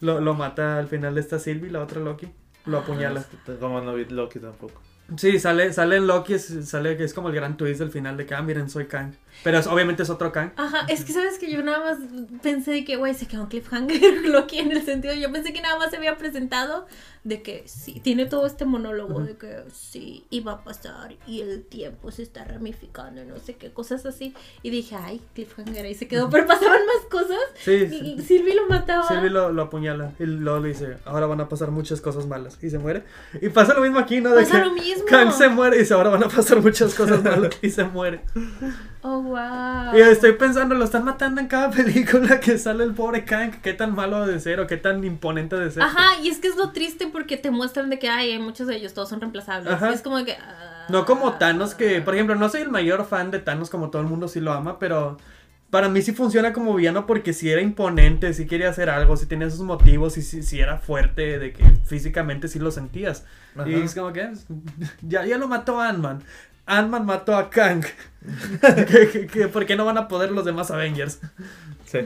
Lo, 0.00 0.20
lo 0.20 0.34
mata 0.34 0.78
al 0.78 0.88
final 0.88 1.16
esta 1.16 1.38
Sylvie, 1.38 1.70
la 1.70 1.80
otra 1.80 2.00
Loki. 2.00 2.28
Lo 2.66 2.78
apuñala. 2.78 3.24
Como 3.58 3.80
no 3.80 3.94
vi 3.94 4.04
Loki 4.04 4.38
tampoco. 4.38 4.80
Sí, 5.16 5.38
sale, 5.38 5.72
sale 5.72 5.96
en 5.96 6.06
Loki, 6.06 6.38
sale 6.38 6.96
que 6.96 7.04
es 7.04 7.12
como 7.12 7.28
el 7.28 7.34
gran 7.34 7.56
twist 7.56 7.80
del 7.80 7.90
final 7.90 8.16
de 8.16 8.24
que, 8.26 8.34
ah, 8.34 8.42
miren, 8.42 8.70
soy 8.70 8.86
Kang. 8.86 9.12
Pero 9.44 9.58
es- 9.58 9.66
obviamente 9.66 10.02
es 10.02 10.10
otro 10.10 10.30
Kang. 10.32 10.52
Ajá, 10.56 10.86
es 10.88 11.04
que 11.04 11.12
sabes 11.12 11.38
que 11.38 11.50
yo 11.50 11.62
nada 11.62 11.80
más 11.80 11.98
pensé 12.42 12.70
de 12.72 12.84
que, 12.84 12.96
güey, 12.96 13.14
se 13.14 13.26
quedó 13.26 13.42
un 13.42 13.48
cliffhanger 13.48 14.22
Loki 14.28 14.58
en 14.58 14.72
el 14.72 14.84
sentido, 14.84 15.14
yo 15.14 15.30
pensé 15.32 15.52
que 15.52 15.60
nada 15.60 15.78
más 15.78 15.90
se 15.90 15.96
había 15.96 16.16
presentado 16.16 16.86
de 17.24 17.40
que 17.42 17.62
sí, 17.66 18.00
tiene 18.02 18.26
todo 18.26 18.46
este 18.46 18.64
monólogo 18.64 19.20
de 19.20 19.36
que 19.36 19.62
sí, 19.72 20.24
iba 20.30 20.52
a 20.52 20.64
pasar 20.64 21.14
y 21.26 21.40
el 21.40 21.62
tiempo 21.62 22.10
se 22.10 22.22
está 22.24 22.44
ramificando 22.44 23.22
y 23.22 23.26
no 23.26 23.38
sé 23.38 23.54
qué, 23.54 23.70
cosas 23.72 24.04
así. 24.06 24.34
Y 24.62 24.70
dije, 24.70 24.96
ay, 24.96 25.20
cliffhanger, 25.34 25.86
ahí 25.86 25.94
se 25.94 26.08
quedó, 26.08 26.28
pero 26.30 26.46
pasaban 26.48 26.80
más 26.84 27.06
cosas 27.10 27.38
Sí, 27.54 27.72
y, 27.72 27.88
sí. 28.18 28.22
Sylvie 28.26 28.54
lo 28.56 28.66
mataba. 28.68 29.06
Sylvie 29.06 29.30
lo, 29.30 29.52
lo 29.52 29.62
apuñala 29.62 30.12
y 30.18 30.24
luego 30.24 30.58
le 30.60 30.68
dice, 30.70 30.96
ahora 31.04 31.26
van 31.26 31.40
a 31.40 31.48
pasar 31.48 31.70
muchas 31.70 32.00
cosas 32.00 32.26
malas. 32.26 32.58
Y 32.60 32.70
se 32.70 32.78
muere. 32.78 33.04
Y 33.40 33.48
pasa 33.50 33.74
lo 33.74 33.82
mismo 33.82 33.98
aquí, 34.00 34.20
¿no? 34.20 34.30
De 34.30 34.42
Pasa 34.42 34.58
que 34.62 34.68
lo 34.68 34.72
mismo. 34.74 35.04
Kang 35.06 35.30
se 35.32 35.48
muere 35.48 35.76
y 35.76 35.80
dice, 35.80 35.94
ahora 35.94 36.10
van 36.10 36.24
a 36.24 36.28
pasar 36.28 36.60
muchas 36.60 36.92
cosas 36.94 37.22
malas. 37.22 37.50
Y 37.62 37.70
se 37.70 37.84
muere. 37.84 38.22
Oh, 39.02 39.20
wow. 39.22 39.31
Y 39.94 40.00
estoy 40.00 40.32
pensando, 40.32 40.74
lo 40.74 40.84
están 40.84 41.04
matando 41.04 41.40
en 41.40 41.46
cada 41.48 41.70
película 41.72 42.40
que 42.40 42.58
sale 42.58 42.84
el 42.84 42.94
pobre 42.94 43.24
Kang. 43.24 43.60
¿Qué 43.62 43.72
tan 43.72 43.94
malo 43.94 44.26
de 44.26 44.38
ser 44.40 44.60
o 44.60 44.66
qué 44.66 44.76
tan 44.76 45.02
imponente 45.04 45.56
de 45.56 45.70
ser? 45.70 45.82
Ajá, 45.82 46.20
y 46.22 46.28
es 46.28 46.38
que 46.38 46.48
es 46.48 46.56
lo 46.56 46.70
triste 46.72 47.06
porque 47.06 47.36
te 47.36 47.50
muestran 47.50 47.90
de 47.90 47.98
que 47.98 48.08
ay, 48.08 48.38
muchos 48.38 48.66
de 48.66 48.76
ellos 48.76 48.94
todos 48.94 49.08
son 49.08 49.20
reemplazables. 49.20 49.72
Ajá. 49.72 49.92
Es 49.92 50.02
como 50.02 50.18
de 50.18 50.24
que. 50.24 50.32
ah, 50.32 50.86
No 50.88 51.04
como 51.04 51.32
Thanos, 51.34 51.74
que 51.74 52.00
por 52.00 52.14
ejemplo, 52.14 52.34
no 52.34 52.48
soy 52.48 52.62
el 52.62 52.70
mayor 52.70 53.04
fan 53.06 53.30
de 53.30 53.38
Thanos 53.38 53.70
como 53.70 53.90
todo 53.90 54.02
el 54.02 54.08
mundo 54.08 54.28
sí 54.28 54.40
lo 54.40 54.52
ama, 54.52 54.78
pero 54.78 55.16
para 55.70 55.88
mí 55.88 56.02
sí 56.02 56.12
funciona 56.12 56.52
como 56.52 56.74
villano 56.74 57.06
porque 57.06 57.32
si 57.32 57.48
era 57.48 57.62
imponente, 57.62 58.34
si 58.34 58.46
quería 58.46 58.68
hacer 58.68 58.90
algo, 58.90 59.16
si 59.16 59.24
tenía 59.24 59.48
sus 59.48 59.60
motivos, 59.60 60.18
y 60.18 60.22
si, 60.22 60.42
si 60.42 60.60
era 60.60 60.76
fuerte, 60.76 61.38
de 61.38 61.54
que 61.54 61.64
físicamente 61.86 62.46
sí 62.48 62.58
lo 62.58 62.70
sentías. 62.70 63.24
Ajá. 63.56 63.66
Y 63.68 63.74
es 63.74 63.94
como 63.94 64.12
que 64.12 64.28
ya, 65.00 65.24
ya 65.24 65.38
lo 65.38 65.48
mató 65.48 65.80
Ant-Man. 65.80 66.22
Ant-Man 66.66 67.06
mató 67.06 67.36
a 67.36 67.50
Kang. 67.50 67.84
¿Qué- 68.60 69.08
qué- 69.12 69.26
qué- 69.26 69.48
¿Por 69.48 69.66
qué 69.66 69.76
no 69.76 69.84
van 69.84 69.98
a 69.98 70.08
poder 70.08 70.30
los 70.30 70.44
demás 70.44 70.70
Avengers? 70.70 71.20
Sí. 71.86 71.98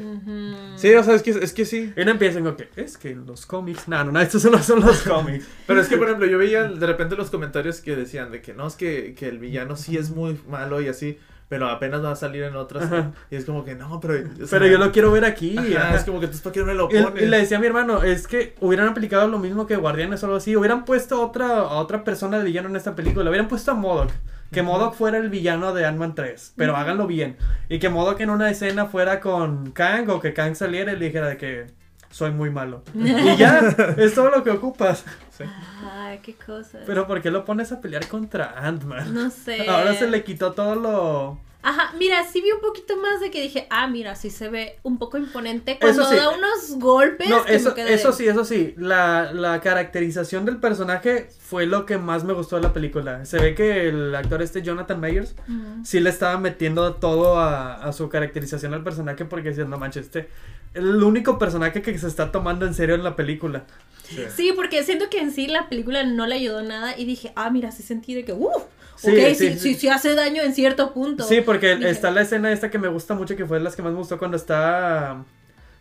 Sí, 0.76 0.94
o 0.94 1.04
sea, 1.04 1.14
es 1.14 1.22
que, 1.22 1.30
es 1.30 1.52
que 1.52 1.64
sí. 1.64 1.92
Y 1.96 2.04
no 2.04 2.10
empiezan 2.10 2.42
con 2.42 2.56
que 2.56 2.68
es 2.76 2.96
que 2.98 3.14
los 3.14 3.46
cómics. 3.46 3.86
No, 3.86 4.02
no, 4.02 4.10
no, 4.12 4.20
estos 4.20 4.44
no 4.46 4.60
son 4.62 4.80
los 4.80 5.02
cómics. 5.02 5.46
Pero 5.66 5.80
es 5.80 5.88
que, 5.88 5.96
por 5.96 6.06
ejemplo, 6.08 6.26
yo 6.26 6.38
veía 6.38 6.64
de 6.64 6.86
repente 6.86 7.14
los 7.16 7.30
comentarios 7.30 7.80
que 7.80 7.94
decían 7.94 8.32
de 8.32 8.40
que 8.40 8.52
no, 8.54 8.66
es 8.66 8.74
que, 8.74 9.14
que 9.14 9.28
el 9.28 9.38
villano 9.38 9.76
sí 9.76 9.96
es 9.96 10.10
muy 10.10 10.40
malo 10.48 10.80
y 10.80 10.88
así, 10.88 11.18
pero 11.48 11.68
apenas 11.68 12.02
va 12.02 12.10
a 12.10 12.16
salir 12.16 12.42
en 12.42 12.56
otras. 12.56 12.84
Ajá. 12.86 13.12
Y 13.30 13.36
es 13.36 13.44
como 13.44 13.64
que 13.64 13.76
no, 13.76 14.00
pero. 14.00 14.14
o 14.14 14.46
sea, 14.46 14.58
Pero 14.58 14.66
yo 14.66 14.78
lo 14.78 14.90
quiero 14.90 15.12
ver 15.12 15.24
aquí. 15.24 15.56
ajá, 15.56 15.88
ajá. 15.88 15.96
es 15.96 16.02
como 16.04 16.18
que 16.18 16.26
tú, 16.26 16.38
¿para 16.38 16.52
qué 16.52 16.60
no 16.60 16.66
me 16.66 16.74
lo 16.74 16.88
pones? 16.88 17.22
y 17.22 17.26
le 17.26 17.38
decía 17.38 17.58
a 17.58 17.60
mi 17.60 17.68
hermano, 17.68 18.02
es 18.02 18.26
que 18.26 18.56
hubieran 18.60 18.88
aplicado 18.88 19.28
lo 19.28 19.38
mismo 19.38 19.68
que 19.68 19.76
Guardianes 19.76 20.20
o 20.24 20.26
algo 20.26 20.38
así. 20.38 20.56
Hubieran 20.56 20.84
puesto 20.84 21.22
otra, 21.24 21.58
a 21.58 21.74
otra 21.78 22.02
persona 22.02 22.38
de 22.38 22.44
villano 22.44 22.68
en 22.68 22.74
esta 22.74 22.96
película. 22.96 23.30
Hubieran 23.30 23.46
puesto 23.46 23.70
a 23.70 23.74
Modok. 23.74 24.10
Que 24.52 24.62
Modok 24.62 24.94
fuera 24.94 25.18
el 25.18 25.28
villano 25.28 25.74
de 25.74 25.84
Ant-Man 25.86 26.14
3. 26.14 26.54
Pero 26.56 26.76
háganlo 26.76 27.06
bien. 27.06 27.36
Y 27.68 27.78
que 27.78 27.88
Modok 27.88 28.20
en 28.20 28.30
una 28.30 28.50
escena 28.50 28.86
fuera 28.86 29.20
con 29.20 29.72
Kang 29.72 30.08
o 30.10 30.20
que 30.20 30.32
Kang 30.32 30.54
saliera 30.54 30.92
y 30.92 30.96
le 30.96 31.06
dijera 31.06 31.28
de 31.28 31.36
que 31.36 31.66
soy 32.10 32.30
muy 32.30 32.50
malo. 32.50 32.82
y 32.94 33.36
ya, 33.36 33.58
es 33.98 34.14
todo 34.14 34.30
lo 34.30 34.42
que 34.42 34.50
ocupas. 34.50 35.04
Sí. 35.36 35.44
Ay, 35.84 36.20
qué 36.22 36.34
cosa. 36.34 36.78
Pero 36.86 37.06
¿por 37.06 37.20
qué 37.20 37.30
lo 37.30 37.44
pones 37.44 37.72
a 37.72 37.80
pelear 37.80 38.06
contra 38.08 38.54
Ant-Man? 38.58 39.12
No 39.12 39.30
sé. 39.30 39.68
Ahora 39.68 39.94
se 39.94 40.06
le 40.06 40.24
quitó 40.24 40.52
todo 40.52 40.74
lo... 40.76 41.40
Ajá, 41.68 41.92
mira, 41.98 42.22
sí 42.22 42.40
vi 42.40 42.52
un 42.52 42.60
poquito 42.60 42.96
más 42.96 43.20
de 43.20 43.32
que 43.32 43.42
dije, 43.42 43.66
ah, 43.70 43.88
mira, 43.88 44.14
sí 44.14 44.30
se 44.30 44.48
ve 44.48 44.78
un 44.84 44.98
poco 44.98 45.18
imponente 45.18 45.78
cuando 45.80 46.08
sí. 46.08 46.14
da 46.14 46.30
unos 46.30 46.78
golpes. 46.78 47.28
No, 47.28 47.44
que 47.44 47.56
eso, 47.56 47.74
eso 47.76 48.12
sí, 48.12 48.28
eso 48.28 48.44
sí. 48.44 48.72
La, 48.76 49.32
la 49.32 49.60
caracterización 49.60 50.44
del 50.44 50.58
personaje 50.58 51.28
fue 51.40 51.66
lo 51.66 51.84
que 51.84 51.98
más 51.98 52.22
me 52.22 52.34
gustó 52.34 52.54
de 52.54 52.62
la 52.62 52.72
película. 52.72 53.24
Se 53.24 53.40
ve 53.40 53.56
que 53.56 53.88
el 53.88 54.14
actor 54.14 54.42
este 54.42 54.62
Jonathan 54.62 55.00
Mayers 55.00 55.34
Ujú. 55.48 55.84
sí 55.84 55.98
le 55.98 56.10
estaba 56.10 56.38
metiendo 56.38 56.94
todo 56.94 57.40
a, 57.40 57.74
a 57.74 57.92
su 57.92 58.08
caracterización 58.08 58.72
al 58.72 58.84
personaje 58.84 59.24
porque 59.24 59.48
decía, 59.48 59.64
no 59.64 59.76
manches, 59.76 60.06
este 60.06 60.28
el 60.76 61.02
único 61.02 61.38
personaje 61.38 61.82
que 61.82 61.98
se 61.98 62.06
está 62.06 62.30
tomando 62.32 62.66
en 62.66 62.74
serio 62.74 62.94
en 62.94 63.04
la 63.04 63.16
película. 63.16 63.64
Sí. 64.04 64.24
Sí, 64.34 64.52
porque 64.54 64.82
siento 64.84 65.10
que 65.10 65.18
en 65.20 65.32
sí 65.32 65.48
la 65.48 65.68
película 65.68 66.04
no 66.04 66.26
le 66.26 66.36
ayudó 66.36 66.62
nada 66.62 66.96
y 66.96 67.04
dije, 67.06 67.32
ah, 67.34 67.50
mira, 67.50 67.72
sí 67.72 67.82
sentí 67.82 68.14
de 68.14 68.24
que, 68.24 68.32
uh, 68.32 68.48
Sí, 68.96 69.10
ok, 69.10 69.16
sí, 69.28 69.34
sí, 69.34 69.52
sí. 69.52 69.58
sí, 69.58 69.74
sí 69.74 69.88
hace 69.88 70.14
daño 70.14 70.42
en 70.42 70.54
cierto 70.54 70.94
punto. 70.94 71.24
Sí, 71.24 71.40
porque 71.42 71.76
Dije, 71.76 71.90
está 71.90 72.10
la 72.10 72.22
escena 72.22 72.50
esta 72.52 72.70
que 72.70 72.78
me 72.78 72.88
gusta 72.88 73.14
mucho, 73.14 73.36
que 73.36 73.44
fue 73.44 73.58
de 73.58 73.64
las 73.64 73.76
que 73.76 73.82
más 73.82 73.92
me 73.92 73.98
gustó 73.98 74.18
cuando 74.18 74.36
está 74.36 75.22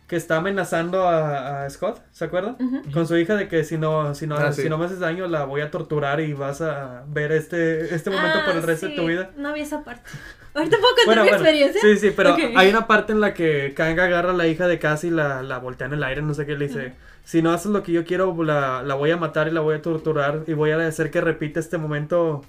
que 0.06 0.14
está 0.14 0.36
amenazando 0.36 1.08
a, 1.08 1.64
a 1.64 1.70
Scott, 1.70 2.00
¿se 2.12 2.24
acuerdan? 2.26 2.56
Con 2.92 3.08
su 3.08 3.16
hija 3.16 3.34
de 3.34 3.48
que 3.48 3.64
si 3.64 3.76
no, 3.76 4.14
si 4.14 4.26
no, 4.28 4.36
Ah, 4.36 4.52
sí. 4.52 4.62
si 4.62 4.68
no 4.68 4.78
me 4.78 4.84
haces 4.84 5.00
daño 5.00 5.26
la 5.26 5.44
voy 5.46 5.62
a 5.62 5.70
torturar 5.72 6.20
y 6.20 6.32
vas 6.32 6.60
a 6.60 7.02
ver 7.08 7.32
este, 7.32 7.92
este 7.92 8.10
momento 8.10 8.38
por 8.44 8.54
el 8.54 8.62
Ah, 8.62 8.66
resto 8.66 8.86
de 8.86 8.94
tu 8.94 9.06
vida. 9.06 9.30
No 9.36 9.52
vi 9.52 9.62
esa 9.62 9.82
parte. 9.82 10.08
Ahorita 10.56 10.78
puedo 10.78 10.94
contar 11.04 11.22
mi 11.22 11.28
experiencia. 11.28 11.80
Sí, 11.82 11.96
sí, 11.98 12.12
pero 12.16 12.34
hay 12.34 12.70
una 12.70 12.86
parte 12.86 13.12
en 13.12 13.20
la 13.20 13.34
que 13.34 13.74
Kang 13.74 14.00
agarra 14.00 14.30
a 14.30 14.34
la 14.34 14.46
hija 14.46 14.66
de 14.66 14.78
Cassie, 14.78 15.10
la, 15.10 15.42
la 15.42 15.58
voltea 15.58 15.86
en 15.86 15.92
el 15.92 16.02
aire, 16.02 16.22
no 16.22 16.32
sé 16.32 16.46
qué, 16.46 16.56
le 16.56 16.68
dice, 16.68 16.94
si 17.24 17.42
no 17.42 17.52
haces 17.52 17.70
lo 17.70 17.82
que 17.82 17.92
yo 17.92 18.04
quiero, 18.06 18.34
la, 18.42 18.82
la 18.82 18.94
voy 18.94 19.10
a 19.10 19.18
matar 19.18 19.48
y 19.48 19.50
la 19.50 19.60
voy 19.60 19.74
a 19.74 19.82
torturar 19.82 20.44
y 20.46 20.54
voy 20.54 20.70
a 20.70 20.86
hacer 20.86 21.10
que 21.10 21.20
repita 21.20 21.60
este 21.60 21.76
momento, 21.76 22.42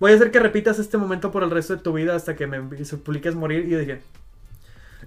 voy 0.00 0.12
a 0.12 0.14
hacer 0.16 0.32
que 0.32 0.40
repitas 0.40 0.80
este 0.80 0.98
momento 0.98 1.30
por 1.30 1.44
el 1.44 1.50
resto 1.50 1.76
de 1.76 1.82
tu 1.82 1.92
vida 1.92 2.16
hasta 2.16 2.34
que 2.34 2.48
me 2.48 2.84
supliques 2.84 3.36
morir 3.36 3.66
y 3.66 3.70
yo 3.70 3.78
dije... 3.78 4.00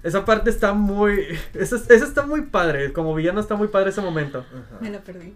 Esa 0.02 0.24
parte 0.24 0.50
está 0.50 0.72
muy... 0.72 1.26
Esa, 1.54 1.76
esa 1.76 2.04
está 2.04 2.26
muy 2.26 2.42
padre. 2.42 2.92
Como 2.92 3.14
villano 3.14 3.38
está 3.38 3.54
muy 3.54 3.68
padre 3.68 3.90
ese 3.90 4.00
momento. 4.00 4.38
Ajá. 4.40 4.78
Me 4.80 4.90
la 4.90 4.98
perdí. 4.98 5.32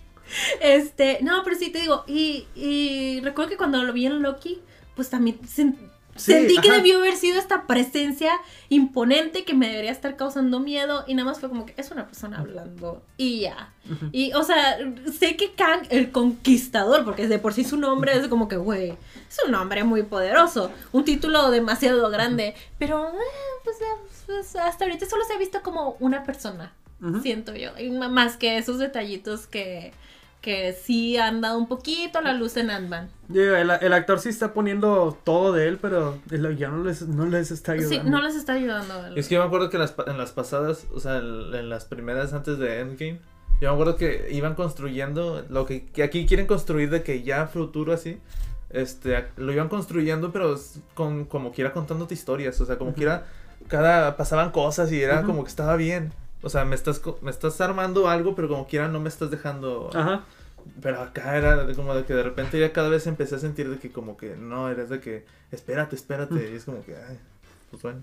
este, 0.60 1.20
no, 1.22 1.42
pero 1.44 1.56
sí 1.56 1.70
te 1.70 1.80
digo, 1.80 2.04
y, 2.06 2.46
y 2.54 3.22
recuerdo 3.22 3.48
que 3.50 3.56
cuando 3.56 3.82
lo 3.82 3.92
vi 3.94 4.04
en 4.04 4.20
Loki, 4.20 4.60
pues 4.94 5.08
también 5.08 5.38
Sí, 6.14 6.32
sentí 6.32 6.58
que 6.58 6.70
debió 6.70 6.98
haber 6.98 7.16
sido 7.16 7.38
esta 7.38 7.66
presencia 7.66 8.32
imponente 8.68 9.44
que 9.44 9.54
me 9.54 9.68
debería 9.68 9.90
estar 9.90 10.16
causando 10.16 10.60
miedo 10.60 11.04
y 11.06 11.14
nada 11.14 11.30
más 11.30 11.40
fue 11.40 11.48
como 11.48 11.64
que 11.64 11.74
es 11.76 11.90
una 11.90 12.06
persona 12.06 12.38
hablando 12.38 13.02
y 13.16 13.40
ya. 13.40 13.72
Y, 14.12 14.32
o 14.34 14.42
sea, 14.42 14.78
sé 15.18 15.36
que 15.36 15.52
Kang, 15.52 15.86
el 15.90 16.12
conquistador, 16.12 17.04
porque 17.04 17.28
de 17.28 17.38
por 17.38 17.54
sí 17.54 17.64
su 17.64 17.76
nombre 17.76 18.16
es 18.16 18.28
como 18.28 18.46
que, 18.48 18.56
güey, 18.56 18.90
es 18.90 19.38
un 19.44 19.52
nombre 19.52 19.84
muy 19.84 20.02
poderoso, 20.02 20.70
un 20.92 21.04
título 21.04 21.50
demasiado 21.50 22.08
grande, 22.10 22.54
pero, 22.78 23.08
eh, 23.08 23.60
pues, 23.64 23.76
pues, 24.26 24.56
hasta 24.56 24.84
ahorita 24.84 25.06
solo 25.06 25.24
se 25.24 25.32
ha 25.32 25.38
visto 25.38 25.62
como 25.62 25.96
una 25.98 26.24
persona 26.24 26.72
siento 27.22 27.54
yo. 27.54 27.70
Y 27.78 27.90
más 27.90 28.36
que 28.36 28.58
esos 28.58 28.78
detallitos 28.78 29.46
que, 29.46 29.92
que 30.42 30.72
sí 30.74 31.16
han 31.16 31.40
dado 31.40 31.56
un 31.56 31.68
poquito 31.68 32.20
la 32.20 32.32
luz 32.34 32.56
en 32.56 32.68
Ant-Man. 32.70 33.08
Digo, 33.28 33.54
el, 33.54 33.70
el 33.70 33.92
actor 33.92 34.18
sí 34.18 34.28
está 34.28 34.52
poniendo 34.52 35.16
todo 35.24 35.52
de 35.52 35.68
él, 35.68 35.78
pero 35.80 36.18
el 36.30 36.58
ya 36.58 36.68
no 36.68 36.82
les, 36.82 37.02
no 37.08 37.24
les 37.26 37.50
está 37.52 37.72
ayudando. 37.72 38.02
Sí, 38.04 38.10
no 38.10 38.20
les 38.20 38.34
está 38.34 38.52
ayudando. 38.54 39.06
el- 39.06 39.16
Es 39.16 39.28
que 39.28 39.36
yo 39.36 39.40
me 39.40 39.46
acuerdo 39.46 39.70
que 39.70 39.76
en 39.76 39.82
las, 39.82 39.92
pa- 39.92 40.04
en 40.08 40.18
las 40.18 40.32
pasadas, 40.32 40.86
o 40.92 41.00
sea, 41.00 41.18
en, 41.18 41.54
en 41.54 41.68
las 41.70 41.84
primeras 41.84 42.32
antes 42.34 42.58
de 42.58 42.80
Endgame, 42.80 43.20
yo 43.60 43.68
me 43.68 43.74
acuerdo 43.74 43.96
que 43.96 44.26
iban 44.32 44.54
construyendo 44.56 45.44
lo 45.48 45.64
que, 45.64 45.86
que 45.86 46.02
aquí 46.02 46.26
quieren 46.26 46.46
construir 46.48 46.90
de 46.90 47.04
que 47.04 47.22
ya 47.22 47.46
futuro 47.46 47.92
así, 47.92 48.18
este, 48.70 49.26
lo 49.36 49.52
iban 49.52 49.68
construyendo, 49.68 50.32
pero 50.32 50.58
con, 50.94 51.24
como 51.24 51.52
quiera 51.52 51.72
contándote 51.72 52.14
historias, 52.14 52.60
o 52.60 52.66
sea, 52.66 52.78
como 52.78 52.90
Ujú. 52.90 52.96
quiera, 52.98 53.26
cada, 53.68 54.16
pasaban 54.16 54.50
cosas 54.50 54.90
y 54.90 55.00
era 55.00 55.22
como 55.22 55.44
que 55.44 55.50
estaba 55.50 55.76
bien. 55.76 56.12
O 56.42 56.50
sea, 56.50 56.64
me 56.64 56.74
estás, 56.74 56.98
co- 56.98 57.18
me 57.22 57.30
estás 57.30 57.60
armando 57.60 58.08
algo, 58.08 58.34
pero 58.34 58.48
como 58.48 58.66
quiera 58.66 58.88
no 58.88 59.00
me 59.00 59.08
estás 59.08 59.30
dejando... 59.30 59.90
Ajá. 59.94 60.24
Pero 60.80 61.00
acá 61.00 61.36
era 61.36 61.66
como 61.74 61.92
de 61.94 62.04
que 62.04 62.14
de 62.14 62.22
repente 62.22 62.60
ya 62.60 62.72
cada 62.72 62.88
vez 62.88 63.06
empecé 63.08 63.34
a 63.34 63.38
sentir 63.40 63.68
de 63.68 63.78
que 63.78 63.90
como 63.90 64.16
que 64.16 64.36
no, 64.36 64.68
eres 64.68 64.90
de 64.90 65.00
que 65.00 65.24
espérate, 65.50 65.96
espérate. 65.96 66.50
Y 66.52 66.54
es 66.54 66.64
como 66.64 66.84
que, 66.84 66.94
ay. 66.94 67.18
pues 67.70 67.82
bueno. 67.82 68.02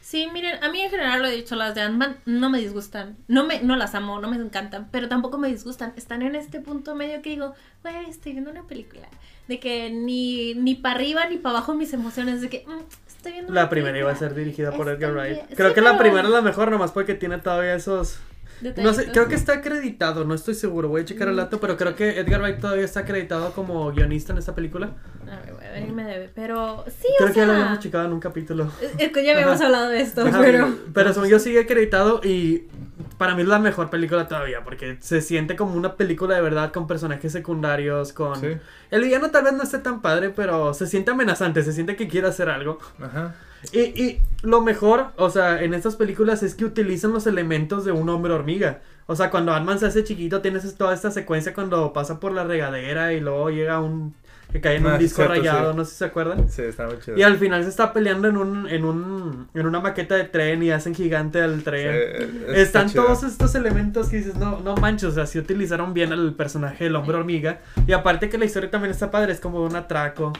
Sí, 0.00 0.26
miren, 0.32 0.62
a 0.64 0.70
mí 0.70 0.80
en 0.80 0.88
general 0.90 1.20
lo 1.20 1.28
he 1.28 1.36
dicho, 1.36 1.56
las 1.56 1.74
de 1.74 1.82
Ant-Man 1.82 2.16
no 2.24 2.48
me 2.48 2.58
disgustan. 2.60 3.18
No 3.28 3.44
me, 3.46 3.60
no 3.62 3.76
las 3.76 3.94
amo, 3.94 4.18
no 4.20 4.30
me 4.30 4.36
encantan, 4.36 4.88
pero 4.90 5.08
tampoco 5.08 5.36
me 5.36 5.48
disgustan. 5.48 5.92
Están 5.96 6.22
en 6.22 6.34
este 6.34 6.60
punto 6.60 6.94
medio 6.94 7.20
que 7.20 7.30
digo, 7.30 7.52
güey, 7.82 8.08
estoy 8.08 8.32
viendo 8.32 8.50
una 8.50 8.62
película. 8.62 9.08
De 9.46 9.60
que 9.60 9.90
ni, 9.90 10.54
ni 10.54 10.76
para 10.76 10.94
arriba 10.94 11.26
ni 11.28 11.36
para 11.36 11.58
abajo 11.58 11.74
mis 11.74 11.92
emociones, 11.92 12.40
de 12.40 12.48
que 12.48 12.64
mm, 12.66 12.80
estoy 13.20 13.32
viendo 13.32 13.52
una 13.52 13.62
La 13.62 13.68
primera 13.68 13.98
iba 13.98 14.10
a 14.10 14.16
ser 14.16 14.34
dirigida 14.34 14.72
por 14.72 14.88
Edgar 14.88 15.12
Wright. 15.12 15.54
Creo 15.54 15.68
Sí, 15.68 15.74
que 15.74 15.80
la 15.82 15.98
primera 15.98 16.22
es 16.22 16.30
la 16.30 16.40
mejor, 16.40 16.70
nomás 16.70 16.90
porque 16.90 17.14
tiene 17.14 17.38
todavía 17.38 17.74
esos. 17.74 18.18
No 18.76 18.92
sé, 18.92 19.10
creo 19.10 19.26
que 19.28 19.34
está 19.34 19.54
acreditado, 19.54 20.24
no 20.24 20.34
estoy 20.34 20.54
seguro, 20.54 20.88
voy 20.88 21.02
a 21.02 21.04
checar 21.04 21.28
el 21.28 21.36
dato, 21.36 21.60
pero 21.60 21.76
creo 21.76 21.94
que 21.96 22.18
Edgar 22.20 22.40
Wright 22.42 22.60
todavía 22.60 22.84
está 22.84 23.00
acreditado 23.00 23.52
como 23.52 23.90
guionista 23.92 24.32
en 24.32 24.38
esta 24.38 24.54
película. 24.54 24.90
A 25.30 25.36
ver, 25.40 25.54
voy 25.54 25.64
a 25.64 25.70
ver, 25.70 25.88
y 25.88 25.92
me 25.92 26.04
debe. 26.04 26.30
Pero 26.34 26.84
sí, 26.88 27.08
Creo 27.18 27.30
o 27.30 27.32
que 27.32 27.40
ya 27.40 27.46
lo 27.46 27.52
habíamos 27.52 27.78
checado 27.78 28.04
en 28.06 28.12
un 28.12 28.20
capítulo. 28.20 28.70
es- 28.82 28.92
es 28.98 29.12
que 29.12 29.24
ya 29.24 29.32
habíamos 29.32 29.56
Ajá. 29.56 29.66
hablado 29.66 29.88
de 29.88 30.00
esto, 30.00 30.26
Ajá, 30.26 30.40
pero. 30.40 30.68
pero 30.92 31.12
según 31.14 31.28
yo 31.28 31.38
sigue 31.38 31.60
acreditado 31.60 32.20
y 32.22 32.64
para 33.16 33.34
mí 33.34 33.42
es 33.42 33.48
la 33.48 33.58
mejor 33.58 33.90
película 33.90 34.26
todavía, 34.28 34.62
porque 34.64 34.96
se 35.00 35.20
siente 35.20 35.56
como 35.56 35.74
una 35.74 35.96
película 35.96 36.34
de 36.34 36.40
verdad 36.42 36.72
con 36.72 36.86
personajes 36.86 37.32
secundarios, 37.32 38.12
con... 38.12 38.38
Sí. 38.40 38.48
El 38.90 39.02
villano 39.04 39.30
tal 39.30 39.44
vez 39.44 39.52
no 39.52 39.62
esté 39.62 39.78
tan 39.78 40.00
padre, 40.02 40.30
pero 40.30 40.72
se 40.74 40.86
siente 40.86 41.10
amenazante, 41.10 41.62
se 41.62 41.72
siente 41.72 41.96
que 41.96 42.08
quiere 42.08 42.28
hacer 42.28 42.48
algo. 42.48 42.78
Ajá. 43.00 43.34
Y, 43.72 43.80
y 43.80 44.20
lo 44.42 44.60
mejor, 44.62 45.08
o 45.16 45.30
sea, 45.30 45.62
en 45.62 45.74
estas 45.74 45.96
películas 45.96 46.42
es 46.42 46.54
que 46.54 46.64
utilizan 46.64 47.12
los 47.12 47.26
elementos 47.26 47.84
de 47.84 47.92
un 47.92 48.08
hombre 48.08 48.32
hormiga. 48.32 48.80
O 49.06 49.16
sea, 49.16 49.30
cuando 49.30 49.52
Ant-Man 49.52 49.78
se 49.78 49.86
hace 49.86 50.04
chiquito, 50.04 50.40
tienes 50.40 50.74
toda 50.76 50.94
esta 50.94 51.10
secuencia 51.10 51.52
cuando 51.52 51.92
pasa 51.92 52.20
por 52.20 52.32
la 52.32 52.44
regadera 52.44 53.12
y 53.12 53.20
luego 53.20 53.50
llega 53.50 53.80
un... 53.80 54.14
que 54.52 54.60
cae 54.60 54.76
en 54.76 54.86
un 54.86 54.92
Ah, 54.92 54.98
disco 54.98 55.16
cierto, 55.16 55.34
rayado, 55.34 55.72
sí. 55.72 55.76
no 55.76 55.84
sé 55.84 55.90
si 55.92 55.96
se 55.98 56.04
acuerdan. 56.06 56.48
Sí, 56.48 56.62
está 56.62 56.86
muy 56.86 56.98
chido. 57.00 57.16
Y 57.16 57.22
al 57.22 57.36
final 57.38 57.62
se 57.64 57.68
está 57.70 57.92
peleando 57.92 58.28
en 58.28 58.36
un, 58.36 58.68
en 58.68 58.84
un, 58.84 59.48
en 59.54 59.66
una 59.66 59.80
maqueta 59.80 60.14
de 60.16 60.24
tren 60.24 60.62
y 60.62 60.70
hacen 60.70 60.94
gigante 60.94 61.40
al 61.42 61.62
Sí, 61.62 61.64
tren. 61.64 62.44
está 62.48 62.62
Están 62.62 62.88
chido. 62.88 63.04
todos 63.04 63.22
estos 63.24 63.54
elementos 63.56 64.08
que 64.08 64.18
dices, 64.18 64.36
no, 64.36 64.60
no 64.60 64.76
manches, 64.76 65.10
o 65.10 65.12
sea, 65.12 65.26
sí 65.26 65.38
utilizaron 65.38 65.92
bien 65.92 66.12
al 66.12 66.34
personaje 66.34 66.84
del 66.84 66.96
hombre 66.96 67.16
hormiga. 67.18 67.60
Y 67.86 67.92
aparte 67.92 68.28
que 68.28 68.38
la 68.38 68.44
historia 68.44 68.70
también 68.70 68.92
está 68.92 69.10
padre, 69.10 69.32
es 69.32 69.40
como 69.40 69.62
un 69.64 69.76
atraco. 69.76 70.32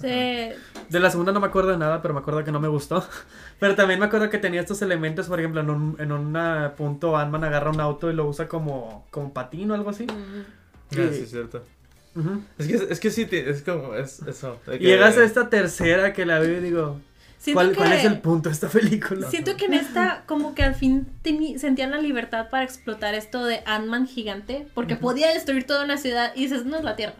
Sí, 0.00 0.08
De 0.08 1.00
la 1.00 1.10
segunda 1.10 1.32
no 1.32 1.40
me 1.40 1.46
acuerdo 1.46 1.70
de 1.70 1.78
nada, 1.78 2.02
pero 2.02 2.12
me 2.12 2.20
acuerdo 2.20 2.44
que 2.44 2.52
no 2.52 2.60
me 2.60 2.68
gustó. 2.68 3.06
Pero 3.58 3.74
también 3.74 3.98
me 3.98 4.04
acuerdo 4.04 4.28
que 4.28 4.36
tenía 4.36 4.60
estos 4.60 4.82
elementos, 4.82 5.28
por 5.28 5.38
ejemplo, 5.38 5.62
en 5.62 5.70
un, 5.70 5.96
en 5.98 6.12
un 6.12 6.36
ah, 6.36 6.74
punto 6.76 7.16
Ant-Man 7.16 7.44
agarra 7.44 7.70
un 7.70 7.80
auto 7.80 8.10
y 8.10 8.14
lo 8.14 8.26
usa 8.26 8.46
como, 8.46 9.06
como 9.10 9.32
patín 9.32 9.70
o 9.70 9.74
algo 9.74 9.88
así. 9.88 10.06
Ah, 10.10 10.44
sí, 10.90 11.00
es 11.00 11.30
cierto. 11.30 11.64
Es 12.58 12.66
que, 12.66 12.74
es 12.92 13.00
que 13.00 13.10
sí, 13.10 13.26
es 13.30 13.62
como, 13.62 13.94
es 13.94 14.20
eso. 14.22 14.58
que- 14.64 14.78
llegas 14.78 15.16
a 15.16 15.24
esta 15.24 15.48
tercera 15.48 16.12
que 16.12 16.26
la 16.26 16.38
veo 16.38 16.58
y 16.58 16.60
digo, 16.60 17.00
Siento 17.38 17.60
¿cuál, 17.60 17.70
que, 17.70 17.76
cuál 17.76 17.92
es 17.92 18.04
el 18.04 18.20
punto 18.20 18.48
de 18.48 18.54
esta 18.54 18.68
película? 18.68 19.30
Siento 19.30 19.56
que 19.56 19.66
en 19.66 19.74
esta, 19.74 20.24
como 20.26 20.54
que 20.54 20.62
al 20.62 20.74
fin 20.74 21.06
sentían 21.58 21.90
la 21.90 21.98
libertad 21.98 22.48
para 22.50 22.64
explotar 22.64 23.14
esto 23.14 23.44
de 23.44 23.62
Ant-Man 23.66 24.06
gigante, 24.06 24.66
porque 24.74 24.96
podía 24.96 25.32
destruir 25.32 25.64
toda 25.64 25.84
una 25.84 25.98
ciudad 25.98 26.32
y 26.34 26.42
dices, 26.42 26.64
no 26.64 26.76
es 26.76 26.84
la 26.84 26.96
Tierra. 26.96 27.14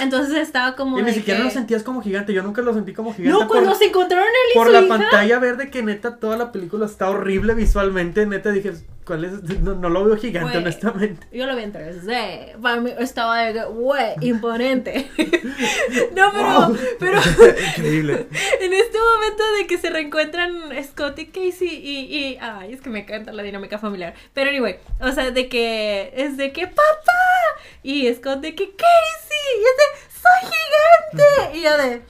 Entonces 0.00 0.36
estaba 0.36 0.76
como. 0.76 0.98
Y 0.98 1.02
ni 1.02 1.12
siquiera 1.12 1.38
que- 1.40 1.44
lo 1.46 1.50
sentías 1.50 1.82
como 1.82 2.02
gigante, 2.02 2.32
yo 2.32 2.42
nunca 2.42 2.62
lo 2.62 2.72
sentí 2.74 2.92
como 2.92 3.12
gigante. 3.14 3.38
No, 3.38 3.48
cuando 3.48 3.70
por, 3.70 3.78
se 3.78 3.86
encontraron 3.86 4.26
él 4.26 4.50
y 4.52 4.58
por 4.58 4.66
su 4.68 4.72
la 4.72 4.80
hija. 4.82 4.88
pantalla 4.98 5.38
verde 5.38 5.70
que 5.70 5.82
neta 5.82 6.16
toda 6.18 6.36
la 6.36 6.52
película 6.52 6.86
está 6.86 7.10
horrible 7.10 7.54
visualmente, 7.54 8.26
neta 8.26 8.50
dije, 8.50 8.72
¿cuál 9.04 9.24
es? 9.24 9.32
No, 9.60 9.74
no 9.74 9.88
lo 9.88 10.04
veo 10.04 10.16
gigante, 10.16 10.58
honestamente. 10.58 11.26
Yo 11.32 11.46
lo 11.46 11.54
vi 11.56 11.62
en 11.64 11.72
3D. 11.72 12.60
Para 12.60 12.80
mí 12.80 12.92
estaba 12.98 13.42
de 13.44 13.52
que, 13.54 13.64
güey, 13.64 14.12
imponente. 14.20 15.08
no, 16.14 16.32
pero, 16.32 16.76
pero 16.98 17.18
Increíble. 17.76 18.26
en 18.60 18.72
este 18.72 18.98
momento 18.98 19.42
de 19.58 19.66
que 19.66 19.78
se 19.78 19.90
reencuentran 19.90 20.52
Scott 20.84 21.18
y 21.18 21.26
Casey 21.26 21.68
y, 21.68 22.16
y- 22.16 22.38
ay, 22.40 22.72
es 22.72 22.80
que 22.80 22.90
me 22.90 23.00
encanta 23.00 23.32
la 23.32 23.42
dinámica 23.42 23.78
familiar. 23.78 24.14
Pero 24.32 24.50
anyway, 24.50 24.76
o 25.00 25.12
sea, 25.12 25.30
de 25.30 25.48
que 25.48 26.12
es 26.16 26.36
de 26.36 26.52
que 26.52 26.66
papá 26.66 27.12
y 27.82 28.12
Scott 28.14 28.40
de 28.40 28.54
que 28.54 28.70
Casey 28.74 29.44
y 29.58 29.62
es 29.62 29.76
de 29.76 30.20
soy 30.20 30.50
gigante 30.50 31.58
y 31.58 31.62
yo 31.62 31.76
de 31.78 32.02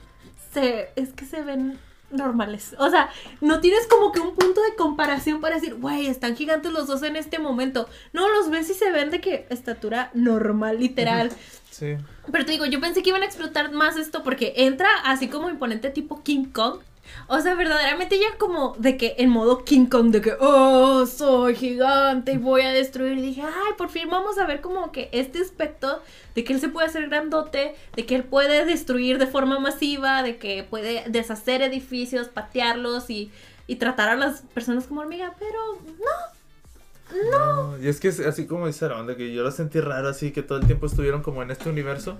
se 0.53 0.89
es 0.95 1.09
que 1.13 1.25
se 1.25 1.41
ven 1.41 1.77
normales. 2.15 2.75
O 2.79 2.89
sea, 2.89 3.09
no 3.41 3.59
tienes 3.59 3.87
como 3.87 4.11
que 4.11 4.19
un 4.19 4.35
punto 4.35 4.61
de 4.61 4.75
comparación 4.75 5.41
para 5.41 5.55
decir, 5.55 5.75
güey, 5.75 6.07
están 6.07 6.35
gigantes 6.35 6.71
los 6.71 6.87
dos 6.87 7.03
en 7.03 7.15
este 7.15 7.39
momento. 7.39 7.87
No, 8.13 8.29
los 8.29 8.49
ves 8.49 8.69
y 8.69 8.73
se 8.73 8.91
ven 8.91 9.11
de 9.11 9.21
que 9.21 9.45
estatura 9.49 10.11
normal, 10.13 10.79
literal. 10.79 11.31
Sí. 11.71 11.97
Pero 12.31 12.45
te 12.45 12.53
digo, 12.53 12.65
yo 12.65 12.79
pensé 12.79 13.03
que 13.03 13.09
iban 13.09 13.21
a 13.21 13.25
explotar 13.25 13.71
más 13.71 13.97
esto 13.97 14.23
porque 14.23 14.53
entra 14.57 14.89
así 15.03 15.27
como 15.27 15.49
imponente 15.49 15.89
tipo 15.89 16.23
King 16.23 16.45
Kong. 16.45 16.79
O 17.27 17.39
sea, 17.39 17.55
verdaderamente 17.55 18.19
ya 18.19 18.37
como 18.37 18.75
de 18.77 18.97
que 18.97 19.15
en 19.17 19.29
modo 19.29 19.63
King 19.63 19.87
Kong, 19.87 20.11
de 20.11 20.21
que, 20.21 20.33
oh, 20.39 21.05
soy 21.05 21.55
gigante 21.55 22.33
y 22.33 22.37
voy 22.37 22.61
a 22.61 22.71
destruir. 22.71 23.17
Y 23.17 23.21
dije, 23.21 23.41
ay, 23.41 23.73
por 23.77 23.89
fin 23.89 24.09
vamos 24.09 24.37
a 24.37 24.45
ver 24.45 24.61
como 24.61 24.91
que 24.91 25.09
este 25.11 25.39
aspecto 25.39 26.01
de 26.35 26.43
que 26.43 26.53
él 26.53 26.59
se 26.59 26.69
puede 26.69 26.87
hacer 26.87 27.07
grandote, 27.09 27.75
de 27.95 28.05
que 28.05 28.15
él 28.15 28.23
puede 28.23 28.65
destruir 28.65 29.17
de 29.17 29.27
forma 29.27 29.59
masiva, 29.59 30.21
de 30.21 30.37
que 30.37 30.63
puede 30.63 31.03
deshacer 31.07 31.61
edificios, 31.61 32.27
patearlos 32.27 33.09
y, 33.09 33.31
y 33.67 33.77
tratar 33.77 34.09
a 34.09 34.15
las 34.15 34.41
personas 34.53 34.85
como 34.85 35.01
hormiga. 35.01 35.33
Pero 35.39 35.79
no, 35.99 37.31
No. 37.31 37.83
Y 37.83 37.87
es 37.87 37.99
que 37.99 38.09
es 38.09 38.19
así 38.19 38.45
como 38.45 38.67
dice 38.67 38.87
de 38.87 39.15
que 39.15 39.33
yo 39.33 39.43
lo 39.43 39.51
sentí 39.51 39.79
raro, 39.79 40.09
así 40.09 40.31
que 40.31 40.43
todo 40.43 40.59
el 40.59 40.65
tiempo 40.65 40.85
estuvieron 40.85 41.21
como 41.21 41.41
en 41.41 41.51
este 41.51 41.69
universo. 41.69 42.17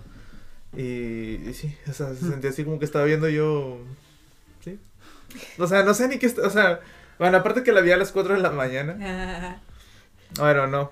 Y, 0.75 1.41
y 1.47 1.53
sí, 1.53 1.75
o 1.89 1.93
sea, 1.93 2.13
se 2.13 2.27
sentía 2.27 2.49
así 2.49 2.63
como 2.63 2.79
que 2.79 2.85
estaba 2.85 3.05
viendo 3.05 3.29
yo. 3.29 3.79
Sí. 5.35 5.47
O 5.61 5.67
sea, 5.67 5.83
no 5.83 5.93
sé 5.93 6.07
ni 6.07 6.17
qué. 6.19 6.27
O 6.27 6.49
sea, 6.49 6.79
bueno, 7.19 7.37
aparte 7.37 7.63
que 7.63 7.71
la 7.71 7.81
vi 7.81 7.91
a 7.91 7.97
las 7.97 8.11
4 8.11 8.35
de 8.35 8.41
la 8.41 8.49
mañana. 8.51 9.61
Bueno, 10.37 10.67
no. 10.67 10.91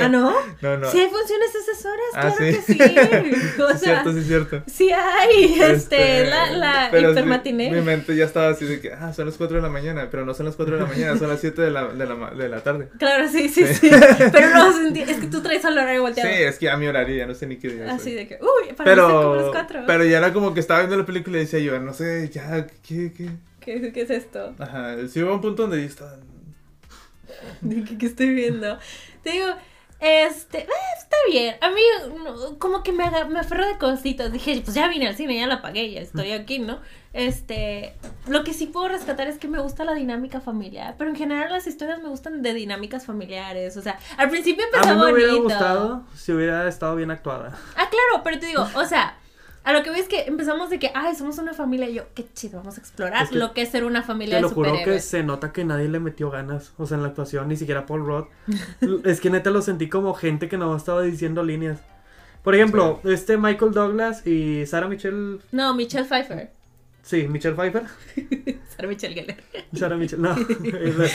ah, 0.00 0.08
no. 0.08 0.32
No, 0.62 0.78
no. 0.78 0.88
Sí 0.90 0.98
hay 1.00 1.08
funciones 1.10 1.50
asesoras, 1.50 2.06
Ah, 2.14 2.20
claro 2.20 2.36
sí. 2.38 2.52
que 2.54 2.62
sí. 2.62 3.60
O 3.62 3.68
Sí, 3.72 3.78
sea, 3.84 4.02
cierto, 4.02 4.12
sí, 4.14 4.22
cierto. 4.24 4.62
Sí 4.66 4.90
hay, 4.92 5.60
este, 5.60 6.24
la, 6.26 6.50
la 6.52 6.88
pero 6.90 7.08
sí, 7.08 7.12
hipermatiné. 7.12 7.70
Mi 7.70 7.80
mente 7.82 8.16
ya 8.16 8.24
estaba 8.24 8.48
así 8.50 8.64
de 8.64 8.80
que, 8.80 8.92
ah, 8.92 9.12
son 9.12 9.26
las 9.26 9.36
4 9.36 9.56
de 9.56 9.62
la 9.62 9.68
mañana, 9.68 10.08
pero 10.10 10.24
no 10.24 10.32
son 10.32 10.46
las 10.46 10.56
4 10.56 10.76
de 10.76 10.80
la 10.82 10.88
mañana, 10.88 11.18
son 11.18 11.28
las 11.28 11.40
7 11.40 11.60
de 11.60 11.70
la, 11.70 11.88
de 11.88 12.06
la, 12.06 12.30
de 12.30 12.48
la 12.48 12.60
tarde. 12.62 12.88
Claro, 12.98 13.28
sí, 13.28 13.48
sí, 13.50 13.66
Sí. 13.66 13.74
sí. 13.74 13.90
Pero 14.32 14.48
no 14.50 14.70
es 14.96 15.16
que 15.18 15.26
tú 15.26 15.42
traes 15.42 15.64
al 15.66 15.74
horario 15.76 15.96
Sí, 15.96 16.00
volteado. 16.00 16.30
es 16.30 16.58
que 16.58 16.70
a 16.70 16.76
mi 16.78 16.86
horario 16.86 17.14
ya 17.16 17.26
no 17.26 17.34
sé 17.34 17.46
ni 17.46 17.56
qué 17.58 17.68
día 17.68 17.92
Así 17.92 18.04
soy. 18.04 18.14
de 18.14 18.28
que, 18.28 18.38
uy, 18.40 18.72
para 18.74 18.94
mí 18.94 19.00
son 19.00 19.10
como 19.12 19.34
las 19.34 19.42
Pero, 19.42 19.52
cuatro. 19.52 19.80
pero 19.86 20.04
ya 20.04 20.16
era 20.18 20.32
como 20.32 20.54
que 20.54 20.60
estaba 20.60 20.80
viendo 20.80 20.96
la 20.96 21.04
película 21.04 21.36
y 21.36 21.40
decía 21.40 21.58
yo, 21.58 21.78
no 21.80 21.92
sé, 21.92 22.30
ya, 22.30 22.66
¿qué, 22.86 23.12
qué? 23.12 23.28
¿Qué, 23.64 23.92
¿Qué 23.92 24.02
es 24.02 24.10
esto? 24.10 24.54
Ajá, 24.58 24.96
sí 25.08 25.22
hubo 25.22 25.34
un 25.34 25.40
punto 25.40 25.62
donde. 25.62 25.88
¿De 27.60 27.84
qué, 27.84 27.98
qué 27.98 28.06
estoy 28.06 28.34
viendo? 28.34 28.78
Te 29.22 29.30
digo, 29.30 29.46
este, 30.00 30.58
eh, 30.58 30.68
está 30.98 31.16
bien. 31.30 31.54
A 31.60 31.70
mí, 31.70 31.80
no, 32.24 32.58
como 32.58 32.82
que 32.82 32.92
me, 32.92 33.04
me 33.26 33.38
aferro 33.40 33.66
de 33.66 33.78
cositas. 33.78 34.32
Dije, 34.32 34.60
pues 34.64 34.74
ya 34.74 34.88
vine 34.88 35.06
al 35.06 35.16
cine, 35.16 35.36
ya 35.36 35.46
la 35.46 35.62
pagué, 35.62 35.90
ya 35.92 36.00
estoy 36.00 36.32
aquí, 36.32 36.58
¿no? 36.58 36.80
Este, 37.12 37.94
lo 38.26 38.42
que 38.42 38.52
sí 38.52 38.66
puedo 38.66 38.88
rescatar 38.88 39.28
es 39.28 39.38
que 39.38 39.46
me 39.46 39.60
gusta 39.60 39.84
la 39.84 39.94
dinámica 39.94 40.40
familiar. 40.40 40.96
Pero 40.98 41.10
en 41.10 41.16
general 41.16 41.52
las 41.52 41.66
historias 41.66 42.02
me 42.02 42.08
gustan 42.08 42.42
de 42.42 42.52
dinámicas 42.52 43.06
familiares. 43.06 43.76
O 43.76 43.82
sea, 43.82 43.98
al 44.16 44.28
principio 44.28 44.64
A 44.64 44.66
empezó 44.66 44.94
mí 44.96 45.04
me 45.04 45.12
hubiera 45.12 45.32
bonito. 45.34 45.44
gustado 45.44 46.04
si 46.16 46.32
hubiera 46.32 46.66
estado 46.68 46.96
bien 46.96 47.10
actuada. 47.12 47.56
Ah, 47.76 47.88
claro, 47.88 48.22
pero 48.24 48.38
te 48.40 48.46
digo, 48.46 48.66
o 48.74 48.84
sea, 48.84 49.16
a 49.64 49.72
lo 49.72 49.82
que 49.82 49.90
ves 49.90 50.08
que 50.08 50.22
empezamos 50.22 50.70
de 50.70 50.78
que, 50.78 50.90
ay, 50.94 51.14
somos 51.14 51.38
una 51.38 51.54
familia, 51.54 51.88
y 51.88 51.94
yo, 51.94 52.04
qué 52.14 52.26
chido, 52.34 52.58
vamos 52.58 52.78
a 52.78 52.80
explorar 52.80 53.22
Es 53.22 53.30
que 53.30 53.36
lo 53.36 53.52
que 53.52 53.62
es 53.62 53.68
ser 53.68 53.84
una 53.84 54.02
familia 54.02 54.36
Te 54.36 54.36
de 54.36 54.42
lo 54.42 54.50
juro 54.50 54.74
que 54.84 54.98
se 54.98 55.22
nota 55.22 55.52
que 55.52 55.64
nadie 55.64 55.88
le 55.88 56.00
metió 56.00 56.30
ganas, 56.30 56.72
o 56.78 56.86
sea, 56.86 56.96
en 56.96 57.02
la 57.02 57.10
actuación, 57.10 57.48
ni 57.48 57.56
siquiera 57.56 57.86
Paul 57.86 58.04
Rudd. 58.04 58.24
es 59.04 59.20
que 59.20 59.30
neta 59.30 59.50
lo 59.50 59.62
sentí 59.62 59.88
como 59.88 60.14
gente 60.14 60.48
que 60.48 60.58
no 60.58 60.74
estaba 60.74 61.02
diciendo 61.02 61.44
líneas. 61.44 61.80
Por 62.42 62.56
ejemplo, 62.56 63.00
este 63.04 63.36
Michael 63.36 63.70
Douglas 63.70 64.26
y 64.26 64.66
Sarah 64.66 64.88
Michelle, 64.88 65.38
No, 65.52 65.74
Michelle 65.74 66.06
Pfeiffer. 66.06 66.50
sí, 67.02 67.28
Michelle 67.28 67.54
Pfeiffer. 67.54 67.84
Sarah 68.76 68.88
Michelle 68.88 69.14
Gellar. 69.14 69.36
Sarah 69.74 69.96
Michelle, 69.96 70.22
no, 70.22 70.32
es 70.76 70.96
la. 70.96 71.06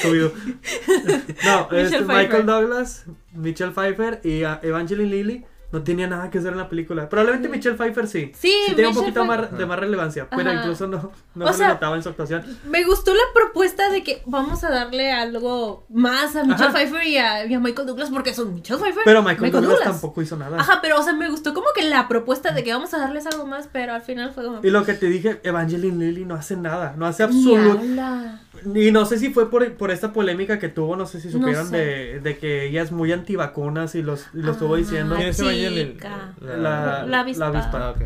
No, 1.43 1.77
este. 1.77 2.01
Michael 2.01 2.45
Douglas, 2.45 3.05
Michelle 3.33 3.73
Pfeiffer 3.73 4.21
y 4.23 4.43
ah, 4.43 4.61
Evangeline 4.63 5.09
Lilly 5.09 5.45
no 5.71 5.83
tenía 5.83 6.07
nada 6.07 6.29
que 6.29 6.37
hacer 6.37 6.53
en 6.53 6.57
la 6.59 6.69
película. 6.69 7.09
Probablemente 7.09 7.49
Michelle 7.49 7.75
Pfeiffer 7.75 8.07
sí. 8.07 8.31
Sí, 8.37 8.53
tenía 8.69 8.89
un 8.89 8.95
poquito 8.95 9.25
Pfeiffer. 9.25 9.49
más, 9.51 9.57
de 9.57 9.65
más 9.65 9.79
relevancia, 9.79 10.27
pero 10.29 10.49
Ajá. 10.49 10.59
incluso 10.61 10.87
no, 10.87 11.11
no 11.35 11.45
O 11.45 11.47
se 11.49 11.57
sea, 11.59 11.67
notaba 11.69 11.95
en 11.97 12.03
su 12.03 12.09
actuación. 12.09 12.43
Me 12.65 12.85
gustó 12.85 13.13
la 13.13 13.19
propuesta 13.33 13.89
de 13.89 14.01
que 14.03 14.21
vamos 14.25 14.63
a 14.63 14.69
darle 14.69 15.11
algo 15.11 15.85
más 15.89 16.35
a 16.37 16.43
Michelle 16.43 16.69
Ajá. 16.69 16.73
Pfeiffer 16.73 17.05
y 17.07 17.17
a, 17.17 17.45
y 17.45 17.53
a 17.53 17.59
Michael 17.59 17.85
Douglas 17.87 18.09
porque 18.09 18.33
son 18.33 18.53
Michelle 18.53 18.79
Pfeiffer. 18.79 19.03
Pero 19.03 19.21
Michael, 19.21 19.51
Douglas, 19.51 19.79
tampoco 19.83 20.21
hizo 20.21 20.37
nada. 20.37 20.57
Ajá, 20.59 20.79
pero 20.81 20.99
o 20.99 21.03
sea, 21.03 21.13
me 21.13 21.29
gustó 21.29 21.53
como 21.53 21.67
que 21.75 21.83
la 21.83 22.07
propuesta 22.07 22.51
de 22.53 22.63
que 22.63 22.71
vamos 22.71 22.93
a 22.93 22.99
darles 22.99 23.25
algo 23.27 23.45
más, 23.45 23.67
pero 23.71 23.93
al 23.93 24.01
final 24.01 24.31
fue 24.31 24.45
como. 24.45 24.59
Y 24.63 24.69
lo 24.69 24.85
que 24.85 24.93
te 24.93 25.07
dije, 25.07 25.41
Evangeline 25.43 25.99
Lilly 25.99 26.25
no 26.25 26.35
hace 26.35 26.55
nada, 26.55 26.93
no 26.97 27.05
hace 27.05 27.23
habla. 27.23 28.41
Y 28.75 28.91
no 28.91 29.05
sé 29.05 29.17
si 29.19 29.29
fue 29.33 29.49
por, 29.49 29.73
por 29.73 29.91
esta 29.91 30.13
polémica 30.13 30.59
que 30.59 30.69
tuvo, 30.69 30.95
no 30.95 31.05
sé 31.05 31.19
si 31.21 31.27
No 31.27 31.33
supieron 31.39 31.67
sé. 31.67 31.77
de, 31.77 32.19
de 32.19 32.37
que 32.37 32.65
ella 32.67 32.81
es 32.81 32.91
muy 32.91 33.11
antivacunas 33.11 33.95
y 33.95 34.01
los, 34.01 34.27
y 34.33 34.41
lo 34.41 34.51
estuvo 34.53 34.75
Ah, 34.75 34.77
diciendo. 34.77 35.15
¿Quién 35.15 35.29
es 35.29 35.39
Evangeline? 35.39 35.93
chica. 35.93 36.33
La, 36.41 37.05
La 37.05 37.19
avispa. 37.21 37.49
la 37.49 37.59
avispa. 37.59 37.87
Ah, 37.87 37.91
ok. 37.91 38.01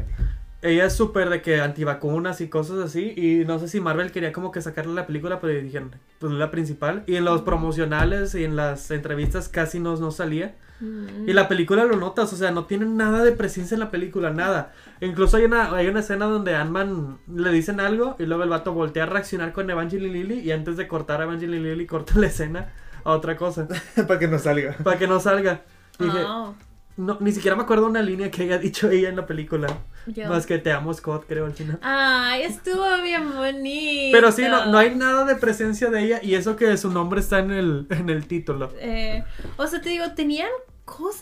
ella 0.64 0.86
es 0.86 0.93
súper 0.93 1.30
de 1.30 1.41
que 1.41 1.60
antivacunas 1.62 2.39
y 2.41 2.47
cosas 2.49 2.80
así. 2.80 3.14
Y 3.18 3.45
no 3.45 3.58
sé 3.60 3.68
si 3.68 3.80
Marvel 3.82 4.12
quería 4.12 4.32
como 4.32 4.52
que 4.52 4.62
sacarle 4.62 4.93
la 4.93 5.08
película, 5.08 5.39
pero 5.39 5.60
dijeron, 5.62 5.91
pues 6.20 6.34
la 6.34 6.52
principal. 6.52 7.04
Y 7.08 7.16
en 7.16 7.26
los 7.26 7.41
promocionales 7.41 8.36
y 8.36 8.43
en 8.43 8.56
las 8.56 8.91
entrevistas 8.91 9.49
casi 9.49 9.80
no, 9.80 9.95
no 9.97 10.12
salía. 10.12 10.56
Mm. 10.82 11.29
Y 11.29 11.34
la 11.34 11.47
película 11.47 11.86
lo 11.86 11.95
notas, 11.95 12.34
o 12.34 12.36
sea, 12.36 12.51
no 12.51 12.65
tiene 12.65 12.86
nada 12.86 13.23
de 13.23 13.32
presencia 13.32 13.75
en 13.75 13.79
la 13.79 13.91
película, 13.91 14.32
nada. 14.32 14.73
Incluso 14.99 15.38
hay 15.38 15.45
una, 15.45 15.73
hay 15.75 15.88
una 15.88 15.99
escena 16.01 16.25
donde 16.25 16.55
Ant-Man 16.55 17.19
le 17.34 17.51
dicen 17.51 17.79
algo 17.79 18.15
y 18.19 18.25
luego 18.25 18.43
el 18.43 18.49
vato 18.49 18.73
voltea 18.73 19.03
a 19.03 19.05
reaccionar 19.05 19.53
con 19.53 19.69
Evangeline 19.69 20.11
Lilly 20.13 20.39
y 20.39 20.51
antes 20.51 20.75
de 20.77 20.88
cortar 20.88 21.21
a 21.21 21.25
Evangeline 21.25 21.63
Lilly 21.63 21.86
corta 21.86 22.13
la 22.19 22.27
escena 22.27 22.73
a 23.03 23.11
otra 23.11 23.38
cosa 23.38 23.67
Para 24.07 24.19
que 24.19 24.27
no 24.27 24.39
salga. 24.39 24.75
para 24.84 24.97
que 24.97 25.07
no 25.07 25.19
salga. 25.19 25.61
Y 25.99 26.03
dije, 26.05 26.23
Oh, 26.25 26.55
no, 26.97 27.17
ni 27.21 27.32
siquiera 27.32 27.55
me 27.55 27.63
acuerdo 27.63 27.86
una 27.86 28.01
línea 28.01 28.29
que 28.29 28.43
haya 28.43 28.57
dicho 28.57 28.89
ella 28.89 29.09
en 29.09 29.15
la 29.15 29.25
película. 29.25 29.67
yo. 30.07 30.27
Más 30.27 30.45
que 30.45 30.57
te 30.59 30.71
amo 30.71 30.93
Scott, 30.93 31.25
creo 31.27 31.45
al 31.45 31.53
final. 31.53 31.79
Ay, 31.82 32.43
estuvo 32.43 32.84
bien 33.01 33.34
bonito. 33.34 34.15
Pero 34.15 34.32
sí, 34.32 34.43
no, 34.43 34.65
no 34.65 34.77
hay 34.77 34.93
nada 34.93 35.25
de 35.25 35.36
presencia 35.36 35.89
de 35.89 36.03
ella 36.03 36.19
y 36.21 36.36
eso 36.36 36.55
que 36.57 36.75
su 36.77 36.91
nombre 36.91 37.21
está 37.21 37.39
en 37.39 37.51
el, 37.51 37.88
en 37.91 38.09
el 38.09 38.27
título. 38.27 38.71
Eh, 38.79 39.23
o 39.57 39.65
sea, 39.67 39.82
te 39.82 39.89
digo, 39.89 40.11
tenían 40.15 40.49
cosas, 40.86 41.21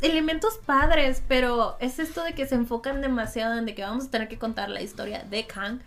elementos 0.00 0.58
padres, 0.64 1.22
pero 1.28 1.76
es 1.80 1.98
esto 1.98 2.22
de 2.24 2.34
que 2.34 2.46
se 2.46 2.54
enfocan 2.54 3.00
demasiado 3.00 3.58
en 3.58 3.66
de 3.66 3.74
que 3.74 3.82
vamos 3.82 4.06
a 4.06 4.10
tener 4.10 4.28
que 4.28 4.38
contar 4.38 4.68
la 4.68 4.80
historia 4.82 5.24
de 5.28 5.46
Kang 5.46 5.80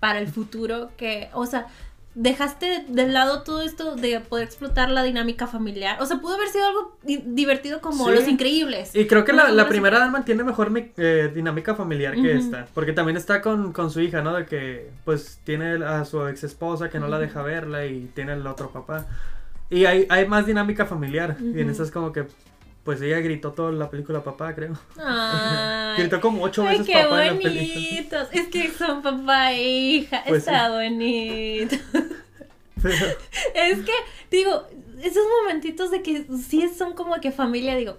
para 0.00 0.18
el 0.18 0.28
futuro, 0.28 0.90
que, 0.96 1.30
o 1.32 1.46
sea, 1.46 1.66
dejaste 2.14 2.84
de 2.86 3.08
lado 3.08 3.42
todo 3.42 3.62
esto 3.62 3.96
de 3.96 4.20
poder 4.20 4.44
explotar 4.46 4.88
la 4.90 5.02
dinámica 5.02 5.46
familiar. 5.48 6.00
O 6.00 6.06
sea, 6.06 6.18
pudo 6.18 6.34
haber 6.34 6.48
sido 6.48 6.66
algo 6.66 6.96
di- 7.02 7.24
divertido 7.26 7.80
como 7.80 8.08
Sí. 8.08 8.14
Los 8.14 8.28
Increíbles. 8.28 8.94
Y 8.94 9.06
creo 9.08 9.24
que 9.24 9.32
la, 9.32 9.50
la 9.50 9.68
primera 9.68 10.00
Ant-Man 10.04 10.24
tiene 10.24 10.44
mejor 10.44 10.70
eh, 10.96 11.32
dinámica 11.34 11.74
familiar 11.74 12.14
que 12.14 12.36
esta. 12.36 12.66
Porque 12.72 12.92
también 12.92 13.16
está 13.16 13.40
con, 13.40 13.72
con 13.72 13.90
su 13.90 14.00
hija, 14.00 14.22
¿no? 14.22 14.32
De 14.34 14.46
que 14.46 14.90
pues 15.04 15.40
tiene 15.42 15.84
a 15.84 16.04
su 16.04 16.24
ex 16.28 16.44
esposa 16.44 16.88
que 16.88 17.00
no 17.00 17.08
la 17.08 17.18
deja 17.18 17.42
verla 17.42 17.86
y 17.86 18.08
tiene 18.14 18.34
el 18.34 18.46
otro 18.46 18.70
papá. 18.70 19.06
Y 19.68 19.86
hay, 19.86 20.06
hay 20.08 20.28
más 20.28 20.46
dinámica 20.46 20.86
familiar. 20.86 21.36
Y 21.40 21.60
en 21.60 21.68
esa 21.70 21.82
es 21.82 21.90
como 21.90 22.12
que 22.12 22.26
pues 22.84 23.00
ella 23.00 23.18
gritó 23.20 23.52
toda 23.52 23.72
la 23.72 23.90
película 23.90 24.22
papá, 24.22 24.54
creo. 24.54 24.78
Ay. 24.98 25.96
Gritó 26.02 26.20
como 26.20 26.42
ocho 26.42 26.62
Ay, 26.66 26.78
veces 26.78 26.86
qué 26.94 27.02
papá 27.02 27.26
en 27.26 27.36
la 27.36 27.40
película. 27.42 27.74
bonitos. 27.74 28.28
Es 28.32 28.48
que 28.48 28.70
son 28.72 29.02
papá 29.02 29.52
e 29.52 29.62
hija. 29.68 30.22
Pues 30.26 30.46
Está 30.46 30.70
bonito. 30.70 31.76
Pero- 32.82 33.06
Es 33.54 33.78
que, 33.80 33.92
digo, 34.30 34.66
esos 35.02 35.24
momentitos 35.42 35.90
de 35.90 36.02
que 36.02 36.26
sí 36.48 36.68
son 36.76 36.92
como 36.94 37.14
que 37.20 37.30
familia, 37.32 37.76
digo, 37.76 37.96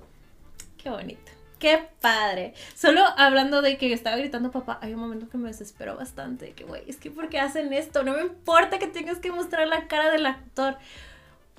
qué 0.77 0.89
bonito, 0.89 1.31
qué 1.57 1.87
padre. 2.01 2.53
Solo 2.75 3.01
hablando 3.17 3.61
de 3.63 3.77
que 3.77 3.91
estaba 3.93 4.17
gritando 4.17 4.51
papá, 4.51 4.77
hay 4.81 4.93
un 4.93 4.99
momento 4.99 5.27
que 5.29 5.37
me 5.37 5.47
desesperó 5.47 5.95
bastante, 5.95 6.51
que 6.51 6.65
güey, 6.65 6.83
es 6.87 6.97
que 6.97 7.09
¿por 7.09 7.29
qué 7.29 7.39
hacen 7.39 7.73
esto? 7.73 8.03
No 8.03 8.13
me 8.13 8.21
importa 8.21 8.77
que 8.77 8.87
tengas 8.87 9.17
que 9.17 9.31
mostrar 9.31 9.67
la 9.67 9.87
cara 9.87 10.11
del 10.11 10.25
actor. 10.27 10.77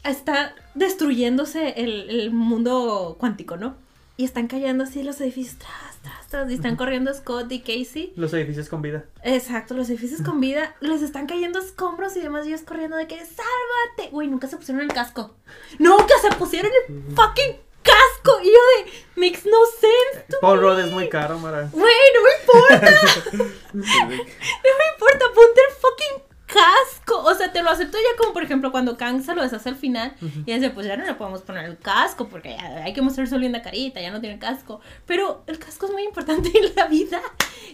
Está 0.04 0.54
destruyéndose 0.74 1.74
el, 1.82 2.08
el 2.10 2.30
mundo 2.30 3.16
cuántico, 3.18 3.56
¿no? 3.56 3.76
Y 4.18 4.24
están 4.24 4.46
cayendo 4.46 4.84
así 4.84 5.02
los 5.02 5.20
edificios, 5.20 5.58
tras, 5.58 6.00
tras, 6.02 6.26
tras, 6.28 6.50
y 6.50 6.54
están 6.54 6.76
corriendo 6.76 7.12
Scott 7.12 7.52
y 7.52 7.60
Casey. 7.60 8.14
Los 8.16 8.32
edificios 8.32 8.70
con 8.70 8.80
vida. 8.80 9.04
Exacto, 9.22 9.74
los 9.74 9.90
edificios 9.90 10.22
con 10.22 10.40
vida, 10.40 10.74
les 10.80 11.02
están 11.02 11.26
cayendo 11.26 11.58
escombros 11.58 12.16
y 12.16 12.20
demás, 12.20 12.46
y 12.46 12.48
ellos 12.48 12.62
corriendo 12.62 12.96
de 12.96 13.06
que 13.08 13.16
¡sálvate! 13.18 14.10
Güey, 14.12 14.28
nunca 14.28 14.46
se 14.46 14.56
pusieron 14.56 14.82
el 14.82 14.88
casco. 14.88 15.34
¡Nunca 15.78 16.14
se 16.22 16.34
pusieron 16.36 16.70
el 16.88 17.14
fucking 17.14 17.56
casco! 17.82 18.40
Y 18.42 18.46
yo 18.46 18.52
de, 18.52 18.92
makes 19.16 19.42
no 19.44 19.58
sense. 19.78 20.26
to 20.30 20.38
Paul 20.40 20.60
me". 20.60 20.62
Rudd 20.62 20.80
es 20.80 20.92
muy 20.92 21.10
caro, 21.10 21.38
Mara. 21.38 21.68
Güey, 21.70 21.94
no 22.14 22.22
me 22.22 22.30
importa, 22.40 22.90
no 23.74 23.80
me 24.08 24.14
importa, 24.16 25.26
ponte 25.34 25.60
el 25.68 25.74
fucking 25.74 26.25
casco. 26.46 27.22
O 27.24 27.34
sea, 27.34 27.52
te 27.52 27.62
lo 27.62 27.70
acepto 27.70 27.98
ya 27.98 28.16
como, 28.18 28.32
por 28.32 28.42
ejemplo, 28.42 28.70
cuando 28.70 28.96
Kang 28.96 29.22
se 29.22 29.34
lo 29.34 29.42
deshace 29.42 29.68
al 29.68 29.76
final, 29.76 30.14
y 30.46 30.52
dice, 30.52 30.70
pues 30.70 30.86
ya 30.86 30.96
no 30.96 31.04
le 31.04 31.14
podemos 31.14 31.42
poner 31.42 31.64
el 31.64 31.78
casco, 31.78 32.28
porque 32.28 32.56
ya 32.58 32.84
hay 32.84 32.92
que 32.92 33.02
mostrar 33.02 33.26
su 33.28 33.38
linda 33.38 33.62
carita, 33.62 34.00
ya 34.00 34.10
no 34.10 34.20
tiene 34.20 34.38
casco. 34.38 34.80
Pero 35.06 35.42
el 35.46 35.58
casco 35.58 35.86
es 35.86 35.92
muy 35.92 36.04
importante 36.04 36.50
en 36.58 36.74
la 36.74 36.86
vida. 36.86 37.20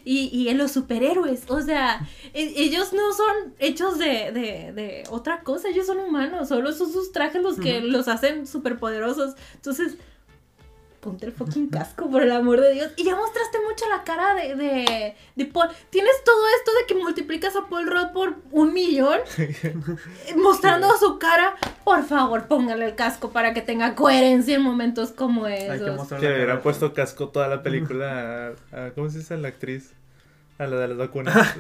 Y, 0.05 0.29
y 0.37 0.49
en 0.49 0.59
los 0.59 0.73
superhéroes, 0.73 1.49
o 1.49 1.61
sea, 1.61 2.09
e- 2.33 2.55
ellos 2.57 2.93
no 2.93 3.13
son 3.13 3.55
hechos 3.59 3.99
de, 3.99 4.33
de, 4.33 4.73
de 4.73 5.05
otra 5.11 5.43
cosa, 5.43 5.69
ellos 5.69 5.87
son 5.87 5.99
humanos, 5.99 6.49
solo 6.49 6.73
son 6.73 6.93
sus 6.93 7.13
trajes 7.13 7.43
los 7.43 7.59
que 7.59 7.81
los 7.81 8.09
hacen 8.09 8.47
superpoderosos. 8.47 9.35
Entonces, 9.55 9.97
ponte 11.03 11.27
el 11.27 11.33
fucking 11.33 11.69
casco, 11.69 12.09
por 12.09 12.23
el 12.23 12.31
amor 12.31 12.61
de 12.61 12.75
Dios. 12.75 12.93
Y 12.97 13.03
ya 13.03 13.17
mostraste 13.17 13.59
mucho 13.69 13.89
la 13.89 14.05
cara 14.05 14.35
de, 14.37 14.55
de, 14.55 15.17
de 15.35 15.45
Paul. 15.47 15.69
Tienes 15.91 16.13
todo 16.25 16.37
esto 16.59 16.71
de 16.81 16.87
que 16.87 16.95
multiplicas 16.95 17.57
a 17.57 17.67
Paul 17.69 17.89
Rudd 17.91 18.13
por 18.15 18.37
un 18.53 18.73
millón, 18.73 19.19
mostrando 20.37 20.89
su 20.99 21.19
cara. 21.19 21.55
Por 21.85 22.05
favor, 22.05 22.47
póngale 22.47 22.85
el 22.87 22.95
casco 22.95 23.31
para 23.33 23.53
que 23.53 23.61
tenga 23.63 23.95
coherencia 23.97 24.55
en 24.55 24.63
momentos 24.63 25.11
como 25.11 25.47
Hay 25.47 25.57
que 25.67 25.75
esos. 25.75 25.97
mostrar 25.97 26.21
Que 26.21 26.29
la 26.29 26.35
hubiera 26.37 26.63
puesto 26.63 26.93
casco 26.95 27.29
toda 27.29 27.49
la 27.49 27.63
película 27.63 28.53
a, 28.73 28.87
a- 28.87 28.91
¿Cómo 28.91 29.11
se 29.11 29.19
dice? 29.19 29.35
A 29.35 29.39
la 29.39 29.49
actriz. 29.49 29.93
A 30.59 30.67
la 30.69 30.77
de 30.77 30.89
las 30.89 30.97
vacunas. 30.99 31.35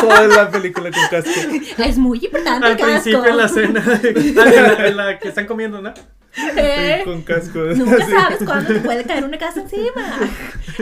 toda 0.00 0.26
la 0.28 0.50
película 0.50 0.90
con 0.90 1.02
casco. 1.10 1.40
Es 1.84 1.98
muy 1.98 2.18
importante 2.24 2.64
Al 2.66 2.72
el 2.72 2.78
casco. 2.78 2.92
principio 3.02 3.26
en 3.26 3.36
la 3.36 3.48
cena, 3.48 3.84
ah, 3.86 4.00
en, 4.02 4.34
la, 4.36 4.86
en 4.88 4.96
la 4.96 5.18
que 5.18 5.28
están 5.28 5.44
comiendo, 5.46 5.82
¿no? 5.82 5.92
Eh, 6.36 7.02
Con 7.04 7.22
casco. 7.22 7.60
Nunca 7.60 8.06
sabes 8.10 8.38
cuándo 8.44 8.74
te 8.74 8.80
puede 8.80 9.04
caer 9.04 9.24
una 9.24 9.38
casa 9.38 9.60
encima. 9.60 10.18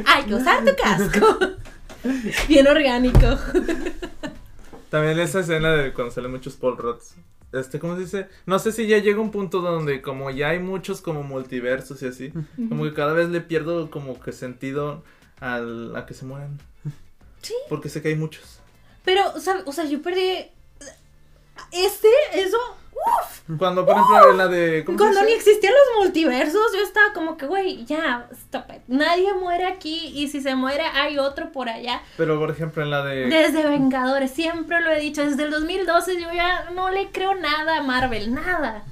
Hay 0.06 0.24
que 0.24 0.34
usar 0.34 0.64
tu 0.64 0.74
casco. 0.74 1.38
Bien 2.48 2.66
orgánico. 2.66 3.38
También 4.90 5.18
esa 5.20 5.40
escena 5.40 5.72
de 5.72 5.92
cuando 5.92 6.12
salen 6.12 6.30
muchos 6.30 6.54
Paul 6.56 6.76
Rudds. 6.76 7.14
Este, 7.52 7.78
¿cómo 7.78 7.96
se 7.96 8.02
dice? 8.02 8.28
No 8.46 8.58
sé 8.58 8.72
si 8.72 8.86
ya 8.86 8.98
llega 8.98 9.20
un 9.20 9.30
punto 9.30 9.60
donde 9.60 10.00
como 10.00 10.30
ya 10.30 10.50
hay 10.50 10.58
muchos 10.58 11.02
como 11.02 11.22
multiversos 11.22 12.02
y 12.02 12.06
así. 12.06 12.32
Como 12.68 12.84
que 12.84 12.94
cada 12.94 13.12
vez 13.12 13.28
le 13.28 13.42
pierdo 13.42 13.90
como 13.90 14.18
que 14.20 14.32
sentido 14.32 15.04
al, 15.38 15.94
a 15.96 16.06
que 16.06 16.14
se 16.14 16.24
mueran. 16.24 16.58
Sí. 17.42 17.54
Porque 17.68 17.88
sé 17.88 18.00
que 18.00 18.08
hay 18.08 18.14
muchos. 18.14 18.60
Pero, 19.04 19.32
o 19.34 19.40
sea, 19.40 19.62
o 19.66 19.72
sea, 19.72 19.84
yo 19.84 20.00
perdí. 20.00 20.46
Ese, 21.72 22.08
eso. 22.34 22.56
Uf. 22.92 23.58
Cuando, 23.58 23.84
por 23.84 23.96
ejemplo, 23.96 24.30
en 24.30 24.38
la 24.38 24.48
de... 24.48 24.84
¿cómo 24.84 24.96
se 24.96 25.04
Cuando 25.04 25.22
ni 25.24 25.32
existían 25.32 25.72
los 25.72 26.04
multiversos, 26.04 26.62
yo 26.74 26.82
estaba 26.82 27.12
como 27.12 27.36
que, 27.36 27.46
güey, 27.46 27.84
ya, 27.84 28.28
stop 28.32 28.70
it. 28.70 28.82
Nadie 28.86 29.34
muere 29.34 29.66
aquí 29.66 30.12
y 30.14 30.28
si 30.28 30.40
se 30.40 30.54
muere 30.54 30.84
hay 30.84 31.18
otro 31.18 31.50
por 31.50 31.68
allá. 31.68 32.02
Pero, 32.16 32.38
por 32.38 32.50
ejemplo, 32.50 32.82
en 32.82 32.90
la 32.90 33.02
de... 33.02 33.26
Desde 33.26 33.66
Vengadores, 33.66 34.30
siempre 34.30 34.80
lo 34.80 34.90
he 34.92 35.00
dicho, 35.00 35.24
desde 35.24 35.42
el 35.42 35.50
2012 35.50 36.20
yo 36.20 36.32
ya 36.32 36.70
no 36.70 36.90
le 36.90 37.10
creo 37.10 37.34
nada 37.34 37.78
a 37.78 37.82
Marvel, 37.82 38.32
nada. 38.32 38.84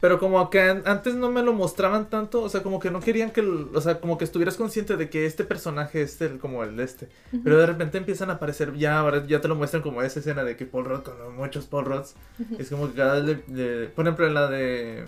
Pero 0.00 0.20
como 0.20 0.48
que 0.48 0.60
an- 0.60 0.82
antes 0.86 1.16
no 1.16 1.28
me 1.30 1.42
lo 1.42 1.52
mostraban 1.52 2.08
tanto, 2.08 2.40
o 2.42 2.48
sea, 2.48 2.62
como 2.62 2.78
que 2.78 2.90
no 2.90 3.00
querían 3.00 3.32
que, 3.32 3.40
o 3.40 3.80
sea, 3.80 4.00
como 4.00 4.16
que 4.16 4.24
estuvieras 4.24 4.56
consciente 4.56 4.96
de 4.96 5.10
que 5.10 5.26
este 5.26 5.42
personaje 5.44 6.02
es 6.02 6.20
el, 6.20 6.38
como 6.38 6.62
el 6.62 6.76
de 6.76 6.84
este. 6.84 7.08
Pero 7.42 7.58
de 7.58 7.66
repente 7.66 7.98
empiezan 7.98 8.30
a 8.30 8.34
aparecer, 8.34 8.74
ya 8.76 9.00
ahora 9.00 9.26
ya 9.26 9.40
te 9.40 9.48
lo 9.48 9.56
muestran 9.56 9.82
como 9.82 10.00
esa 10.02 10.20
escena 10.20 10.44
de 10.44 10.56
que 10.56 10.66
Paul 10.66 10.84
Rudd 10.84 11.00
con 11.02 11.36
muchos 11.36 11.66
Paul 11.66 11.84
Rudds. 11.86 12.14
Es 12.60 12.70
como 12.70 12.86
que 12.88 12.94
cada 12.94 13.20
vez 13.20 13.24
le, 13.48 13.54
le- 13.80 13.86
por 13.88 14.04
ejemplo, 14.06 14.24
en 14.26 14.34
la 14.34 14.46
de, 14.48 15.04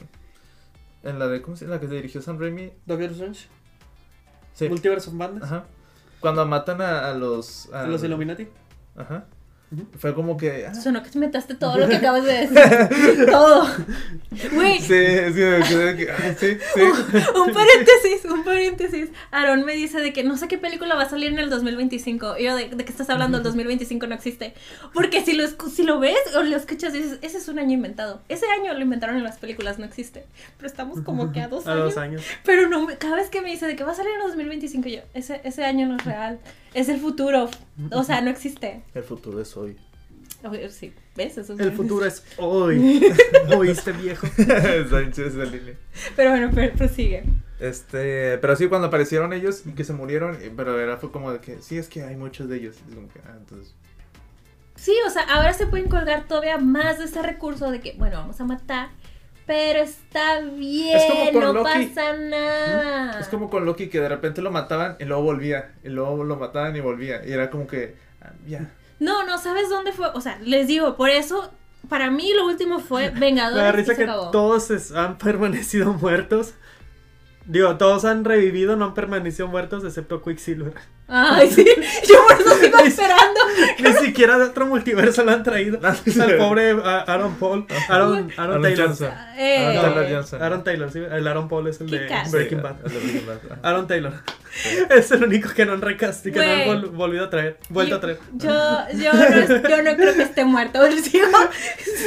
en 1.04 1.18
la 1.20 1.28
de, 1.28 1.40
¿cómo 1.40 1.56
se 1.56 1.66
llama? 1.66 1.76
La 1.76 1.80
que 1.80 1.86
dirigió 1.86 2.20
Sam 2.20 2.40
Raimi. 2.40 2.72
Doctor 2.86 3.10
Strange. 3.12 3.46
Sí. 4.54 4.68
Multiverse 4.68 5.08
of 5.08 5.14
Madness. 5.14 5.44
Ajá. 5.44 5.64
Cuando 6.18 6.44
matan 6.46 6.82
a, 6.82 7.08
a 7.10 7.14
los, 7.14 7.72
a 7.72 7.86
Los 7.86 8.02
Illuminati. 8.02 8.48
Ajá. 8.96 9.24
Fue 9.98 10.14
como 10.16 10.36
que, 10.36 10.66
ah, 10.66 10.74
Sonó 10.74 11.00
que 11.04 11.10
te 11.10 11.18
metaste 11.18 11.54
todo 11.54 11.78
lo 11.78 11.88
que 11.88 11.96
acabas 11.96 12.24
de 12.24 12.48
decir. 12.48 13.26
todo. 13.30 13.68
Güey, 14.52 14.80
sí, 14.80 14.86
sí, 14.88 15.42
sí, 15.64 16.58
sí. 16.74 16.80
un 17.36 17.52
paréntesis, 17.52 18.24
un 18.28 18.42
paréntesis. 18.42 19.10
Aaron 19.30 19.64
me 19.64 19.74
dice 19.74 20.00
de 20.00 20.12
que 20.12 20.24
no 20.24 20.36
sé 20.36 20.48
qué 20.48 20.58
película 20.58 20.96
va 20.96 21.02
a 21.02 21.08
salir 21.08 21.30
en 21.30 21.38
el 21.38 21.50
2025. 21.50 22.38
Y 22.38 22.44
yo, 22.44 22.56
¿de, 22.56 22.68
de 22.68 22.84
qué 22.84 22.90
estás 22.90 23.10
hablando? 23.10 23.38
El 23.38 23.44
2025 23.44 24.08
no 24.08 24.14
existe. 24.16 24.54
Porque 24.92 25.24
si 25.24 25.34
lo, 25.34 25.46
si 25.46 25.84
lo 25.84 26.00
ves 26.00 26.18
o 26.36 26.42
lo 26.42 26.56
escuchas, 26.56 26.92
dices, 26.92 27.18
ese 27.22 27.38
es 27.38 27.46
un 27.46 27.60
año 27.60 27.74
inventado. 27.74 28.22
Ese 28.28 28.46
año 28.46 28.74
lo 28.74 28.80
inventaron 28.80 29.16
en 29.18 29.22
las 29.22 29.38
películas, 29.38 29.78
no 29.78 29.84
existe. 29.84 30.26
Pero 30.56 30.66
estamos 30.66 31.00
como 31.02 31.30
que 31.30 31.42
a 31.42 31.48
dos 31.48 31.66
A 31.68 31.72
años. 31.74 31.84
dos 31.84 31.96
años. 31.96 32.22
Pero 32.44 32.68
no, 32.68 32.88
cada 32.98 33.14
vez 33.14 33.30
que 33.30 33.40
me 33.40 33.50
dice 33.50 33.66
de 33.68 33.76
que 33.76 33.84
va 33.84 33.92
a 33.92 33.94
salir 33.94 34.10
en 34.14 34.22
el 34.22 34.26
2025, 34.26 34.88
yo, 34.88 35.00
ese, 35.14 35.40
ese 35.44 35.64
año 35.64 35.86
no 35.86 35.96
es 35.96 36.04
real. 36.04 36.40
Es 36.74 36.88
el 36.88 37.00
futuro. 37.00 37.48
O 37.92 38.04
sea, 38.04 38.20
no 38.20 38.30
existe. 38.30 38.82
El 38.94 39.02
futuro 39.02 39.40
es 39.40 39.56
hoy. 39.56 39.76
Oye, 40.42 40.70
Sí, 40.70 40.92
¿ves? 41.16 41.36
Eso 41.36 41.52
es 41.52 41.60
El 41.60 41.72
futuro 41.72 42.06
es 42.06 42.24
hoy. 42.38 43.12
¿Oíste, 43.56 43.92
viejo? 43.92 44.26
Sánchez 44.90 45.18
esa 45.34 45.44
línea. 45.44 45.74
Pero 46.16 46.30
bueno, 46.30 46.50
pero 46.54 46.72
prosigue. 46.74 47.24
Este, 47.58 48.38
pero 48.38 48.56
sí, 48.56 48.68
cuando 48.68 48.86
aparecieron 48.88 49.32
ellos 49.34 49.64
que 49.76 49.84
se 49.84 49.92
murieron, 49.92 50.36
eh, 50.40 50.50
pero 50.56 50.80
era 50.80 50.96
fue 50.96 51.12
como 51.12 51.30
de 51.30 51.40
que, 51.40 51.60
sí, 51.60 51.76
es 51.76 51.88
que 51.88 52.04
hay 52.04 52.16
muchos 52.16 52.48
de 52.48 52.56
ellos. 52.56 52.76
Y 52.86 52.90
es 52.90 52.94
como 52.94 53.08
que, 53.08 53.20
ah, 53.26 53.34
entonces, 53.36 53.74
Sí, 54.76 54.94
o 55.06 55.10
sea, 55.10 55.24
ahora 55.24 55.52
se 55.52 55.66
pueden 55.66 55.88
colgar 55.90 56.26
todavía 56.26 56.56
más 56.56 56.98
de 56.98 57.04
ese 57.04 57.20
recurso 57.20 57.70
de 57.70 57.80
que, 57.80 57.92
bueno, 57.98 58.16
vamos 58.16 58.40
a 58.40 58.44
matar, 58.44 58.88
pero 59.50 59.80
está 59.80 60.38
bien, 60.42 60.96
Es 60.96 61.04
como 61.06 61.32
con 61.32 61.42
no 61.42 61.52
Loki. 61.54 61.86
pasa 61.86 62.12
nada. 62.16 63.18
Es 63.18 63.26
como 63.26 63.50
con 63.50 63.64
Loki 63.64 63.88
que 63.88 63.98
de 64.00 64.08
repente 64.08 64.42
lo 64.42 64.52
mataban 64.52 64.96
y 65.00 65.04
luego 65.06 65.24
volvía. 65.24 65.72
Y 65.82 65.88
luego 65.88 66.22
lo 66.22 66.36
mataban 66.36 66.76
y 66.76 66.80
volvía. 66.80 67.26
Y 67.26 67.32
era 67.32 67.50
como 67.50 67.66
que. 67.66 67.96
ah, 68.22 68.30
ya. 68.46 68.70
No, 69.00 69.26
no, 69.26 69.38
¿sabes 69.38 69.68
dónde 69.68 69.90
fue? 69.90 70.06
O 70.14 70.20
sea, 70.20 70.38
les 70.40 70.68
digo, 70.68 70.96
por 70.96 71.10
eso, 71.10 71.52
para 71.88 72.12
mí 72.12 72.32
lo 72.32 72.46
último 72.46 72.78
fue 72.78 73.10
Vengadores 73.18 73.74
y 73.74 73.76
risa 73.76 73.92
se 73.94 73.98
que 73.98 74.04
acabó. 74.04 74.30
todos 74.30 74.92
han 74.92 75.18
permanecido 75.18 75.92
muertos. 76.00 76.54
Digo, 77.50 77.76
todos 77.78 78.04
han 78.04 78.24
revivido, 78.24 78.76
no 78.76 78.84
han 78.84 78.94
permanecido 78.94 79.48
muertos, 79.48 79.82
excepto 79.84 80.22
Quicksilver. 80.22 80.72
Ay, 81.08 81.50
sí, 81.50 81.64
yo 82.08 82.14
por 82.28 82.40
eso 82.40 82.54
sigo 82.60 82.78
esperando. 82.78 83.40
Ni 83.80 83.92
siquiera 84.06 84.38
de 84.38 84.44
otro 84.44 84.66
multiverso 84.66 85.24
lo 85.24 85.32
han 85.32 85.42
traído. 85.42 85.80
Al 85.82 86.36
pobre 86.36 86.70
a- 86.70 87.00
Aaron 87.00 87.34
Paul. 87.34 87.66
Aaron, 87.88 88.12
Aaron 88.18 88.32
Aaron 88.36 88.62
Taylor. 88.62 88.86
Johnson. 88.86 89.10
Eh, 89.36 89.66
Aaron 89.66 89.82
Taylor 89.94 90.14
Johnson. 90.14 90.42
Aaron 90.42 90.62
Taylor, 90.64 90.92
sí. 90.92 90.98
El 91.00 91.26
Aaron 91.26 91.48
Paul 91.48 91.66
es 91.66 91.80
el 91.80 91.90
de. 91.90 92.08
Breaking 92.30 92.62
Bad. 92.62 92.76
Aaron 93.62 93.88
Taylor. 93.88 94.12
Es 94.88 95.10
el 95.10 95.24
único 95.24 95.48
que 95.52 95.66
no 95.66 95.72
han 95.72 95.80
recast 95.82 96.24
y 96.28 96.30
que 96.32 96.38
no 96.38 96.44
han 96.44 96.82
vol- 96.82 96.90
volvido 96.92 97.24
a 97.24 97.30
traer. 97.30 97.58
Vuelto 97.68 97.96
a 97.96 98.00
traer. 98.00 98.18
Yo, 98.34 98.48
yo, 98.94 99.12
no, 99.12 99.68
yo 99.68 99.82
no 99.82 99.96
creo 99.96 100.14
que 100.14 100.22
esté 100.22 100.44
muerto. 100.44 100.78
sigo- 101.02 101.26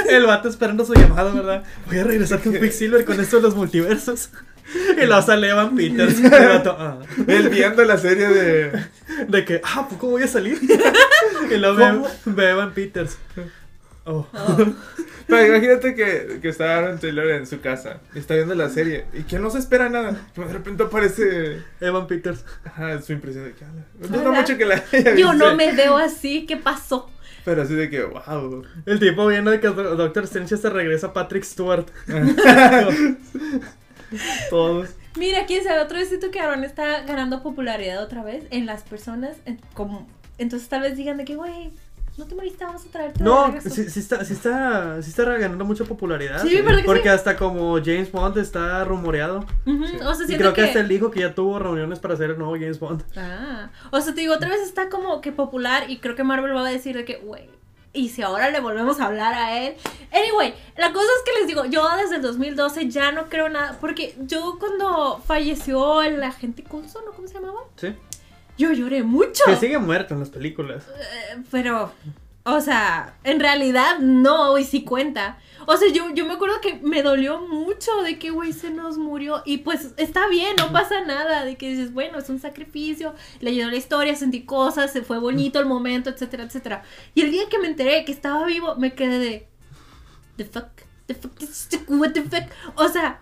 El 0.09 0.25
vato 0.25 0.47
esperando 0.47 0.85
su 0.85 0.93
llamado, 0.93 1.33
¿verdad? 1.33 1.63
Voy 1.87 1.99
a 1.99 2.05
regresar 2.05 2.39
con 2.39 2.53
Quicksilver 2.59 3.03
con 3.03 3.19
esto 3.19 3.35
de 3.37 3.41
los 3.41 3.55
multiversos. 3.55 4.29
Y 5.01 5.05
luego 5.05 5.21
sale 5.21 5.49
Evan 5.49 5.75
Peters. 5.75 6.21
Ah. 6.65 6.99
Él 7.27 7.49
viendo 7.49 7.83
la 7.83 7.97
serie 7.97 8.27
de. 8.27 8.71
De 9.27 9.45
que, 9.45 9.61
ah, 9.63 9.87
¿poco 9.89 10.09
voy 10.09 10.23
a 10.23 10.27
salir? 10.27 10.59
Y 11.51 11.57
luego 11.57 11.77
ve, 11.77 12.09
ve 12.25 12.49
Evan 12.49 12.73
Peters. 12.73 13.17
Oh. 14.05 14.27
Pero 15.27 15.45
imagínate 15.47 15.95
que, 15.95 16.39
que 16.41 16.49
está 16.49 16.77
Aaron 16.77 16.99
Taylor 16.99 17.31
en 17.31 17.47
su 17.47 17.61
casa 17.61 18.01
y 18.13 18.19
está 18.19 18.35
viendo 18.35 18.53
la 18.55 18.69
serie 18.69 19.05
y 19.13 19.23
que 19.23 19.39
no 19.39 19.49
se 19.49 19.59
espera 19.59 19.89
nada. 19.89 20.17
De 20.35 20.43
repente 20.45 20.83
aparece. 20.83 21.61
Evan 21.79 22.07
Peters. 22.07 22.43
Ajá, 22.65 23.01
su 23.01 23.13
impresión 23.13 23.45
de 23.45 23.53
que. 23.53 23.65
No 23.99 24.07
duda 24.07 24.31
mucho 24.31 24.57
que 24.57 24.65
la 24.65 24.83
haya 24.91 25.15
Yo 25.15 25.33
no 25.33 25.55
me 25.55 25.71
veo 25.73 25.97
así, 25.97 26.45
¿qué 26.45 26.57
pasó? 26.57 27.09
Pero 27.45 27.61
así 27.61 27.73
de 27.75 27.89
que, 27.89 28.03
wow. 28.03 28.63
El 28.85 28.99
tipo 28.99 29.27
viendo 29.27 29.51
de 29.51 29.59
que 29.59 29.67
Doctor 29.67 30.23
Strange 30.23 30.57
se 30.57 30.69
regresa 30.69 31.07
a 31.07 31.13
Patrick 31.13 31.43
Stewart. 31.43 31.85
Todos. 34.49 34.89
Mira, 35.17 35.45
quién 35.45 35.63
sabe, 35.63 35.79
otro 35.81 35.97
vez 35.97 36.09
siento 36.09 36.31
que 36.31 36.39
Aaron 36.39 36.63
está 36.63 37.01
ganando 37.01 37.43
popularidad 37.43 38.01
otra 38.03 38.23
vez 38.23 38.45
en 38.51 38.65
las 38.65 38.83
personas. 38.83 39.37
en- 39.45 39.59
como, 39.73 40.07
entonces 40.37 40.67
tal 40.69 40.81
vez 40.81 40.97
digan 40.97 41.17
de 41.17 41.25
que, 41.25 41.35
güey, 41.35 41.71
no 42.17 42.25
te 42.25 42.35
moriste, 42.35 42.63
vamos 42.65 42.83
a 42.85 42.89
traerte 42.91 43.23
No, 43.23 43.47
regreso". 43.47 43.69
sí, 43.71 43.89
sí 43.89 43.99
está, 43.99 44.23
sí 44.25 44.33
está, 44.33 45.01
sí 45.01 45.09
está 45.09 45.23
ganando 45.23 45.65
mucha 45.65 45.83
popularidad. 45.83 46.41
Sí, 46.41 46.61
¿verdad 46.61 46.79
que 46.81 46.85
Porque 46.85 47.03
sí? 47.03 47.07
hasta 47.09 47.35
como 47.37 47.75
James 47.83 48.11
Bond 48.11 48.37
está 48.37 48.83
rumoreado. 48.85 49.45
Sí. 49.65 49.71
O 50.03 50.13
sea, 50.13 50.25
Y 50.27 50.37
creo 50.37 50.53
que 50.53 50.61
que... 50.61 50.67
hasta 50.67 50.79
él 50.79 50.87
dijo 50.87 51.09
que 51.11 51.21
ya 51.21 51.33
tuvo 51.35 51.57
reuniones 51.59 51.99
para 51.99 52.13
hacer 52.15 52.29
el 52.31 52.37
nuevo 52.37 52.53
James 52.53 52.79
Bond. 52.79 53.03
Ah, 53.15 53.69
o 53.91 53.99
sea, 54.01 54.13
te 54.13 54.21
digo, 54.21 54.33
otra 54.35 54.49
vez 54.49 54.61
está 54.61 54.89
como 54.89 55.21
que 55.21 55.31
popular 55.31 55.89
y 55.89 55.97
creo 55.97 56.15
que 56.15 56.23
Marvel 56.23 56.55
va 56.55 56.67
a 56.67 56.71
decir 56.71 56.95
de 56.95 57.03
que, 57.05 57.17
güey, 57.17 57.49
y 57.93 58.09
si 58.09 58.23
ahora 58.23 58.49
le 58.49 58.59
volvemos 58.59 58.99
a 58.99 59.05
hablar 59.05 59.33
a 59.33 59.57
él. 59.59 59.75
Anyway, 60.11 60.53
la 60.77 60.91
cosa 60.91 61.05
es 61.05 61.23
que 61.31 61.39
les 61.39 61.47
digo, 61.47 61.65
yo 61.65 61.87
desde 61.95 62.17
el 62.17 62.21
2012 62.23 62.89
ya 62.89 63.11
no 63.11 63.29
creo 63.29 63.49
nada, 63.49 63.77
porque 63.79 64.15
yo 64.21 64.57
cuando 64.59 65.21
falleció 65.25 66.01
el 66.01 66.21
agente 66.23 66.63
Coulson, 66.63 67.05
¿no? 67.05 67.11
¿Cómo 67.11 67.27
se 67.27 67.35
llamaba? 67.35 67.61
Sí. 67.75 67.95
Yo 68.57 68.71
lloré 68.71 69.03
mucho. 69.03 69.43
Que 69.45 69.55
sigue 69.55 69.77
muerto 69.77 70.13
en 70.13 70.19
las 70.19 70.29
películas. 70.29 70.85
Eh, 70.87 71.43
pero, 71.49 71.91
o 72.45 72.59
sea, 72.59 73.17
en 73.23 73.39
realidad 73.39 73.99
no, 73.99 74.57
y 74.57 74.65
sí 74.65 74.83
cuenta. 74.83 75.37
O 75.65 75.77
sea, 75.77 75.89
yo, 75.93 76.13
yo 76.13 76.25
me 76.25 76.33
acuerdo 76.33 76.59
que 76.59 76.75
me 76.83 77.01
dolió 77.01 77.39
mucho 77.39 78.01
de 78.03 78.19
que, 78.19 78.31
güey, 78.31 78.51
se 78.51 78.69
nos 78.69 78.97
murió. 78.97 79.41
Y 79.45 79.59
pues 79.59 79.93
está 79.95 80.27
bien, 80.27 80.55
no 80.57 80.73
pasa 80.73 81.01
nada. 81.05 81.45
De 81.45 81.55
que 81.55 81.69
dices, 81.69 81.93
bueno, 81.93 82.19
es 82.19 82.29
un 82.29 82.39
sacrificio, 82.39 83.13
le 83.39 83.51
ayudó 83.51 83.69
la 83.69 83.77
historia, 83.77 84.15
sentí 84.15 84.43
cosas, 84.43 84.91
se 84.91 85.03
fue 85.03 85.19
bonito 85.19 85.59
el 85.59 85.65
momento, 85.65 86.09
etcétera, 86.09 86.43
etcétera. 86.43 86.83
Y 87.15 87.21
el 87.21 87.31
día 87.31 87.47
que 87.49 87.59
me 87.59 87.67
enteré 87.67 88.03
que 88.03 88.11
estaba 88.11 88.45
vivo, 88.45 88.75
me 88.75 88.93
quedé 88.93 89.19
de. 89.19 89.47
¿The 90.35 90.43
fuck? 90.43 90.67
¿The 91.05 91.15
fuck? 91.15 91.31
¿What 91.87 92.11
the 92.11 92.23
fuck? 92.23 92.49
O 92.75 92.89
sea. 92.89 93.21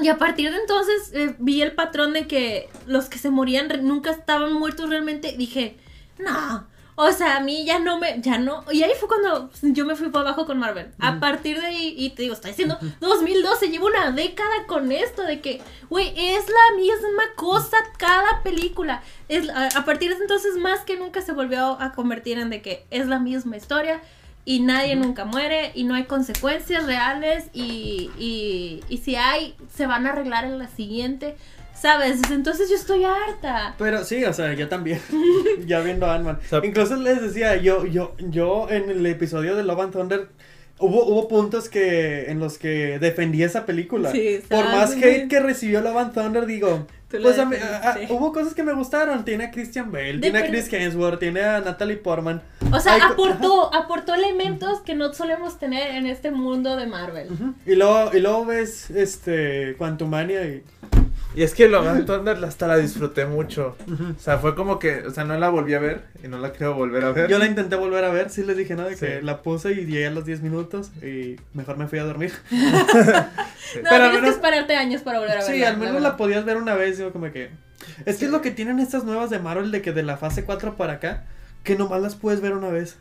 Y 0.00 0.08
a 0.08 0.16
partir 0.16 0.52
de 0.52 0.58
entonces 0.58 1.10
eh, 1.12 1.34
vi 1.40 1.60
el 1.60 1.72
patrón 1.72 2.12
de 2.12 2.28
que 2.28 2.68
los 2.86 3.08
que 3.08 3.18
se 3.18 3.30
morían 3.30 3.68
nunca 3.82 4.10
estaban 4.10 4.52
muertos 4.52 4.88
realmente. 4.88 5.34
Dije, 5.36 5.76
no. 6.18 6.66
O 7.00 7.12
sea, 7.12 7.36
a 7.36 7.40
mí 7.40 7.64
ya 7.64 7.78
no 7.78 8.00
me, 8.00 8.20
ya 8.20 8.38
no. 8.38 8.64
Y 8.72 8.82
ahí 8.82 8.90
fue 8.98 9.06
cuando 9.06 9.50
yo 9.62 9.84
me 9.84 9.94
fui 9.94 10.08
para 10.08 10.30
abajo 10.30 10.46
con 10.46 10.58
Marvel. 10.58 10.90
A 10.98 11.20
partir 11.20 11.60
de 11.60 11.66
ahí, 11.68 11.94
y 11.96 12.10
te 12.10 12.22
digo, 12.22 12.34
estoy 12.34 12.50
diciendo 12.50 12.76
2012, 12.98 13.68
llevo 13.68 13.86
una 13.86 14.10
década 14.10 14.66
con 14.66 14.90
esto 14.90 15.22
de 15.22 15.40
que, 15.40 15.60
güey, 15.88 16.12
es 16.16 16.44
la 16.48 16.76
misma 16.76 17.22
cosa 17.36 17.76
cada 17.98 18.42
película. 18.42 19.00
Es, 19.28 19.48
a, 19.48 19.68
a 19.78 19.84
partir 19.84 20.10
de 20.10 20.20
entonces, 20.20 20.56
más 20.56 20.80
que 20.80 20.96
nunca 20.96 21.22
se 21.22 21.30
volvió 21.30 21.80
a 21.80 21.92
convertir 21.92 22.36
en 22.36 22.50
de 22.50 22.62
que 22.62 22.84
es 22.90 23.06
la 23.06 23.20
misma 23.20 23.56
historia 23.56 24.00
y 24.44 24.58
nadie 24.58 24.96
nunca 24.96 25.24
muere 25.24 25.70
y 25.76 25.84
no 25.84 25.94
hay 25.94 26.06
consecuencias 26.06 26.86
reales 26.86 27.48
y, 27.52 28.10
y, 28.18 28.82
y 28.88 28.96
si 28.96 29.14
hay, 29.14 29.54
se 29.72 29.86
van 29.86 30.06
a 30.06 30.10
arreglar 30.10 30.46
en 30.46 30.58
la 30.58 30.66
siguiente. 30.66 31.36
¿Sabes? 31.80 32.20
Entonces 32.30 32.68
yo 32.68 32.76
estoy 32.76 33.04
harta. 33.04 33.74
Pero 33.78 34.04
sí, 34.04 34.24
o 34.24 34.32
sea, 34.32 34.52
yo 34.54 34.68
también. 34.68 35.00
ya 35.66 35.80
viendo 35.80 36.06
Ant-Man. 36.10 36.38
sea- 36.48 36.60
Incluso 36.64 36.96
les 36.96 37.22
decía, 37.22 37.56
yo, 37.56 37.86
yo, 37.86 38.14
yo 38.18 38.68
en 38.70 38.90
el 38.90 39.06
episodio 39.06 39.54
de 39.56 39.62
Love 39.64 39.80
and 39.80 39.92
Thunder. 39.92 40.28
Hubo, 40.80 41.06
hubo 41.06 41.26
puntos 41.26 41.68
que 41.68 42.30
en 42.30 42.38
los 42.38 42.56
que 42.56 43.00
defendí 43.00 43.42
esa 43.42 43.66
película. 43.66 44.12
Sí, 44.12 44.40
Por 44.48 44.64
más 44.64 44.92
hate 44.92 45.00
bien. 45.04 45.28
que 45.28 45.40
recibió 45.40 45.80
Love 45.80 45.96
and 45.96 46.14
Thunder, 46.14 46.46
digo. 46.46 46.86
Pues 47.10 47.36
a 47.38 47.46
mí- 47.46 47.56
a- 47.56 47.92
a- 47.94 47.98
hubo 48.12 48.32
cosas 48.32 48.54
que 48.54 48.62
me 48.62 48.72
gustaron. 48.74 49.24
Tiene 49.24 49.44
a 49.46 49.50
Christian 49.50 49.90
Bale, 49.90 50.18
tiene 50.18 50.38
a 50.38 50.46
Chris 50.46 50.72
Hemsworth, 50.72 51.18
tiene 51.18 51.40
a 51.42 51.58
Natalie 51.60 51.96
Portman. 51.96 52.42
O 52.72 52.78
sea, 52.78 52.94
Ay, 52.94 53.00
aportó, 53.10 53.74
aportó 53.74 54.14
elementos 54.14 54.80
que 54.82 54.94
no 54.94 55.12
solemos 55.14 55.58
tener 55.58 55.96
en 55.96 56.06
este 56.06 56.30
mundo 56.30 56.76
de 56.76 56.86
Marvel. 56.86 57.28
Y 57.66 57.74
luego, 57.74 58.10
y 58.16 58.20
luego 58.20 58.44
ves 58.46 58.88
este 58.90 59.74
Quantumania 59.78 60.44
y. 60.44 60.62
Y 61.34 61.42
es 61.42 61.54
que 61.54 61.68
lo 61.68 61.82
Thunder 62.04 62.42
hasta 62.44 62.66
la 62.66 62.76
disfruté 62.78 63.26
mucho. 63.26 63.76
O 64.16 64.18
sea, 64.18 64.38
fue 64.38 64.54
como 64.54 64.78
que, 64.78 65.02
o 65.06 65.10
sea, 65.10 65.24
no 65.24 65.38
la 65.38 65.50
volví 65.50 65.74
a 65.74 65.78
ver 65.78 66.04
y 66.24 66.28
no 66.28 66.38
la 66.38 66.52
quiero 66.52 66.74
volver 66.74 67.04
a 67.04 67.12
ver. 67.12 67.28
Yo 67.30 67.38
la 67.38 67.46
intenté 67.46 67.76
volver 67.76 68.04
a 68.04 68.10
ver, 68.10 68.30
sí 68.30 68.42
les 68.42 68.56
dije, 68.56 68.74
¿no? 68.74 68.84
De 68.84 68.96
que 68.96 69.18
Sí. 69.18 69.24
la 69.24 69.42
puse 69.42 69.72
y 69.72 69.84
llegué 69.86 70.06
a 70.06 70.10
los 70.10 70.24
10 70.24 70.40
minutos 70.42 70.90
y 71.02 71.36
mejor 71.54 71.76
me 71.76 71.86
fui 71.86 71.98
a 71.98 72.04
dormir. 72.04 72.32
No, 72.50 73.82
Pero 73.90 74.04
al 74.04 74.10
tienes 74.10 74.12
menos- 74.14 74.22
que 74.22 74.28
esperarte 74.30 74.76
años 74.76 75.02
para 75.02 75.18
volver 75.18 75.36
a 75.36 75.40
verla. 75.40 75.54
Sí, 75.54 75.62
al 75.62 75.76
menos 75.76 76.00
la 76.00 76.16
podías 76.16 76.42
ver 76.46 76.56
una 76.56 76.74
vez, 76.74 76.96
digo, 76.96 77.12
como 77.12 77.30
que... 77.30 77.50
Es 78.06 78.16
que 78.16 78.24
es 78.24 78.30
lo 78.30 78.40
que 78.40 78.50
tienen 78.50 78.78
estas 78.78 79.04
nuevas 79.04 79.28
de 79.28 79.38
Marvel 79.40 79.70
de 79.70 79.82
que 79.82 79.92
de 79.92 80.02
la 80.02 80.16
fase 80.16 80.44
4 80.44 80.76
para 80.78 80.94
acá, 80.94 81.24
que 81.64 81.76
nomás 81.76 82.00
las 82.00 82.14
puedes 82.14 82.40
ver 82.40 82.54
una 82.54 82.68
vez. 82.70 82.96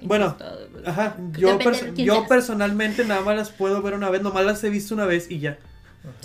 Bueno, 0.00 0.36
Todo, 0.38 0.68
pues. 0.70 0.86
Ajá, 0.86 1.16
yo, 1.32 1.58
quién 1.58 2.06
yo 2.06 2.14
seas. 2.14 2.28
personalmente 2.28 3.04
nada 3.04 3.20
más 3.22 3.36
las 3.36 3.50
puedo 3.50 3.82
ver 3.82 3.94
una 3.94 4.10
vez, 4.10 4.22
nomás 4.22 4.44
las 4.46 4.62
he 4.62 4.70
visto 4.70 4.94
una 4.94 5.06
vez 5.06 5.28
y 5.28 5.40
ya. 5.40 5.58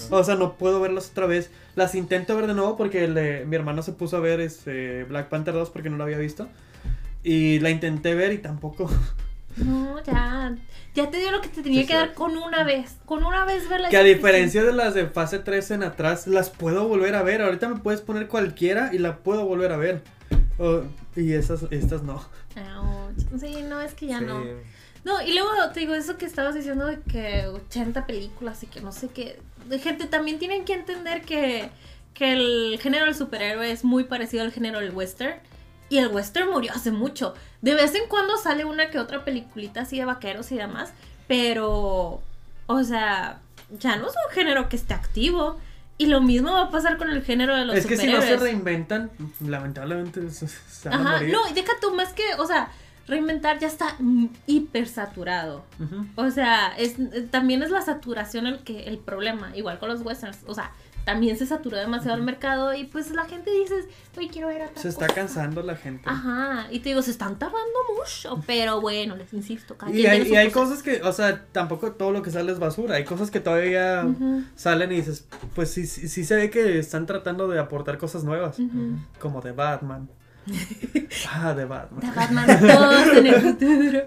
O 0.09 0.23
sea, 0.23 0.35
no 0.35 0.53
puedo 0.53 0.79
verlas 0.79 1.09
otra 1.11 1.25
vez. 1.25 1.49
Las 1.75 1.95
intento 1.95 2.35
ver 2.35 2.47
de 2.47 2.53
nuevo 2.53 2.77
porque 2.77 3.07
le- 3.07 3.45
mi 3.45 3.55
hermano 3.55 3.81
se 3.83 3.91
puso 3.91 4.17
a 4.17 4.19
ver 4.19 4.39
este, 4.41 5.03
Black 5.05 5.29
Panther 5.29 5.53
2 5.53 5.69
porque 5.71 5.89
no 5.89 5.97
lo 5.97 6.03
había 6.03 6.17
visto. 6.17 6.47
Y 7.23 7.59
la 7.59 7.69
intenté 7.69 8.15
ver 8.15 8.33
y 8.33 8.37
tampoco. 8.37 8.89
No, 9.57 10.01
ya. 10.03 10.55
Ya 10.95 11.09
te 11.11 11.17
dio 11.17 11.31
lo 11.31 11.39
que 11.41 11.47
te 11.49 11.61
tenía 11.61 11.81
Sí, 11.81 11.87
que 11.87 11.93
sí. 11.93 11.99
dar 11.99 12.13
con 12.13 12.35
una 12.37 12.63
vez. 12.63 12.97
Con 13.05 13.23
una 13.23 13.45
vez 13.45 13.69
verla. 13.69 13.89
Que 13.89 13.97
a 13.97 14.03
diferencia 14.03 14.63
de 14.63 14.73
las 14.73 14.93
de 14.93 15.05
fase 15.07 15.39
3 15.39 15.71
en 15.71 15.83
atrás, 15.83 16.25
las 16.27 16.49
puedo 16.49 16.87
volver 16.87 17.13
a 17.15 17.23
ver. 17.23 17.41
Ahorita 17.41 17.69
me 17.69 17.79
puedes 17.79 18.01
poner 18.01 18.27
cualquiera 18.27 18.89
y 18.93 18.97
la 18.97 19.17
puedo 19.17 19.45
volver 19.45 19.71
a 19.71 19.77
ver. 19.77 20.01
Oh, 20.59 20.81
y 21.15 21.33
esas, 21.33 21.65
estas 21.71 22.03
no. 22.03 22.23
Sí, 23.39 23.63
no, 23.67 23.81
es 23.81 23.93
que 23.93 24.07
ya 24.07 24.19
Sí. 24.19 24.25
no. 24.25 24.43
No, 25.05 25.21
y 25.21 25.33
luego 25.33 25.49
te 25.73 25.81
digo 25.81 25.93
eso 25.93 26.17
que 26.17 26.25
estabas 26.25 26.55
diciendo 26.55 26.85
de 26.85 26.99
que 27.01 27.47
80 27.47 28.05
películas 28.05 28.63
y 28.63 28.67
que 28.67 28.81
no 28.81 28.91
sé 28.91 29.09
qué. 29.09 29.39
Gente, 29.81 30.05
también 30.07 30.39
tienen 30.39 30.63
que 30.65 30.73
entender 30.73 31.21
que, 31.23 31.69
que 32.13 32.33
el 32.33 32.79
género 32.81 33.05
del 33.05 33.15
superhéroe 33.15 33.69
es 33.71 33.83
muy 33.83 34.05
parecido 34.05 34.43
al 34.43 34.51
género 34.51 34.79
del 34.79 34.91
western. 34.91 35.35
Y 35.89 35.97
el 35.97 36.07
western 36.07 36.49
murió 36.49 36.71
hace 36.73 36.91
mucho. 36.91 37.33
De 37.61 37.75
vez 37.75 37.93
en 37.95 38.07
cuando 38.07 38.37
sale 38.37 38.65
una 38.65 38.89
que 38.89 38.97
otra 38.99 39.23
peliculita 39.25 39.81
así 39.81 39.97
de 39.99 40.05
vaqueros 40.05 40.51
y 40.51 40.57
demás. 40.57 40.93
Pero, 41.27 42.21
o 42.67 42.83
sea, 42.83 43.41
ya 43.79 43.95
no 43.97 44.07
es 44.07 44.13
un 44.27 44.33
género 44.33 44.69
que 44.69 44.75
esté 44.75 44.93
activo. 44.93 45.59
Y 45.97 46.07
lo 46.07 46.21
mismo 46.21 46.51
va 46.51 46.63
a 46.63 46.71
pasar 46.71 46.97
con 46.97 47.09
el 47.09 47.23
género 47.23 47.55
de 47.55 47.65
los 47.65 47.75
es 47.75 47.85
que 47.85 47.97
si 47.97 48.07
no 48.07 48.21
se 48.21 48.35
reinventan, 48.37 49.11
lamentablemente 49.45 50.29
se, 50.31 50.47
se 50.47 50.89
van 50.89 50.99
a 50.99 51.01
Ajá, 51.01 51.17
morir. 51.17 51.31
no, 51.31 51.47
y 51.47 51.53
deja 51.53 51.71
tú 51.79 51.93
más 51.93 52.13
que, 52.13 52.23
o 52.39 52.47
sea, 52.47 52.71
reinventar 53.07 53.59
ya 53.59 53.67
está 53.67 53.97
hiper 54.47 54.87
saturado. 54.87 55.63
Ujú. 55.79 56.05
O 56.15 56.31
sea, 56.31 56.73
es, 56.77 56.95
también 57.31 57.61
es 57.63 57.69
la 57.71 57.81
saturación 57.81 58.47
el 58.47 58.59
que 58.63 58.83
el 58.85 58.97
problema, 58.97 59.55
igual 59.55 59.79
con 59.79 59.89
los 59.89 60.01
westerns. 60.01 60.39
O 60.47 60.53
sea, 60.53 60.71
también 61.05 61.37
se 61.37 61.45
saturó 61.45 61.75
demasiado 61.75 62.15
el 62.15 62.23
mercado 62.23 62.73
y 62.73 62.85
pues 62.85 63.11
la 63.11 63.25
gente 63.25 63.51
dice, 63.51 63.75
oye, 64.17 64.29
quiero 64.31 64.47
ver 64.47 64.61
otra 64.61 64.81
Se 64.81 64.87
está 64.87 65.07
cosa". 65.07 65.19
cansando 65.19 65.61
la 65.61 65.75
gente. 65.75 66.03
Ajá, 66.09 66.67
y 66.71 66.79
te 66.79 66.89
digo, 66.89 67.01
se 67.01 67.11
están 67.11 67.37
tardando 67.37 67.79
mucho, 67.99 68.41
pero 68.47 68.79
bueno, 68.79 69.17
les 69.17 69.33
insisto. 69.33 69.75
cada 69.75 69.91
Y 69.91 70.05
hay, 70.05 70.21
y 70.31 70.35
hay 70.37 70.49
cosas 70.49 70.81
que, 70.81 71.01
o 71.01 71.11
sea, 71.11 71.45
tampoco 71.51 71.91
todo 71.91 72.11
lo 72.13 72.21
que 72.21 72.31
sale 72.31 72.53
es 72.53 72.59
basura. 72.59 72.95
Hay 72.95 73.03
cosas 73.03 73.31
que 73.31 73.41
todavía 73.41 74.05
Ujú, 74.05 74.43
salen 74.55 74.93
y 74.93 74.95
dices, 74.95 75.27
pues 75.53 75.71
sí, 75.71 75.87
sí, 75.87 76.07
sí 76.07 76.23
se 76.23 76.37
ve 76.37 76.49
que 76.49 76.79
están 76.79 77.05
tratando 77.05 77.49
de 77.49 77.59
aportar 77.59 77.97
cosas 77.97 78.23
nuevas. 78.23 78.57
ujú. 78.59 78.97
Como 79.19 79.41
de 79.41 79.51
Batman. 79.51 80.09
Ah, 81.31 81.53
de 81.53 81.65
Batman. 81.65 82.01
De 82.01 82.11
Batman 82.15 82.59
todos 82.59 83.07
en 83.17 83.27
el 83.27 83.41
futuro. 83.41 83.99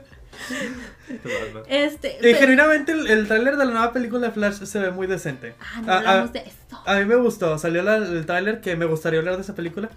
Este. 1.69 2.19
Genuinamente 2.35 2.93
el, 2.93 3.07
el 3.07 3.27
tráiler 3.29 3.57
de 3.57 3.65
la 3.65 3.71
nueva 3.71 3.93
película 3.93 4.27
de 4.29 4.33
Flash 4.33 4.65
se 4.65 4.79
ve 4.79 4.91
muy 4.91 5.07
decente. 5.07 5.55
Ah, 5.61 5.81
no 5.83 5.93
A- 5.93 5.95
a- 5.95 5.99
hablamos 5.99 6.33
de 6.33 6.39
esto. 6.41 6.83
A 6.85 6.95
mí 6.97 7.05
me 7.05 7.17
gustó, 7.17 7.57
salió 7.59 7.83
la- 7.83 7.97
el 7.97 8.27
tráiler 8.27 8.61
que 8.61 8.77
me 8.77 8.85
gustaría 8.87 9.19
hablar 9.21 9.37
de 9.37 9.43
esa 9.43 9.55
película. 9.55 9.89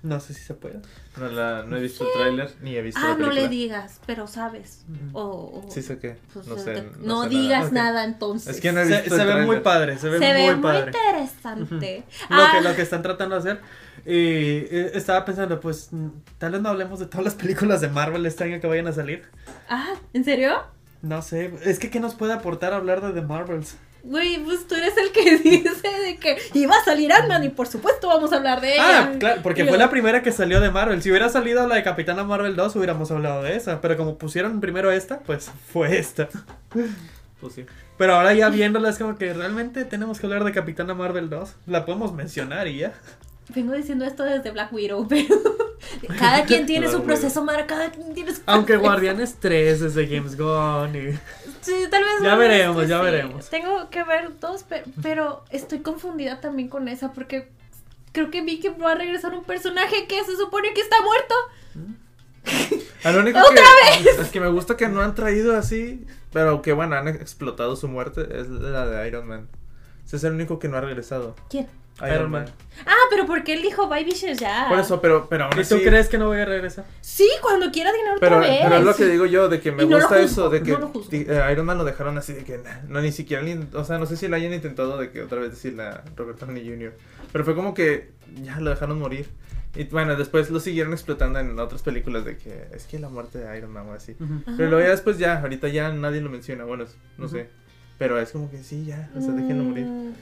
No 0.00 0.20
sé 0.20 0.32
si 0.32 0.42
se 0.44 0.54
puede. 0.54 0.80
No, 1.16 1.28
la- 1.28 1.64
no 1.64 1.76
he 1.76 1.80
visto 1.82 2.04
el 2.06 2.12
tráiler 2.12 2.54
ni 2.62 2.76
he 2.76 2.82
visto 2.82 3.00
Ah, 3.02 3.08
la 3.08 3.10
no 3.14 3.16
película. 3.16 3.40
le 3.42 3.48
digas, 3.48 4.00
pero 4.06 4.28
sabes. 4.28 4.84
Ujú. 4.88 5.18
O, 5.18 5.22
o- 5.66 5.70
Sí 5.70 5.82
sé 5.82 5.98
qué. 5.98 6.16
pues, 6.32 6.46
no 6.46 6.56
sé. 6.56 6.74
te- 6.74 6.82
no 6.82 7.06
no 7.06 7.22
sé 7.24 7.28
digas 7.30 7.72
nada 7.72 8.04
entonces. 8.04 8.54
Es 8.56 8.60
que 8.60 8.70
no 8.70 8.80
he 8.80 8.86
Se, 8.86 9.00
visto 9.02 9.16
se 9.16 9.22
el 9.22 9.28
ve 9.28 9.44
muy 9.44 9.58
padre, 9.60 9.98
se 9.98 10.08
ve 10.08 10.18
Se 10.20 10.32
muy 10.32 10.42
ve 10.42 10.52
muy 10.54 10.62
padre. 10.62 10.92
interesante. 10.92 12.04
Lo, 12.30 12.36
Ah, 12.36 12.50
que, 12.52 12.60
lo 12.68 12.76
que 12.76 12.82
están 12.82 13.02
tratando 13.02 13.34
de 13.34 13.40
hacer. 13.40 13.60
Y 14.06 14.12
eh, 14.74 14.92
estaba 14.94 15.24
pensando, 15.24 15.58
pues, 15.60 15.88
mm, 15.92 16.08
tal 16.38 16.52
vez 16.52 16.60
no 16.62 16.68
hablemos 16.68 17.00
de 17.00 17.06
todas 17.06 17.24
las 17.24 17.34
películas 17.34 17.80
de 17.80 17.88
Marvel 17.88 18.24
este 18.26 18.44
año 18.44 18.60
que 18.60 18.66
vayan 18.68 18.86
a 18.86 18.92
salir. 18.92 19.24
ah, 19.68 19.94
¿en 20.12 20.24
serio? 20.24 20.62
No 21.02 21.22
sé, 21.22 21.52
es 21.64 21.78
que 21.78 21.90
¿qué 21.90 22.00
nos 22.00 22.14
puede 22.14 22.32
aportar 22.32 22.72
hablar 22.72 23.00
de 23.00 23.12
The 23.20 23.26
Marvels? 23.26 23.76
Güey, 24.04 24.38
pues 24.44 24.66
tú 24.66 24.74
eres 24.74 24.94
el 24.96 25.10
que 25.12 25.36
dice 25.50 25.88
de 25.88 26.16
que 26.16 26.38
iba 26.54 26.76
a 26.76 26.84
salir 26.84 27.12
Ant-Man 27.12 27.44
y 27.44 27.48
por 27.50 27.66
supuesto 27.66 28.08
vamos 28.08 28.32
a 28.32 28.36
hablar 28.36 28.60
de 28.60 28.74
ella. 28.74 29.00
Ah, 29.12 29.12
claro, 29.18 29.40
porque 29.42 29.62
Y 29.62 29.64
fue 29.64 29.72
yo- 29.72 29.78
la 29.78 29.90
primera 29.90 30.22
que 30.22 30.32
salió 30.32 30.60
de 30.60 30.70
Marvel. 30.70 31.02
Si 31.02 31.10
hubiera 31.10 31.28
salido 31.28 31.66
la 31.66 31.74
de 31.74 31.82
Capitana 31.82 32.24
Marvel 32.24 32.56
2, 32.56 32.76
hubiéramos 32.76 33.10
hablado 33.10 33.42
de 33.42 33.56
esa. 33.56 33.80
Pero 33.80 33.96
como 33.96 34.16
pusieron 34.18 34.60
primero 34.60 34.90
esta, 34.92 35.18
pues 35.20 35.50
fue 35.72 35.98
esta. 35.98 36.28
Pues 37.40 37.52
sí. 37.54 37.66
Pero 37.96 38.14
ahora 38.14 38.32
ya 38.34 38.48
viéndola 38.48 38.90
es 38.90 38.98
como 38.98 39.16
que 39.18 39.32
realmente 39.34 39.84
tenemos 39.84 40.20
que 40.20 40.26
hablar 40.26 40.44
de 40.44 40.52
Capitana 40.52 40.94
Marvel 40.94 41.28
2. 41.30 41.54
La 41.66 41.84
podemos 41.84 42.12
mencionar 42.14 42.68
y 42.68 42.78
ya. 42.78 42.92
Vengo 43.54 43.72
diciendo 43.72 44.04
esto 44.04 44.24
desde 44.24 44.50
Black 44.50 44.72
Widow, 44.72 45.08
pero 45.08 45.34
cada 46.18 46.44
quien 46.44 46.66
tiene 46.66 46.86
Black 46.86 46.98
su 46.98 47.04
proceso, 47.04 47.44
Mara, 47.44 47.66
cada 47.66 47.90
quien 47.90 48.12
tiene 48.14 48.34
su 48.34 48.42
Aunque 48.46 48.74
proceso. 48.74 48.90
Guardianes 48.90 49.36
3 49.40 49.82
es 49.82 49.94
de 49.94 50.06
James 50.06 50.36
Gunn 50.36 50.94
y... 50.94 51.18
Sí, 51.60 51.74
tal 51.90 52.04
vez. 52.04 52.12
Ya 52.22 52.36
veremos, 52.36 52.86
ya 52.86 52.98
sí. 52.98 53.04
veremos. 53.04 53.50
Tengo 53.50 53.90
que 53.90 54.04
ver 54.04 54.38
dos, 54.38 54.64
pero, 54.68 54.84
pero 55.02 55.44
estoy 55.50 55.80
confundida 55.80 56.40
también 56.40 56.68
con 56.68 56.88
esa 56.88 57.12
porque 57.12 57.48
creo 58.12 58.30
que 58.30 58.42
vi 58.42 58.60
que 58.60 58.70
va 58.70 58.92
a 58.92 58.94
regresar 58.94 59.34
un 59.34 59.44
personaje 59.44 60.06
que 60.06 60.24
se 60.24 60.36
supone 60.36 60.72
que 60.72 60.80
está 60.80 60.96
muerto. 61.02 61.34
Lo 63.04 63.20
único 63.20 63.38
¡Otra 63.50 63.62
que, 64.02 64.22
Es 64.22 64.28
que 64.28 64.40
me 64.40 64.48
gusta 64.48 64.76
que 64.76 64.88
no 64.88 65.02
han 65.02 65.14
traído 65.14 65.56
así, 65.56 66.06
pero 66.32 66.62
que 66.62 66.72
bueno, 66.72 66.96
han 66.96 67.08
explotado 67.08 67.76
su 67.76 67.88
muerte, 67.88 68.26
es 68.40 68.48
la 68.48 68.86
de 68.86 69.08
Iron 69.08 69.26
Man. 69.26 69.48
Ese 70.06 70.16
es 70.16 70.24
el 70.24 70.32
único 70.32 70.58
que 70.58 70.68
no 70.68 70.78
ha 70.78 70.80
regresado. 70.80 71.34
¿Quién? 71.50 71.66
Iron 72.06 72.30
Man. 72.30 72.44
Ah, 72.86 72.94
pero 73.10 73.26
porque 73.26 73.52
él 73.54 73.62
dijo 73.62 73.88
bye 73.88 74.04
bitches 74.04 74.38
ya. 74.38 74.66
Por 74.68 74.78
eso, 74.78 75.00
pero, 75.00 75.28
pero 75.28 75.44
aún 75.44 75.52
¿Y 75.54 75.64
tú 75.64 75.74
así. 75.76 75.84
crees 75.84 76.08
que 76.08 76.16
no 76.18 76.26
voy 76.26 76.38
a 76.40 76.44
regresar? 76.44 76.84
Sí, 77.00 77.28
cuando 77.42 77.70
quiera 77.72 77.90
dinero 77.92 78.16
Pero, 78.20 78.36
otra 78.36 78.48
vez. 78.48 78.60
pero 78.62 78.76
es 78.76 78.84
lo 78.84 78.94
que 78.94 79.06
digo 79.06 79.26
yo, 79.26 79.48
de 79.48 79.60
que 79.60 79.72
me 79.72 79.82
Y 79.82 79.86
no 79.86 79.98
lo 79.98 80.04
gusta 80.04 80.20
juzgo, 80.20 80.24
eso, 80.42 80.50
de 80.50 80.62
que 80.62 80.70
no 80.72 80.78
lo 80.78 80.88
juzgo. 80.88 81.10
di- 81.10 81.26
eh, 81.28 81.42
Iron 81.52 81.66
Man 81.66 81.76
lo 81.78 81.84
dejaron 81.84 82.16
así, 82.18 82.32
de 82.34 82.44
que 82.44 82.58
nah, 82.58 82.80
no, 82.86 83.00
ni 83.00 83.10
siquiera, 83.10 83.42
ni- 83.42 83.66
o 83.74 83.84
sea, 83.84 83.98
no 83.98 84.06
sé 84.06 84.16
si 84.16 84.28
lo 84.28 84.36
hayan 84.36 84.52
intentado 84.54 84.96
de 84.96 85.10
que 85.10 85.22
otra 85.22 85.40
vez 85.40 85.50
decirle 85.50 85.82
a 85.82 86.04
Robert 86.16 86.38
Downey 86.38 86.64
Jr., 86.68 86.92
pero 87.32 87.44
fue 87.44 87.54
como 87.56 87.74
que 87.74 88.12
ya 88.42 88.60
lo 88.60 88.70
dejaron 88.70 88.98
morir. 89.00 89.28
Y 89.74 89.84
bueno, 89.84 90.16
después 90.16 90.48
lo 90.50 90.60
siguieron 90.60 90.92
explotando 90.92 91.38
en 91.40 91.58
otras 91.58 91.82
películas 91.82 92.24
de 92.24 92.36
que 92.38 92.68
es 92.72 92.86
que 92.86 92.98
la 92.98 93.08
muerte 93.10 93.38
de 93.38 93.58
Iron 93.58 93.70
Man 93.70 93.86
o 93.88 93.92
así. 93.92 94.14
Pero 94.56 94.70
luego 94.70 94.80
ya 94.84 94.90
después 94.90 95.18
ya, 95.18 95.40
ahorita 95.40 95.68
ya 95.68 95.90
nadie 95.92 96.20
lo 96.20 96.30
menciona, 96.30 96.64
bueno, 96.64 96.84
no 97.18 97.26
Ujú. 97.26 97.34
sé. 97.36 97.50
Pero 97.98 98.18
es 98.18 98.30
como 98.30 98.50
que 98.50 98.62
sí, 98.62 98.84
ya, 98.86 99.10
o 99.16 99.20
sea, 99.20 99.32
déjenlo 99.32 99.64
morir. 99.64 99.84
Mm, 99.84 100.12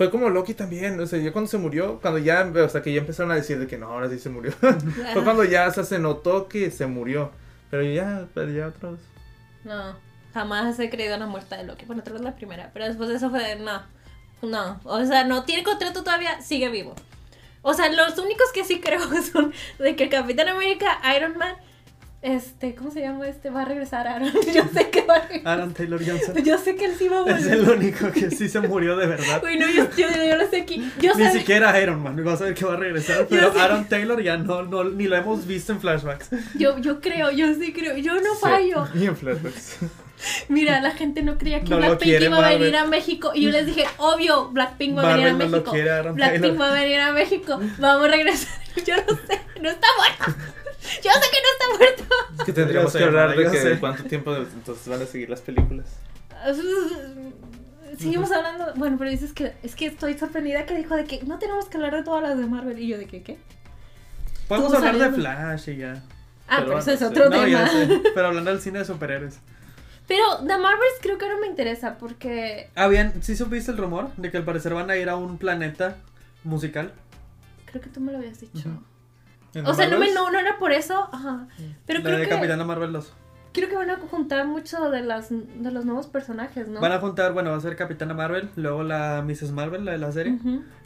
Fue 0.00 0.10
como 0.10 0.30
Loki 0.30 0.54
también, 0.54 0.98
o 0.98 1.06
sea, 1.06 1.18
ya 1.18 1.30
cuando 1.30 1.50
se 1.50 1.58
murió, 1.58 2.00
cuando 2.00 2.18
ya, 2.18 2.50
o 2.50 2.68
sea, 2.70 2.80
que 2.80 2.90
ya 2.90 3.02
empezaron 3.02 3.32
a 3.32 3.34
decir 3.34 3.58
de 3.58 3.66
que 3.66 3.76
no, 3.76 3.88
ahora 3.88 4.08
sí 4.08 4.18
se 4.18 4.30
murió. 4.30 4.50
Fue 5.12 5.22
cuando 5.22 5.44
ya, 5.44 5.70
se 5.70 5.98
notó 5.98 6.48
que 6.48 6.70
se 6.70 6.86
murió. 6.86 7.32
Pero 7.70 7.82
ya, 7.82 8.26
pero 8.32 8.50
ya 8.50 8.68
otra 8.68 8.92
vez. 8.92 9.00
No, 9.62 9.94
jamás 10.32 10.80
he 10.80 10.88
creído 10.88 11.12
en 11.12 11.20
la 11.20 11.26
muerte 11.26 11.54
de 11.54 11.64
Loki. 11.64 11.84
Bueno, 11.84 12.00
otra 12.00 12.14
vez 12.14 12.22
la 12.22 12.34
primera, 12.34 12.70
pero 12.72 12.86
después 12.86 13.10
de 13.10 13.16
eso 13.16 13.28
fue 13.28 13.44
de 13.44 13.56
no. 13.56 13.82
No, 14.40 14.80
o 14.84 15.04
sea, 15.04 15.24
no 15.24 15.44
tiene 15.44 15.64
contrato 15.64 16.02
todavía, 16.02 16.40
sigue 16.40 16.70
vivo. 16.70 16.94
O 17.60 17.74
sea, 17.74 17.92
los 17.92 18.16
únicos 18.16 18.52
que 18.54 18.64
sí 18.64 18.80
creo 18.80 19.02
son 19.30 19.52
de 19.78 19.96
que 19.96 20.08
Capitán 20.08 20.48
América, 20.48 20.98
Iron 21.14 21.36
Man, 21.36 21.56
este, 22.22 22.74
¿cómo 22.74 22.90
se 22.90 23.00
llama 23.00 23.26
este? 23.28 23.48
Va 23.50 23.62
a 23.62 23.64
regresar 23.64 24.06
Aaron. 24.06 24.30
Yo 24.54 24.62
sé 24.74 24.90
que 24.90 25.02
va 25.06 25.14
a 25.16 25.20
regresar. 25.20 25.48
Aaron 25.52 25.72
Taylor 25.74 26.00
Johnson. 26.04 26.34
Yo 26.44 26.58
sé 26.58 26.76
que 26.76 26.84
él 26.84 26.94
sí 26.98 27.08
va 27.08 27.22
a 27.24 27.38
Es 27.38 27.46
el 27.46 27.60
volver. 27.60 27.78
único 27.78 28.10
que 28.12 28.30
sí 28.30 28.48
se 28.48 28.60
murió 28.60 28.96
de 28.96 29.06
verdad. 29.06 29.42
Uy, 29.42 29.58
no, 29.58 29.66
yo, 29.70 29.84
yo, 29.96 30.06
yo 30.08 30.36
lo 30.36 30.48
sé 30.48 30.62
aquí. 30.62 30.90
Yo 31.00 31.14
Ni 31.14 31.26
siquiera 31.30 31.78
Iron 31.80 32.02
Man, 32.02 32.22
vas 32.24 32.40
a 32.42 32.44
ver 32.44 32.54
que 32.54 32.64
va 32.66 32.74
a 32.74 32.76
regresar, 32.76 33.26
pero 33.28 33.52
sé. 33.52 33.60
Aaron 33.60 33.86
Taylor 33.86 34.22
ya 34.22 34.36
no, 34.36 34.62
no, 34.62 34.84
ni 34.84 35.06
lo 35.08 35.16
hemos 35.16 35.46
visto 35.46 35.72
en 35.72 35.80
flashbacks. 35.80 36.28
Yo, 36.56 36.78
yo 36.78 37.00
creo, 37.00 37.30
yo 37.30 37.54
sí 37.54 37.72
creo. 37.72 37.96
Yo 37.96 38.14
no 38.14 38.34
Sí, 38.34 38.40
fallo. 38.40 38.86
Y 38.94 39.06
en 39.06 39.16
flashbacks. 39.16 39.78
Mira, 40.48 40.80
la 40.82 40.90
gente 40.90 41.22
no 41.22 41.38
creía 41.38 41.60
que 41.62 41.70
No 41.70 41.78
Blackpink 41.78 42.20
iba 42.20 42.46
a 42.46 42.50
venir 42.50 42.76
a 42.76 42.84
México. 42.84 43.32
Y 43.34 43.42
yo 43.44 43.50
les 43.50 43.64
dije, 43.64 43.86
obvio, 43.96 44.50
Blackpink 44.50 44.98
va 44.98 45.02
a 45.14 45.16
venir 45.16 45.28
a 45.28 45.32
no 45.32 45.38
México. 45.38 45.72
Aaron 45.72 46.14
Blackpink 46.14 46.60
va 46.60 46.68
a 46.68 46.72
venir 46.74 47.00
a 47.00 47.12
México. 47.12 47.58
Vamos 47.78 48.06
a 48.06 48.10
regresar. 48.10 48.60
Yo 48.86 48.96
no 48.98 49.16
sé, 49.26 49.40
no 49.60 49.70
está 49.70 49.86
muerto. 49.96 50.40
Yo 50.96 51.10
sé 51.12 51.26
que 51.30 51.38
no 51.40 51.50
está 51.52 51.78
muerto. 51.78 52.14
Es 52.38 52.44
que 52.44 52.52
tendríamos 52.52 52.92
que 52.92 53.04
hablar 53.04 53.36
de 53.36 53.50
que 53.50 53.58
sé. 53.58 53.78
cuánto 53.78 54.04
tiempo 54.04 54.34
entonces 54.36 54.88
van 54.88 55.02
a 55.02 55.06
seguir 55.06 55.30
las 55.30 55.40
películas. 55.40 55.86
Seguimos 57.98 58.30
hablando. 58.32 58.72
Bueno, 58.76 58.96
pero 58.98 59.10
dices 59.10 59.32
que 59.32 59.52
es 59.62 59.74
que 59.74 59.86
estoy 59.86 60.16
sorprendida 60.18 60.64
que 60.64 60.76
dijo 60.76 60.94
de 60.96 61.04
que 61.04 61.22
no 61.24 61.38
tenemos 61.38 61.66
que 61.66 61.76
hablar 61.76 61.94
de 61.94 62.02
todas 62.02 62.22
las 62.22 62.38
de 62.38 62.46
Marvel. 62.46 62.78
Y 62.78 62.88
yo 62.88 62.98
de 62.98 63.06
que, 63.06 63.22
¿qué? 63.22 63.38
Podemos 64.48 64.72
hablar 64.74 64.98
de. 64.98 65.10
Flash 65.12 65.68
y 65.70 65.76
ya. 65.76 66.02
Ah, 66.48 66.56
Pero 66.58 66.66
pero, 66.66 66.78
eso 66.80 66.90
es 66.92 67.02
otro 67.02 67.24
No, 67.28 67.30
tema. 67.30 67.48
ya 67.48 67.68
sé, 67.68 68.00
pero 68.14 68.26
hablando 68.28 68.50
del 68.50 68.60
cine 68.60 68.80
de 68.80 68.84
superhéroes. 68.84 69.38
Pero 70.08 70.38
The 70.38 70.58
Marvels 70.58 70.94
creo 71.00 71.18
que 71.18 71.28
no 71.28 71.38
me 71.38 71.46
interesa 71.46 71.96
porque 71.98 72.68
Habían, 72.74 73.22
¿sí 73.22 73.36
supiste 73.36 73.70
el 73.70 73.76
rumor 73.76 74.10
de 74.16 74.30
que 74.32 74.38
al 74.38 74.44
parecer 74.44 74.74
van 74.74 74.90
a 74.90 74.96
ir 74.96 75.08
a 75.08 75.14
un 75.16 75.38
planeta 75.38 75.96
musical? 76.42 76.92
creo 77.66 77.80
que 77.80 77.88
tú 77.90 78.00
me 78.00 78.10
lo 78.10 78.18
habías 78.18 78.40
dicho. 78.40 78.58
Ujú. 78.68 78.68
¿En 78.70 78.80
O 79.64 79.74
sea, 79.74 79.88
no, 79.88 79.98
me, 79.98 80.12
no, 80.12 80.30
no 80.30 80.38
era 80.38 80.58
por 80.58 80.72
eso, 80.72 81.08
ajá. 81.12 81.46
Pero 81.86 81.98
la 82.00 82.04
creo 82.04 82.18
de 82.18 82.24
que, 82.24 82.30
Capitana 82.30 82.64
Marvel 82.64 82.92
2. 82.92 83.12
creo 83.52 83.68
que 83.68 83.76
van 83.76 83.90
a 83.90 83.96
juntar 83.98 84.46
mucho 84.46 84.90
de, 84.90 85.02
las, 85.02 85.28
de 85.30 85.70
los 85.72 85.84
nuevos 85.84 86.06
personajes, 86.06 86.68
¿no? 86.68 86.80
Van 86.80 86.92
a 86.92 87.00
juntar, 87.00 87.32
bueno, 87.32 87.50
va 87.50 87.56
a 87.56 87.60
ser 87.60 87.74
Capitana 87.76 88.14
Marvel, 88.14 88.48
luego 88.56 88.82
la 88.84 89.22
Mrs. 89.26 89.50
Marvel, 89.52 89.84
la 89.84 89.92
de 89.92 89.98
la 89.98 90.12
serie, 90.12 90.38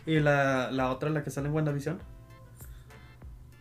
y 0.06 0.18
la, 0.20 0.70
la 0.70 0.90
otra, 0.90 1.10
la 1.10 1.22
que 1.22 1.30
sale 1.30 1.48
en 1.48 1.54
WandaVision. 1.54 1.98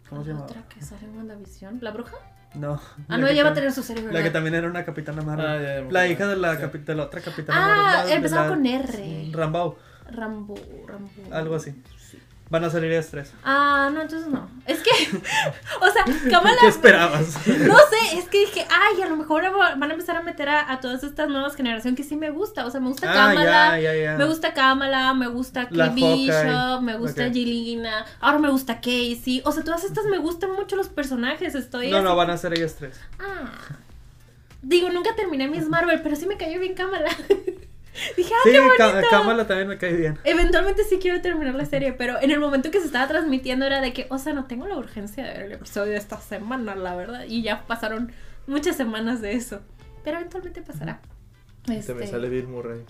¿Cómo 0.10 0.22
se 0.24 0.30
La 0.30 0.34
llama? 0.36 0.46
otra 0.46 0.62
que 0.70 0.82
sale 0.82 1.06
en 1.06 1.18
WandaVision, 1.18 1.80
¿la 1.82 1.92
bruja? 1.92 2.16
No. 2.56 2.74
Ah, 2.74 3.04
la 3.08 3.18
no, 3.18 3.28
ella 3.28 3.44
va 3.44 3.50
a 3.50 3.54
tener 3.54 3.72
su 3.72 3.82
serie, 3.82 4.04
¿verdad? 4.04 4.20
La 4.20 4.24
que 4.24 4.30
también 4.30 4.54
era 4.56 4.68
una 4.68 4.86
Capitana 4.86 5.22
Marvel. 5.24 5.46
Ah, 5.46 5.58
ya, 5.60 5.76
ya 5.78 5.82
me 5.82 5.92
la 5.92 6.08
hija 6.08 6.28
de 6.28 6.36
la, 6.36 6.56
Sí. 6.56 6.62
capi- 6.62 6.84
de 6.86 6.96
la 6.96 7.04
otra 7.04 7.20
Capitana 7.22 7.60
Ah, 7.62 7.68
Marvel. 7.96 8.10
la- 8.10 8.16
empezaba 8.16 8.44
la- 8.44 8.50
con 8.50 8.66
R. 8.66 9.30
Rambo. 9.34 9.78
Rambo, 10.12 10.56
Rambo. 10.86 11.10
Algo 11.32 11.56
así. 11.56 11.72
Sí. 11.98 12.20
Van 12.54 12.64
a 12.66 12.70
salir 12.70 12.92
ellas 12.92 13.08
tres. 13.10 13.34
Ah, 13.44 13.90
no, 13.92 14.02
entonces 14.04 14.28
no. 14.30 14.48
Es 14.68 14.80
que, 14.84 14.92
o 15.82 15.90
sea, 15.92 16.04
Kamala. 16.30 16.58
¿Qué 16.62 16.68
esperabas? 16.68 17.36
No 17.48 17.76
sé, 17.78 18.20
es 18.20 18.26
que 18.30 18.42
dije, 18.42 18.64
ay, 18.70 19.02
a 19.02 19.08
lo 19.08 19.16
mejor 19.18 19.42
van 19.58 19.84
a 19.90 19.92
empezar 19.92 20.18
a 20.18 20.22
meter 20.22 20.50
a, 20.50 20.72
a 20.72 20.80
todas 20.80 21.04
estas 21.04 21.30
nuevas 21.30 21.56
generaciones 21.56 21.98
que 21.98 22.04
sí 22.04 22.16
me 22.16 22.30
gusta. 22.30 22.68
O 22.68 22.70
sea, 22.70 22.80
me 22.80 22.90
gusta 22.90 23.10
Ah, 23.10 23.30
Kamala, 23.30 23.80
ya, 23.80 23.94
ya, 23.96 24.04
ya. 24.04 24.18
me 24.18 24.26
gusta 24.26 24.54
Kamala, 24.54 25.16
me 25.16 25.28
gusta 25.30 25.62
Hawkeye. 25.62 25.90
Bishop, 25.96 26.82
me 26.84 26.96
gusta 26.98 27.26
Ok. 27.26 27.34
Gilina, 27.34 28.06
ahora 28.20 28.38
me 28.38 28.52
gusta 28.52 28.76
Casey. 28.76 29.42
O 29.46 29.52
sea, 29.52 29.64
todas 29.64 29.84
estas 29.84 30.06
me 30.06 30.20
gustan 30.20 30.52
mucho 30.52 30.76
los 30.76 30.90
personajes. 30.90 31.56
Estoy 31.56 31.90
No, 31.90 31.98
así- 31.98 32.06
no, 32.06 32.16
van 32.16 32.30
a 32.30 32.38
ser 32.38 32.54
ellas 32.54 32.76
tres. 32.78 33.00
Ah. 33.20 33.50
Digo, 34.62 34.92
nunca 34.92 35.16
terminé 35.16 35.48
Miss 35.48 35.68
Marvel, 35.68 36.02
pero 36.04 36.16
sí 36.16 36.28
me 36.28 36.38
cayó 36.38 36.60
bien 36.60 36.76
Kamala. 36.76 37.10
Dije, 38.18 38.34
ah, 38.34 38.40
Sí, 38.44 38.52
qué 38.52 38.60
bonito. 38.60 39.10
Kamala 39.10 39.48
también 39.48 39.68
me 39.68 39.78
cae 39.78 39.94
bien. 39.94 40.18
Eventualmente 40.24 40.84
sí 40.84 40.99
quiero 41.02 41.22
terminar 41.22 41.56
la 41.56 41.65
serie, 41.65 41.94
pero 41.94 42.22
en 42.22 42.32
el 42.32 42.40
momento 42.40 42.72
que 42.72 42.80
se 42.80 42.86
estaba 42.86 43.07
transmitiendo 43.07 43.65
era 43.65 43.82
de 43.82 43.94
que, 43.94 44.07
o 44.10 44.18
sea, 44.18 44.34
no 44.34 44.45
tengo 44.45 44.68
la 44.68 44.78
urgencia 44.78 45.24
de 45.24 45.34
ver 45.34 45.41
el 45.44 45.52
episodio 45.53 45.91
de 45.91 45.98
esta 45.98 46.20
semana, 46.20 46.76
la 46.76 46.95
verdad. 46.95 47.26
Y 47.28 47.44
ya 47.44 47.65
pasaron 47.65 48.11
muchas 48.48 48.76
semanas 48.76 49.22
de 49.22 49.34
eso. 49.34 49.61
Pero 50.03 50.18
eventualmente 50.18 50.61
pasará. 50.61 51.02
Este, 51.70 51.94
También 51.94 52.11
sale 52.11 52.30
Bill 52.30 52.48
Murray. 52.48 52.82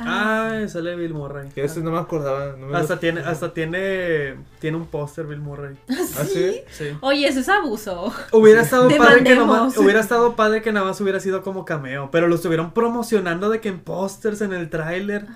Ah, 0.00 0.60
sale 0.68 0.94
Bill 0.96 1.12
Murray. 1.14 1.48
Que 1.50 1.64
ese 1.64 1.80
no 1.80 1.90
me 1.90 1.98
acordaba. 1.98 2.54
no 2.56 2.66
me 2.68 2.76
Hasta 2.76 2.94
lo- 2.94 3.00
tiene, 3.00 3.20
hasta 3.20 3.52
tiene, 3.52 4.36
tiene 4.60 4.76
un 4.76 4.86
póster 4.86 5.26
Bill 5.26 5.40
Murray. 5.40 5.76
¿Ah, 5.88 6.24
sí? 6.24 6.60
Sí. 6.70 6.96
Oye, 7.00 7.26
eso 7.26 7.40
es 7.40 7.48
abuso. 7.48 8.12
Hubiera 8.32 8.62
estado 8.62 8.88
padre 8.96 9.24
que 9.24 9.34
nomás, 9.34 9.76
hubiera 9.78 10.00
estado 10.00 10.36
padre 10.36 10.62
que 10.62 10.72
nada 10.72 10.86
más 10.86 11.00
hubiera 11.00 11.18
sido 11.20 11.42
como 11.42 11.64
cameo, 11.64 12.10
pero 12.12 12.28
lo 12.28 12.36
estuvieron 12.36 12.72
promocionando 12.72 13.50
de 13.50 13.60
que 13.60 13.68
en 13.68 13.80
pósters 13.80 14.40
en 14.40 14.52
el 14.52 14.70
tráiler 14.70 15.26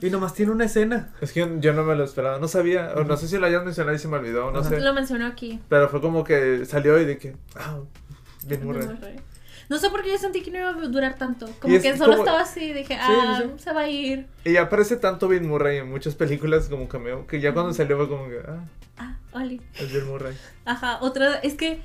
y 0.00 0.10
nomás 0.10 0.34
tiene 0.34 0.52
una 0.52 0.64
escena. 0.66 1.10
Es 1.20 1.32
que 1.32 1.48
yo, 1.60 1.72
no 1.72 1.84
me 1.84 1.94
lo 1.96 2.04
esperaba. 2.04 2.38
No 2.38 2.48
sabía. 2.48 2.92
O 2.96 3.04
no 3.04 3.16
sé 3.16 3.28
si 3.28 3.38
lo 3.38 3.46
hayas 3.46 3.64
mencionado 3.64 3.96
y 3.96 3.98
se 3.98 4.08
me 4.08 4.16
olvidó. 4.18 4.50
No 4.50 4.60
Ajá. 4.60 4.68
sé. 4.68 4.80
Lo 4.80 4.92
mencionó 4.94 5.26
aquí. 5.26 5.60
Pero 5.68 5.88
fue 5.88 6.00
como 6.00 6.22
que 6.24 6.64
salió 6.66 6.98
y 7.00 7.04
de 7.04 7.18
que. 7.18 7.34
Ah, 7.56 7.78
Bill 8.46 8.60
Murray. 8.64 8.86
Murray. 8.88 9.16
No 9.68 9.78
sé 9.78 9.90
por 9.90 10.02
qué 10.02 10.10
yo 10.10 10.18
sentí 10.18 10.42
que 10.42 10.50
no 10.50 10.58
iba 10.58 10.68
a 10.70 10.72
durar 10.88 11.16
tanto. 11.16 11.48
Como 11.60 11.74
es 11.74 11.82
que 11.82 11.96
solo 11.96 12.12
como- 12.12 12.24
estaba 12.24 12.40
así, 12.42 12.72
dije, 12.72 12.98
ah, 13.00 13.38
sí, 13.42 13.48
sí. 13.56 13.62
se 13.64 13.72
va 13.72 13.80
a 13.82 13.88
ir. 13.88 14.26
Y 14.44 14.56
aparece 14.56 14.96
tanto 14.96 15.28
Bill 15.28 15.42
Murray 15.42 15.78
en 15.78 15.90
muchas 15.90 16.14
películas 16.14 16.68
como 16.68 16.88
cameo. 16.88 17.26
Que 17.26 17.40
ya 17.40 17.52
cuando 17.54 17.72
salió 17.72 17.96
fue 17.96 18.08
como 18.08 18.28
que. 18.28 18.40
Ah, 18.46 18.64
Ah, 18.98 19.16
Oli. 19.32 19.60
es 19.78 19.92
Bill 19.92 20.04
Murray. 20.04 20.36
Ajá, 20.64 20.98
otra, 21.00 21.36
es 21.36 21.54
que 21.54 21.80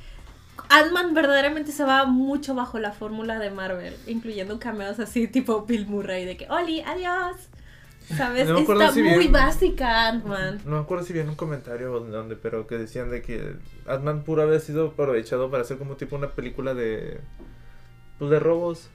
Ant-Man 0.69 1.13
verdaderamente 1.13 1.71
se 1.71 1.83
va 1.83 2.05
mucho 2.05 2.53
bajo 2.55 2.79
la 2.79 2.91
fórmula 2.91 3.39
de 3.39 3.49
Marvel, 3.51 3.95
incluyendo 4.07 4.59
cameos 4.59 4.99
así 4.99 5.27
tipo 5.27 5.65
Bill 5.65 5.87
Murray, 5.87 6.25
de 6.25 6.35
que, 6.37 6.47
Oli, 6.49 6.81
adiós. 6.81 7.35
¿Sabes? 8.15 8.47
No 8.47 8.59
Está 8.59 8.91
si 8.93 9.03
muy 9.03 9.17
bien- 9.19 9.31
básica 9.33 10.07
Ant-Man. 10.07 10.61
No 10.65 10.77
me 10.77 10.81
acuerdo 10.81 11.03
si 11.03 11.11
vi 11.11 11.19
en 11.19 11.27
un 11.29 11.35
comentario 11.35 11.91
o 11.93 11.99
donde, 11.99 12.37
pero 12.37 12.65
que 12.65 12.77
decían 12.77 13.09
de 13.09 13.21
que 13.21 13.55
Ant-Man 13.85 14.23
puro 14.23 14.43
había 14.43 14.59
sido 14.61 14.87
aprovechado 14.87 15.51
para 15.51 15.63
hacer 15.63 15.77
como 15.77 15.95
tipo 15.95 16.15
una 16.15 16.29
película 16.29 16.73
de. 16.73 17.19
Pues 18.19 18.31
de 18.31 18.39
robos. 18.39 18.89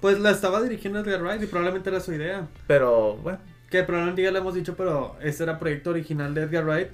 Pues 0.00 0.18
la 0.18 0.30
estaba 0.30 0.62
dirigiendo 0.62 1.00
Edgar 1.00 1.22
Wright 1.22 1.42
y 1.42 1.46
probablemente 1.46 1.90
era 1.90 2.00
su 2.00 2.12
idea. 2.12 2.48
Pero 2.66 3.16
bueno. 3.16 3.38
Que 3.68 3.84
probablemente 3.84 4.22
ya 4.22 4.32
le 4.32 4.38
hemos 4.38 4.54
dicho, 4.54 4.74
pero 4.74 5.16
ese 5.22 5.44
era 5.44 5.58
proyecto 5.58 5.90
original 5.90 6.34
de 6.34 6.42
Edgar 6.42 6.64
Wright 6.64 6.88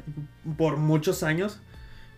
por 0.58 0.76
muchos 0.76 1.22
años. 1.22 1.60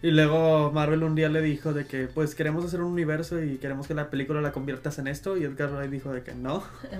Y 0.00 0.12
luego 0.12 0.70
Marvel 0.72 1.02
un 1.02 1.16
día 1.16 1.28
le 1.28 1.42
dijo 1.42 1.72
de 1.72 1.84
que 1.84 2.06
pues 2.06 2.36
queremos 2.36 2.64
hacer 2.64 2.80
un 2.80 2.92
universo 2.92 3.42
y 3.42 3.58
queremos 3.58 3.88
que 3.88 3.94
la 3.94 4.10
película 4.10 4.40
la 4.40 4.52
conviertas 4.52 4.98
en 4.98 5.08
esto. 5.08 5.36
Y 5.36 5.44
Edgar 5.44 5.72
Wright 5.72 5.90
dijo 5.90 6.12
de 6.12 6.22
que 6.22 6.34
no. 6.34 6.62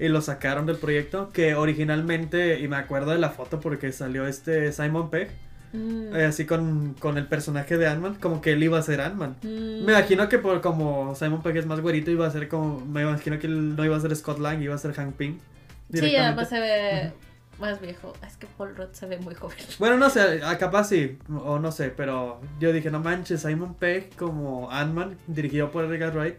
Y 0.00 0.08
lo 0.08 0.20
sacaron 0.20 0.66
del 0.66 0.76
proyecto. 0.76 1.30
Que 1.32 1.54
originalmente, 1.54 2.60
y 2.60 2.68
me 2.68 2.76
acuerdo 2.76 3.12
de 3.12 3.18
la 3.18 3.30
foto 3.30 3.60
porque 3.60 3.92
salió 3.92 4.26
este 4.26 4.72
Simon 4.72 5.10
Pegg. 5.10 5.30
Mm, 5.74 6.14
eh, 6.14 6.24
así 6.26 6.46
con, 6.46 6.94
con 7.00 7.18
el 7.18 7.26
personaje 7.26 7.76
de 7.76 7.88
Ant-Man. 7.88 8.14
Como 8.20 8.40
que 8.40 8.52
él 8.52 8.62
iba 8.62 8.78
a 8.78 8.82
ser 8.82 9.00
Ant-Man. 9.00 9.36
mm. 9.42 9.84
Me 9.84 9.92
imagino 9.92 10.28
que 10.28 10.38
por 10.38 10.60
como 10.60 11.14
Simon 11.16 11.42
Pegg 11.42 11.56
es 11.56 11.66
más 11.66 11.80
güerito 11.80 12.10
iba 12.12 12.26
a 12.26 12.30
ser 12.30 12.48
como... 12.48 12.80
Me 12.86 13.02
imagino 13.02 13.38
que 13.40 13.48
él 13.48 13.74
no 13.74 13.84
iba 13.84 13.96
a 13.96 14.00
ser 14.00 14.14
Scott 14.14 14.38
Lang, 14.38 14.62
iba 14.62 14.74
a 14.74 14.78
ser 14.78 14.92
Hank 14.94 15.14
Pym. 15.16 15.38
Sí, 15.92 16.14
además 16.16 16.48
se 16.48 16.60
ve 16.60 17.12
más 17.58 17.80
viejo. 17.80 18.12
Es 18.26 18.36
que 18.36 18.46
Paul 18.56 18.74
Rudd 18.76 18.92
se 18.92 19.06
ve 19.06 19.18
muy 19.18 19.34
joven. 19.34 19.56
Bueno, 19.78 19.96
no 19.96 20.10
sé, 20.10 20.42
a- 20.44 20.58
capaz 20.58 20.88
sí, 20.88 21.18
o 21.28 21.58
no 21.58 21.72
sé, 21.72 21.90
pero 21.90 22.40
yo 22.60 22.72
dije, 22.72 22.90
no 22.90 23.00
manches, 23.00 23.42
Simon 23.42 23.74
Pegg 23.74 24.14
como 24.16 24.70
Ant-Man, 24.70 25.18
dirigido 25.26 25.70
por 25.72 25.84
Edgar 25.92 26.14
Wright. 26.16 26.36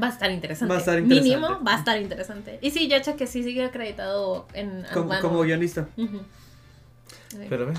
Va 0.00 0.06
a 0.06 0.10
estar 0.10 0.30
interesante. 0.30 0.70
Va 0.72 0.76
a 0.76 0.80
estar 0.80 0.98
interesante. 0.98 1.28
Mínimo, 1.36 1.62
va 1.64 1.74
a 1.74 1.78
estar 1.78 2.00
interesante. 2.00 2.58
Y 2.62 2.70
sí, 2.70 2.88
ya 2.88 3.02
que 3.02 3.26
sí 3.26 3.42
sigue 3.42 3.64
acreditado 3.64 4.46
en 4.54 4.84
Como, 4.92 5.12
Ant-Man. 5.12 5.20
como 5.20 5.40
guionista. 5.42 5.86
Pero 7.48 7.66
ve. 7.66 7.74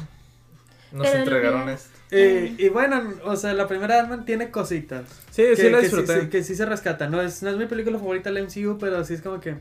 Nos 0.94 1.07
Pero 1.07 1.20
entregaron 1.24 1.65
no- 1.65 1.72
esto. 1.72 1.90
Eh, 2.11 2.56
y 2.60 2.70
bueno, 2.70 3.02
o 3.26 3.36
sea, 3.36 3.53
la 3.53 3.68
primera 3.68 3.99
Ant-Man 3.99 4.24
tiene 4.26 4.52
cositas. 4.52 5.06
Sí, 5.32 5.41
que, 5.41 5.56
sí 5.56 5.70
la 5.70 5.80
que 5.80 5.90
sí, 5.90 5.95
disfruté. 5.95 6.22
sí- 6.22 6.30
que 6.30 6.44
sí 6.44 6.56
se 6.56 6.65
rescata. 6.65 7.10
No 7.10 7.20
es, 7.22 7.41
no 7.41 7.49
es 7.49 7.57
mi 7.57 7.65
película 7.65 7.98
favorita 7.98 8.32
del 8.32 8.44
MCU, 8.45 8.78
pero 8.80 9.03
sí 9.03 9.15
es 9.15 9.22
como 9.22 9.40
que... 9.40 9.56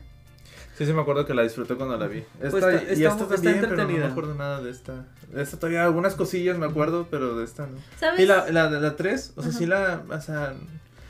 Sí, 0.77 0.85
sí 0.85 0.93
me 0.93 1.01
acuerdo 1.01 1.25
que 1.25 1.33
la 1.33 1.41
disfruté 1.43 1.75
cuando 1.75 1.97
la 1.97 2.07
vi. 2.07 2.19
Esta, 2.19 2.49
Pues 2.51 2.63
está- 2.63 2.71
y 2.71 3.03
está- 3.03 3.09
esta 3.09 3.23
está 3.23 3.35
también, 3.35 3.59
pero 3.61 3.75
no 3.75 3.87
me 3.87 4.05
acuerdo 4.05 4.35
nada 4.35 4.61
de 4.61 4.69
esta. 4.71 5.05
De 5.31 5.41
esta 5.41 5.57
todavía 5.57 5.83
algunas 5.83 6.13
cosillas 6.15 6.57
me 6.59 6.65
acuerdo, 6.67 7.07
pero 7.09 7.35
de 7.35 7.45
esta 7.45 7.65
no. 7.67 7.77
¿Sabes? 7.99 8.19
Y 8.19 8.25
la, 8.25 8.49
la 8.51 8.69
de 8.69 8.79
la 8.79 8.95
3, 8.95 9.33
o 9.35 9.41
sea, 9.41 9.49
Ajá. 9.49 9.57
sí 9.59 9.65
la, 9.65 10.03
o 10.09 10.21
sea, 10.21 10.53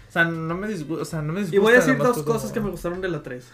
o 0.10 0.12
sea, 0.12 0.24
no 0.26 0.56
me 0.56 0.68
disgusta, 0.70 1.02
o 1.02 1.06
sea, 1.06 1.22
no 1.22 1.34
me 1.34 1.40
disgusta. 1.42 1.56
Y 1.56 1.60
voy 1.60 1.74
a 1.74 1.76
decir 1.78 1.98
dos 1.98 2.14
fue 2.16 2.24
como- 2.24 2.36
cosas 2.36 2.52
que 2.54 2.60
me 2.62 2.70
gustaron 2.70 3.02
de 3.02 3.10
la 3.10 3.22
3. 3.24 3.46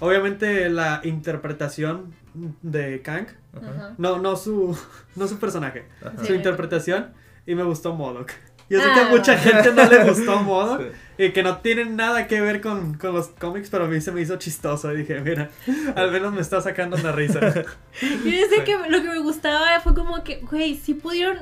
Obviamente 0.00 0.68
la 0.70 1.00
interpretación 1.04 2.14
de 2.62 3.00
Kang. 3.02 3.26
Ajá. 3.56 3.94
No, 3.98 4.18
no 4.18 4.36
su, 4.36 4.76
no 5.16 5.28
su 5.28 5.38
personaje. 5.38 5.86
ajá. 6.04 6.24
Su 6.24 6.34
interpretación. 6.34 7.12
Y 7.46 7.54
me 7.54 7.62
gustó 7.62 7.94
Modok. 7.94 8.32
Yo 8.70 8.80
sé 8.80 8.86
Ah. 8.90 8.94
que 8.94 9.00
a 9.00 9.08
mucha 9.10 9.36
gente 9.36 9.72
no 9.74 9.84
le 9.88 10.04
gustó 10.04 10.36
Modok. 10.42 10.80
Sí. 10.80 11.24
Y 11.24 11.30
que 11.32 11.42
no 11.42 11.58
tiene 11.58 11.84
nada 11.84 12.26
que 12.26 12.40
ver 12.40 12.60
con, 12.62 12.94
con 12.94 13.12
los 13.14 13.28
cómics, 13.28 13.68
pero 13.70 13.84
a 13.84 13.88
mí 13.88 14.00
se 14.00 14.10
me 14.12 14.20
hizo 14.22 14.36
chistoso. 14.36 14.92
Y 14.92 14.96
dije, 14.98 15.20
mira, 15.20 15.50
al 15.94 16.10
menos 16.10 16.32
me 16.32 16.40
está 16.40 16.60
sacando 16.62 16.96
una 16.96 17.12
risa. 17.12 17.38
Yo 18.00 18.30
decía 18.30 18.64
que 18.64 18.76
lo 18.88 19.02
que 19.02 19.08
me 19.10 19.18
gustaba 19.20 19.78
fue 19.80 19.94
como 19.94 20.24
que, 20.24 20.40
güey, 20.40 20.74
si 20.76 20.94
pudieron 20.94 21.38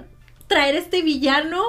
traer 0.48 0.74
este 0.74 1.00
villano 1.02 1.62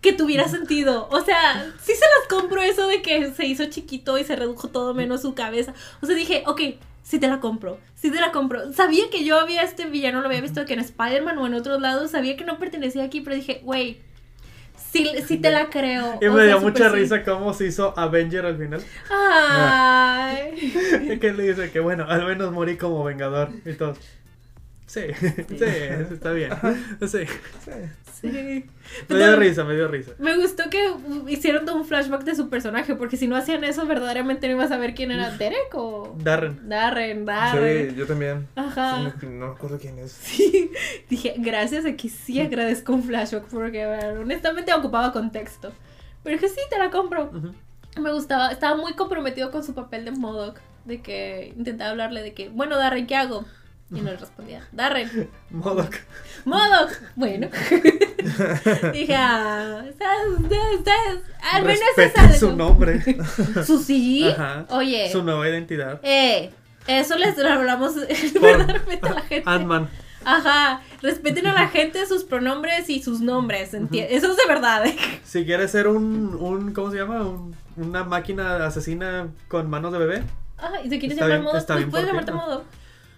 que 0.00 0.12
tuviera 0.12 0.48
sentido. 0.48 1.08
O 1.10 1.20
sea, 1.22 1.64
sí 1.82 1.92
se 1.92 2.04
las 2.20 2.28
compro 2.28 2.62
eso 2.62 2.86
de 2.86 3.02
que 3.02 3.32
se 3.32 3.46
hizo 3.46 3.64
chiquito 3.66 4.16
y 4.18 4.24
se 4.24 4.36
redujo 4.36 4.68
todo 4.68 4.94
menos 4.94 5.22
su 5.22 5.34
cabeza. 5.34 5.74
O 6.00 6.06
sea, 6.06 6.14
dije, 6.14 6.44
ok, 6.46 6.60
sí 7.04 7.20
te 7.20 7.28
la 7.28 7.38
compro, 7.38 7.78
sí 7.94 8.10
te 8.10 8.20
la 8.20 8.32
compro. 8.32 8.72
Sabía 8.72 9.04
que 9.12 9.24
yo 9.24 9.38
había 9.38 9.62
este 9.62 9.86
villano, 9.86 10.20
lo 10.22 10.26
había 10.26 10.40
visto 10.40 10.64
que 10.66 10.74
en 10.74 10.80
Spider-Man 10.80 11.38
o 11.38 11.46
en 11.46 11.54
otros 11.54 11.80
lados, 11.80 12.10
sabía 12.10 12.36
que 12.36 12.44
no 12.44 12.58
pertenecía 12.58 13.04
aquí, 13.04 13.20
pero 13.20 13.36
dije, 13.36 13.60
güey, 13.62 14.00
sí, 14.76 15.08
sí 15.26 15.38
te 15.38 15.50
la 15.52 15.70
creo. 15.70 16.18
Y 16.20 16.26
O 16.26 16.32
me 16.32 16.46
sea, 16.46 16.46
dio 16.46 16.60
mucha 16.60 16.90
sí. 16.90 16.96
risa 16.96 17.22
cómo 17.22 17.52
se 17.54 17.66
hizo 17.66 17.96
Avenger 17.96 18.46
al 18.46 18.58
final. 18.58 18.82
Ay. 19.10 20.72
Y 21.10 21.18
que 21.20 21.32
le 21.32 21.44
dice 21.54 21.70
que 21.70 21.80
bueno, 21.80 22.06
al 22.08 22.24
menos 22.26 22.52
morí 22.52 22.76
como 22.76 23.04
vengador. 23.04 23.50
Y 23.64 23.74
todos. 23.74 23.98
Sí, 24.94 25.00
sí, 25.48 25.64
está 26.12 26.30
bien. 26.32 26.50
Sí. 27.08 27.18
Sí. 28.20 28.28
Me 28.30 28.64
Pero- 29.08 29.18
dio 29.26 29.36
risa, 29.36 29.64
me 29.64 29.74
dio 29.74 29.88
risa. 29.88 30.12
Me 30.18 30.36
gustó 30.36 30.70
que 30.70 30.94
hicieron 31.28 31.64
todo 31.64 31.76
un 31.76 31.84
flashback 31.84 32.22
de 32.24 32.34
su 32.34 32.48
personaje, 32.48 32.94
porque 32.94 33.16
si 33.16 33.26
no 33.26 33.36
hacían 33.36 33.64
eso, 33.64 33.86
verdaderamente 33.86 34.46
no 34.46 34.54
ibas 34.54 34.66
a 34.66 34.74
saber 34.76 34.94
quién 34.94 35.10
era 35.10 35.30
Derek 35.30 35.74
o 35.74 36.14
Darren. 36.18 36.68
Darren, 36.68 37.24
Darren. 37.24 37.90
Sí, 37.90 37.96
yo 37.96 38.06
también. 38.06 38.46
Ajá. 38.54 39.12
Sí, 39.20 39.26
no 39.26 39.48
me 39.48 39.52
acuerdo 39.54 39.78
quién 39.78 39.98
es. 39.98 40.12
Sí. 40.12 40.70
Dije, 41.10 41.34
gracias, 41.38 41.84
aquí 41.84 42.08
sí 42.08 42.40
agradezco 42.40 42.92
un 42.92 43.02
flashback, 43.02 43.44
porque 43.46 43.86
bueno, 43.86 44.20
honestamente 44.20 44.72
ocupaba 44.72 45.12
contexto. 45.12 45.72
Pero 46.22 46.36
dije, 46.36 46.48
sí, 46.48 46.60
te 46.70 46.78
la 46.78 46.90
compro. 46.90 47.30
Me 48.00 48.12
gustaba, 48.12 48.50
estaba 48.52 48.76
muy 48.76 48.94
comprometido 48.94 49.50
con 49.50 49.62
su 49.64 49.74
papel 49.74 50.04
de 50.04 50.12
Modoc, 50.12 50.58
de 50.84 51.02
que 51.02 51.52
intentaba 51.56 51.90
hablarle 51.90 52.22
de 52.22 52.32
que, 52.32 52.48
bueno, 52.48 52.78
Darren, 52.78 53.06
¿qué 53.06 53.16
hago? 53.16 53.44
Y 53.94 54.00
no 54.00 54.10
le 54.10 54.16
respondía, 54.16 54.66
Darren, 54.72 55.30
Modok. 55.50 55.94
Modoc, 56.44 56.90
bueno. 57.14 57.48
Dije, 58.92 59.14
ah, 59.14 59.84
al 61.52 61.62
menos 61.64 61.80
es 61.80 61.96
Respeten 61.96 62.24
algo. 62.24 62.38
su 62.38 62.56
nombre. 62.56 63.00
Su 63.66 63.78
sí. 63.82 64.28
Ajá. 64.28 64.66
Oye. 64.70 65.10
Su 65.12 65.22
nueva 65.22 65.48
identidad. 65.48 66.00
Eh, 66.02 66.50
eso 66.86 67.16
les 67.16 67.38
hablamos 67.38 67.94
verdaderamente 68.40 69.08
a 69.08 69.14
la 69.14 69.20
gente. 69.22 69.48
Ant-Man. 69.48 69.88
Ajá. 70.24 70.80
Respeten 71.02 71.46
a 71.46 71.52
la 71.54 71.68
gente 71.68 72.04
sus 72.06 72.24
pronombres 72.24 72.88
y 72.88 73.02
sus 73.02 73.20
nombres. 73.20 73.74
Eso 73.74 74.30
es 74.30 74.36
de 74.36 74.46
verdad. 74.48 74.86
¿eh? 74.86 74.96
Si 75.24 75.44
quieres 75.44 75.70
ser 75.70 75.86
un, 75.88 76.34
un 76.40 76.72
¿cómo 76.72 76.90
se 76.90 76.96
llama? 76.98 77.22
Un- 77.22 77.54
una 77.76 78.04
máquina 78.04 78.64
asesina 78.66 79.28
con 79.48 79.68
manos 79.68 79.92
de 79.92 79.98
bebé. 79.98 80.22
Ajá, 80.56 80.80
y 80.84 80.88
si 80.88 80.98
quieres 81.00 81.18
llamar 81.18 81.40
modo, 81.42 81.52
pues 81.66 81.86
puedes 81.90 82.06
llamarte 82.06 82.32
modo. 82.32 82.64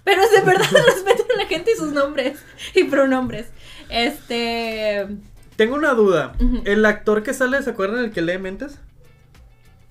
Pero 0.07 0.23
es 0.23 0.31
de 0.31 0.41
verdad, 0.41 0.67
respeten 0.87 1.27
a 1.35 1.43
la 1.43 1.47
gente 1.47 1.73
y 1.73 1.77
sus 1.77 1.93
nombres 1.93 2.39
y 2.75 2.85
pronombres. 2.85 3.49
Este. 3.89 5.07
Tengo 5.57 5.75
una 5.75 5.95
duda. 5.95 6.35
El 6.65 6.85
actor 6.87 7.25
que 7.25 7.35
sale, 7.35 7.61
¿se 7.63 7.71
acuerdan 7.71 8.05
el 8.05 8.13
que 8.13 8.23
lee 8.23 8.39
mentes? 8.39 8.79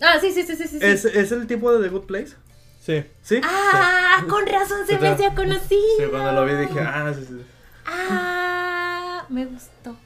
Ah, 0.01 0.17
sí, 0.21 0.31
sí, 0.31 0.43
sí, 0.43 0.55
sí, 0.55 0.67
sí. 0.67 0.79
¿Es, 0.81 1.03
¿Es 1.03 1.31
el 1.33 1.47
tipo 1.47 1.71
de 1.73 1.83
The 1.83 1.89
Good 1.89 2.05
Place? 2.05 2.35
Sí. 2.79 3.03
¿Sí? 3.23 3.41
Ah, 3.43 4.23
con 4.29 4.45
razón 4.47 4.87
se 4.87 4.97
me 4.99 5.09
hacía 5.09 5.35
conocido. 5.35 5.81
Sí, 5.97 6.05
cuando 6.09 6.31
lo 6.31 6.45
vi 6.45 6.53
dije, 6.65 6.79
ah, 6.79 7.11
sí, 7.13 7.25
sí. 7.27 7.41
Ah, 7.85 9.25
me 9.29 9.45
gustó. 9.45 9.97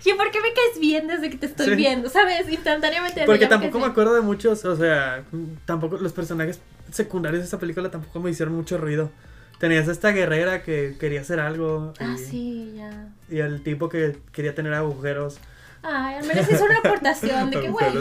Sí, 0.00 0.12
¿por 0.16 0.30
qué 0.32 0.40
me 0.40 0.52
caes 0.54 0.80
bien 0.80 1.06
desde 1.06 1.30
que 1.30 1.36
te 1.36 1.46
estoy 1.46 1.66
Sí. 1.66 1.74
viendo? 1.76 2.08
¿Sabes? 2.10 2.48
Instantáneamente. 2.48 3.24
Porque 3.26 3.44
me 3.44 3.48
tampoco 3.48 3.78
me 3.78 3.86
acuerdo 3.86 4.14
de 4.14 4.22
muchos, 4.22 4.64
o 4.64 4.76
sea, 4.76 5.22
tampoco 5.66 5.98
los 5.98 6.12
personajes 6.12 6.58
secundarios 6.90 7.40
de 7.40 7.44
esta 7.44 7.58
película 7.58 7.90
tampoco 7.90 8.20
me 8.20 8.30
hicieron 8.30 8.54
mucho 8.54 8.78
ruido. 8.78 9.10
Tenías 9.58 9.88
a 9.88 9.92
esta 9.92 10.10
guerrera 10.10 10.62
que 10.62 10.96
quería 10.98 11.20
hacer 11.20 11.40
algo. 11.40 11.94
Ah, 12.00 12.16
sí, 12.18 12.74
ya. 12.76 13.08
y 13.30 13.38
el 13.38 13.62
tipo 13.62 13.88
que 13.88 14.18
quería 14.32 14.54
tener 14.54 14.74
agujeros. 14.74 15.38
Ay, 15.82 16.16
al 16.16 16.26
menos 16.26 16.50
hizo 16.50 16.64
una 16.64 16.78
aportación 16.78 17.50
de 17.50 17.60
que, 17.60 17.68
güey, 17.68 17.92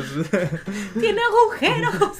tiene 0.99 1.21
agujeros. 1.21 2.17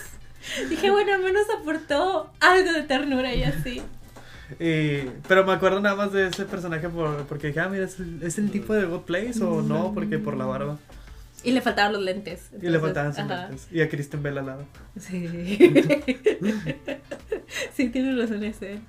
Dije, 0.70 0.92
bueno, 0.92 1.14
al 1.14 1.24
menos 1.24 1.46
aportó 1.58 2.32
algo 2.40 2.74
de 2.74 2.84
ternura 2.84 3.34
y 3.34 3.44
así. 3.44 3.82
Y, 4.60 5.10
pero 5.28 5.46
me 5.46 5.54
acuerdo 5.54 5.80
nada 5.80 5.96
más 5.96 6.12
de 6.12 6.28
ese 6.28 6.46
personaje 6.46 6.90
por, 6.90 7.26
porque 7.26 7.48
dije, 7.48 7.62
ah, 7.62 7.70
mira, 7.70 7.86
¿es 7.86 8.00
el, 8.00 8.22
es 8.22 8.38
el 8.38 8.52
tipo 8.52 8.74
de 8.74 8.86
God 8.86 9.02
Place 9.02 9.42
o 9.44 9.62
no? 9.62 9.94
Porque 9.94 10.20
por 10.20 10.36
la 10.36 10.46
barba. 10.46 10.78
Y 11.44 11.52
le 11.52 11.62
faltaban 11.62 11.94
los 11.94 12.02
lentes. 12.02 12.50
Y 12.62 12.70
le 12.70 12.80
faltaban 12.80 13.14
sus 13.14 13.24
ajá. 13.24 13.48
lentes. 13.48 13.68
Y 13.72 13.82
a 13.82 13.90
Kristen 13.90 14.24
Bell 14.24 14.38
al 14.38 14.46
lado. 14.46 14.66
Sí. 15.00 15.28
sí, 17.74 17.90
tienes 17.90 18.18
razón 18.18 18.44
ese. 18.44 18.80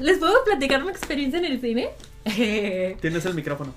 ¿Les 0.00 0.18
puedo 0.18 0.42
platicar 0.44 0.82
una 0.82 0.92
experiencia 0.92 1.38
en 1.38 1.44
el 1.44 1.60
cine? 1.60 1.90
Tienes 3.00 3.26
el 3.26 3.34
micrófono. 3.34 3.74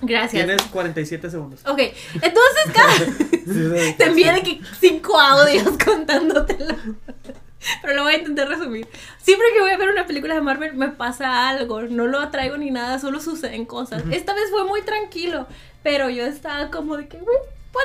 Gracias. 0.00 0.44
Tienes 0.44 0.62
47 0.62 1.30
segundos. 1.30 1.60
Ok, 1.66 1.80
entonces 2.14 2.72
cada... 2.72 3.96
te 3.96 4.04
envié 4.04 4.32
de 4.32 4.42
que 4.42 4.60
cinco 4.78 5.18
audios 5.18 5.76
contándotelo. 5.84 6.76
Pero 7.82 7.94
lo 7.94 8.04
voy 8.04 8.14
a 8.14 8.18
intentar 8.18 8.48
resumir. 8.48 8.86
Siempre 9.20 9.46
que 9.54 9.60
voy 9.60 9.70
a 9.70 9.76
ver 9.76 9.90
una 9.90 10.06
película 10.06 10.34
de 10.34 10.40
Marvel 10.40 10.74
me 10.74 10.88
pasa 10.88 11.48
algo. 11.48 11.82
No 11.82 12.06
lo 12.06 12.20
atraigo 12.20 12.56
ni 12.56 12.70
nada, 12.70 12.98
solo 12.98 13.20
suceden 13.20 13.64
cosas. 13.64 14.02
Esta 14.10 14.34
vez 14.34 14.50
fue 14.50 14.64
muy 14.64 14.82
tranquilo. 14.82 15.46
Pero 15.82 16.10
yo 16.10 16.24
estaba 16.24 16.70
como 16.70 16.96
de 16.96 17.08
que, 17.08 17.16
what 17.18 17.24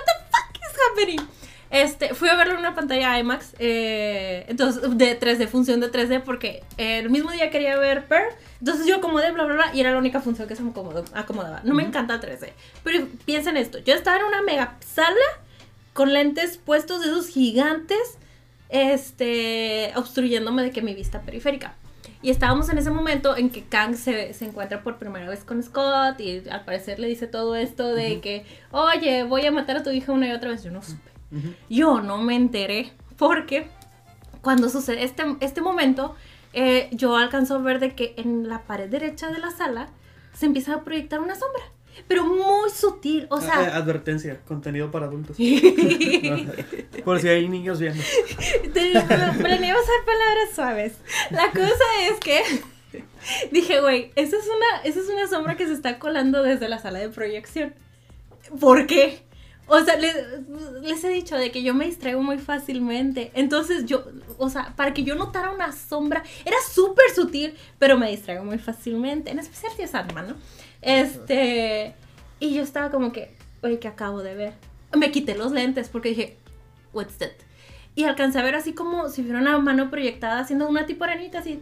the 0.05 0.25
fuck 0.31 0.55
is 0.57 0.77
happening? 0.91 1.27
Este, 1.69 2.13
fui 2.13 2.29
a 2.29 2.35
verlo 2.35 2.53
en 2.53 2.59
una 2.59 2.75
pantalla 2.75 3.17
IMAX, 3.17 3.55
eh, 3.57 4.45
entonces, 4.47 4.95
de 4.95 5.19
3D, 5.19 5.47
función 5.47 5.79
de 5.79 5.91
3D, 5.91 6.21
porque 6.23 6.61
eh, 6.77 6.99
el 6.99 7.09
mismo 7.09 7.31
día 7.31 7.49
quería 7.49 7.75
ver 7.79 8.05
Pearl, 8.05 8.27
entonces 8.59 8.85
yo 8.85 8.97
acomodé, 8.97 9.31
bla, 9.31 9.45
bla, 9.45 9.55
bla, 9.55 9.71
y 9.73 9.79
era 9.79 9.89
la 9.91 9.97
única 9.97 10.21
función 10.21 10.47
que 10.47 10.55
se 10.55 10.61
me 10.61 10.69
acomodó- 10.71 11.03
acomodaba. 11.15 11.61
No 11.63 11.73
me 11.73 11.81
encanta 11.81 12.21
3D, 12.21 12.51
pero 12.83 13.07
piensen 13.25 13.57
esto, 13.57 13.79
yo 13.79 13.95
estaba 13.95 14.17
en 14.17 14.25
una 14.25 14.43
mega 14.43 14.75
sala 14.85 15.15
con 15.93 16.13
lentes 16.13 16.57
puestos 16.57 17.01
de 17.01 17.07
esos 17.07 17.27
gigantes, 17.27 18.19
este, 18.73 19.93
obstruyéndome 19.95 20.63
de 20.63 20.71
que 20.71 20.81
mi 20.81 20.93
vista 20.93 21.21
periférica. 21.21 21.75
Y 22.23 22.31
estábamos 22.31 22.69
en 22.69 22.77
ese 22.77 22.89
momento 22.89 23.37
en 23.37 23.49
que 23.49 23.63
Kang 23.63 23.95
se, 23.95 24.33
se 24.33 24.45
encuentra 24.45 24.81
por 24.81 24.97
primera 24.97 25.29
vez 25.29 25.43
con 25.43 25.61
Scott 25.61 26.19
y 26.19 26.49
al 26.49 26.65
parecer 26.65 26.97
le 26.97 27.07
dice 27.07 27.27
todo 27.27 27.55
esto 27.55 27.93
de 27.93 28.19
que, 28.19 28.45
oye, 28.71 29.23
voy 29.23 29.45
a 29.45 29.51
matar 29.51 29.77
a 29.77 29.83
tu 29.83 29.91
hija 29.91 30.11
una 30.11 30.27
y 30.27 30.31
otra 30.31 30.49
vez. 30.49 30.63
Yo 30.63 30.71
no 30.71 30.81
supe. 30.81 31.11
Yo 31.69 32.01
no 32.01 32.19
me 32.19 32.35
enteré 32.35 32.91
porque 33.17 33.67
cuando 34.41 34.69
sucede 34.69 35.03
este, 35.03 35.23
este 35.39 35.61
momento, 35.61 36.15
eh, 36.53 36.89
yo 36.91 37.15
alcanzo 37.15 37.55
a 37.55 37.59
ver 37.59 37.79
de 37.79 37.95
que 37.95 38.13
en 38.17 38.47
la 38.47 38.61
pared 38.63 38.89
derecha 38.89 39.29
de 39.29 39.39
la 39.39 39.51
sala 39.51 39.89
se 40.33 40.45
empieza 40.45 40.75
a 40.75 40.83
proyectar 40.83 41.19
una 41.19 41.35
sombra, 41.35 41.63
pero 42.07 42.25
muy 42.25 42.69
sutil, 42.69 43.27
o 43.29 43.35
Ah, 43.37 43.41
sea... 43.41 43.75
advertencia, 43.77 44.39
contenido 44.45 44.91
para 44.91 45.05
adultos. 45.07 45.37
Por 47.05 47.19
si 47.21 47.27
hay 47.27 47.47
niños 47.49 47.79
viendo. 47.79 48.01
Planeé 48.73 49.73
usar 49.73 50.05
palabras 50.05 50.55
suaves. 50.55 50.93
La 51.31 51.51
cosa 51.51 51.83
es 52.09 52.19
que 52.19 52.41
dije, 53.51 53.81
güey, 53.81 54.11
esa 54.15 54.37
es 54.37 54.45
una, 54.45 54.81
esa 54.83 54.99
es 54.99 55.07
una 55.07 55.27
sombra 55.27 55.55
que 55.55 55.67
se 55.67 55.73
está 55.73 55.99
colando 55.99 56.43
desde 56.43 56.67
la 56.69 56.79
sala 56.79 56.99
de 56.99 57.09
proyección. 57.09 57.73
¿Por 58.59 58.85
qué? 58.87 59.23
O 59.65 59.79
sea, 59.79 59.95
les, 59.95 60.13
les 60.81 61.01
he 61.05 61.09
dicho 61.09 61.37
de 61.37 61.49
que 61.49 61.63
yo 61.63 61.73
me 61.73 61.85
distraigo 61.85 62.21
muy 62.21 62.37
fácilmente. 62.37 63.31
Entonces 63.33 63.85
yo, 63.85 64.03
o 64.37 64.49
sea, 64.49 64.73
para 64.75 64.93
que 64.93 65.03
yo 65.03 65.15
notara 65.15 65.51
una 65.51 65.71
sombra, 65.71 66.21
era 66.43 66.57
súper 66.69 67.05
sutil, 67.15 67.55
pero 67.79 67.97
me 67.97 68.09
distraigo 68.11 68.43
muy 68.43 68.57
fácilmente. 68.59 69.31
En 69.31 69.39
especial 69.39 69.71
si 69.75 69.83
es 69.83 69.91
Sandman, 69.91 70.27
¿no? 70.27 70.35
Este, 70.84 71.95
y 72.39 72.53
yo 72.53 72.61
estaba 72.61 72.91
como 72.91 73.11
que, 73.11 73.35
oye, 73.61 73.80
¿qué 73.80 73.88
acabo 73.88 74.22
de 74.22 74.35
ver? 74.35 74.53
Me 74.95 75.11
quité 75.11 75.35
los 75.35 75.51
lentes 75.51 75.89
porque 75.89 76.10
dije, 76.10 76.38
what's 76.93 77.18
that? 77.18 77.31
Y 77.95 78.03
alcancé 78.05 78.39
a 78.39 78.43
ver 78.43 78.55
así 78.55 78.73
como 78.73 79.10
si 79.10 79.23
fuera 79.23 79.39
una 79.39 79.57
mano 79.60 79.89
proyectada 79.89 80.39
haciendo 80.39 80.68
una 80.68 80.85
tipo 80.85 81.03
arenita 81.03 81.39
así. 81.39 81.61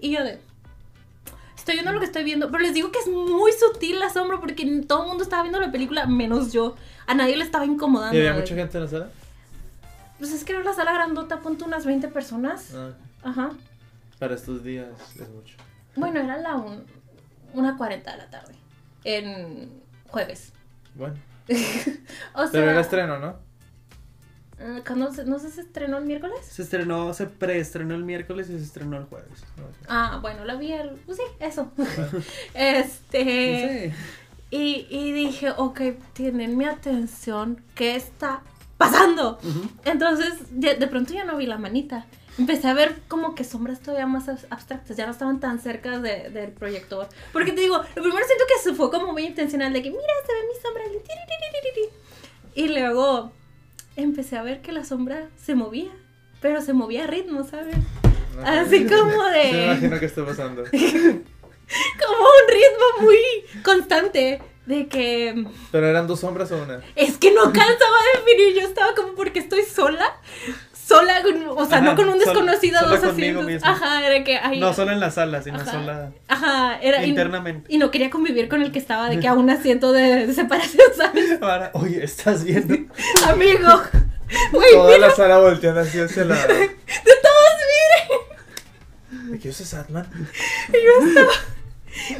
Y 0.00 0.10
yo 0.10 0.24
de. 0.24 0.38
Estoy 1.56 1.74
viendo 1.74 1.92
lo 1.92 2.00
que 2.00 2.06
estoy 2.06 2.24
viendo. 2.24 2.50
Pero 2.50 2.62
les 2.62 2.74
digo 2.74 2.90
que 2.90 2.98
es 2.98 3.06
muy 3.06 3.52
sutil 3.52 4.00
la 4.00 4.10
sombra 4.10 4.40
porque 4.40 4.82
todo 4.86 5.02
el 5.02 5.08
mundo 5.08 5.22
estaba 5.22 5.42
viendo 5.42 5.60
la 5.60 5.70
película 5.70 6.06
menos 6.06 6.52
yo. 6.52 6.74
A 7.06 7.14
nadie 7.14 7.36
le 7.36 7.44
estaba 7.44 7.66
incomodando. 7.66 8.16
¿Y 8.16 8.20
había 8.20 8.34
mucha 8.34 8.54
gente 8.54 8.78
en 8.78 8.84
la 8.84 8.90
sala? 8.90 9.10
Pues 10.18 10.32
es 10.32 10.44
que 10.44 10.52
era 10.52 10.64
la 10.64 10.74
sala 10.74 10.92
grandota, 10.92 11.40
punto 11.40 11.64
unas 11.64 11.86
20 11.86 12.08
personas. 12.08 12.74
Ah, 12.74 12.90
Ajá. 13.22 13.50
para 14.18 14.34
estos 14.34 14.64
días 14.64 14.88
es 15.14 15.28
mucho. 15.28 15.56
Bueno, 15.94 16.20
era 16.20 16.36
la 16.38 16.56
un, 16.56 16.84
una 17.54 17.76
40 17.76 18.10
de 18.12 18.16
la 18.18 18.30
tarde. 18.30 18.54
En 19.04 19.70
jueves. 20.08 20.52
Bueno, 20.94 21.16
O 22.34 22.42
sea. 22.42 22.50
pero 22.52 22.70
era 22.70 22.80
estreno, 22.80 23.18
¿no? 23.18 23.36
eh, 24.58 24.82
¿cuándo 24.86 25.12
se- 25.12 25.24
¿No 25.24 25.38
sé 25.38 25.48
si 25.50 25.54
se 25.56 25.60
estrenó 25.62 25.98
el 25.98 26.04
miércoles? 26.04 26.38
Se 26.44 26.62
estrenó, 26.62 27.14
se 27.14 27.26
preestrenó 27.26 27.94
el 27.94 28.04
miércoles 28.04 28.50
y 28.50 28.58
se 28.58 28.64
estrenó 28.64 28.96
el 28.98 29.04
jueves. 29.04 29.44
Ah, 29.88 30.18
bueno, 30.20 30.44
la 30.44 30.56
vi 30.56 30.72
el. 30.72 30.90
Pues 31.06 31.18
sí, 31.18 31.24
eso. 31.40 31.70
este. 32.54 33.92
Sí. 33.92 33.96
Y, 34.50 34.86
y 34.90 35.12
dije, 35.12 35.50
ok, 35.56 35.80
tienen 36.14 36.56
mi 36.56 36.64
atención, 36.64 37.62
¿qué 37.74 37.96
está 37.96 38.42
pasando? 38.78 39.38
Entonces, 39.84 40.34
de, 40.50 40.74
de 40.76 40.86
pronto 40.86 41.12
ya 41.12 41.24
no 41.24 41.36
vi 41.36 41.46
la 41.46 41.58
manita. 41.58 42.06
Empecé 42.38 42.68
a 42.68 42.74
ver 42.74 43.00
como 43.08 43.34
que 43.34 43.42
sombras 43.44 43.80
todavía 43.80 44.06
más 44.06 44.28
abs- 44.28 44.46
abstractas, 44.50 44.96
ya 44.96 45.06
no 45.06 45.12
estaban 45.12 45.40
tan 45.40 45.58
cerca 45.60 45.98
de- 45.98 46.30
del 46.30 46.52
proyector. 46.52 47.08
Porque 47.32 47.52
te 47.52 47.60
digo, 47.60 47.78
lo 47.78 48.02
primero 48.02 48.24
siento 48.26 48.44
que 48.46 48.62
se 48.62 48.74
fue 48.74 48.90
como 48.90 49.12
muy 49.12 49.24
intencional, 49.26 49.72
de 49.72 49.82
que 49.82 49.90
mira, 49.90 50.02
se 50.26 50.32
ve 50.32 50.38
mi 50.46 50.60
sombra. 50.62 50.84
y 50.84 50.90
tiriririririri". 51.02 51.90
Y 52.54 52.68
luego 52.80 53.32
empecé 53.96 54.36
a 54.36 54.42
ver 54.42 54.62
que 54.62 54.70
la 54.72 54.84
sombra 54.84 55.28
se 55.36 55.54
movía, 55.56 55.90
pero 56.40 56.60
se 56.62 56.72
movía 56.72 57.04
a 57.04 57.06
ritmo, 57.08 57.42
¿sabes? 57.44 57.76
Así 58.44 58.86
como 58.86 59.24
de- 59.24 59.52
me 59.52 59.64
imagino 59.64 59.98
que 59.98 60.06
está 60.06 60.24
pasando. 60.24 60.62
Como 60.72 62.22
un 62.22 62.48
ritmo 62.48 63.02
muy 63.02 63.62
constante. 63.62 64.40
De 64.64 64.86
que 64.86 65.46
¿Pero 65.72 65.86
eran 65.86 66.06
dos 66.06 66.20
sombras 66.20 66.52
o 66.52 66.62
una? 66.62 66.82
Es 66.94 67.16
que 67.16 67.32
no 67.32 67.44
cansaba 67.44 67.96
de 68.14 68.20
definir. 68.20 68.54
Yo 68.62 68.68
estaba 68.68 68.94
como 68.94 69.14
porque 69.14 69.38
estoy 69.38 69.62
sola. 69.62 70.04
Sola, 70.88 71.22
o 71.50 71.66
sea, 71.66 71.78
Ajá, 71.78 71.86
no 71.86 71.96
con 71.96 72.08
un 72.08 72.18
desconocido 72.18 72.80
sola 72.80 72.96
dos 72.96 73.04
asientos. 73.04 73.62
Ajá, 73.62 74.06
era 74.06 74.24
que. 74.24 74.38
ay, 74.38 74.58
No 74.58 74.72
solo 74.72 74.92
en 74.92 75.00
la 75.00 75.10
sala, 75.10 75.42
sino 75.42 75.58
Ajá. 75.58 75.70
sola 75.70 76.12
Ajá, 76.28 76.78
era. 76.80 77.04
internamente. 77.04 77.66
Y, 77.68 77.76
no 77.76 77.90
quería 77.90 78.08
convivir 78.08 78.48
con 78.48 78.62
el 78.62 78.72
que 78.72 78.78
estaba 78.78 79.10
de 79.10 79.20
que 79.20 79.28
a 79.28 79.34
un 79.34 79.50
asiento 79.50 79.92
de, 79.92 80.26
de 80.26 80.32
separación, 80.32 80.86
¿sabes? 80.96 81.42
Ahora, 81.42 81.70
oye, 81.74 82.02
estás 82.02 82.42
viendo. 82.42 82.74
Amigo. 83.28 83.82
Güey, 84.52 84.72
Toda 84.72 84.94
mira, 84.96 85.08
la 85.08 85.14
sala 85.14 85.38
volteando 85.38 85.80
hacia 85.82 86.04
ese 86.04 86.24
lado. 86.24 86.48
de 86.48 86.68
todos 87.22 87.54
miren. 89.10 89.32
¿De 89.32 89.38
qué 89.38 89.50
es 89.50 89.74
Atman? 89.74 90.06
Y 90.68 90.72
yo 90.72 91.06
estaba. 91.06 91.32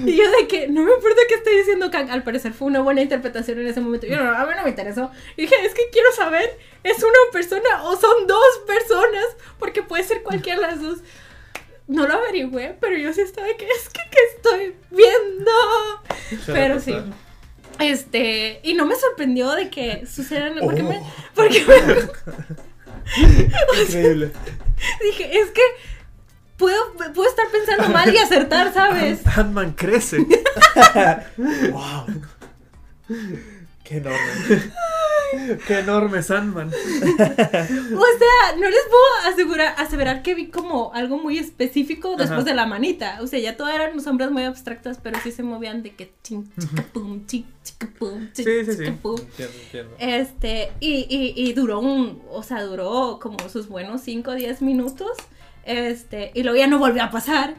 Y 0.04 0.16
yo 0.16 0.24
de 0.30 0.48
que 0.48 0.68
no 0.68 0.82
me 0.82 0.92
importa 0.92 1.20
qué 1.28 1.34
estoy 1.36 1.56
diciendo, 1.56 1.90
Kang. 1.90 2.10
Al 2.10 2.22
parecer 2.22 2.52
fue 2.52 2.68
una 2.68 2.80
buena 2.80 3.00
interpretación 3.00 3.60
en 3.60 3.68
ese 3.68 3.80
momento. 3.80 4.06
Yo 4.06 4.22
no, 4.22 4.30
a 4.36 4.44
mí 4.44 4.52
no 4.56 4.62
me 4.64 4.70
interesó. 4.70 5.10
Y 5.36 5.42
dije, 5.42 5.54
es 5.64 5.72
que 5.74 5.82
quiero 5.92 6.12
saber, 6.12 6.58
¿es 6.90 7.02
una 7.02 7.19
persona 7.32 7.85
o 7.85 7.97
son 7.97 8.27
dos 8.27 8.60
personas? 8.66 9.27
Porque 9.59 9.82
puede 9.82 10.05
ser 10.05 10.23
cualquiera 10.23 10.60
de 10.60 10.66
las 10.66 10.82
dos. 10.82 10.98
No 11.86 12.06
lo 12.06 12.15
averigüé, 12.15 12.77
pero 12.81 12.97
yo 12.97 13.12
sí 13.12 13.23
estaba 13.23 13.47
de 13.47 13.56
que 13.56 13.66
es 13.66 13.89
que, 13.89 14.01
¿qué 14.10 14.19
estoy 14.36 14.77
viendo? 14.90 15.51
Pero 16.47 16.81
sí. 16.81 16.94
Este, 17.78 18.60
y 18.62 18.74
no 18.74 18.86
me 18.86 18.97
sorprendió 18.97 19.52
de 19.52 19.70
que 19.70 20.05
sucedieran. 20.06 20.56
Porque 20.60 20.82
me. 20.82 20.98
Oh. 20.98 21.12
Porque 21.35 21.65
me. 21.65 21.78
Increíble. 23.82 24.32
Dije, 25.02 25.39
es 25.39 25.51
que 25.51 25.62
puedo, 26.56 26.93
puedo 27.15 27.28
estar 27.28 27.48
pensando 27.48 27.89
mal 27.89 28.12
y 28.12 28.19
acertar, 28.19 28.73
¿sabes? 28.74 29.20
Ant-Man 29.27 29.73
crece. 29.73 30.19
wow. 31.73 32.06
Qué 33.89 33.97
enorme. 33.98 34.19
Qué 35.66 35.78
enorme 35.81 36.19
es 36.19 36.31
Ant-Man. 36.31 36.70
O 36.90 38.06
sea, 38.19 38.56
no 38.59 38.69
les 38.70 38.81
puedo 38.89 39.32
asegurar, 39.32 39.74
aseverar 39.77 40.23
que 40.23 40.35
vi 40.35 40.48
como 40.48 40.90
algo 40.94 41.19
muy 41.19 41.36
específico 41.39 42.10
después 42.16 42.31
Ajá. 42.40 42.44
de 42.44 42.55
la 42.55 42.65
manita. 42.66 43.19
O 43.20 43.27
sea, 43.27 43.39
ya 43.39 43.56
todas 43.56 43.74
eran 43.74 44.01
sombras 44.01 44.31
muy 44.31 44.44
abstractas, 44.44 44.98
pero 45.02 45.19
sí 45.23 45.31
se 45.32 45.43
movían 45.43 45.82
de 45.82 45.94
que 45.94 46.12
ching, 46.23 46.48
chica, 46.59 46.85
pum, 46.94 47.27
chic, 47.27 47.44
chica, 47.62 47.89
pum, 47.98 48.28
chic, 48.32 48.47
Sí, 48.47 48.65
sí, 48.65 48.73
sí. 48.73 48.78
chica, 48.85 48.97
pum. 49.02 49.16
Entiendo, 49.20 49.55
entiendo. 49.65 49.97
Este, 49.98 50.73
y, 50.81 51.06
y, 51.10 51.35
y 51.36 51.52
duró 51.52 51.81
un, 51.81 52.23
o 52.31 52.43
sea, 52.43 52.62
duró 52.62 53.19
como 53.20 53.36
sus 53.51 53.69
buenos 53.69 54.01
5 54.02 54.31
o 54.31 54.35
10 54.35 54.62
minutos. 54.62 55.10
Este, 55.65 56.31
y 56.35 56.43
luego 56.43 56.56
ya 56.59 56.66
no 56.69 56.78
volvió 56.78 57.02
a 57.02 57.10
pasar. 57.10 57.55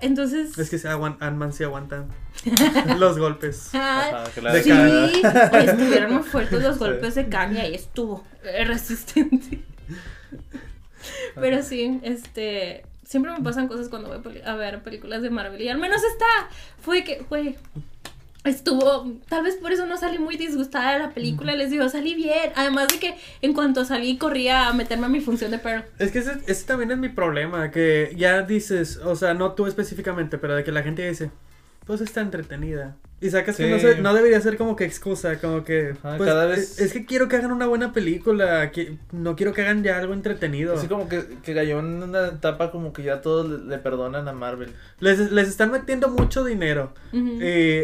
Entonces. 0.00 0.56
Es 0.58 0.70
que 0.70 0.78
se 0.78 0.88
Ant-Man 0.88 1.52
sí 1.52 1.64
aguanta 1.64 2.04
los 2.98 3.18
golpes. 3.18 3.70
ah, 3.74 4.22
Ajá, 4.24 4.30
claro. 4.34 4.56
De 4.56 4.62
Sí, 4.62 4.70
oye, 4.72 5.64
estuvieron 5.64 6.14
muy 6.14 6.22
fuertes 6.22 6.62
los 6.62 6.74
Sí. 6.74 6.78
golpes 6.80 7.14
de 7.14 7.28
Kang 7.28 7.54
y 7.56 7.74
estuvo 7.74 8.24
resistente. 8.64 9.62
Pero 11.34 11.62
sí, 11.62 12.00
este, 12.02 12.84
siempre 13.04 13.32
me 13.32 13.40
pasan 13.40 13.68
cosas 13.68 13.88
cuando 13.88 14.20
voy 14.20 14.40
a 14.44 14.54
ver 14.54 14.82
películas 14.82 15.22
de 15.22 15.30
Marvel 15.30 15.60
y 15.62 15.68
al 15.68 15.78
menos 15.78 16.02
esta 16.02 16.26
fue 16.82 17.04
que, 17.04 17.24
güey, 17.28 17.56
estuvo, 18.44 19.12
tal 19.28 19.44
vez 19.44 19.56
por 19.56 19.72
eso 19.72 19.86
no 19.86 19.96
salí 19.96 20.18
muy 20.18 20.36
disgustada 20.36 20.94
de 20.94 20.98
la 20.98 21.10
película, 21.10 21.54
les 21.54 21.70
digo, 21.70 21.88
salí 21.88 22.14
bien, 22.14 22.52
además 22.56 22.88
de 22.88 22.98
que 22.98 23.14
en 23.42 23.52
cuanto 23.52 23.84
salí 23.84 24.16
corría 24.16 24.68
a 24.68 24.72
meterme 24.72 25.06
a 25.06 25.08
mi 25.08 25.20
función 25.20 25.50
de 25.50 25.58
Pearl. 25.58 25.84
Es 25.98 26.10
que 26.10 26.20
ese, 26.20 26.32
ese 26.46 26.66
también 26.66 26.90
es 26.90 26.98
mi 26.98 27.08
problema, 27.08 27.70
que 27.70 28.14
ya 28.16 28.42
dices, 28.42 28.96
o 28.98 29.14
sea, 29.16 29.34
no 29.34 29.52
tú 29.52 29.66
específicamente, 29.66 30.38
pero 30.38 30.54
de 30.54 30.64
que 30.64 30.72
la 30.72 30.82
gente 30.82 31.06
dice, 31.06 31.30
pues 31.86 32.00
está 32.00 32.20
entretenida. 32.20 32.96
Y 33.22 33.28
sacas 33.28 33.58
que 33.58 33.68
no, 33.68 33.78
se- 33.78 34.00
no 34.00 34.14
debería 34.14 34.40
ser 34.40 34.56
como 34.56 34.76
que 34.76 34.84
excusa, 34.86 35.38
como 35.38 35.62
que... 35.62 35.90
Ajá, 36.02 36.16
pues, 36.16 36.26
cada 36.30 36.50
es- 36.54 36.58
vez- 36.58 36.80
Es, 36.80 36.92
que 36.94 37.04
quiero 37.04 37.28
que 37.28 37.36
hagan 37.36 37.52
una 37.52 37.66
buena 37.66 37.92
película, 37.92 38.70
que, 38.70 38.96
no 39.12 39.36
quiero 39.36 39.52
que 39.52 39.60
hagan 39.60 39.82
ya 39.84 39.98
algo 39.98 40.14
entretenido. 40.14 40.72
Así 40.74 40.86
como 40.86 41.06
que, 41.06 41.24
que 41.42 41.54
cayó 41.54 41.80
en 41.80 42.02
una 42.02 42.28
etapa 42.28 42.70
como 42.70 42.94
que 42.94 43.02
ya 43.02 43.20
todos 43.20 43.46
le, 43.46 43.58
le 43.68 43.76
perdonan 43.76 44.26
a 44.26 44.32
Marvel. 44.32 44.70
Les, 45.00 45.30
les 45.32 45.48
están 45.48 45.70
metiendo 45.70 46.08
mucho 46.08 46.44
dinero. 46.44 46.94
Y 47.12 47.40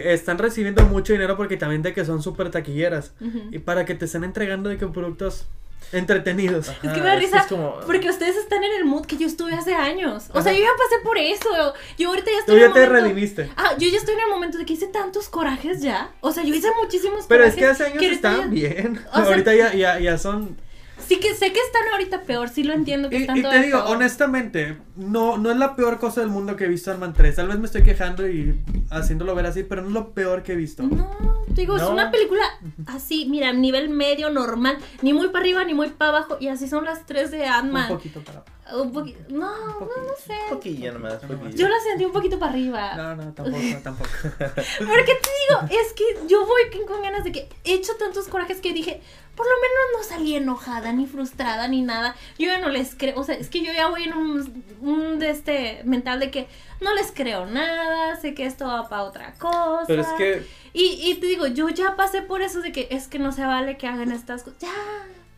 están 0.09 0.39
recibiendo 0.39 0.83
mucho 0.87 1.13
dinero 1.13 1.37
porque 1.37 1.59
también 1.59 1.83
de 1.83 1.93
que 1.93 2.07
son 2.07 2.23
súper 2.23 2.51
taquilleras. 2.51 3.13
Y 3.51 3.59
para 3.59 3.85
que 3.85 3.95
te 3.95 4.07
estén 4.07 4.25
entregando 4.25 4.71
de 4.71 4.79
que 4.79 4.87
productos 4.87 5.45
entretenidos. 5.93 6.69
Es 6.69 6.79
que 6.79 6.89
me 7.01 7.07
da 7.07 7.17
risa 7.17 7.39
es 7.41 7.47
como- 7.47 7.81
porque 7.87 8.09
ustedes 8.11 8.37
están 8.37 8.63
en 8.65 8.73
el 8.73 8.85
mood 8.85 9.07
que 9.07 9.17
yo 9.17 9.27
estuve 9.27 9.55
hace 9.55 9.75
años. 9.75 10.25
O 10.33 10.43
sea, 10.43 10.53
yo 10.53 10.61
ya 10.61 10.71
pasé 10.77 11.03
por 11.03 11.19
eso. 11.19 11.75
Yo 11.99 12.09
ahorita 12.11 12.31
ya 12.31 12.37
Tú 12.47 12.53
estoy 12.53 12.55
en 12.57 12.61
ya 12.61 12.67
el 12.67 12.73
te 12.73 12.81
momento- 12.81 13.05
redimiste. 13.05 13.51
Ah, 13.57 13.73
yo 13.79 13.89
ya 13.89 13.97
estoy 13.99 14.15
en 14.15 14.21
el 14.21 14.29
momento 14.29 14.59
de 14.59 14.65
que 14.67 14.73
hice 14.75 14.87
tantos 14.89 15.29
corajes 15.29 15.81
ya. 15.81 16.11
O 16.21 16.33
sea, 16.33 16.43
yo 16.45 16.55
hice 16.55 16.69
muchísimos 16.83 17.27
Pero 17.29 17.45
es 17.45 17.55
corajes. 17.55 17.77
que 17.79 17.85
hace 17.85 17.93
años 17.93 18.03
estaban 18.13 18.41
ya- 18.41 18.47
bien. 18.69 19.01
O 19.11 19.15
sea- 19.17 19.25
Ahorita 19.25 19.55
ya, 19.55 19.73
ya, 19.75 19.99
ya 20.01 20.19
son 20.19 20.57
Sí 20.99 21.21
que 21.21 21.35
sé 21.35 21.53
que 21.53 21.61
están 21.61 21.83
ahorita 21.93 22.23
peor, 22.23 22.49
sí 22.49 22.65
lo 22.65 22.73
entiendo 22.73 23.09
que 23.11 23.19
Y, 23.19 23.21
están 23.23 23.37
y 23.37 23.43
te 23.43 23.61
digo, 23.61 23.83
peor. 23.85 23.97
honestamente, 23.97 24.77
no, 24.97 25.37
no 25.39 25.51
es 25.51 25.57
la 25.57 25.77
peor 25.77 25.99
cosa 25.99 26.21
del 26.21 26.31
mundo 26.31 26.57
que 26.57 26.65
he 26.65 26.69
visto 26.69 26.91
Ant-Man 26.91 27.13
3. 27.13 27.37
Tal 27.37 27.49
vez 27.49 27.59
me 27.59 27.67
estoy 27.67 27.83
quejando 27.83 28.27
y 28.29 28.59
haciéndolo 28.91 29.35
ver 29.35 29.47
así, 29.47 29.63
pero 29.63 29.83
no 29.83 29.89
es 29.89 29.95
lo 29.95 30.11
peor 30.15 30.43
que 30.43 30.55
he 30.55 30.57
visto. 30.57 30.83
No, 30.83 31.45
digo, 31.49 31.77
es 31.77 31.83
una 31.85 32.11
película 32.11 32.43
así, 32.87 33.27
mira, 33.29 33.53
nivel 33.53 33.89
medio, 33.91 34.31
normal, 34.31 34.79
ni 35.03 35.13
muy 35.13 35.29
para 35.29 35.41
arriba 35.41 35.65
ni 35.65 35.75
muy 35.75 35.91
para 35.91 36.11
abajo, 36.19 36.39
y 36.41 36.49
así 36.49 36.67
son 36.69 36.85
las 36.85 37.07
tres 37.07 37.31
de 37.31 37.43
Un 37.43 37.49
Ant-Man. 37.49 37.89
poquito 37.89 38.21
para. 38.23 38.43
Un 38.75 38.93
poqui- 38.93 39.15
No, 39.29 39.57
no, 39.57 39.79
no 39.81 40.17
sé. 40.27 40.35
Poquillo 40.51 40.93
nomás, 40.93 41.15
poquillo. 41.19 41.51
Yo 41.57 41.69
la 41.69 41.79
sentí 41.89 42.05
un 42.05 42.11
poquito 42.11 42.37
para 42.41 42.51
arriba. 42.51 42.97
No, 42.97 43.15
no, 43.15 43.33
tampoco, 43.33 43.59
tampoco. 43.85 44.11
Porque 44.41 45.13
te 45.23 45.31
digo, 45.69 45.81
es 45.85 45.93
que 45.93 46.05
yo 46.27 46.45
voy 46.47 46.63
con- 46.73 46.85
con 46.87 47.01
ganas 47.03 47.23
de 47.23 47.31
que 47.31 47.49
he 47.65 47.75
hecho 47.75 47.93
tantos 47.97 48.27
corajes 48.27 48.61
que 48.61 48.73
dije, 48.73 49.01
por 49.37 49.47
lo 49.47 49.53
menos 49.53 49.85
no 49.99 50.03
salí 50.17 50.35
enojada, 50.35 50.93
ni 50.93 51.07
frustrada, 51.07 51.69
ni 51.69 51.83
nada. 51.83 52.17
Yo 52.39 52.47
ya 52.47 52.59
no 52.59 52.69
les 52.69 52.95
creo, 52.95 53.19
o 53.21 53.23
sea, 53.23 53.35
es 53.35 53.49
que 53.51 53.63
yo 53.63 53.73
ya 53.73 53.89
voy 53.89 54.05
en 54.05 54.15
un, 54.15 54.65
un 54.81 55.19
de 55.19 55.31
este 55.31 55.83
mental 55.85 56.19
de 56.21 56.31
que 56.31 56.49
no 56.81 56.95
les 56.95 57.13
creo 57.13 57.47
nada, 57.47 58.17
sé 58.21 58.35
que 58.35 58.47
esto 58.47 58.67
va 58.67 58.89
para 58.89 59.03
otra 59.05 59.35
cosa. 59.35 59.85
Pero 59.87 60.03
es 60.03 60.09
que, 60.17 60.43
Y, 60.73 61.11
y 61.11 61.15
te 61.17 61.27
digo, 61.27 61.47
yo 61.47 61.69
ya 61.69 61.97
pasé 61.97 62.23
por 62.23 62.41
eso 62.43 62.61
de 62.63 62.73
que 62.73 62.89
es 62.91 63.09
que 63.09 63.19
no 63.19 63.31
se 63.31 63.45
vale 63.45 63.77
que 63.77 63.87
hagan 63.87 64.11
estas 64.11 64.43
cosas. 64.43 64.61
Ya. 64.61 64.73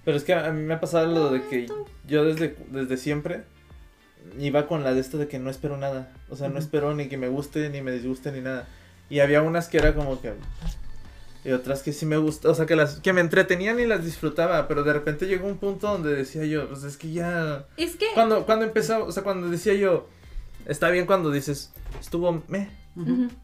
pero 0.05 0.17
es 0.17 0.25
que 0.25 0.33
a 0.33 0.51
mí 0.53 0.63
me 0.63 0.75
ha 0.75 0.81
pasado 0.81 1.07
lo 1.13 1.31
de 1.31 1.45
que 1.47 1.67
yo 2.07 2.25
desde, 2.25 2.57
desde 2.71 2.97
siempre 2.97 3.43
iba 4.39 4.67
con 4.67 4.85
la 4.85 4.95
de 4.95 5.01
esto 5.01 5.19
de 5.19 5.27
que 5.29 5.39
no 5.39 5.51
espero 5.51 5.77
nada. 5.77 6.13
O 6.31 6.37
sea, 6.37 6.49
no 6.49 6.59
espero 6.59 6.95
ni 6.95 7.09
que 7.09 7.17
me 7.17 7.29
guste, 7.29 7.69
ni 7.71 7.83
me 7.83 7.93
disguste, 7.93 8.31
ni 8.33 8.41
nada. 8.41 8.67
Y 9.11 9.21
había 9.21 9.43
unas 9.43 9.69
que 9.69 9.79
era 9.79 9.95
como 9.95 10.21
que... 10.21 10.35
Y 11.49 11.53
otras 11.53 11.83
que 11.83 11.95
sí 11.95 12.05
me 12.05 12.19
gustó, 12.19 12.51
o 12.51 12.55
sea, 12.55 12.67
que 12.67 12.77
las 12.77 13.01
que 13.01 13.15
me 13.15 13.23
entretenían 13.23 13.81
y 13.81 13.87
las 13.87 14.05
disfrutaba, 14.05 14.69
pero 14.69 14.83
de 14.83 14.93
repente 14.93 15.27
llegó 15.27 15.49
un 15.49 15.57
punto 15.57 15.89
donde 15.89 16.15
decía 16.15 16.45
yo, 16.45 16.69
pues 16.69 16.85
es 16.85 16.99
que 16.99 17.11
ya... 17.11 17.65
Es 17.79 17.97
que. 17.97 18.05
Cuando, 18.13 18.45
cuando 18.45 18.67
empezó, 18.67 19.07
o 19.07 19.13
sea, 19.13 19.23
cuando 19.23 19.49
decía 19.49 19.73
yo, 19.73 20.11
está 20.67 20.91
bien 20.91 21.07
cuando 21.07 21.31
dices, 21.31 21.73
estuvo 21.99 22.45
me, 22.49 22.69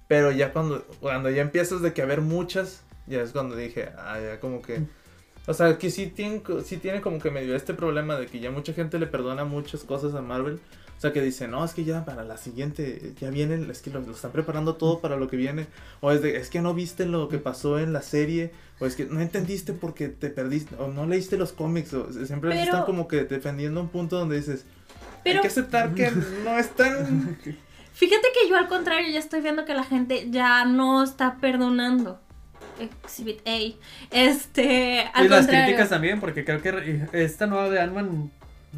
pero 0.07 0.33
ya 0.33 0.53
cuando, 0.53 0.85
cuando 1.01 1.31
ya 1.31 1.41
empiezas 1.41 1.81
de 1.81 1.95
que 1.95 2.03
haber 2.03 2.21
muchas, 2.21 2.83
ya 3.07 3.23
es 3.23 3.33
cuando 3.33 3.57
dije, 3.57 3.89
ah, 3.97 4.21
ya 4.21 4.39
como 4.39 4.61
que, 4.61 4.83
o 5.47 5.55
sea, 5.55 5.79
que 5.79 5.89
sí 5.91 6.09
tiene, 6.09 6.43
sí 6.63 6.77
tiene 6.77 7.01
como 7.01 7.19
que 7.19 7.31
medio 7.31 7.57
este 7.57 7.73
problema 7.73 8.17
de 8.19 8.27
que 8.27 8.39
ya 8.39 8.51
mucha 8.51 8.75
gente 8.75 8.99
le 8.99 9.07
perdona 9.07 9.47
muchas 9.47 9.83
cosas 9.83 10.15
a 10.15 10.21
Marvel. 10.21 10.61
O 11.05 11.07
sea, 11.07 11.13
que 11.13 11.21
dice, 11.21 11.49
no, 11.49 11.63
es 11.63 11.75
que 11.75 11.85
ya 11.85 12.07
para 12.07 12.25
la 12.25 12.39
siguiente, 12.39 13.13
ya 13.21 13.29
vienen, 13.29 13.71
es 13.71 13.83
que 13.83 13.91
lo, 13.91 14.01
lo 14.01 14.13
están 14.13 14.33
preparando 14.33 14.77
todo 14.77 15.01
para 15.01 15.17
lo 15.17 15.29
que 15.29 15.37
viene. 15.37 15.67
O 16.01 16.11
es 16.13 16.23
de, 16.23 16.39
es 16.39 16.49
que 16.49 16.63
no 16.63 16.73
viste 16.73 17.05
lo 17.05 17.29
que 17.29 17.37
pasó 17.37 17.79
en 17.79 17.93
la 17.93 18.01
serie. 18.01 18.53
O 18.79 18.87
es 18.87 18.97
que 18.97 19.05
no 19.05 19.21
entendiste 19.21 19.75
porque 19.75 20.09
te 20.09 20.31
perdiste, 20.31 20.77
o 20.77 20.89
no 20.89 21.07
leíste 21.07 21.37
los 21.37 21.53
cómics. 21.53 21.93
O 21.93 22.11
siempre 22.11 22.53
Pero- 22.53 22.63
están 22.63 22.85
como 22.87 23.07
que 23.07 23.25
defendiendo 23.25 23.83
un 23.83 23.89
punto 23.89 24.17
donde 24.19 24.37
dices, 24.37 24.65
Pero 25.25 25.41
hay 25.41 25.43
que 25.43 25.49
aceptar 25.49 25.93
que 25.93 26.11
no 26.43 26.59
es 26.59 26.71
tan... 26.71 27.37
fíjate 27.93 28.29
que 28.33 28.49
yo 28.49 28.57
al 28.57 28.69
contrario 28.69 29.13
ya 29.13 29.19
estoy 29.19 29.43
viendo 29.43 29.67
que 29.67 29.75
la 29.75 29.85
gente 29.85 30.31
ya 30.31 30.65
no 30.65 31.03
está 31.05 31.37
perdonando. 31.37 32.19
Exhibit 32.81 33.47
A. 33.47 33.59
Este. 34.11 35.01
Al 35.13 35.27
y 35.27 35.29
las 35.29 35.41
contrario. 35.41 35.67
críticas 35.67 35.91
también, 35.91 36.19
porque 36.19 36.47
creo 36.47 36.63
que 36.63 37.09
esta 37.13 37.47
nueva 37.47 37.69
de 37.69 37.79
Ant-Man 37.79 38.31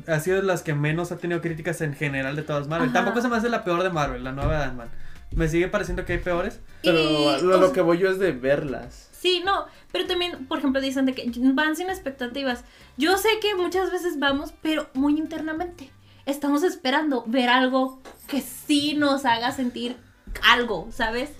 ha 0.06 0.20
sido 0.20 0.42
las 0.42 0.62
que 0.62 0.74
menos 0.74 1.12
ha 1.12 1.18
tenido 1.18 1.40
críticas 1.40 1.80
en 1.80 1.94
general 1.94 2.36
de 2.36 2.42
todas 2.42 2.68
Marvel. 2.68 2.90
Ajá. 2.90 3.00
Tampoco 3.00 3.20
se 3.20 3.28
me 3.28 3.36
hace 3.36 3.48
la 3.48 3.64
peor 3.64 3.82
de 3.82 3.90
Marvel, 3.90 4.24
la 4.24 4.32
nueva 4.32 4.58
de 4.58 4.64
Ant-Man. 4.64 4.88
Me 5.34 5.48
sigue 5.48 5.68
pareciendo 5.68 6.04
que 6.04 6.14
hay 6.14 6.18
peores. 6.18 6.60
Pero 6.82 6.98
Y, 6.98 7.42
lo, 7.42 7.58
lo 7.58 7.66
sea, 7.66 7.72
que 7.74 7.80
voy 7.80 7.98
yo 7.98 8.10
es 8.10 8.18
de 8.18 8.32
verlas. 8.32 9.08
Sí, 9.12 9.42
no, 9.44 9.66
pero 9.92 10.06
también, 10.06 10.46
por 10.46 10.58
ejemplo, 10.58 10.80
dicen 10.80 11.06
de 11.06 11.14
que 11.14 11.30
van 11.52 11.74
sin 11.74 11.90
expectativas. 11.90 12.64
Yo 12.96 13.16
sé 13.16 13.28
que 13.40 13.54
muchas 13.54 13.90
veces 13.90 14.18
vamos, 14.18 14.52
pero 14.62 14.88
muy 14.94 15.18
internamente. 15.18 15.90
Estamos 16.26 16.62
esperando 16.62 17.24
ver 17.26 17.48
algo 17.48 18.00
que 18.28 18.40
sí 18.40 18.94
nos 18.94 19.24
haga 19.24 19.52
sentir 19.52 19.96
algo, 20.42 20.88
¿sabes? 20.90 21.30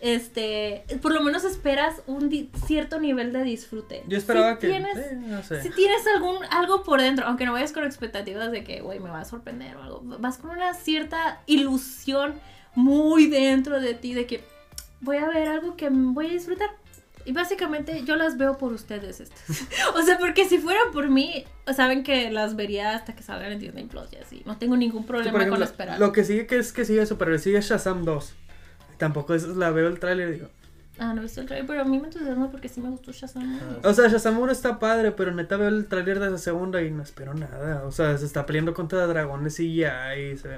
Este, 0.00 0.84
por 1.02 1.12
lo 1.12 1.20
menos 1.20 1.44
esperas 1.44 2.02
un 2.06 2.30
cierto 2.66 2.98
nivel 2.98 3.34
de 3.34 3.44
disfrute. 3.44 4.02
Yo 4.08 4.16
esperaba 4.16 4.54
Si 4.54 4.60
que. 4.60 4.68
Tienes, 4.68 4.96
eh, 4.96 5.18
no 5.20 5.42
sé. 5.42 5.62
Si 5.62 5.70
tienes 5.70 6.06
algún, 6.14 6.38
algo 6.50 6.82
por 6.82 7.02
dentro, 7.02 7.26
aunque 7.26 7.44
no 7.44 7.52
vayas 7.52 7.72
con 7.72 7.84
expectativas 7.84 8.50
de 8.50 8.64
que, 8.64 8.80
güey, 8.80 8.98
me 8.98 9.10
va 9.10 9.20
a 9.20 9.24
sorprender 9.26 9.76
o 9.76 9.82
algo, 9.82 10.00
vas 10.02 10.38
con 10.38 10.50
una 10.50 10.72
cierta 10.72 11.42
ilusión 11.46 12.34
muy 12.74 13.26
dentro 13.26 13.78
de 13.78 13.94
ti 13.94 14.14
de 14.14 14.26
que 14.26 14.42
voy 15.00 15.18
a 15.18 15.28
ver 15.28 15.48
algo 15.48 15.76
que 15.76 15.90
voy 15.90 16.28
a 16.28 16.30
disfrutar. 16.30 16.70
Y 17.26 17.32
básicamente 17.32 18.02
yo 18.04 18.16
las 18.16 18.38
veo 18.38 18.56
por 18.56 18.72
ustedes 18.72 19.20
estas. 19.20 19.68
o 19.94 20.02
sea, 20.02 20.18
porque 20.18 20.48
si 20.48 20.56
fuera 20.56 20.80
por 20.94 21.10
mí, 21.10 21.44
saben 21.76 22.02
que 22.04 22.30
las 22.30 22.56
vería 22.56 22.94
hasta 22.94 23.14
que 23.14 23.22
salgan 23.22 23.52
en 23.52 23.58
Disney 23.58 23.84
Plus 23.84 24.12
y 24.12 24.16
así. 24.16 24.42
No 24.46 24.56
tengo 24.56 24.78
ningún 24.78 25.04
problema 25.04 25.36
ejemplo, 25.36 25.56
con 25.56 25.62
esperar. 25.62 25.98
Lo 25.98 26.12
que 26.12 26.24
sigue 26.24 26.46
que 26.46 26.56
es 26.56 26.72
que 26.72 26.86
sigue 26.86 27.04
super 27.04 27.38
sigue 27.38 27.60
Shazam 27.60 28.06
2. 28.06 28.34
Tampoco 29.00 29.34
es, 29.34 29.48
la 29.48 29.70
veo 29.70 29.88
el 29.88 29.98
tráiler 29.98 30.30
digo. 30.30 30.48
Ah, 30.98 31.12
no 31.14 31.20
he 31.20 31.24
visto 31.24 31.40
el 31.40 31.46
trailer, 31.46 31.66
pero 31.66 31.80
a 31.80 31.84
mí 31.84 31.98
me 31.98 32.04
entusiasma 32.08 32.50
porque 32.50 32.68
sí 32.68 32.80
me 32.80 32.90
gustó 32.90 33.10
Shazam. 33.10 33.58
Ah. 33.82 33.88
O 33.88 33.94
sea, 33.94 34.06
Shazam 34.08 34.38
1 34.38 34.52
está 34.52 34.78
padre, 34.78 35.10
pero 35.12 35.32
neta 35.32 35.56
veo 35.56 35.68
el 35.68 35.86
tráiler 35.86 36.20
de 36.20 36.26
esa 36.28 36.38
segunda 36.38 36.82
y 36.82 36.90
no 36.90 37.02
espero 37.02 37.32
nada. 37.34 37.84
O 37.86 37.90
sea, 37.90 38.16
se 38.18 38.26
está 38.26 38.44
peleando 38.46 38.74
contra 38.74 39.06
dragones 39.06 39.58
y 39.60 39.74
ya 39.76 40.14
y 40.16 40.36
se 40.36 40.48
ve. 40.48 40.56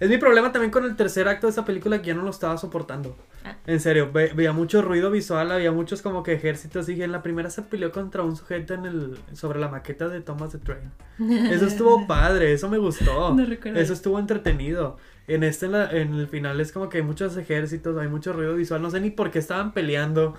Es 0.00 0.08
mi 0.10 0.18
problema 0.18 0.50
también 0.50 0.72
con 0.72 0.84
el 0.84 0.96
tercer 0.96 1.28
acto 1.28 1.46
de 1.46 1.52
esa 1.52 1.64
película 1.64 2.00
que 2.02 2.08
ya 2.08 2.14
no 2.14 2.22
lo 2.22 2.30
estaba 2.30 2.58
soportando. 2.58 3.16
Ah. 3.44 3.56
En 3.66 3.78
serio, 3.80 4.10
ve- 4.12 4.32
veía 4.34 4.52
mucho 4.52 4.82
ruido 4.82 5.10
visual, 5.10 5.50
había 5.52 5.70
muchos 5.72 6.02
como 6.02 6.22
que 6.24 6.32
ejércitos 6.34 6.88
y 6.88 7.00
en 7.02 7.12
la 7.12 7.22
primera 7.22 7.48
se 7.50 7.62
peleó 7.62 7.90
contra 7.92 8.22
un 8.22 8.36
sujeto 8.36 8.74
en 8.74 8.84
el 8.84 9.18
sobre 9.32 9.60
la 9.60 9.68
maqueta 9.68 10.08
de 10.08 10.20
Thomas 10.20 10.50
the 10.52 10.58
Train. 10.58 10.90
Eso 11.50 11.66
estuvo 11.66 12.06
padre, 12.08 12.52
eso 12.52 12.68
me 12.68 12.78
gustó. 12.78 13.32
No 13.34 13.46
recuerdo. 13.46 13.78
Eso 13.80 13.92
estuvo 13.92 14.18
entretenido. 14.18 14.98
En 15.28 15.44
este, 15.44 15.66
en, 15.66 15.72
la- 15.72 15.90
en 15.90 16.14
el 16.14 16.26
final, 16.28 16.60
es 16.60 16.72
como 16.72 16.88
que 16.88 16.98
hay 16.98 17.02
muchos 17.04 17.36
ejércitos, 17.36 17.96
hay 17.98 18.08
mucho 18.08 18.32
ruido 18.32 18.54
visual. 18.54 18.82
No 18.82 18.90
sé 18.90 19.00
ni 19.00 19.10
por 19.10 19.30
qué 19.30 19.38
estaban 19.38 19.72
peleando. 19.72 20.36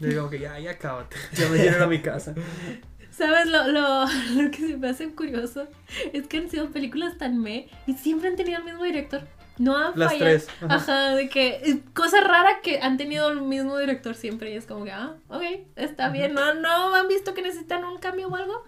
Yo 0.00 0.08
digo 0.08 0.30
que 0.30 0.38
ya, 0.38 0.58
ya 0.60 0.78
cábate. 0.78 1.16
Ya 1.32 1.48
me 1.48 1.56
quiero 1.58 1.76
ir 1.78 1.82
a 1.82 1.86
mi 1.88 2.00
casa. 2.00 2.34
¿Sabes? 3.10 3.46
Lo, 3.46 3.66
lo, 3.68 4.04
lo 4.42 4.50
que 4.52 4.58
se 4.58 4.76
me 4.76 4.88
hace 4.88 5.08
curioso 5.12 5.66
es 6.12 6.26
que 6.28 6.38
han 6.38 6.48
sido 6.48 6.70
películas 6.70 7.18
tan 7.18 7.38
me 7.40 7.68
y 7.86 7.94
siempre 7.94 8.28
han 8.28 8.36
tenido 8.36 8.58
el 8.58 8.64
mismo 8.64 8.84
director. 8.84 9.22
No 9.58 9.76
han 9.76 9.98
Las 9.98 10.12
fallado. 10.12 10.18
tres, 10.30 10.48
ajá. 10.62 10.74
Ajá. 10.76 11.14
de 11.16 11.28
que 11.28 11.48
eh, 11.64 11.80
cosa 11.92 12.20
rara 12.20 12.60
que 12.62 12.78
han 12.80 12.96
tenido 12.96 13.28
el 13.28 13.40
mismo 13.42 13.76
director 13.76 14.14
siempre 14.14 14.52
y 14.52 14.56
es 14.56 14.66
como 14.66 14.84
que, 14.84 14.92
ah, 14.92 15.16
ok, 15.28 15.42
está 15.74 16.10
bien. 16.10 16.32
No, 16.32 16.54
no 16.54 16.94
han 16.94 17.08
visto 17.08 17.34
que 17.34 17.42
necesitan 17.42 17.82
un 17.84 17.98
cambio 17.98 18.28
o 18.28 18.36
algo. 18.36 18.64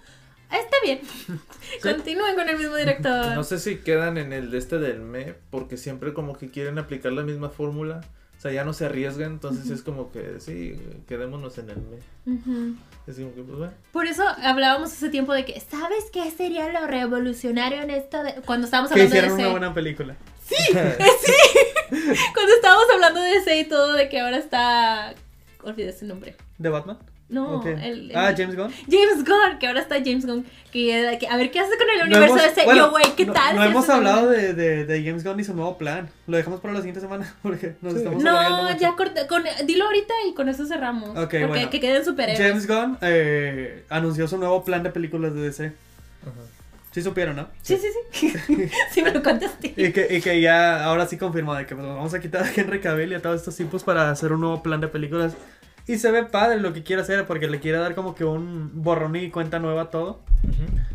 Está 0.53 0.77
bien. 0.85 1.01
Continúen 1.83 2.35
con 2.35 2.49
el 2.49 2.59
mismo 2.59 2.77
director. 2.77 3.35
No 3.35 3.45
sé 3.45 3.59
si 3.59 3.77
quedan 3.77 4.19
en 4.19 4.33
el 4.33 4.51
de 4.51 4.59
este 4.59 4.79
del 4.79 5.01
me, 5.01 5.35
porque 5.51 5.77
siempre 5.77 6.13
como 6.13 6.37
que 6.37 6.51
quieren 6.51 6.79
aplicar 6.79 7.13
la 7.13 7.23
misma 7.23 7.51
fórmula. 7.51 8.01
O 8.37 8.43
sea, 8.43 8.53
ya 8.53 8.65
no 8.65 8.73
se 8.73 8.87
arriesgan, 8.87 9.33
entonces 9.33 9.69
es 9.69 9.83
como 9.83 10.11
que 10.11 10.41
sí, 10.41 10.81
quedémonos 11.07 11.59
en 11.59 11.69
el 11.69 11.77
me. 11.77 11.99
Es 13.07 13.17
como 13.17 13.35
que, 13.35 13.43
pues 13.43 13.59
bueno. 13.59 13.73
Por 13.93 14.07
eso 14.07 14.25
hablábamos 14.43 14.91
hace 14.93 15.11
tiempo 15.11 15.35
de 15.35 15.45
que, 15.45 15.61
¿sabes 15.61 16.07
qué 16.11 16.31
sería 16.31 16.73
lo 16.73 16.87
revolucionario 16.87 17.83
en 17.83 17.91
esto? 17.91 18.23
De... 18.23 18.37
Cuando 18.47 18.65
estábamos 18.65 18.91
Que 18.93 19.03
hablando 19.03 19.13
de 19.13 19.19
hicieron 19.19 19.39
ese... 19.39 19.47
una 19.47 19.59
buena 19.59 19.75
película. 19.75 20.17
Cuando 22.35 22.55
estábamos 22.55 22.87
hablando 22.95 23.21
de 23.21 23.35
ese 23.35 23.59
y 23.61 23.69
todo, 23.69 23.93
de 23.93 24.09
que 24.09 24.21
ahora 24.21 24.39
está... 24.39 25.15
Olvidé 25.63 25.93
su 25.93 26.07
nombre. 26.07 26.35
¿De 26.57 26.71
Batman? 26.71 26.97
No, 27.31 27.63
el, 27.65 28.11
el- 28.11 28.13
Ah, 28.17 28.35
James 28.37 28.57
Gunn. 28.57 28.71
James 28.91 29.25
Gunn, 29.25 29.59
que 29.61 29.67
ahora 29.69 29.81
está 29.81 29.97
James 30.05 30.27
Gunn. 30.27 30.45
Que, 30.73 31.17
que 31.21 31.27
a 31.29 31.37
ver 31.37 31.51
qué 31.51 31.61
hace 31.61 31.77
con 31.79 31.89
el 31.89 32.03
universo 32.07 32.37
hemos- 32.37 32.45
ese. 32.47 32.65
bueno, 32.65 32.85
Yo, 32.87 32.91
güey, 32.91 33.05
¿qué 33.17 33.25
no- 33.27 33.33
tal? 33.33 33.57
No 33.57 33.63
si 33.63 33.69
hemos 33.69 33.89
hablado 33.89 34.29
de, 34.29 34.53
de, 34.55 34.85
de 34.85 35.05
James 35.05 35.25
Gunn 35.25 35.39
y 35.41 35.45
su 35.45 35.55
nuevo 35.55 35.79
plan. 35.79 36.09
Lo 36.27 36.37
dejamos 36.37 36.61
para 36.61 36.75
la 36.75 36.81
siguiente 36.81 37.01
semana 37.01 37.33
porque 37.43 37.75
nos 37.83 37.93
Sí. 37.95 37.99
estamos 38.01 38.23
No, 38.23 38.77
ya 38.79 38.95
corté. 38.97 39.27
Con, 39.27 39.45
dilo 39.65 39.85
ahorita 39.87 40.13
y 40.29 40.35
con 40.35 40.49
eso 40.49 40.67
cerramos. 40.67 41.11
Ok, 41.11 41.17
porque 41.19 41.47
bueno. 41.47 41.71
que 41.71 41.81
queden 41.81 42.05
superhéroes. 42.05 42.49
James 42.49 42.67
Gunn 42.67 42.99
eh, 43.03 43.85
anunció 43.89 44.27
su 44.29 44.37
nuevo 44.39 44.65
plan 44.65 44.83
de 44.83 44.91
películas 44.91 45.35
de 45.35 45.41
DC. 45.43 45.67
Ajá. 46.23 46.33
Sí 46.93 47.03
supieron, 47.03 47.37
¿no? 47.37 47.47
Sí, 47.63 47.77
sí, 47.79 47.87
sí. 48.11 48.33
sí 48.91 49.03
me 49.03 49.13
lo 49.13 49.23
contaste. 49.23 49.73
Y 49.77 49.93
que, 49.93 50.09
y 50.11 50.21
que 50.21 50.41
ya 50.41 50.85
ahora 50.85 51.07
sí 51.07 51.17
confirmó 51.17 51.55
de 51.55 51.65
que 51.65 51.77
pues, 51.77 51.87
vamos 51.87 52.13
a 52.15 52.19
quitar 52.19 52.43
a 52.43 52.51
Henry 52.53 52.81
Cavill 52.81 53.13
y 53.13 53.15
a 53.15 53.23
todos 53.23 53.37
estos 53.37 53.55
tipos 53.57 53.85
para 53.85 54.11
hacer 54.11 54.33
un 54.33 54.41
nuevo 54.41 54.61
plan 54.61 54.81
de 54.81 54.89
películas. 54.89 55.35
Y 55.87 55.99
se 55.99 56.11
ve 56.11 56.25
padre 56.25 56.61
lo 56.61 56.73
que 56.73 56.83
quiere 56.83 57.03
hacer 57.03 57.27
porque 57.27 57.49
le 57.49 57.61
quiere 57.61 57.79
dar 57.79 57.95
como 57.95 58.15
que 58.15 58.25
un 58.25 58.71
borrón 58.83 59.17
y 59.17 59.31
cuenta 59.31 59.59
nueva 59.59 59.83
a 59.83 59.91
todo. 59.91 60.21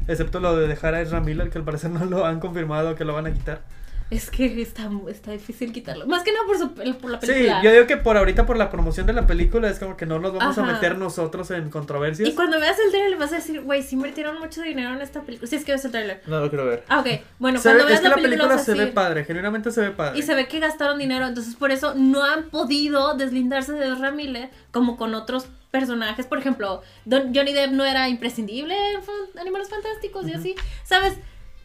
Excepto 0.08 0.40
lo 0.40 0.56
de 0.56 0.68
dejar 0.68 0.94
a 0.94 1.02
Ezra 1.02 1.20
Miller, 1.20 1.50
que 1.50 1.58
al 1.58 1.64
parecer 1.64 1.90
no 1.92 2.06
lo 2.06 2.26
han 2.26 2.40
confirmado 2.40 2.96
que 2.96 3.06
lo 3.06 3.14
van 3.14 3.28
a 3.28 3.34
quitar. 3.34 3.62
Es 4.12 4.30
que 4.30 4.62
está, 4.62 4.88
está 5.10 5.32
difícil 5.32 5.74
quitarlo. 5.74 6.06
Más 6.06 6.22
que 6.22 6.32
nada 6.32 6.46
por, 6.46 6.58
su, 6.60 6.74
por 7.00 7.10
la 7.10 7.20
Sí, 7.20 7.26
película. 7.28 7.64
yo 7.64 7.72
digo 7.72 7.88
que 7.88 7.98
por 7.98 8.18
ahorita, 8.18 8.46
por 8.46 8.56
la 8.56 8.70
promoción 8.70 9.08
de 9.08 9.14
la 9.14 9.26
película, 9.26 9.68
es 9.68 9.80
como 9.80 9.98
que 9.98 10.06
no 10.06 10.20
nos 10.20 10.32
vamos 10.34 10.56
a 10.60 10.64
meter 10.64 10.96
nosotros 10.98 11.50
en 11.50 11.72
controversias. 11.72 12.30
Y 12.30 12.34
cuando 12.34 12.60
veas 12.60 12.78
el 12.80 12.92
trailer 12.92 13.18
vas 13.18 13.32
a 13.32 13.38
decir, 13.38 13.62
güey, 13.62 13.82
sí 13.82 13.96
invirtieron 13.96 14.40
mucho 14.40 14.62
dinero 14.62 14.94
en 14.94 15.02
esta 15.02 15.22
película. 15.24 15.50
Si 15.50 15.56
es 15.56 15.66
que 15.66 15.72
ves 15.72 15.86
el 15.86 15.92
trailer. 15.92 16.22
No 16.28 16.40
lo 16.40 16.50
quiero 16.50 16.66
ver. 16.66 16.84
Ah, 16.88 17.00
ok. 17.00 17.08
Bueno, 17.40 17.58
Se 17.58 17.64
cuando 17.64 17.86
ve- 17.86 17.90
veas 17.90 18.00
es 18.00 18.04
que 18.04 18.10
la 18.10 18.16
película, 18.22 18.58
se 18.60 18.74
ve 18.76 18.88
padre, 18.88 19.26
genuinamente 19.26 19.72
se 19.72 19.82
ve 19.82 19.90
padre. 19.92 20.20
Y 20.20 20.22
se 20.22 20.36
ve 20.36 20.48
que 20.48 20.60
gastaron 20.60 21.00
dinero, 21.00 21.26
entonces 21.26 21.56
por 21.56 21.72
eso 21.72 21.96
no 21.96 22.24
han 22.24 22.52
podido 22.52 23.16
deslindarse 23.16 23.74
de 23.74 23.92
Ezra 23.92 24.12
Miller 24.12 24.50
como 24.72 24.98
con 24.98 25.16
otros 25.16 25.48
personajes. 25.72 26.28
Por 26.28 26.38
ejemplo, 26.38 26.84
Don- 27.06 27.34
Johnny 27.34 27.54
Depp 27.54 27.72
no 27.72 27.84
era 27.84 28.08
imprescindible 28.08 28.76
en 28.92 29.40
Animales 29.40 29.68
Fantásticos 29.70 30.28
y 30.28 30.34
así. 30.34 30.56
¿Sabes? 30.84 31.16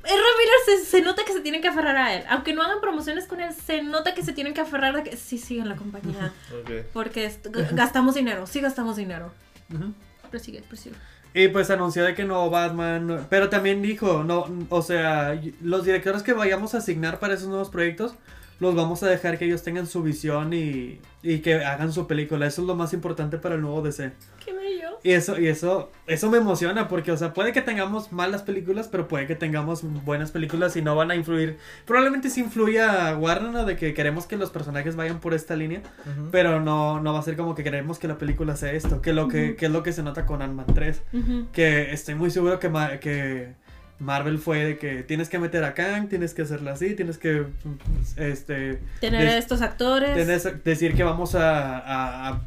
Miller 0.02 0.78
se, 0.80 0.84
se 0.84 1.02
nota 1.02 1.24
que 1.24 1.32
se 1.32 1.40
tienen 1.40 1.60
que 1.60 1.68
aferrar 1.68 1.96
a 1.96 2.14
él. 2.14 2.24
Aunque 2.28 2.52
no 2.54 2.62
hagan 2.62 2.80
promociones 2.80 3.26
con 3.26 3.40
él, 3.40 3.52
se 3.54 3.82
nota 3.82 4.14
que 4.14 4.22
se 4.22 4.32
tienen 4.32 4.54
que 4.54 4.60
aferrar 4.60 4.96
a 4.96 5.02
que 5.02 5.16
sí 5.16 5.38
sigan 5.38 5.68
la 5.68 5.76
compañía. 5.76 6.32
Ok. 6.62 6.70
Porque 6.92 7.30
gastamos 7.72 8.14
dinero, 8.14 8.46
sí 8.46 8.60
gastamos 8.60 8.96
dinero. 8.96 9.32
Ujú. 9.74 9.92
Prosigue, 10.30 10.62
prosigue. 10.62 10.96
Y 11.32 11.48
pues 11.48 11.70
anunció 11.70 12.02
de 12.04 12.14
que 12.14 12.24
no 12.24 12.50
Batman, 12.50 13.06
no- 13.06 13.26
pero 13.28 13.48
también 13.50 13.82
dijo, 13.82 14.24
no, 14.24 14.46
o 14.68 14.82
sea, 14.82 15.40
los 15.62 15.84
directores 15.84 16.22
que 16.24 16.32
vayamos 16.32 16.74
a 16.74 16.78
asignar 16.78 17.20
para 17.20 17.34
esos 17.34 17.48
nuevos 17.48 17.70
proyectos, 17.70 18.14
los 18.60 18.74
vamos 18.74 19.02
a 19.02 19.08
dejar 19.08 19.38
que 19.38 19.46
ellos 19.46 19.62
tengan 19.62 19.86
su 19.86 20.02
visión 20.02 20.52
y, 20.52 21.00
y 21.22 21.38
que 21.40 21.64
hagan 21.64 21.92
su 21.92 22.06
película. 22.06 22.46
Eso 22.46 22.60
es 22.62 22.66
lo 22.68 22.74
más 22.76 22.92
importante 22.92 23.38
para 23.38 23.56
el 23.56 23.62
nuevo 23.62 23.82
DC. 23.82 24.12
Qué 24.44 24.52
bello. 24.52 24.88
Y 25.02 25.12
eso, 25.12 25.40
y 25.40 25.46
eso, 25.48 25.90
eso 26.06 26.30
me 26.30 26.36
emociona 26.36 26.86
porque, 26.86 27.10
o 27.10 27.16
sea, 27.16 27.32
puede 27.32 27.52
que 27.52 27.62
tengamos 27.62 28.12
malas 28.12 28.42
películas, 28.42 28.86
pero 28.86 29.08
puede 29.08 29.26
que 29.26 29.34
tengamos 29.34 29.82
buenas 30.04 30.30
películas 30.30 30.76
y 30.76 30.82
no 30.82 30.94
van 30.94 31.10
a 31.10 31.14
influir. 31.16 31.56
Probablemente 31.86 32.28
sí 32.28 32.40
influya 32.40 33.08
a 33.08 33.16
Warner, 33.16 33.50
¿no? 33.50 33.64
De 33.64 33.76
que 33.76 33.94
queremos 33.94 34.26
que 34.26 34.36
los 34.36 34.50
personajes 34.50 34.96
vayan 34.96 35.20
por 35.20 35.32
esta 35.32 35.56
línea, 35.56 35.80
pero 36.30 36.60
no, 36.60 37.00
no 37.00 37.14
va 37.14 37.20
a 37.20 37.22
ser 37.22 37.36
como 37.36 37.54
que 37.54 37.64
queremos 37.64 37.98
que 37.98 38.08
la 38.08 38.18
película 38.18 38.56
sea 38.56 38.72
esto, 38.72 39.00
que 39.00 39.14
lo 39.14 39.28
que, 39.28 39.56
que 39.56 39.66
es 39.66 39.72
lo 39.72 39.82
que 39.82 39.94
se 39.94 40.02
nota 40.02 40.26
con 40.26 40.42
Ant-Man 40.42 40.66
3. 40.74 41.02
Ujú. 41.14 41.46
Que 41.50 41.92
estoy 41.92 42.14
muy 42.14 42.30
seguro 42.30 42.58
que, 42.60 42.68
Ma- 42.68 42.98
que 42.98 43.54
Marvel 44.00 44.38
fue 44.38 44.64
de 44.64 44.78
que 44.78 45.02
tienes 45.02 45.28
que 45.28 45.38
meter 45.38 45.62
a 45.62 45.74
Kang, 45.74 46.08
tienes 46.08 46.34
que 46.34 46.42
hacerla 46.42 46.72
así, 46.72 46.94
tienes 46.94 47.18
que 47.18 47.46
este 48.16 48.80
Tener 49.00 49.28
a 49.28 49.36
estos 49.38 49.60
actores. 49.62 50.16
decir 50.64 50.94
que 50.94 51.04
vamos 51.04 51.34
a, 51.34 51.78
a- 51.78 52.28
a- 52.30 52.40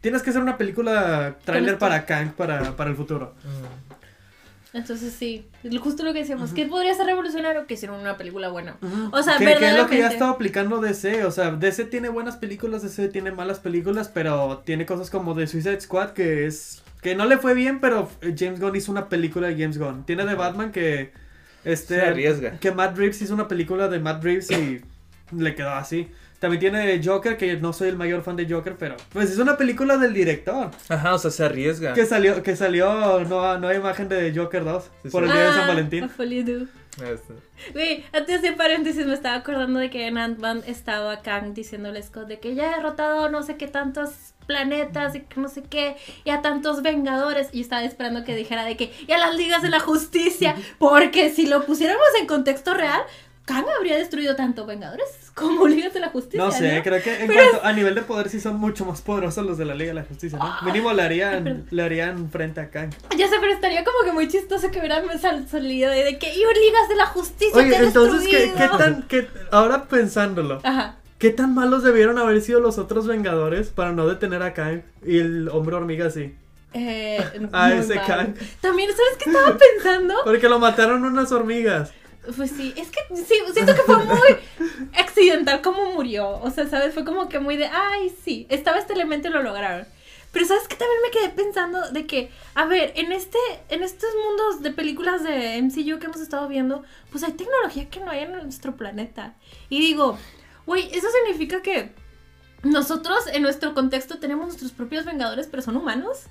tienes 0.00 0.22
que 0.22 0.30
hacer 0.30 0.40
una 0.42 0.56
película 0.56 1.36
trailer 1.44 1.76
para 1.78 2.06
Kang 2.06 2.30
para, 2.32 2.76
para 2.76 2.90
el 2.90 2.96
futuro. 2.96 3.34
Mm. 3.44 4.76
Entonces 4.76 5.14
sí, 5.14 5.46
justo 5.80 6.02
lo 6.04 6.12
que 6.12 6.18
decíamos, 6.18 6.52
¿qué 6.52 6.66
podría 6.66 6.92
ser 6.94 7.06
revolucionario? 7.06 7.66
Que 7.66 7.74
hicieron 7.74 7.98
una 7.98 8.18
película 8.18 8.48
buena. 8.50 8.76
O 9.10 9.22
sea, 9.22 9.38
que, 9.38 9.44
que 9.46 9.52
es 9.52 9.58
lo 9.58 9.58
que 9.58 9.66
ya 9.66 9.74
verdaderamente. 9.78 10.14
estado 10.14 10.30
aplicando 10.32 10.80
DC, 10.82 11.24
o 11.24 11.30
sea, 11.30 11.52
DC 11.52 11.86
tiene 11.86 12.10
buenas 12.10 12.36
películas, 12.36 12.82
DC 12.82 13.08
tiene 13.08 13.30
malas 13.32 13.58
películas, 13.58 14.10
pero 14.12 14.62
tiene 14.66 14.84
cosas 14.84 15.08
como 15.08 15.34
The 15.34 15.46
Suicide 15.46 15.80
Squad 15.80 16.10
que 16.10 16.46
es 16.46 16.82
que 17.06 17.14
no 17.14 17.24
le 17.24 17.38
fue 17.38 17.54
bien, 17.54 17.78
pero 17.80 18.10
James 18.36 18.58
Gunn 18.58 18.74
hizo 18.74 18.90
una 18.90 19.08
película 19.08 19.46
de 19.46 19.54
James 19.54 19.78
Gunn. 19.78 20.04
Tiene 20.04 20.24
de 20.26 20.34
Batman 20.34 20.72
que 20.72 21.12
este 21.64 21.94
Se 21.94 22.02
arriesga. 22.02 22.58
que 22.58 22.72
Matt 22.72 22.96
Reeves 22.98 23.22
hizo 23.22 23.32
una 23.32 23.46
película 23.46 23.86
de 23.86 24.00
Matt 24.00 24.24
Reeves 24.24 24.50
y 24.50 24.80
le 25.36 25.54
quedó 25.54 25.70
así. 25.70 26.08
También 26.40 26.58
tiene 26.60 26.84
de 26.84 27.00
Joker, 27.02 27.36
que 27.36 27.56
no 27.58 27.72
soy 27.72 27.90
el 27.90 27.96
mayor 27.96 28.22
fan 28.24 28.34
de 28.34 28.46
Joker, 28.52 28.74
pero 28.76 28.96
pues 29.12 29.30
es 29.30 29.38
una 29.38 29.56
película 29.56 29.96
del 29.98 30.12
director. 30.14 30.70
Ajá, 30.88 31.14
o 31.14 31.18
sea, 31.18 31.30
se 31.30 31.44
arriesga. 31.44 31.94
Que 31.94 32.04
salió, 32.06 32.42
que 32.42 32.56
salió 32.56 33.20
no, 33.20 33.56
no 33.58 33.68
hay 33.68 33.76
imagen 33.76 34.08
de 34.08 34.32
Joker 34.36 34.64
2 34.64 34.82
Sí, 35.04 35.08
por 35.10 35.22
sí. 35.22 35.28
el 35.30 35.32
día 35.36 35.42
de 35.46 35.52
San 35.52 35.60
Ah, 35.60 35.66
Valentín. 35.68 36.10
Este. 36.96 37.34
Güey, 37.72 38.04
antes 38.12 38.42
de 38.42 38.52
paréntesis 38.52 39.06
me 39.06 39.14
estaba 39.14 39.36
acordando 39.36 39.78
de 39.78 39.90
que 39.90 40.06
en 40.08 40.18
Ant-Man 40.18 40.62
estaba 40.66 41.22
Kang 41.22 41.54
diciéndole 41.54 42.00
a 42.00 42.02
Scott 42.02 42.26
de 42.26 42.40
que 42.40 42.54
ya 42.54 42.72
he 42.72 42.76
derrotado 42.76 43.28
no 43.30 43.42
sé 43.42 43.56
qué 43.56 43.68
tantos 43.68 44.10
planetas 44.46 45.14
y 45.14 45.20
que 45.20 45.40
no 45.40 45.48
sé 45.48 45.62
qué 45.62 45.96
y 46.24 46.30
a 46.30 46.40
tantos 46.42 46.82
vengadores 46.82 47.48
y 47.52 47.60
estaba 47.60 47.82
esperando 47.84 48.24
que 48.24 48.34
dijera 48.36 48.64
de 48.64 48.76
que 48.76 48.92
y 49.06 49.12
a 49.12 49.18
las 49.18 49.34
ligas 49.34 49.62
de 49.62 49.68
la 49.70 49.80
justicia 49.80 50.54
porque 50.78 51.30
si 51.30 51.46
lo 51.46 51.64
pusiéramos 51.66 52.06
en 52.20 52.26
contexto 52.26 52.74
real 52.74 53.02
Kang 53.44 53.64
habría 53.76 53.96
destruido 53.96 54.34
tanto 54.34 54.66
vengadores 54.66 55.06
como 55.34 55.68
ligas 55.68 55.94
de 55.94 56.00
la 56.00 56.08
justicia 56.08 56.44
No 56.44 56.50
sé, 56.50 56.76
¿no? 56.78 56.82
creo 56.82 57.00
que 57.02 57.20
en 57.20 57.28
Pero 57.28 57.40
cuanto 57.50 57.66
a 57.66 57.72
nivel 57.72 57.94
de 57.94 58.02
poder 58.02 58.28
sí 58.28 58.40
son 58.40 58.56
mucho 58.56 58.84
más 58.84 59.02
poderosos 59.02 59.44
los 59.46 59.56
de 59.58 59.64
la 59.66 59.74
Liga 59.74 59.90
de 59.90 59.94
la 60.00 60.04
Justicia, 60.04 60.36
¿no? 60.38 60.44
Ah, 60.46 60.60
Mínimo 60.64 60.92
le 60.92 61.02
harían, 61.02 61.64
le 61.70 61.82
harían 61.82 62.28
frente 62.30 62.60
a 62.60 62.70
Kang. 62.70 62.90
ya 63.16 63.28
sé 63.28 63.36
pero 63.40 63.52
estaría 63.52 63.84
como 63.84 63.98
que 64.04 64.10
muy 64.12 64.26
chistoso 64.28 64.68
que 64.72 64.78
hubieran 64.80 65.04
sal- 65.20 65.46
salido 65.48 65.90
de, 65.92 66.18
que 66.18 66.34
y 66.34 66.38
ligas 66.38 66.88
de 66.88 66.96
la 66.96 67.06
justicia 67.06 67.56
Oye, 67.56 67.76
entonces, 67.76 68.26
¿qué, 68.28 68.36
destruido". 68.38 68.70
qué 68.78 68.78
tan, 68.84 69.02
qué, 69.04 69.28
ahora 69.52 69.84
pensándolo, 69.84 70.60
ajá 70.64 70.96
¿qué 71.18 71.30
tan 71.30 71.54
malos 71.54 71.82
debieron 71.82 72.18
haber 72.18 72.40
sido 72.40 72.60
los 72.60 72.78
otros 72.78 73.06
Vengadores 73.06 73.68
para 73.68 73.92
no 73.92 74.06
detener 74.06 74.42
a 74.42 74.54
Kang 74.54 74.82
y 75.04 75.18
el 75.18 75.48
hombre 75.48 75.76
hormiga 75.76 76.06
así? 76.06 76.34
Eh, 76.72 77.24
muy 77.38 77.72
ese 77.72 77.94
mal. 77.94 78.06
Kang. 78.06 78.34
También, 78.60 78.90
¿sabes 78.90 79.16
qué 79.18 79.30
estaba 79.30 79.56
pensando? 79.56 80.14
Porque 80.24 80.48
lo 80.48 80.58
mataron 80.58 81.04
unas 81.04 81.32
hormigas. 81.32 81.92
Pues 82.36 82.50
sí, 82.50 82.74
es 82.76 82.88
que 82.88 83.00
sí, 83.14 83.34
siento 83.52 83.74
que 83.74 83.82
fue 83.82 83.98
muy 83.98 84.36
accidental 84.98 85.62
como 85.62 85.92
murió. 85.92 86.40
O 86.42 86.50
sea, 86.50 86.66
¿sabes? 86.66 86.92
Fue 86.92 87.04
como 87.04 87.28
que 87.28 87.38
muy 87.38 87.56
de, 87.56 87.66
ay, 87.66 88.12
sí, 88.24 88.46
estaba 88.48 88.78
este 88.78 88.94
elemento 88.94 89.28
y 89.28 89.30
lo 89.30 89.42
lograron. 89.42 89.86
Pero 90.32 90.44
¿sabes 90.44 90.68
qué? 90.68 90.76
También 90.76 91.00
me 91.02 91.10
quedé 91.10 91.28
pensando 91.30 91.90
de 91.92 92.04
que, 92.04 92.30
a 92.54 92.66
ver, 92.66 92.92
en 92.96 93.12
este, 93.12 93.38
en 93.70 93.82
estos 93.82 94.10
mundos 94.22 94.62
de 94.62 94.70
películas 94.70 95.22
de 95.22 95.62
MCU 95.62 95.98
que 95.98 96.06
hemos 96.06 96.20
estado 96.20 96.46
viendo, 96.48 96.82
pues 97.10 97.22
hay 97.24 97.32
tecnología 97.32 97.88
que 97.88 98.00
no 98.00 98.10
hay 98.10 98.24
en 98.24 98.32
nuestro 98.32 98.76
planeta. 98.76 99.34
Y 99.70 99.80
digo, 99.80 100.18
güey, 100.66 100.88
eso 100.92 101.06
significa 101.10 101.62
que 101.62 101.92
nosotros 102.62 103.18
en 103.32 103.42
nuestro 103.42 103.74
contexto 103.74 104.18
tenemos 104.18 104.46
nuestros 104.46 104.72
propios 104.72 105.04
vengadores, 105.04 105.46
pero 105.46 105.62
son 105.62 105.76
humanos. 105.76 106.24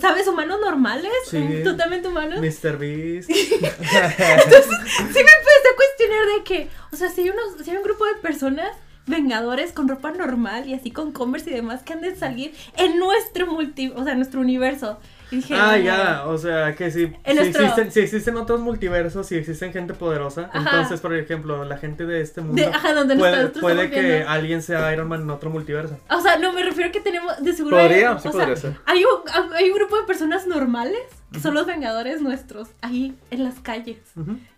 ¿Sabes? 0.00 0.28
Humanos 0.28 0.58
normales, 0.60 1.10
Sí. 1.30 1.62
totalmente 1.64 2.08
humanos. 2.08 2.40
Mr. 2.40 2.76
Beast. 2.76 3.30
Entonces, 3.30 4.78
sí 4.96 5.02
me 5.14 5.20
empecé 5.20 5.68
a 5.72 5.76
cuestionar 5.76 6.26
de 6.36 6.44
que, 6.44 6.68
o 6.92 6.96
sea, 6.96 7.08
si 7.08 7.22
hay, 7.22 7.30
unos, 7.30 7.64
si 7.64 7.70
hay 7.70 7.76
un 7.78 7.82
grupo 7.82 8.04
de 8.04 8.14
personas, 8.16 8.70
vengadores 9.06 9.72
con 9.72 9.88
ropa 9.88 10.10
normal 10.10 10.68
y 10.68 10.74
así 10.74 10.90
con 10.90 11.12
Converse 11.12 11.50
y 11.50 11.54
demás, 11.54 11.82
que 11.82 11.94
han 11.94 12.02
de 12.02 12.14
salir 12.16 12.54
en 12.76 12.98
nuestro 12.98 13.46
multi, 13.46 13.90
o 13.96 14.04
sea, 14.04 14.12
en 14.12 14.18
nuestro 14.18 14.40
universo. 14.40 15.00
Dije, 15.30 15.54
Ah, 15.54 15.76
"No". 15.76 15.84
ya, 15.84 16.22
o 16.26 16.38
sea, 16.38 16.74
que 16.74 16.90
si, 16.90 17.06
si, 17.06 17.34
nuestro- 17.34 17.62
existen, 17.62 17.92
si 17.92 18.00
existen 18.00 18.36
otros 18.36 18.60
multiversos, 18.60 19.26
si 19.26 19.36
existen 19.36 19.72
gente 19.72 19.92
poderosa, 19.94 20.48
Ajá. 20.52 20.58
entonces, 20.70 21.00
por 21.00 21.14
ejemplo, 21.14 21.64
la 21.64 21.76
gente 21.76 22.06
de 22.06 22.20
este 22.22 22.40
mundo 22.40 22.62
De- 22.62 22.68
ajá, 22.68 22.94
donde 22.94 23.16
puede, 23.16 23.48
puede 23.48 23.90
que 23.90 24.00
viendo. 24.00 24.28
alguien 24.28 24.62
sea 24.62 24.92
Iron 24.92 25.08
Man 25.08 25.22
en 25.22 25.30
otro 25.30 25.50
multiverso. 25.50 25.98
O 26.10 26.20
sea, 26.20 26.38
no, 26.38 26.52
me 26.52 26.62
refiero 26.62 26.88
a 26.88 26.92
que 26.92 27.00
tenemos, 27.00 27.42
de 27.42 27.52
seguro. 27.52 27.76
Podría, 27.76 28.12
hay, 28.12 28.18
sí 28.20 28.28
o 28.28 28.30
podría 28.32 28.56
sea, 28.56 28.70
ser. 28.72 28.80
Hay 28.86 29.04
un, 29.04 29.52
hay 29.54 29.68
un 29.70 29.76
grupo 29.76 29.96
de 29.96 30.02
personas 30.04 30.46
normales 30.46 31.00
que 31.32 31.40
son 31.40 31.52
los 31.52 31.66
vengadores 31.66 32.22
nuestros, 32.22 32.68
ahí 32.80 33.14
en 33.30 33.44
las 33.44 33.56
calles. 33.60 33.98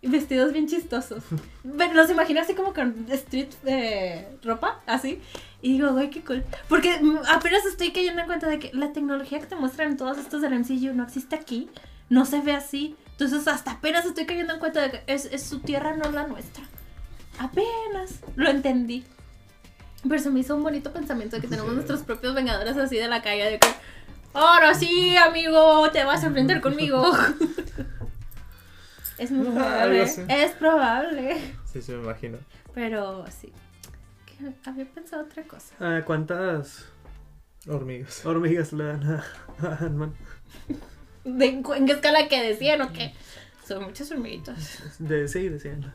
Vestidos 0.02 0.52
bien 0.52 0.68
chistosos. 0.68 1.24
Bueno, 1.64 1.94
los 1.94 2.08
imagino 2.10 2.40
así 2.40 2.54
como 2.54 2.72
con 2.72 3.06
street 3.10 3.48
eh, 3.66 4.28
ropa, 4.44 4.78
así. 4.86 5.20
Y 5.62 5.72
digo, 5.74 5.92
güey, 5.92 6.08
qué 6.10 6.22
cool. 6.24 6.42
Porque 6.68 6.98
mm, 7.00 7.18
apenas 7.30 7.64
estoy 7.66 7.92
cayendo 7.92 8.20
en 8.22 8.26
cuenta 8.26 8.48
de 8.48 8.58
que 8.58 8.70
la 8.72 8.92
tecnología 8.92 9.40
que 9.40 9.46
te 9.46 9.56
muestran 9.56 9.90
en 9.92 9.96
todos 9.96 10.16
estos 10.18 10.40
del 10.42 10.58
MCU 10.58 10.94
no 10.94 11.04
existe 11.04 11.36
aquí. 11.36 11.68
No 12.08 12.24
se 12.24 12.40
ve 12.40 12.52
así. 12.52 12.96
Entonces 13.12 13.46
hasta 13.46 13.72
apenas 13.72 14.04
estoy 14.06 14.24
cayendo 14.26 14.54
en 14.54 14.58
cuenta 14.60 14.80
de 14.80 14.90
que 14.90 15.02
es, 15.06 15.26
es 15.26 15.42
su 15.42 15.60
tierra, 15.60 15.94
no 15.96 16.10
la 16.10 16.26
nuestra. 16.26 16.64
Apenas 17.38 18.20
lo 18.36 18.48
entendí. 18.48 19.04
Pero 20.08 20.18
se 20.22 20.30
me 20.30 20.40
hizo 20.40 20.56
un 20.56 20.62
bonito 20.62 20.92
pensamiento 20.92 21.36
de 21.36 21.42
que 21.42 21.48
tenemos 21.48 21.70
Sí. 21.70 21.74
nuestros 21.76 22.00
propios 22.04 22.34
vengadores 22.34 22.76
así 22.78 22.96
de 22.96 23.06
la 23.08 23.20
calle. 23.20 23.44
De 23.50 23.58
que, 23.58 23.68
ahora 24.32 24.72
sí, 24.72 25.14
amigo, 25.18 25.90
te 25.90 26.04
vas 26.04 26.24
a 26.24 26.28
enfrentar 26.28 26.60
conmigo. 26.62 27.04
es 29.18 29.30
muy 29.30 29.46
Ah, 29.48 29.52
probable. 29.52 30.02
Es 30.02 30.52
probable. 30.52 31.54
Sí, 31.70 31.82
sí, 31.82 31.92
me 31.92 32.02
imagino. 32.04 32.38
Pero 32.74 33.24
sí. 33.28 33.52
Había 34.64 34.84
pensado 34.86 35.24
otra 35.24 35.42
cosa. 35.44 35.74
Ah, 35.80 36.02
¿Cuántas 36.04 36.86
Hormigas. 37.68 38.24
hormigas 38.24 38.72
le 38.72 38.84
dan 38.84 39.02
a, 39.04 39.24
a 39.66 39.74
Ant-Man? 39.84 40.14
¿De, 41.24 41.62
cu- 41.62 41.74
¿En 41.74 41.86
qué 41.86 41.92
escala 41.92 42.28
que 42.28 42.42
decían 42.42 42.80
o 42.82 42.92
qué? 42.92 43.12
Son 43.66 43.84
muchas 43.84 44.10
hormiguitas. 44.10 44.82
De, 44.98 45.28
sí, 45.28 45.48
decían. 45.48 45.94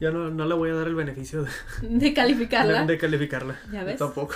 Ya 0.00 0.12
no, 0.12 0.30
no 0.30 0.44
le 0.46 0.54
voy 0.54 0.70
a 0.70 0.74
dar 0.74 0.86
el 0.86 0.94
beneficio 0.94 1.42
de, 1.42 1.50
De 1.82 2.14
calificarla. 2.14 2.84
de 2.84 2.98
calificarla. 2.98 3.58
¿Ya 3.72 3.80
Yo 3.80 3.86
ves? 3.86 3.98
tampoco. 3.98 4.34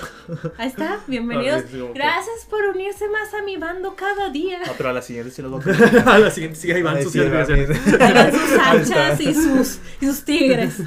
Ahí 0.59 0.66
está, 0.69 0.98
bienvenidos. 1.06 1.62
Sí, 1.70 1.78
como 1.78 1.93
que- 1.93 1.98
Gracias 2.01 2.47
por 2.51 2.64
unirse 2.64 3.09
más 3.09 3.32
a 3.35 3.43
mi 3.44 3.56
bando 3.59 3.94
cada 3.94 4.31
día. 4.31 4.59
No, 4.66 4.73
pero 4.77 4.89
a 4.89 4.93
la 4.93 5.02
siguiente 5.02 5.31
sí 5.31 5.40
los 5.43 5.51
voy 5.52 5.60
a 5.60 5.64
poner. 5.78 6.09
a 6.09 6.19
la 6.19 6.31
siguiente, 6.32 6.59
sí, 6.59 6.70
ahí 6.73 6.82
van 6.82 6.97
Ay, 6.97 7.02
sus 7.05 7.12
sí, 7.12 7.19
calificaciones. 7.19 7.70
Ahí 8.01 8.16
está. 8.28 8.70
anchas 8.73 9.20
y 9.20 9.35
sus, 9.35 9.78
y 10.01 10.06
sus 10.06 10.24
tigres. 10.24 10.78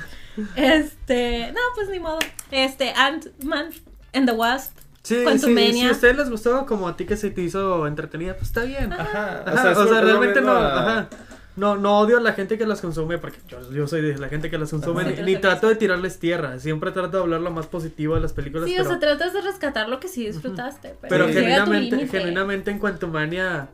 Este, 0.55 1.51
no, 1.51 1.59
pues 1.75 1.89
ni 1.89 1.99
modo. 1.99 2.19
Este, 2.51 2.91
Ant-Man 2.91 3.69
and 4.13 4.27
the 4.29 4.33
Wasp. 4.35 4.77
Sí, 5.03 5.23
sí, 5.37 5.71
si 5.73 5.85
a 5.85 5.91
ustedes 5.91 6.17
les 6.17 6.29
gustó 6.31 6.65
como 6.65 6.87
a 6.87 6.97
ti 6.97 7.05
que 7.05 7.15
se 7.15 7.29
te 7.29 7.41
hizo 7.41 7.85
entretenida, 7.85 8.33
pues 8.33 8.47
está 8.47 8.63
bien. 8.63 8.91
Ajá, 8.91 9.43
o 9.77 9.87
sea, 9.87 10.01
realmente 10.01 10.41
no, 10.41 10.51
a- 10.51 10.79
ajá. 10.81 11.09
No, 11.55 11.77
no 11.77 11.99
odio 11.99 12.17
a 12.17 12.21
la 12.21 12.33
gente 12.33 12.57
que 12.57 12.65
las 12.65 12.81
consume 12.81 13.17
porque 13.17 13.37
yo, 13.47 13.71
yo 13.71 13.87
soy 13.87 14.01
de 14.01 14.17
la 14.17 14.27
gente 14.27 14.49
que 14.49 14.57
las 14.57 14.71
consume 14.71 15.05
ni, 15.05 15.21
ni 15.21 15.35
trato 15.37 15.69
de 15.69 15.75
tirarles 15.75 16.19
tierra, 16.19 16.59
siempre 16.59 16.91
trato 16.91 17.15
de 17.17 17.23
hablar 17.23 17.39
lo 17.39 17.51
más 17.51 17.67
positivo 17.67 18.15
de 18.15 18.21
las 18.21 18.33
películas, 18.33 18.67
Sí, 18.67 18.73
pero, 18.75 18.89
o 18.89 18.91
sea, 18.91 18.99
tratas 18.99 19.31
de 19.31 19.39
rescatar 19.41 19.87
lo 19.87 20.01
que 20.01 20.09
sí 20.09 20.25
disfrutaste. 20.25 20.95
Pero, 21.01 21.07
pero 21.07 21.27
Sí. 21.27 21.33
genuinamente, 21.35 22.07
genuinamente 22.09 22.71
en 22.71 22.79
Quantumania 22.79 23.69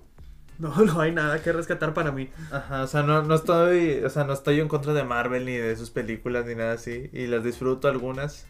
no, 0.62 0.76
no 0.86 1.02
hay 1.02 1.12
nada 1.12 1.42
que 1.42 1.52
rescatar 1.52 1.94
para 1.94 2.12
mí. 2.12 2.30
Ajá, 2.52 2.84
o 2.84 2.88
sea, 2.88 3.02
no, 3.02 3.24
no 3.24 3.36
estoy, 3.36 4.04
o 4.04 4.10
sea, 4.10 4.24
no 4.24 4.34
estoy 4.34 4.60
en 4.60 4.68
contra 4.68 4.94
de 4.94 5.04
Marvel 5.04 5.46
ni 5.46 5.56
de 5.58 5.76
sus 5.76 5.90
películas 5.90 6.46
ni 6.46 6.56
nada 6.56 6.74
así. 6.74 7.10
Y 7.12 7.26
las 7.28 7.44
disfruto 7.44 7.88
algunas. 7.88 8.46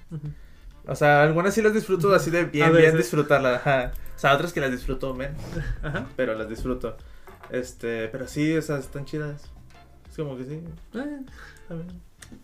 O 0.86 0.96
sea, 0.96 1.24
algunas 1.24 1.54
sí 1.54 1.62
las 1.62 1.74
disfruto 1.74 2.14
así 2.14 2.30
de 2.30 2.46
bien, 2.46 2.74
bien 2.76 2.98
disfrutarlas. 2.98 3.62
Ajá. 3.62 3.94
O 4.16 4.20
sea, 4.20 4.34
otras 4.36 4.52
que 4.52 4.60
las 4.62 4.72
disfruto 4.72 5.14
menos, 5.14 5.42
Ajá. 5.84 6.08
pero 6.16 6.36
las 6.36 6.50
disfruto. 6.50 6.98
Este, 7.50 8.08
pero 8.10 8.28
sí, 8.28 8.56
o 8.58 8.62
sea, 8.62 8.78
están 8.78 9.06
chidas. 9.06 9.50
Es 10.10 10.18
como 10.18 10.38
que 10.38 10.44
sí. 10.44 10.54
Eh, 10.54 10.64
está 10.86 11.04
bien. 11.06 11.26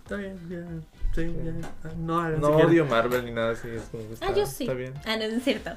está 0.03 0.15
bien, 0.15 0.39
ya. 0.49 0.65
Sí, 1.17 1.35
ya. 1.43 1.51
Ah, 1.83 1.89
No, 1.97 2.29
No 2.29 2.47
odio 2.57 2.85
Marvel 2.85 3.25
ni 3.25 3.31
nada 3.31 3.53
así. 3.53 3.67
Es 3.69 3.83
como 3.91 4.07
que 4.07 4.13
está, 4.13 4.27
Ah, 4.27 4.33
yo 4.35 4.45
sí. 4.45 4.65
está 4.65 4.73
bien. 4.75 4.93
Ah, 5.05 5.17
no, 5.17 5.23
es 5.23 5.43
cierto. 5.43 5.71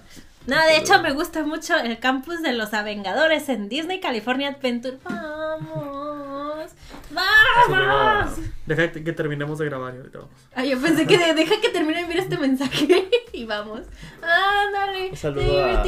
No, 0.47 0.57
de 0.67 0.77
hecho 0.77 1.01
me 1.03 1.12
gusta 1.12 1.43
mucho 1.45 1.77
el 1.77 1.99
campus 1.99 2.43
de 2.43 2.53
los 2.53 2.73
Avengadores 2.75 3.49
en 3.49 3.69
Disney 3.71 4.01
California 4.01 4.49
Adventure. 4.51 4.99
Vamos, 5.05 6.71
vamos. 7.11 8.39
Deja 8.67 8.93
que 8.93 9.03
que 9.05 9.12
terminemos 9.12 9.59
de 9.59 9.65
grabar 9.67 9.95
y 9.95 9.99
ahorita 9.99 10.19
vamos. 10.19 10.35
Ah, 10.55 10.65
yo 10.65 10.81
pensé 10.81 11.07
que 11.07 11.19
de- 11.19 11.35
deja 11.35 11.61
que 11.61 11.69
termine 11.71 12.03
de 12.03 12.09
ver 12.09 12.19
este 12.19 12.37
mensaje 12.39 13.09
y 13.33 13.45
vamos. 13.45 13.81
Ándale. 14.23 15.11
Un 15.11 15.17
saludo 15.17 15.65
a-. 15.65 15.83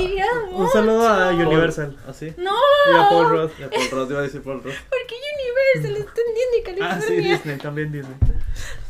Un 0.52 0.68
saludo 0.70 1.08
a 1.08 1.30
Paul- 1.30 1.46
Universal 1.46 1.96
¿Ah, 2.08 2.12
sí? 2.12 2.32
No, 2.38 2.52
y 2.92 2.96
a 2.96 3.08
Paul 3.08 3.28
Rudd. 3.30 3.50
Ya, 3.58 3.70
Paul 3.70 3.90
Rudd, 3.90 4.10
iba 4.10 4.20
a 4.20 4.22
decir 4.22 4.42
Paul 4.42 4.62
Rudd. 4.62 4.72
porque 4.90 5.14
Universal 5.34 5.96
está 6.06 6.20
en 6.20 6.34
Disney 6.34 6.80
Ah, 6.82 6.94
sí, 7.00 7.06
California. 7.06 7.32
Disney, 7.36 7.56
también 7.58 7.92
Disney. 7.92 8.16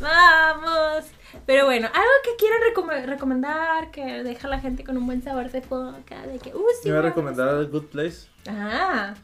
Vamos. 0.01 1.05
Pero 1.47 1.65
bueno, 1.65 1.87
algo 1.89 2.11
que 2.25 2.37
quieran 2.37 2.61
recome- 2.73 3.07
recomendar, 3.07 3.91
que 3.91 4.23
deja 4.23 4.47
a 4.47 4.51
la 4.51 4.61
gente 4.61 4.85
con 4.85 4.97
un 4.97 5.07
buen 5.07 5.23
sabor 5.23 5.51
de 5.51 5.61
boca, 5.61 6.27
de 6.27 6.39
que, 6.39 6.51
uh, 6.55 6.65
sí. 6.83 6.85
Me 6.85 6.91
iba 6.91 6.99
a 6.99 7.03
recomendar 7.03 7.59
The 7.61 7.71
Good 7.71 7.87
Place. 7.87 8.29
Ah, 8.49 9.15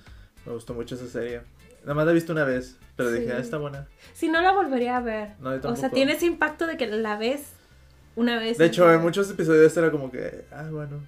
Me 0.46 0.52
gustó 0.52 0.72
mucho 0.74 0.94
esa 0.94 1.06
serie. 1.06 1.42
Nada 1.82 1.94
más 1.94 2.04
la 2.06 2.12
he 2.12 2.14
visto 2.14 2.32
una 2.32 2.44
vez, 2.44 2.76
pero 2.96 3.10
dije, 3.10 3.32
ah, 3.32 3.38
está 3.38 3.58
buena. 3.58 3.86
si 4.14 4.28
no 4.28 4.40
la 4.40 4.52
volvería 4.52 4.96
a 4.96 5.00
ver. 5.00 5.32
No, 5.40 5.60
yo 5.60 5.68
o 5.70 5.76
sea, 5.76 5.90
tiene 5.90 6.12
ese 6.12 6.26
impacto 6.26 6.66
de 6.66 6.76
que 6.76 6.86
la 6.86 7.16
ves 7.16 7.52
una 8.16 8.38
vez. 8.38 8.58
De 8.58 8.66
hecho, 8.66 8.90
en 8.92 9.00
muchos 9.02 9.30
episodios 9.30 9.76
era 9.76 9.90
como 9.90 10.10
que, 10.10 10.44
ah, 10.52 10.66
bueno, 10.70 11.00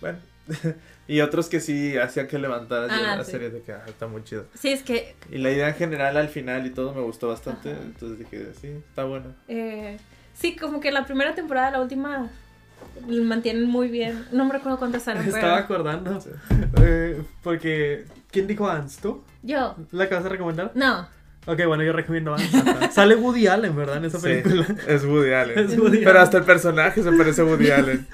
bueno. 0.00 0.18
y 1.08 1.20
otros 1.22 1.48
que 1.48 1.58
sí 1.60 1.96
hacían 1.96 2.28
que 2.28 2.38
levantaras 2.38 2.90
Ah, 2.92 3.16
la 3.16 3.24
sí. 3.24 3.32
serie 3.32 3.50
de 3.50 3.62
que, 3.62 3.72
ah, 3.72 3.82
está 3.88 4.06
muy 4.06 4.22
chido. 4.24 4.44
Sí, 4.54 4.68
es 4.70 4.82
que 4.82 5.16
Y 5.30 5.38
la 5.38 5.50
idea 5.50 5.68
en 5.68 5.74
general 5.74 6.16
al 6.16 6.28
final 6.28 6.64
y 6.66 6.70
todo 6.70 6.94
me 6.94 7.00
gustó 7.00 7.28
bastante, 7.28 7.72
Ajá. 7.72 7.80
entonces 7.82 8.18
dije, 8.18 8.52
sí, 8.60 8.68
está 8.88 9.04
bueno. 9.04 9.34
Eh, 9.48 9.96
sí, 10.34 10.54
como 10.54 10.78
que 10.80 10.92
la 10.92 11.04
primera 11.06 11.34
temporada, 11.34 11.70
la 11.72 11.80
última, 11.80 12.30
mantienen 13.08 13.64
muy 13.66 13.88
bien. 13.88 14.24
No 14.32 14.44
me 14.44 14.52
recuerdo 14.52 14.78
cuántas 14.78 15.06
Me 15.06 15.12
eran, 15.14 15.26
estaba 15.26 15.40
pero 15.40 15.54
acordando. 15.64 16.20
Sí. 16.20 16.30
eh, 16.82 17.22
porque. 17.42 18.04
¿Quién 18.30 18.46
dijo 18.46 18.68
Ants? 18.68 18.98
¿Tú? 18.98 19.24
yo, 19.42 19.74
¿La 19.90 20.06
que 20.08 20.14
vas 20.14 20.24
a 20.24 20.28
recomendar? 20.28 20.72
no. 20.74 21.08
Ok, 21.46 21.64
bueno, 21.66 21.82
yo 21.82 21.94
recomiendo. 21.94 22.34
Ajá. 22.34 22.90
Sale 22.92 23.16
Woody 23.16 23.46
Allen, 23.46 23.74
¿verdad? 23.74 23.96
En 23.96 24.04
esa 24.04 24.18
Sí, 24.18 24.24
película. 24.26 24.66
es 24.86 25.02
Woody 25.06 25.32
Allen. 25.32 25.58
Es 25.70 25.78
Woody 25.78 26.04
Pero 26.04 26.20
hasta 26.20 26.36
el 26.36 26.44
personaje 26.44 27.02
se 27.02 27.10
parece 27.12 27.40
a 27.40 27.44
Woody 27.46 27.70
Allen. 27.70 28.06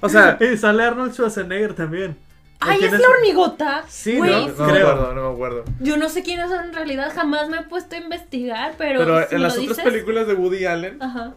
O 0.00 0.08
sea, 0.08 0.38
Y 0.40 0.56
sale 0.56 0.84
Arnold 0.84 1.12
Schwarzenegger 1.12 1.74
también. 1.74 2.16
¡Ay, 2.60 2.78
¿Quién 2.78 2.94
es 2.94 3.00
la 3.00 3.08
hormigota! 3.08 3.84
Sí, 3.88 4.16
Güey, 4.16 4.30
¿no? 4.48 4.52
no, 4.54 4.66
me 4.66 4.78
acuerdo, 4.78 5.14
no 5.14 5.28
me 5.28 5.34
acuerdo. 5.34 5.64
Yo 5.80 5.96
no 5.96 6.08
sé 6.08 6.22
quiénes 6.22 6.48
son 6.50 6.64
en 6.66 6.72
realidad, 6.74 7.12
jamás 7.14 7.48
me 7.48 7.58
he 7.58 7.62
puesto 7.64 7.96
a 7.96 7.98
investigar, 7.98 8.74
pero. 8.78 9.00
Pero 9.00 9.28
si 9.28 9.34
en 9.34 9.42
las 9.42 9.52
otras 9.58 9.68
dices- 9.68 9.84
películas 9.84 10.26
de 10.26 10.34
Woody 10.34 10.64
Allen, 10.64 11.02
Ajá. 11.02 11.34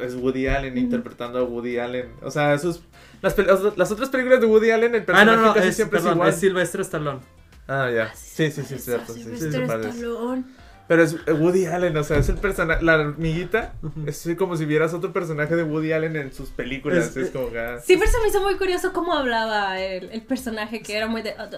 es 0.00 0.14
Woody 0.16 0.48
Allen 0.48 0.76
interpretando 0.76 1.38
a 1.38 1.42
Woody 1.44 1.78
Allen. 1.78 2.10
O 2.22 2.30
sea, 2.30 2.52
esos, 2.54 2.82
las, 3.22 3.36
las 3.76 3.90
otras 3.92 4.08
películas 4.08 4.40
de 4.40 4.46
Woody 4.46 4.70
Allen, 4.72 4.94
el 4.94 5.02
Ah, 5.02 5.06
personaje 5.06 5.36
no, 5.36 5.46
no, 5.46 5.54
casi 5.54 5.68
es, 5.68 5.76
siempre 5.76 5.98
perdón, 6.00 6.12
es 6.12 6.16
igual. 6.16 6.28
es 6.30 6.40
Silvestre 6.40 6.82
Stallone. 6.82 7.20
Ah, 7.68 7.88
ya. 7.94 8.10
Ah, 8.12 8.16
Sí, 8.16 8.50
sí, 8.50 8.62
sí, 8.62 8.78
cierto. 8.78 9.12
Sí, 9.14 9.22
se 9.22 9.60
parece. 9.60 9.88
Stallone. 9.90 10.44
Pero 10.86 11.02
es 11.02 11.16
eh, 11.26 11.32
Woody 11.32 11.64
Allen, 11.64 11.96
o 11.96 12.04
sea, 12.04 12.18
es 12.18 12.28
el 12.28 12.36
personaje, 12.36 12.84
la 12.84 12.96
hormiguita, 12.98 13.72
Ujú. 13.82 14.02
es 14.06 14.28
como 14.36 14.56
si 14.58 14.66
vieras 14.66 14.92
otro 14.92 15.14
personaje 15.14 15.56
de 15.56 15.62
Woody 15.62 15.92
Allen 15.92 16.14
en 16.16 16.32
sus 16.32 16.50
películas. 16.50 17.06
Es- 17.08 17.16
Es, 17.16 17.30
como 17.30 17.50
que. 17.50 17.58
ah, 17.58 17.78
Siempre 17.80 18.06
se 18.08 18.18
me 18.20 18.28
hizo 18.28 18.42
muy 18.42 18.56
curioso 18.56 18.92
cómo 18.92 19.14
hablaba 19.14 19.80
el, 19.80 20.10
el 20.10 20.22
personaje, 20.22 20.82
que 20.82 20.94
era 20.96 21.06
muy 21.06 21.22
de. 21.22 21.34
ah, 21.38 21.48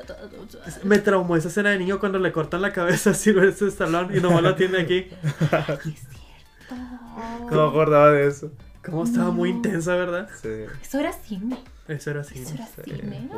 Me 0.84 0.98
traumó 0.98 1.36
esa 1.36 1.48
escena 1.48 1.70
de 1.70 1.78
niño 1.78 1.98
cuando 1.98 2.18
le 2.20 2.30
cortan 2.30 2.62
la 2.62 2.72
cabeza 2.72 3.10
a 3.10 3.14
Silvestre 3.14 3.68
Stallone 3.68 4.16
y 4.16 4.20
nomás 4.20 4.42
la 4.42 4.54
tiene 4.54 4.80
aquí. 4.80 5.06
Es 5.86 6.06
cierto. 6.68 7.50
No 7.50 7.62
me 7.64 7.68
acordaba 7.70 8.10
de 8.12 8.26
eso. 8.28 8.50
Como 8.86 9.04
estaba 9.04 9.30
muy 9.30 9.50
intensa, 9.50 9.94
¿verdad? 9.96 10.28
Sí. 10.40 10.48
Eso 10.80 11.00
era 11.00 11.12
cine. 11.12 11.58
Eso 11.88 12.10
era 12.10 12.20
así. 12.20 12.40
Eso 12.40 12.54
era 12.54 12.66
cine. 12.66 13.28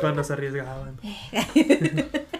Cuando 0.00 0.24
se 0.24 0.32
arriesgaban. 0.32 0.98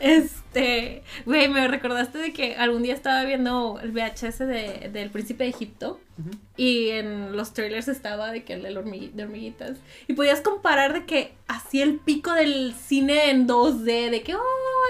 Este, 0.00 1.02
güey, 1.26 1.48
me 1.48 1.68
recordaste 1.68 2.16
de 2.16 2.32
que 2.32 2.56
algún 2.56 2.82
día 2.82 2.94
estaba 2.94 3.22
viendo 3.24 3.78
el 3.82 3.92
VHS 3.92 4.38
de, 4.38 4.90
del 4.90 5.10
Príncipe 5.10 5.44
de 5.44 5.50
Egipto 5.50 6.00
y 6.56 6.88
en 6.88 7.36
los 7.36 7.52
trailers 7.52 7.88
estaba 7.88 8.32
de 8.32 8.42
que 8.42 8.54
el 8.54 8.62
de, 8.62 9.10
de 9.12 9.22
hormiguitas 9.22 9.76
y 10.08 10.14
podías 10.14 10.40
comparar 10.40 10.94
de 10.94 11.04
que 11.04 11.34
hacía 11.48 11.84
el 11.84 11.98
pico 11.98 12.32
del 12.32 12.74
cine 12.74 13.30
en 13.30 13.46
2D, 13.46 14.10
de 14.10 14.22
que, 14.22 14.34
oh, 14.34 14.40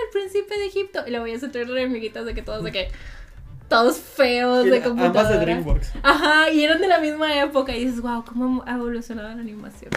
el 0.06 0.10
Príncipe 0.12 0.56
de 0.56 0.66
Egipto 0.66 1.00
y 1.04 1.10
luego 1.10 1.24
veías 1.24 1.42
el 1.42 1.50
trailer 1.50 1.74
de 1.74 1.84
hormiguitas 1.84 2.24
de 2.24 2.34
que 2.34 2.42
todos 2.42 2.62
de 2.62 2.70
que, 2.70 2.88
todos 3.70 3.98
feos 3.98 4.64
de 4.64 4.76
Ambas 4.76 4.82
de 4.82 4.88
computadora. 4.88 5.40
DreamWorks. 5.40 5.92
Ajá, 6.02 6.50
y 6.50 6.64
eran 6.64 6.80
de 6.80 6.88
la 6.88 6.98
misma 6.98 7.40
época. 7.40 7.74
Y 7.74 7.86
dices, 7.86 8.02
wow, 8.02 8.24
cómo 8.24 8.62
ha 8.66 8.74
evolucionado 8.74 9.28
la 9.28 9.40
animación. 9.40 9.92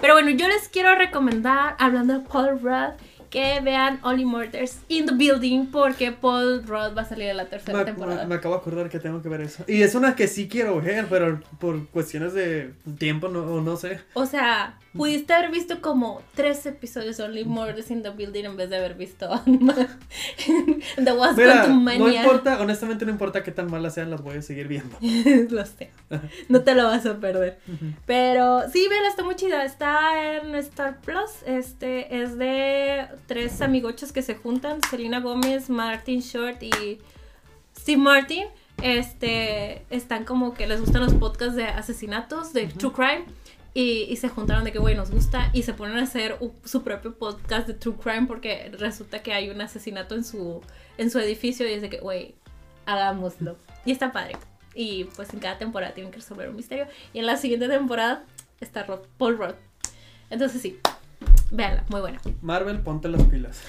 Pero 0.00 0.12
bueno, 0.12 0.30
yo 0.30 0.46
les 0.46 0.68
quiero 0.68 0.94
recomendar, 0.94 1.74
hablando 1.78 2.12
de 2.12 2.20
Paul 2.20 2.60
Rudd, 2.60 2.92
que 3.30 3.60
vean 3.60 4.00
Only 4.02 4.24
Murders 4.24 4.78
in 4.88 5.06
the 5.06 5.14
Building, 5.14 5.66
porque 5.66 6.12
Paul 6.12 6.62
Rudd 6.66 6.96
va 6.96 7.02
a 7.02 7.04
salir 7.04 7.28
en 7.28 7.36
la 7.36 7.46
tercera 7.46 7.78
Me, 7.78 7.84
temporada. 7.84 8.22
me- 8.22 8.28
me 8.28 8.34
acabo 8.36 8.54
de 8.54 8.60
acordar 8.60 8.88
que 8.88 8.98
tengo 8.98 9.22
que 9.22 9.28
ver 9.28 9.40
eso. 9.42 9.64
Y 9.66 9.82
es 9.82 9.94
una 9.94 10.14
que 10.16 10.28
sí 10.28 10.48
quiero 10.48 10.80
ver, 10.80 11.06
pero 11.08 11.40
por 11.58 11.86
cuestiones 11.88 12.32
de 12.34 12.72
tiempo 12.98 13.28
no, 13.28 13.40
o 13.40 13.60
no 13.60 13.76
sé. 13.76 14.00
O 14.14 14.26
sea, 14.26 14.78
pudiste 14.94 15.32
haber 15.34 15.50
visto 15.50 15.80
como 15.80 16.22
tres 16.34 16.64
episodios 16.66 17.16
de 17.18 17.24
Only 17.24 17.44
Murders 17.44 17.90
in 17.90 18.02
the 18.02 18.10
Building 18.10 18.44
en 18.44 18.56
vez 18.56 18.70
de 18.70 18.76
haber 18.76 18.94
visto 18.94 19.28
The 20.96 21.12
Was 21.12 21.36
Mira, 21.36 21.66
no 21.66 22.08
importa, 22.08 22.60
honestamente 22.60 23.04
no 23.04 23.10
importa 23.12 23.42
qué 23.42 23.50
tan 23.52 23.70
malas 23.70 23.94
sean, 23.94 24.10
las 24.10 24.22
voy 24.22 24.36
a 24.36 24.42
seguir 24.42 24.68
viendo. 24.68 24.96
Lo 25.50 25.64
sé. 25.66 25.90
No 26.48 26.62
te 26.62 26.74
lo 26.74 26.84
vas 26.84 27.04
a 27.06 27.18
perder. 27.18 27.58
Pero 28.06 28.62
sí, 28.70 28.86
vela, 28.88 29.08
está 29.08 29.22
muy 29.24 29.34
chida. 29.34 29.64
Está 29.64 30.36
en 30.38 30.54
Star 30.56 31.00
Plus. 31.00 31.30
Este 31.46 32.22
es 32.22 32.38
de 32.38 33.06
tres 33.26 33.60
amigochos 33.60 34.12
que 34.12 34.22
se 34.22 34.34
juntan: 34.34 34.80
Selena 34.90 35.20
Gómez, 35.20 35.70
Martin 35.70 36.20
Short 36.20 36.62
y 36.62 36.98
Steve 37.78 37.98
Martin. 37.98 38.46
Este 38.82 39.84
están 39.90 40.24
como 40.24 40.54
que 40.54 40.66
les 40.66 40.80
gustan 40.80 41.02
los 41.02 41.14
podcasts 41.14 41.56
de 41.56 41.64
asesinatos, 41.64 42.52
de 42.52 42.66
True 42.66 42.92
Crime. 42.92 43.24
Y, 43.74 44.04
y 44.08 44.16
se 44.16 44.30
juntaron 44.30 44.64
de 44.64 44.72
que, 44.72 44.78
güey, 44.78 44.94
nos 44.94 45.10
gusta. 45.10 45.50
Y 45.52 45.62
se 45.62 45.74
ponen 45.74 45.98
a 45.98 46.02
hacer 46.02 46.38
su 46.64 46.82
propio 46.82 47.14
podcast 47.14 47.66
de 47.66 47.74
True 47.74 47.96
Crime 48.02 48.26
porque 48.26 48.70
resulta 48.78 49.22
que 49.22 49.34
hay 49.34 49.50
un 49.50 49.60
asesinato 49.60 50.14
en 50.14 50.24
su, 50.24 50.62
en 50.96 51.10
su 51.10 51.18
edificio. 51.18 51.68
Y 51.68 51.72
es 51.72 51.82
de 51.82 51.90
que, 51.90 51.98
güey, 51.98 52.34
hagámoslo. 52.86 53.56
Y 53.84 53.92
está 53.92 54.12
padre. 54.12 54.36
Y 54.74 55.04
pues 55.04 55.32
en 55.34 55.40
cada 55.40 55.58
temporada 55.58 55.92
tienen 55.92 56.10
que 56.10 56.18
resolver 56.18 56.48
un 56.48 56.56
misterio. 56.56 56.86
Y 57.12 57.18
en 57.18 57.26
la 57.26 57.36
siguiente 57.36 57.68
temporada 57.68 58.24
está 58.60 58.84
Rod, 58.84 59.00
Paul 59.18 59.38
Rudd. 59.38 59.54
Entonces 60.30 60.60
sí, 60.60 60.78
véanla, 61.50 61.84
muy 61.88 62.00
buena. 62.00 62.20
Marvel, 62.42 62.80
ponte 62.80 63.08
las 63.08 63.22
pilas. 63.24 63.60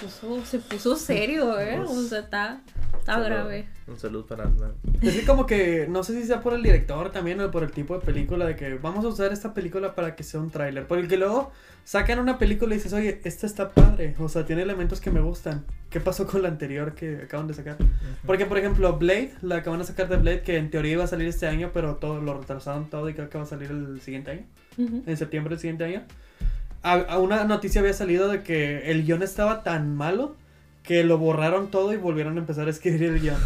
puso, 0.00 0.44
se 0.44 0.58
puso 0.58 0.96
serio, 0.96 1.58
¿eh? 1.60 1.78
O 1.80 2.02
sea, 2.02 2.20
está, 2.20 2.60
está 2.98 3.14
Salud. 3.14 3.26
grave. 3.26 3.68
Un 3.86 3.98
saludo 3.98 4.26
para 4.26 4.44
Ant-Man. 4.44 4.72
Es 5.02 5.14
que 5.14 5.26
como 5.26 5.46
que, 5.46 5.86
no 5.88 6.02
sé 6.02 6.18
si 6.20 6.26
sea 6.26 6.40
por 6.40 6.54
el 6.54 6.62
director 6.62 7.10
también 7.10 7.40
o 7.40 7.50
por 7.50 7.62
el 7.64 7.70
tipo 7.70 7.98
de 7.98 8.04
película, 8.04 8.46
de 8.46 8.56
que 8.56 8.74
vamos 8.74 9.04
a 9.04 9.08
usar 9.08 9.32
esta 9.32 9.52
película 9.52 9.94
para 9.94 10.14
que 10.14 10.22
sea 10.22 10.40
un 10.40 10.50
tráiler. 10.50 10.86
Porque 10.86 11.16
luego 11.16 11.50
sacan 11.84 12.18
una 12.18 12.38
película 12.38 12.74
y 12.74 12.78
dices, 12.78 12.92
oye, 12.92 13.20
esta 13.24 13.46
está 13.46 13.70
padre, 13.70 14.14
o 14.18 14.28
sea, 14.28 14.46
tiene 14.46 14.62
elementos 14.62 15.00
que 15.00 15.10
me 15.10 15.20
gustan. 15.20 15.64
¿Qué 15.90 15.98
pasó 16.00 16.26
con 16.26 16.42
la 16.42 16.48
anterior 16.48 16.94
que 16.94 17.22
acaban 17.24 17.48
de 17.48 17.54
sacar? 17.54 17.76
Porque, 18.24 18.46
por 18.46 18.58
ejemplo, 18.58 18.96
Blade, 18.96 19.34
la 19.42 19.56
acaban 19.56 19.80
de 19.80 19.86
sacar 19.86 20.08
de 20.08 20.16
Blade, 20.16 20.42
que 20.42 20.56
en 20.56 20.70
teoría 20.70 20.92
iba 20.92 21.04
a 21.04 21.08
salir 21.08 21.26
este 21.26 21.48
año, 21.48 21.70
pero 21.74 21.96
todo 21.96 22.20
lo 22.20 22.38
retrasaron 22.38 22.88
todo 22.88 23.08
y 23.08 23.14
creo 23.14 23.28
que 23.28 23.38
va 23.38 23.44
a 23.44 23.46
salir 23.48 23.70
el 23.70 24.00
siguiente 24.00 24.30
año, 24.30 24.44
En 25.06 25.16
septiembre 25.16 25.54
del 25.54 25.60
siguiente 25.60 25.84
año. 25.84 26.02
A, 26.82 26.94
a 26.94 27.18
una 27.18 27.44
noticia 27.44 27.80
había 27.80 27.92
salido 27.92 28.28
de 28.28 28.42
que 28.42 28.90
el 28.90 29.04
guion 29.04 29.22
estaba 29.22 29.62
tan 29.62 29.94
malo 29.94 30.36
que 30.82 31.04
lo 31.04 31.18
borraron 31.18 31.70
todo 31.70 31.92
y 31.92 31.96
volvieron 31.96 32.36
a 32.36 32.40
empezar 32.40 32.66
a 32.66 32.70
escribir 32.70 33.04
el 33.04 33.20
guion. 33.20 33.36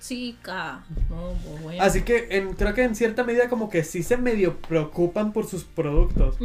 Chica. 0.00 0.84
No, 1.10 1.32
bueno. 1.62 1.82
Así 1.82 2.02
que 2.02 2.28
en, 2.30 2.54
creo 2.54 2.74
que 2.74 2.84
en 2.84 2.94
cierta 2.94 3.24
medida 3.24 3.48
como 3.48 3.68
que 3.68 3.82
sí 3.84 4.02
se 4.02 4.16
medio 4.16 4.56
preocupan 4.56 5.32
por 5.32 5.46
sus 5.46 5.64
productos. 5.64 6.36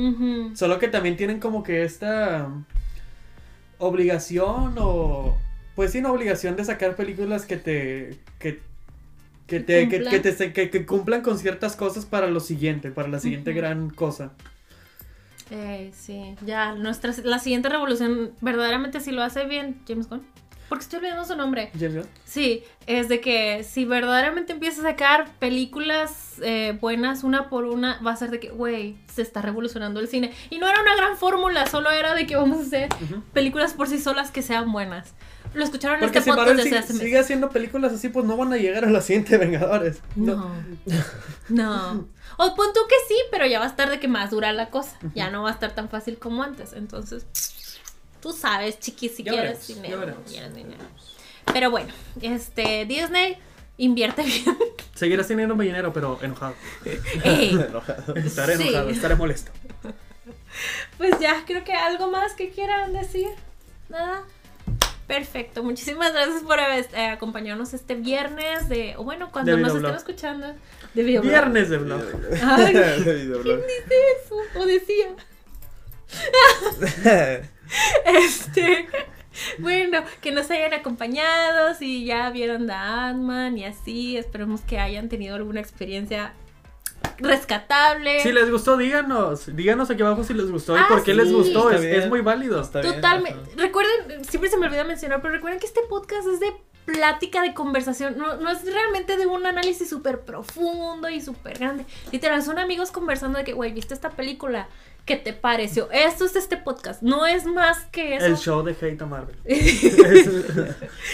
Solo 0.56 0.80
que 0.80 0.88
también 0.88 1.16
tienen 1.16 1.40
como 1.40 1.64
que 1.64 1.84
esta 1.84 2.50
obligación 3.78 4.76
o... 4.78 5.38
Pues 5.76 5.92
sí, 5.92 6.00
una 6.00 6.12
obligación 6.12 6.56
de 6.56 6.66
sacar 6.66 6.96
películas 6.96 7.46
que 7.46 7.58
te... 7.58 8.18
Que, 8.40 8.60
que 9.48 9.60
te, 9.60 9.88
que, 9.90 10.00
te- 10.00 10.54
que- 10.54 10.70
que 10.70 10.86
cumplan 10.86 11.22
con 11.22 11.38
ciertas 11.38 11.76
cosas 11.76 12.06
para 12.06 12.28
lo 12.28 12.40
siguiente, 12.40 12.92
para 12.92 13.08
la 13.10 13.20
siguiente 13.20 13.54
gran 13.54 13.90
cosa. 13.90 14.32
Eh, 15.50 15.92
sí, 15.94 16.36
ya, 16.46 16.74
nuestra, 16.76 17.14
la 17.24 17.40
siguiente 17.40 17.68
revolución, 17.68 18.32
verdaderamente 18.42 19.02
si 19.02 19.12
lo 19.12 19.22
hace 19.22 19.46
bien 19.46 19.82
James 19.88 20.08
Gunn. 20.08 20.26
Porque 20.70 20.84
estoy 20.84 21.00
olvidando 21.00 21.26
su 21.26 21.36
nombre. 21.36 21.70
James 21.78 21.96
Gunn. 21.96 22.06
Sí, 22.24 22.64
es 22.88 23.10
de 23.10 23.20
que 23.20 23.66
si 23.66 23.84
verdaderamente 23.84 24.54
empieza 24.54 24.80
a 24.80 24.92
sacar 24.92 25.30
películas 25.40 26.36
eh, 26.42 26.78
buenas 26.80 27.26
una 27.26 27.50
por 27.50 27.66
una, 27.66 28.00
va 28.02 28.12
a 28.14 28.16
ser 28.16 28.32
de 28.32 28.40
que, 28.40 28.50
güey, 28.52 28.96
se 29.14 29.22
está 29.22 29.42
revolucionando 29.42 30.00
el 30.00 30.08
cine. 30.08 30.32
Y 30.50 30.60
no 30.60 30.70
era 30.70 30.82
una 30.82 30.96
gran 30.96 31.18
fórmula, 31.18 31.66
solo 31.66 31.92
era 31.92 32.16
de 32.16 32.26
que 32.26 32.38
vamos 32.38 32.60
a 32.60 32.62
hacer 32.62 32.88
películas 33.34 33.74
por 33.74 33.90
sí 33.90 34.00
solas 34.00 34.32
que 34.32 34.42
sean 34.42 34.72
buenas. 34.72 35.14
Lo 35.54 35.64
escucharon 35.66 35.96
en 35.98 36.02
Porque 36.02 36.20
este 36.20 36.30
si 36.32 36.36
podcast 36.36 36.48
Marvel 36.48 36.58
desde 36.58 36.70
sigue, 36.70 36.80
hace 36.80 36.94
meses. 36.94 37.06
sigue 37.08 37.20
haciendo 37.20 37.50
películas 37.50 37.92
así, 37.94 38.10
pues 38.10 38.26
no 38.26 38.38
van 38.38 38.54
a 38.54 38.58
llegar 38.58 38.86
a 38.86 38.90
la 38.90 39.02
siguiente 39.02 39.38
Vengadores. 39.40 40.00
No. 40.16 40.52
No. 41.50 42.08
O 42.38 42.56
pon 42.56 42.68
tú 42.74 42.80
que 42.88 42.96
sí, 43.08 43.16
pero 43.32 43.46
ya 43.46 43.60
va 43.60 43.66
a 43.66 43.70
estar 43.70 43.90
de 43.90 44.00
que 44.00 44.08
más 44.08 44.32
dura 44.32 44.54
la 44.54 44.70
cosa. 44.70 44.98
Ya 45.14 45.30
no 45.30 45.44
va 45.44 45.50
a 45.50 45.54
estar 45.54 45.76
tan 45.76 45.90
fácil 45.90 46.18
como 46.18 46.42
antes. 46.44 46.74
Entonces, 46.74 47.26
tú 48.22 48.32
sabes, 48.32 48.80
chiqui, 48.80 49.10
si 49.10 49.24
Ya 49.24 49.34
quieres 49.34 49.68
veremos, 49.68 49.84
ya 49.84 49.96
dinero. 49.98 50.18
quieres 50.28 50.56
dinero. 50.56 50.84
Pero 51.54 51.70
bueno, 51.72 51.94
este, 52.22 52.86
Disney 52.86 53.38
invierte 53.78 54.24
bien. 54.24 54.58
Seguirás 54.96 55.28
teniendo 55.28 55.56
mi 55.56 55.66
dinero, 55.66 55.92
pero 55.92 56.18
enojado. 56.22 56.54
Ey, 57.26 57.50
Enojado. 57.52 58.16
Estaré 58.16 58.56
Sí. 58.58 58.64
enojado, 58.70 58.90
estaré 58.90 59.16
molesto. 59.16 59.52
pues 60.98 61.20
ya, 61.20 61.44
creo 61.46 61.64
que 61.64 61.74
algo 61.74 62.10
más 62.10 62.34
que 62.34 62.50
quieran 62.52 62.94
decir. 62.94 63.28
Nada. 63.90 64.24
Perfecto, 65.12 65.62
muchísimas 65.62 66.14
gracias 66.14 66.42
por 66.42 66.58
eh, 66.58 67.08
acompañarnos 67.08 67.74
este 67.74 67.96
viernes 67.96 68.70
de, 68.70 68.96
o 68.96 69.04
bueno, 69.04 69.30
cuando 69.30 69.58
De 69.58 69.62
nos 69.62 69.76
estén 69.76 69.94
escuchando. 69.94 70.56
De 70.94 71.04
videoblog. 71.04 71.34
Viernes 71.34 71.70
de 71.70 71.78
blog. 71.80 72.02
Ay, 72.42 72.74
De 73.04 73.16
videoblog. 73.16 73.60
eso, 73.60 74.38
o 74.56 74.66
decía. 74.66 75.08
Este, 78.06 78.88
bueno, 79.60 80.02
que 80.22 80.32
nos 80.32 80.50
hayan 80.50 80.74
acompañado, 80.74 81.74
si 81.74 82.06
ya 82.06 82.30
vieron 82.30 82.68
The 82.68 82.74
Ant-Man 82.74 83.58
y 83.58 83.66
así, 83.66 84.16
esperemos 84.16 84.62
que 84.62 84.80
hayan 84.80 85.10
tenido 85.10 85.36
alguna 85.36 85.60
experiencia 85.60 86.34
rescatable. 87.22 88.22
Si 88.22 88.32
les 88.32 88.50
gustó, 88.50 88.78
díganos. 88.78 89.56
Díganos 89.56 89.90
aquí 89.90 90.02
abajo 90.02 90.24
si 90.24 90.34
les 90.34 90.52
gustó 90.52 90.76
y 90.76 90.80
Ah, 90.80 90.86
por 90.88 91.04
qué 91.04 91.14
les 91.14 91.32
gustó. 91.32 91.72
Es, 91.72 92.08
muy 92.10 92.22
válido. 92.22 92.62
Totalmente. 92.62 93.56
Recuerden, 93.56 94.26
siempre 94.26 94.50
se 94.50 94.58
me 94.58 94.68
olvida 94.68 94.84
mencionar, 94.84 95.22
pero 95.22 95.34
recuerden 95.34 95.60
que 95.60 95.68
este 95.68 95.82
podcast 95.90 96.28
es 96.28 96.40
de 96.40 96.54
plática, 96.86 97.42
de 97.42 97.54
conversación. 97.54 98.18
No, 98.18 98.38
no 98.38 98.50
es 98.50 98.66
realmente 98.66 99.18
de 99.18 99.26
un 99.26 99.46
análisis 99.46 99.90
súper 99.90 100.22
profundo 100.22 101.10
y 101.10 101.22
súper 101.22 101.58
grande. 101.58 101.86
Literal, 102.12 102.42
son 102.44 102.60
amigos 102.60 102.92
conversando 102.92 103.38
de 103.38 103.46
que, 103.46 103.54
güey, 103.54 103.72
¿viste 103.72 103.94
esta 103.94 104.10
película? 104.12 104.68
¿Qué 105.06 105.16
te 105.16 105.34
pareció? 105.34 105.90
Esto 105.92 106.26
es 106.26 106.36
este 106.36 106.58
podcast. 106.58 107.02
No 107.02 107.26
es 107.26 107.46
más 107.46 107.86
que 107.86 108.16
eso. 108.16 108.26
El 108.28 108.38
show 108.38 108.64
de 108.64 108.74
Hate 108.74 109.02
a 109.02 109.06
Marvel. 109.08 109.36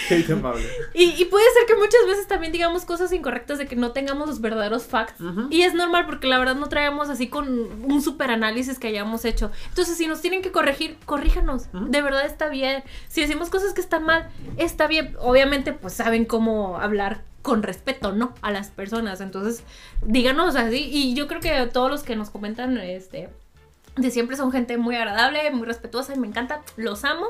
Qué 0.10 0.26
amable. 0.30 0.68
Y, 0.94 1.22
y 1.22 1.26
puede 1.26 1.46
ser 1.54 1.66
que 1.66 1.76
muchas 1.76 2.06
veces 2.06 2.28
también 2.28 2.52
digamos 2.52 2.84
cosas 2.84 3.14
incorrectas 3.14 3.58
de 3.58 3.66
que 3.66 3.78
no 3.78 3.92
tengamos 3.92 4.28
los 4.28 4.42
verdaderos 4.42 4.84
facts. 4.84 5.24
Y 5.50 5.62
es 5.62 5.74
normal 5.74 6.06
porque 6.06 6.28
la 6.28 6.38
verdad 6.38 6.56
no 6.56 6.68
traemos 6.68 7.10
así 7.10 7.30
con 7.30 7.48
un 7.50 8.02
super 8.02 8.30
análisis 8.30 8.78
que 8.78 8.88
hayamos 8.88 9.24
hecho. 9.24 9.52
Entonces, 9.70 9.98
si 9.98 10.08
nos 10.08 10.22
tienen 10.22 10.42
que 10.42 10.52
corregir, 10.52 10.98
corríjanos. 11.06 11.68
De 11.72 12.02
verdad 12.02 12.26
está 12.26 12.50
bien. 12.50 12.84
Si 13.08 13.22
decimos 13.22 13.50
cosas 13.50 13.74
que 13.74 13.82
están 13.82 14.04
mal, 14.04 14.30
está 14.58 14.88
bien. 14.88 15.16
Obviamente, 15.20 15.72
pues 15.72 15.94
saben 15.94 16.26
cómo 16.26 16.78
hablar 16.78 17.24
con 17.42 17.64
respeto, 17.64 18.12
¿no? 18.12 18.34
A 18.42 18.52
las 18.52 18.70
personas. 18.70 19.22
Entonces, 19.22 19.64
díganos 20.02 20.58
así. 20.58 20.90
Y 20.92 21.14
yo 21.14 21.28
creo 21.28 21.40
que 21.40 21.70
todos 21.72 21.90
los 21.90 22.04
que 22.04 22.18
nos 22.18 22.30
comentan, 22.30 22.78
este. 22.78 23.30
De 23.98 24.12
siempre 24.12 24.38
son 24.38 24.52
gente 24.52 24.78
muy 24.78 24.96
agradable, 24.96 25.50
muy 25.52 25.66
respetuosa 25.66 26.14
y 26.14 26.20
me 26.20 26.28
encanta, 26.28 26.62
los 26.76 27.04
amo. 27.04 27.28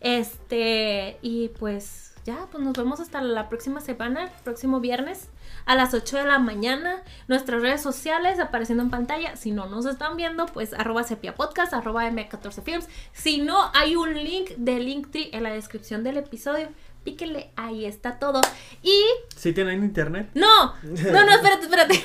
Este, 0.00 1.18
y 1.22 1.48
pues 1.58 2.12
ya, 2.24 2.46
pues 2.50 2.62
nos 2.64 2.74
vemos 2.74 3.00
hasta 3.00 3.20
la 3.20 3.48
próxima 3.48 3.80
semana, 3.80 4.30
próximo 4.44 4.80
viernes 4.80 5.28
a 5.66 5.74
las 5.74 5.92
8 5.92 6.18
de 6.18 6.24
la 6.24 6.38
mañana. 6.38 7.02
Nuestras 7.28 7.60
redes 7.62 7.82
sociales 7.82 8.38
apareciendo 8.38 8.82
en 8.82 8.90
pantalla. 8.90 9.36
Si 9.36 9.50
no 9.50 9.66
nos 9.66 9.86
están 9.86 10.16
viendo, 10.16 10.46
pues 10.46 10.72
arroba 10.72 11.04
sepia 11.04 11.34
podcast, 11.34 11.74
arroba 11.74 12.08
m14films. 12.08 12.86
Si 13.12 13.38
no, 13.42 13.70
hay 13.74 13.96
un 13.96 14.14
link 14.14 14.50
de 14.56 14.78
Linktree 14.80 15.30
en 15.32 15.42
la 15.42 15.52
descripción 15.52 16.04
del 16.04 16.16
episodio. 16.16 16.68
Píquenle, 17.02 17.50
ahí 17.56 17.84
está 17.84 18.18
todo. 18.18 18.40
Y 18.82 19.02
Si 19.36 19.52
tienen 19.52 19.84
internet. 19.84 20.30
no, 20.34 20.74
no, 20.82 21.24
no, 21.26 21.30
espérate, 21.34 21.64
espérate. 21.64 22.04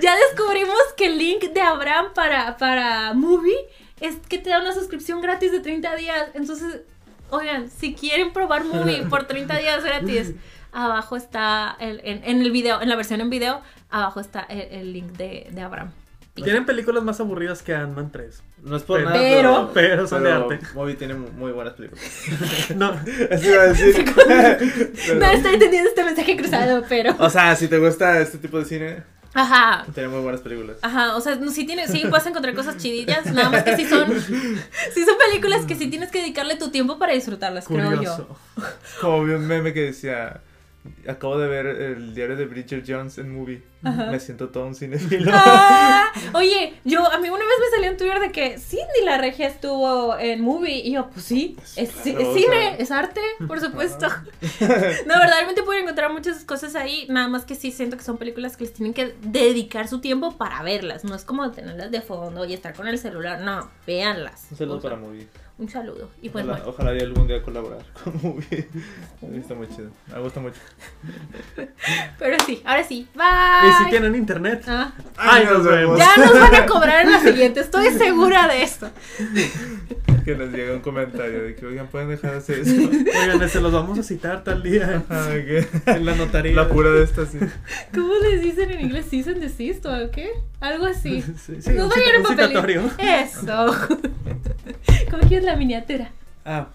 Ya 0.00 0.14
descubrimos 0.28 0.76
que 0.96 1.06
el 1.06 1.18
link 1.18 1.42
de 1.52 1.60
Abraham 1.60 2.06
para, 2.14 2.56
para 2.56 3.12
Movie 3.14 3.56
es 4.00 4.16
que 4.28 4.38
te 4.38 4.50
da 4.50 4.60
una 4.60 4.72
suscripción 4.72 5.20
gratis 5.20 5.52
de 5.52 5.60
30 5.60 5.94
días. 5.96 6.28
Entonces, 6.34 6.80
oigan, 7.30 7.70
si 7.70 7.94
quieren 7.94 8.32
probar 8.32 8.64
Movie 8.64 9.02
por 9.10 9.24
30 9.26 9.58
días 9.58 9.84
gratis, 9.84 10.32
abajo 10.72 11.16
está, 11.16 11.76
el, 11.80 12.00
en, 12.04 12.22
en 12.24 12.40
el 12.40 12.50
video, 12.50 12.80
en 12.80 12.88
la 12.88 12.96
versión 12.96 13.20
en 13.20 13.30
video, 13.30 13.60
abajo 13.90 14.20
está 14.20 14.40
el, 14.48 14.60
el 14.70 14.92
link 14.92 15.12
de, 15.12 15.48
de 15.50 15.60
Abraham. 15.60 15.92
Tienen 16.32 16.64
películas 16.64 17.02
más 17.02 17.20
aburridas 17.20 17.62
que 17.62 17.74
Ant-Man 17.74 18.10
3. 18.12 18.42
No 18.62 18.76
es 18.76 18.82
por 18.84 18.98
Pero- 18.98 19.10
nada, 19.10 19.20
Pero- 19.20 19.70
pero 19.74 20.06
son 20.06 20.22
de 20.22 20.32
arte. 20.32 20.58
Movie 20.74 20.94
tiene 20.94 21.12
mu- 21.14 21.28
muy 21.32 21.52
buenas 21.52 21.74
películas. 21.74 22.02
No. 22.76 22.92
Eso 23.30 23.46
iba 23.50 23.62
a 23.62 23.66
decir. 23.66 24.04
Pero- 24.14 25.18
No 25.18 25.26
estoy 25.26 25.54
entendiendo 25.54 25.90
este 25.90 26.04
mensaje 26.04 26.36
cruzado, 26.38 26.82
pero... 26.88 27.14
O 27.18 27.28
sea, 27.28 27.54
si 27.56 27.68
te 27.68 27.78
gusta 27.78 28.20
este 28.20 28.38
tipo 28.38 28.58
de 28.58 28.64
cine, 28.64 29.02
Ajá. 29.32 29.86
tiene 29.94 30.08
muy 30.08 30.20
buenas 30.20 30.40
películas. 30.40 30.76
Ajá, 30.82 31.16
o 31.16 31.20
sea, 31.20 31.36
no, 31.36 31.50
sí, 31.50 31.64
tiene, 31.64 31.86
sí 31.86 32.04
puedes 32.08 32.26
encontrar 32.26 32.54
cosas 32.54 32.76
chidillas, 32.78 33.26
nada 33.32 33.50
más 33.50 33.62
que 33.62 33.76
sí 33.76 33.84
son, 33.86 34.08
sí 34.20 35.04
son 35.04 35.16
películas 35.28 35.66
que 35.66 35.76
sí 35.76 35.88
tienes 35.88 36.10
que 36.10 36.18
dedicarle 36.18 36.56
tu 36.56 36.70
tiempo 36.70 36.98
para 36.98 37.12
disfrutarlas, 37.12 37.66
creo 37.66 37.90
yo. 37.90 37.96
Curioso. 37.96 38.38
Como 39.00 39.24
vi 39.24 39.32
un 39.32 39.46
meme 39.46 39.72
que 39.72 39.82
decía, 39.82 40.40
acabo 41.08 41.38
de 41.38 41.48
ver 41.48 41.66
el 41.66 42.14
diario 42.14 42.36
de 42.36 42.46
Bridget 42.46 42.84
Jones 42.86 43.18
en 43.18 43.34
movie. 43.34 43.62
Ajá. 43.82 44.10
Me 44.10 44.20
siento 44.20 44.50
todo 44.50 44.66
un 44.66 44.74
cinefilo. 44.74 45.30
Ah, 45.34 46.12
oye, 46.34 46.74
yo, 46.84 47.00
a 47.10 47.18
mí 47.18 47.28
una 47.28 47.38
vez 47.38 47.54
me 47.60 47.76
salió 47.76 47.90
en 47.90 47.96
Twitter 47.96 48.20
de 48.20 48.30
que 48.30 48.58
Cindy 48.58 49.04
la 49.04 49.16
regia 49.16 49.46
estuvo 49.48 50.18
en 50.18 50.42
movie. 50.42 50.78
Y 50.86 50.92
yo, 50.92 51.08
pues 51.10 51.24
sí, 51.24 51.56
es, 51.76 51.90
ci- 51.96 52.12
claro, 52.12 52.20
es 52.20 52.26
o 52.28 52.34
cine, 52.34 52.46
sea. 52.50 52.74
es 52.76 52.90
arte, 52.90 53.20
por 53.48 53.58
supuesto. 53.64 54.06
no, 54.60 55.18
verdaderamente 55.18 55.62
pueden 55.62 55.84
encontrar 55.84 56.12
muchas 56.12 56.44
cosas 56.44 56.74
ahí. 56.76 57.06
Nada 57.08 57.28
más 57.28 57.44
que 57.46 57.54
sí 57.54 57.72
siento 57.72 57.96
que 57.96 58.02
son 58.04 58.18
películas 58.18 58.56
que 58.56 58.64
les 58.64 58.74
tienen 58.74 58.92
que 58.92 59.14
dedicar 59.22 59.88
su 59.88 60.00
tiempo 60.00 60.36
para 60.36 60.62
verlas. 60.62 61.04
No 61.04 61.14
es 61.14 61.24
como 61.24 61.50
tenerlas 61.50 61.90
de 61.90 62.00
fondo 62.02 62.44
y 62.44 62.52
estar 62.52 62.74
con 62.74 62.86
el 62.86 62.98
celular. 62.98 63.40
No, 63.40 63.70
véanlas. 63.86 64.46
Un 64.50 64.56
saludo 64.58 64.80
para 64.80 64.96
movie. 64.96 65.26
Un 65.60 65.68
saludo. 65.68 66.08
Y 66.22 66.30
pues 66.30 66.42
Ojalá, 66.46 66.58
bueno. 66.64 66.72
ojalá 66.74 66.94
y 66.96 67.00
algún 67.00 67.26
día 67.28 67.42
colaborar 67.42 67.80
con 68.02 68.14
movie. 68.22 68.66
Gusta 69.20 69.54
muy 69.54 69.68
chido. 69.68 69.90
Me 70.10 70.18
gusta 70.20 70.40
mucho. 70.40 70.58
Pero 72.18 72.36
sí, 72.46 72.62
ahora 72.64 72.82
sí. 72.82 73.06
Y 73.14 73.18
Bye. 73.18 73.72
si 73.84 73.90
tienen 73.90 74.14
internet. 74.14 74.62
Ah, 74.66 74.92
Ay, 75.18 75.44
nos 75.44 75.62
vemos. 75.64 75.98
ya 75.98 76.16
nos 76.16 76.32
van 76.40 76.54
a 76.54 76.64
cobrar 76.66 77.04
en 77.04 77.12
la 77.12 77.20
siguiente. 77.22 77.60
Estoy 77.60 77.90
segura 77.90 78.48
de 78.48 78.62
esto. 78.62 78.90
Que 80.24 80.34
nos 80.34 80.50
llegue 80.50 80.72
un 80.74 80.80
comentario 80.80 81.42
de 81.44 81.54
que, 81.54 81.66
oigan, 81.66 81.88
pueden 81.88 82.08
dejar 82.08 82.32
de 82.32 82.38
hacer 82.38 82.60
eso. 82.60 82.72
Oigan, 82.74 83.48
se 83.48 83.60
los 83.60 83.72
vamos 83.72 83.98
a 83.98 84.02
citar 84.02 84.42
tal 84.42 84.62
día 84.62 85.02
en 85.86 86.06
la 86.06 86.14
notaría. 86.14 86.54
La 86.54 86.68
pura 86.68 86.90
de 86.90 87.04
esta, 87.04 87.26
sí. 87.26 87.38
¿Cómo 87.94 88.14
les 88.22 88.40
dicen 88.40 88.70
en 88.70 88.80
inglés? 88.80 89.06
¿Cease 89.10 89.30
and 89.32 89.40
desist 89.42 89.84
o 89.84 90.10
qué? 90.10 90.30
Algo 90.60 90.86
así. 90.86 91.22
Sí, 91.22 91.56
sí, 91.60 91.70
un, 91.72 91.88
vayan 91.88 92.14
en 92.16 92.22
papelito. 92.22 92.90
Eso. 92.98 93.76
¿Cómo 95.10 95.22
quieres 95.26 95.46
la 95.50 95.56
miniatura? 95.56 96.10
Ah. 96.44 96.68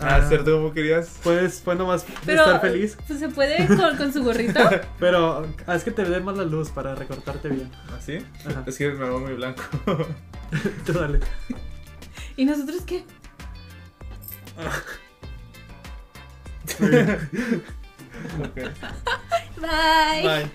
Ah, 0.00 0.20
¿cierto 0.28 0.52
como 0.56 0.72
querías? 0.72 1.18
Pues 1.22 1.62
fue 1.62 1.74
nomás 1.74 2.04
Pero, 2.26 2.42
estar 2.42 2.60
feliz. 2.60 2.98
pues, 3.06 3.18
¿se 3.18 3.28
puede 3.30 3.66
con, 3.66 3.96
con 3.96 4.12
su 4.12 4.22
gorrito? 4.22 4.60
Pero 5.00 5.46
haz 5.66 5.84
que 5.84 5.90
te 5.90 6.04
dé 6.04 6.20
más 6.20 6.36
la 6.36 6.44
luz 6.44 6.68
para 6.70 6.94
recortarte 6.94 7.48
bien. 7.48 7.70
¿Así? 7.96 8.18
Ajá. 8.46 8.62
Es 8.66 8.76
que 8.76 8.90
me 8.90 9.04
veo 9.04 9.20
muy 9.20 9.32
blanco. 9.34 9.62
Tú 10.86 10.92
dale. 10.92 11.20
¿Y 12.36 12.44
nosotros 12.44 12.82
qué? 12.82 13.04
Bye. 19.58 20.22
Bye. 20.22 20.50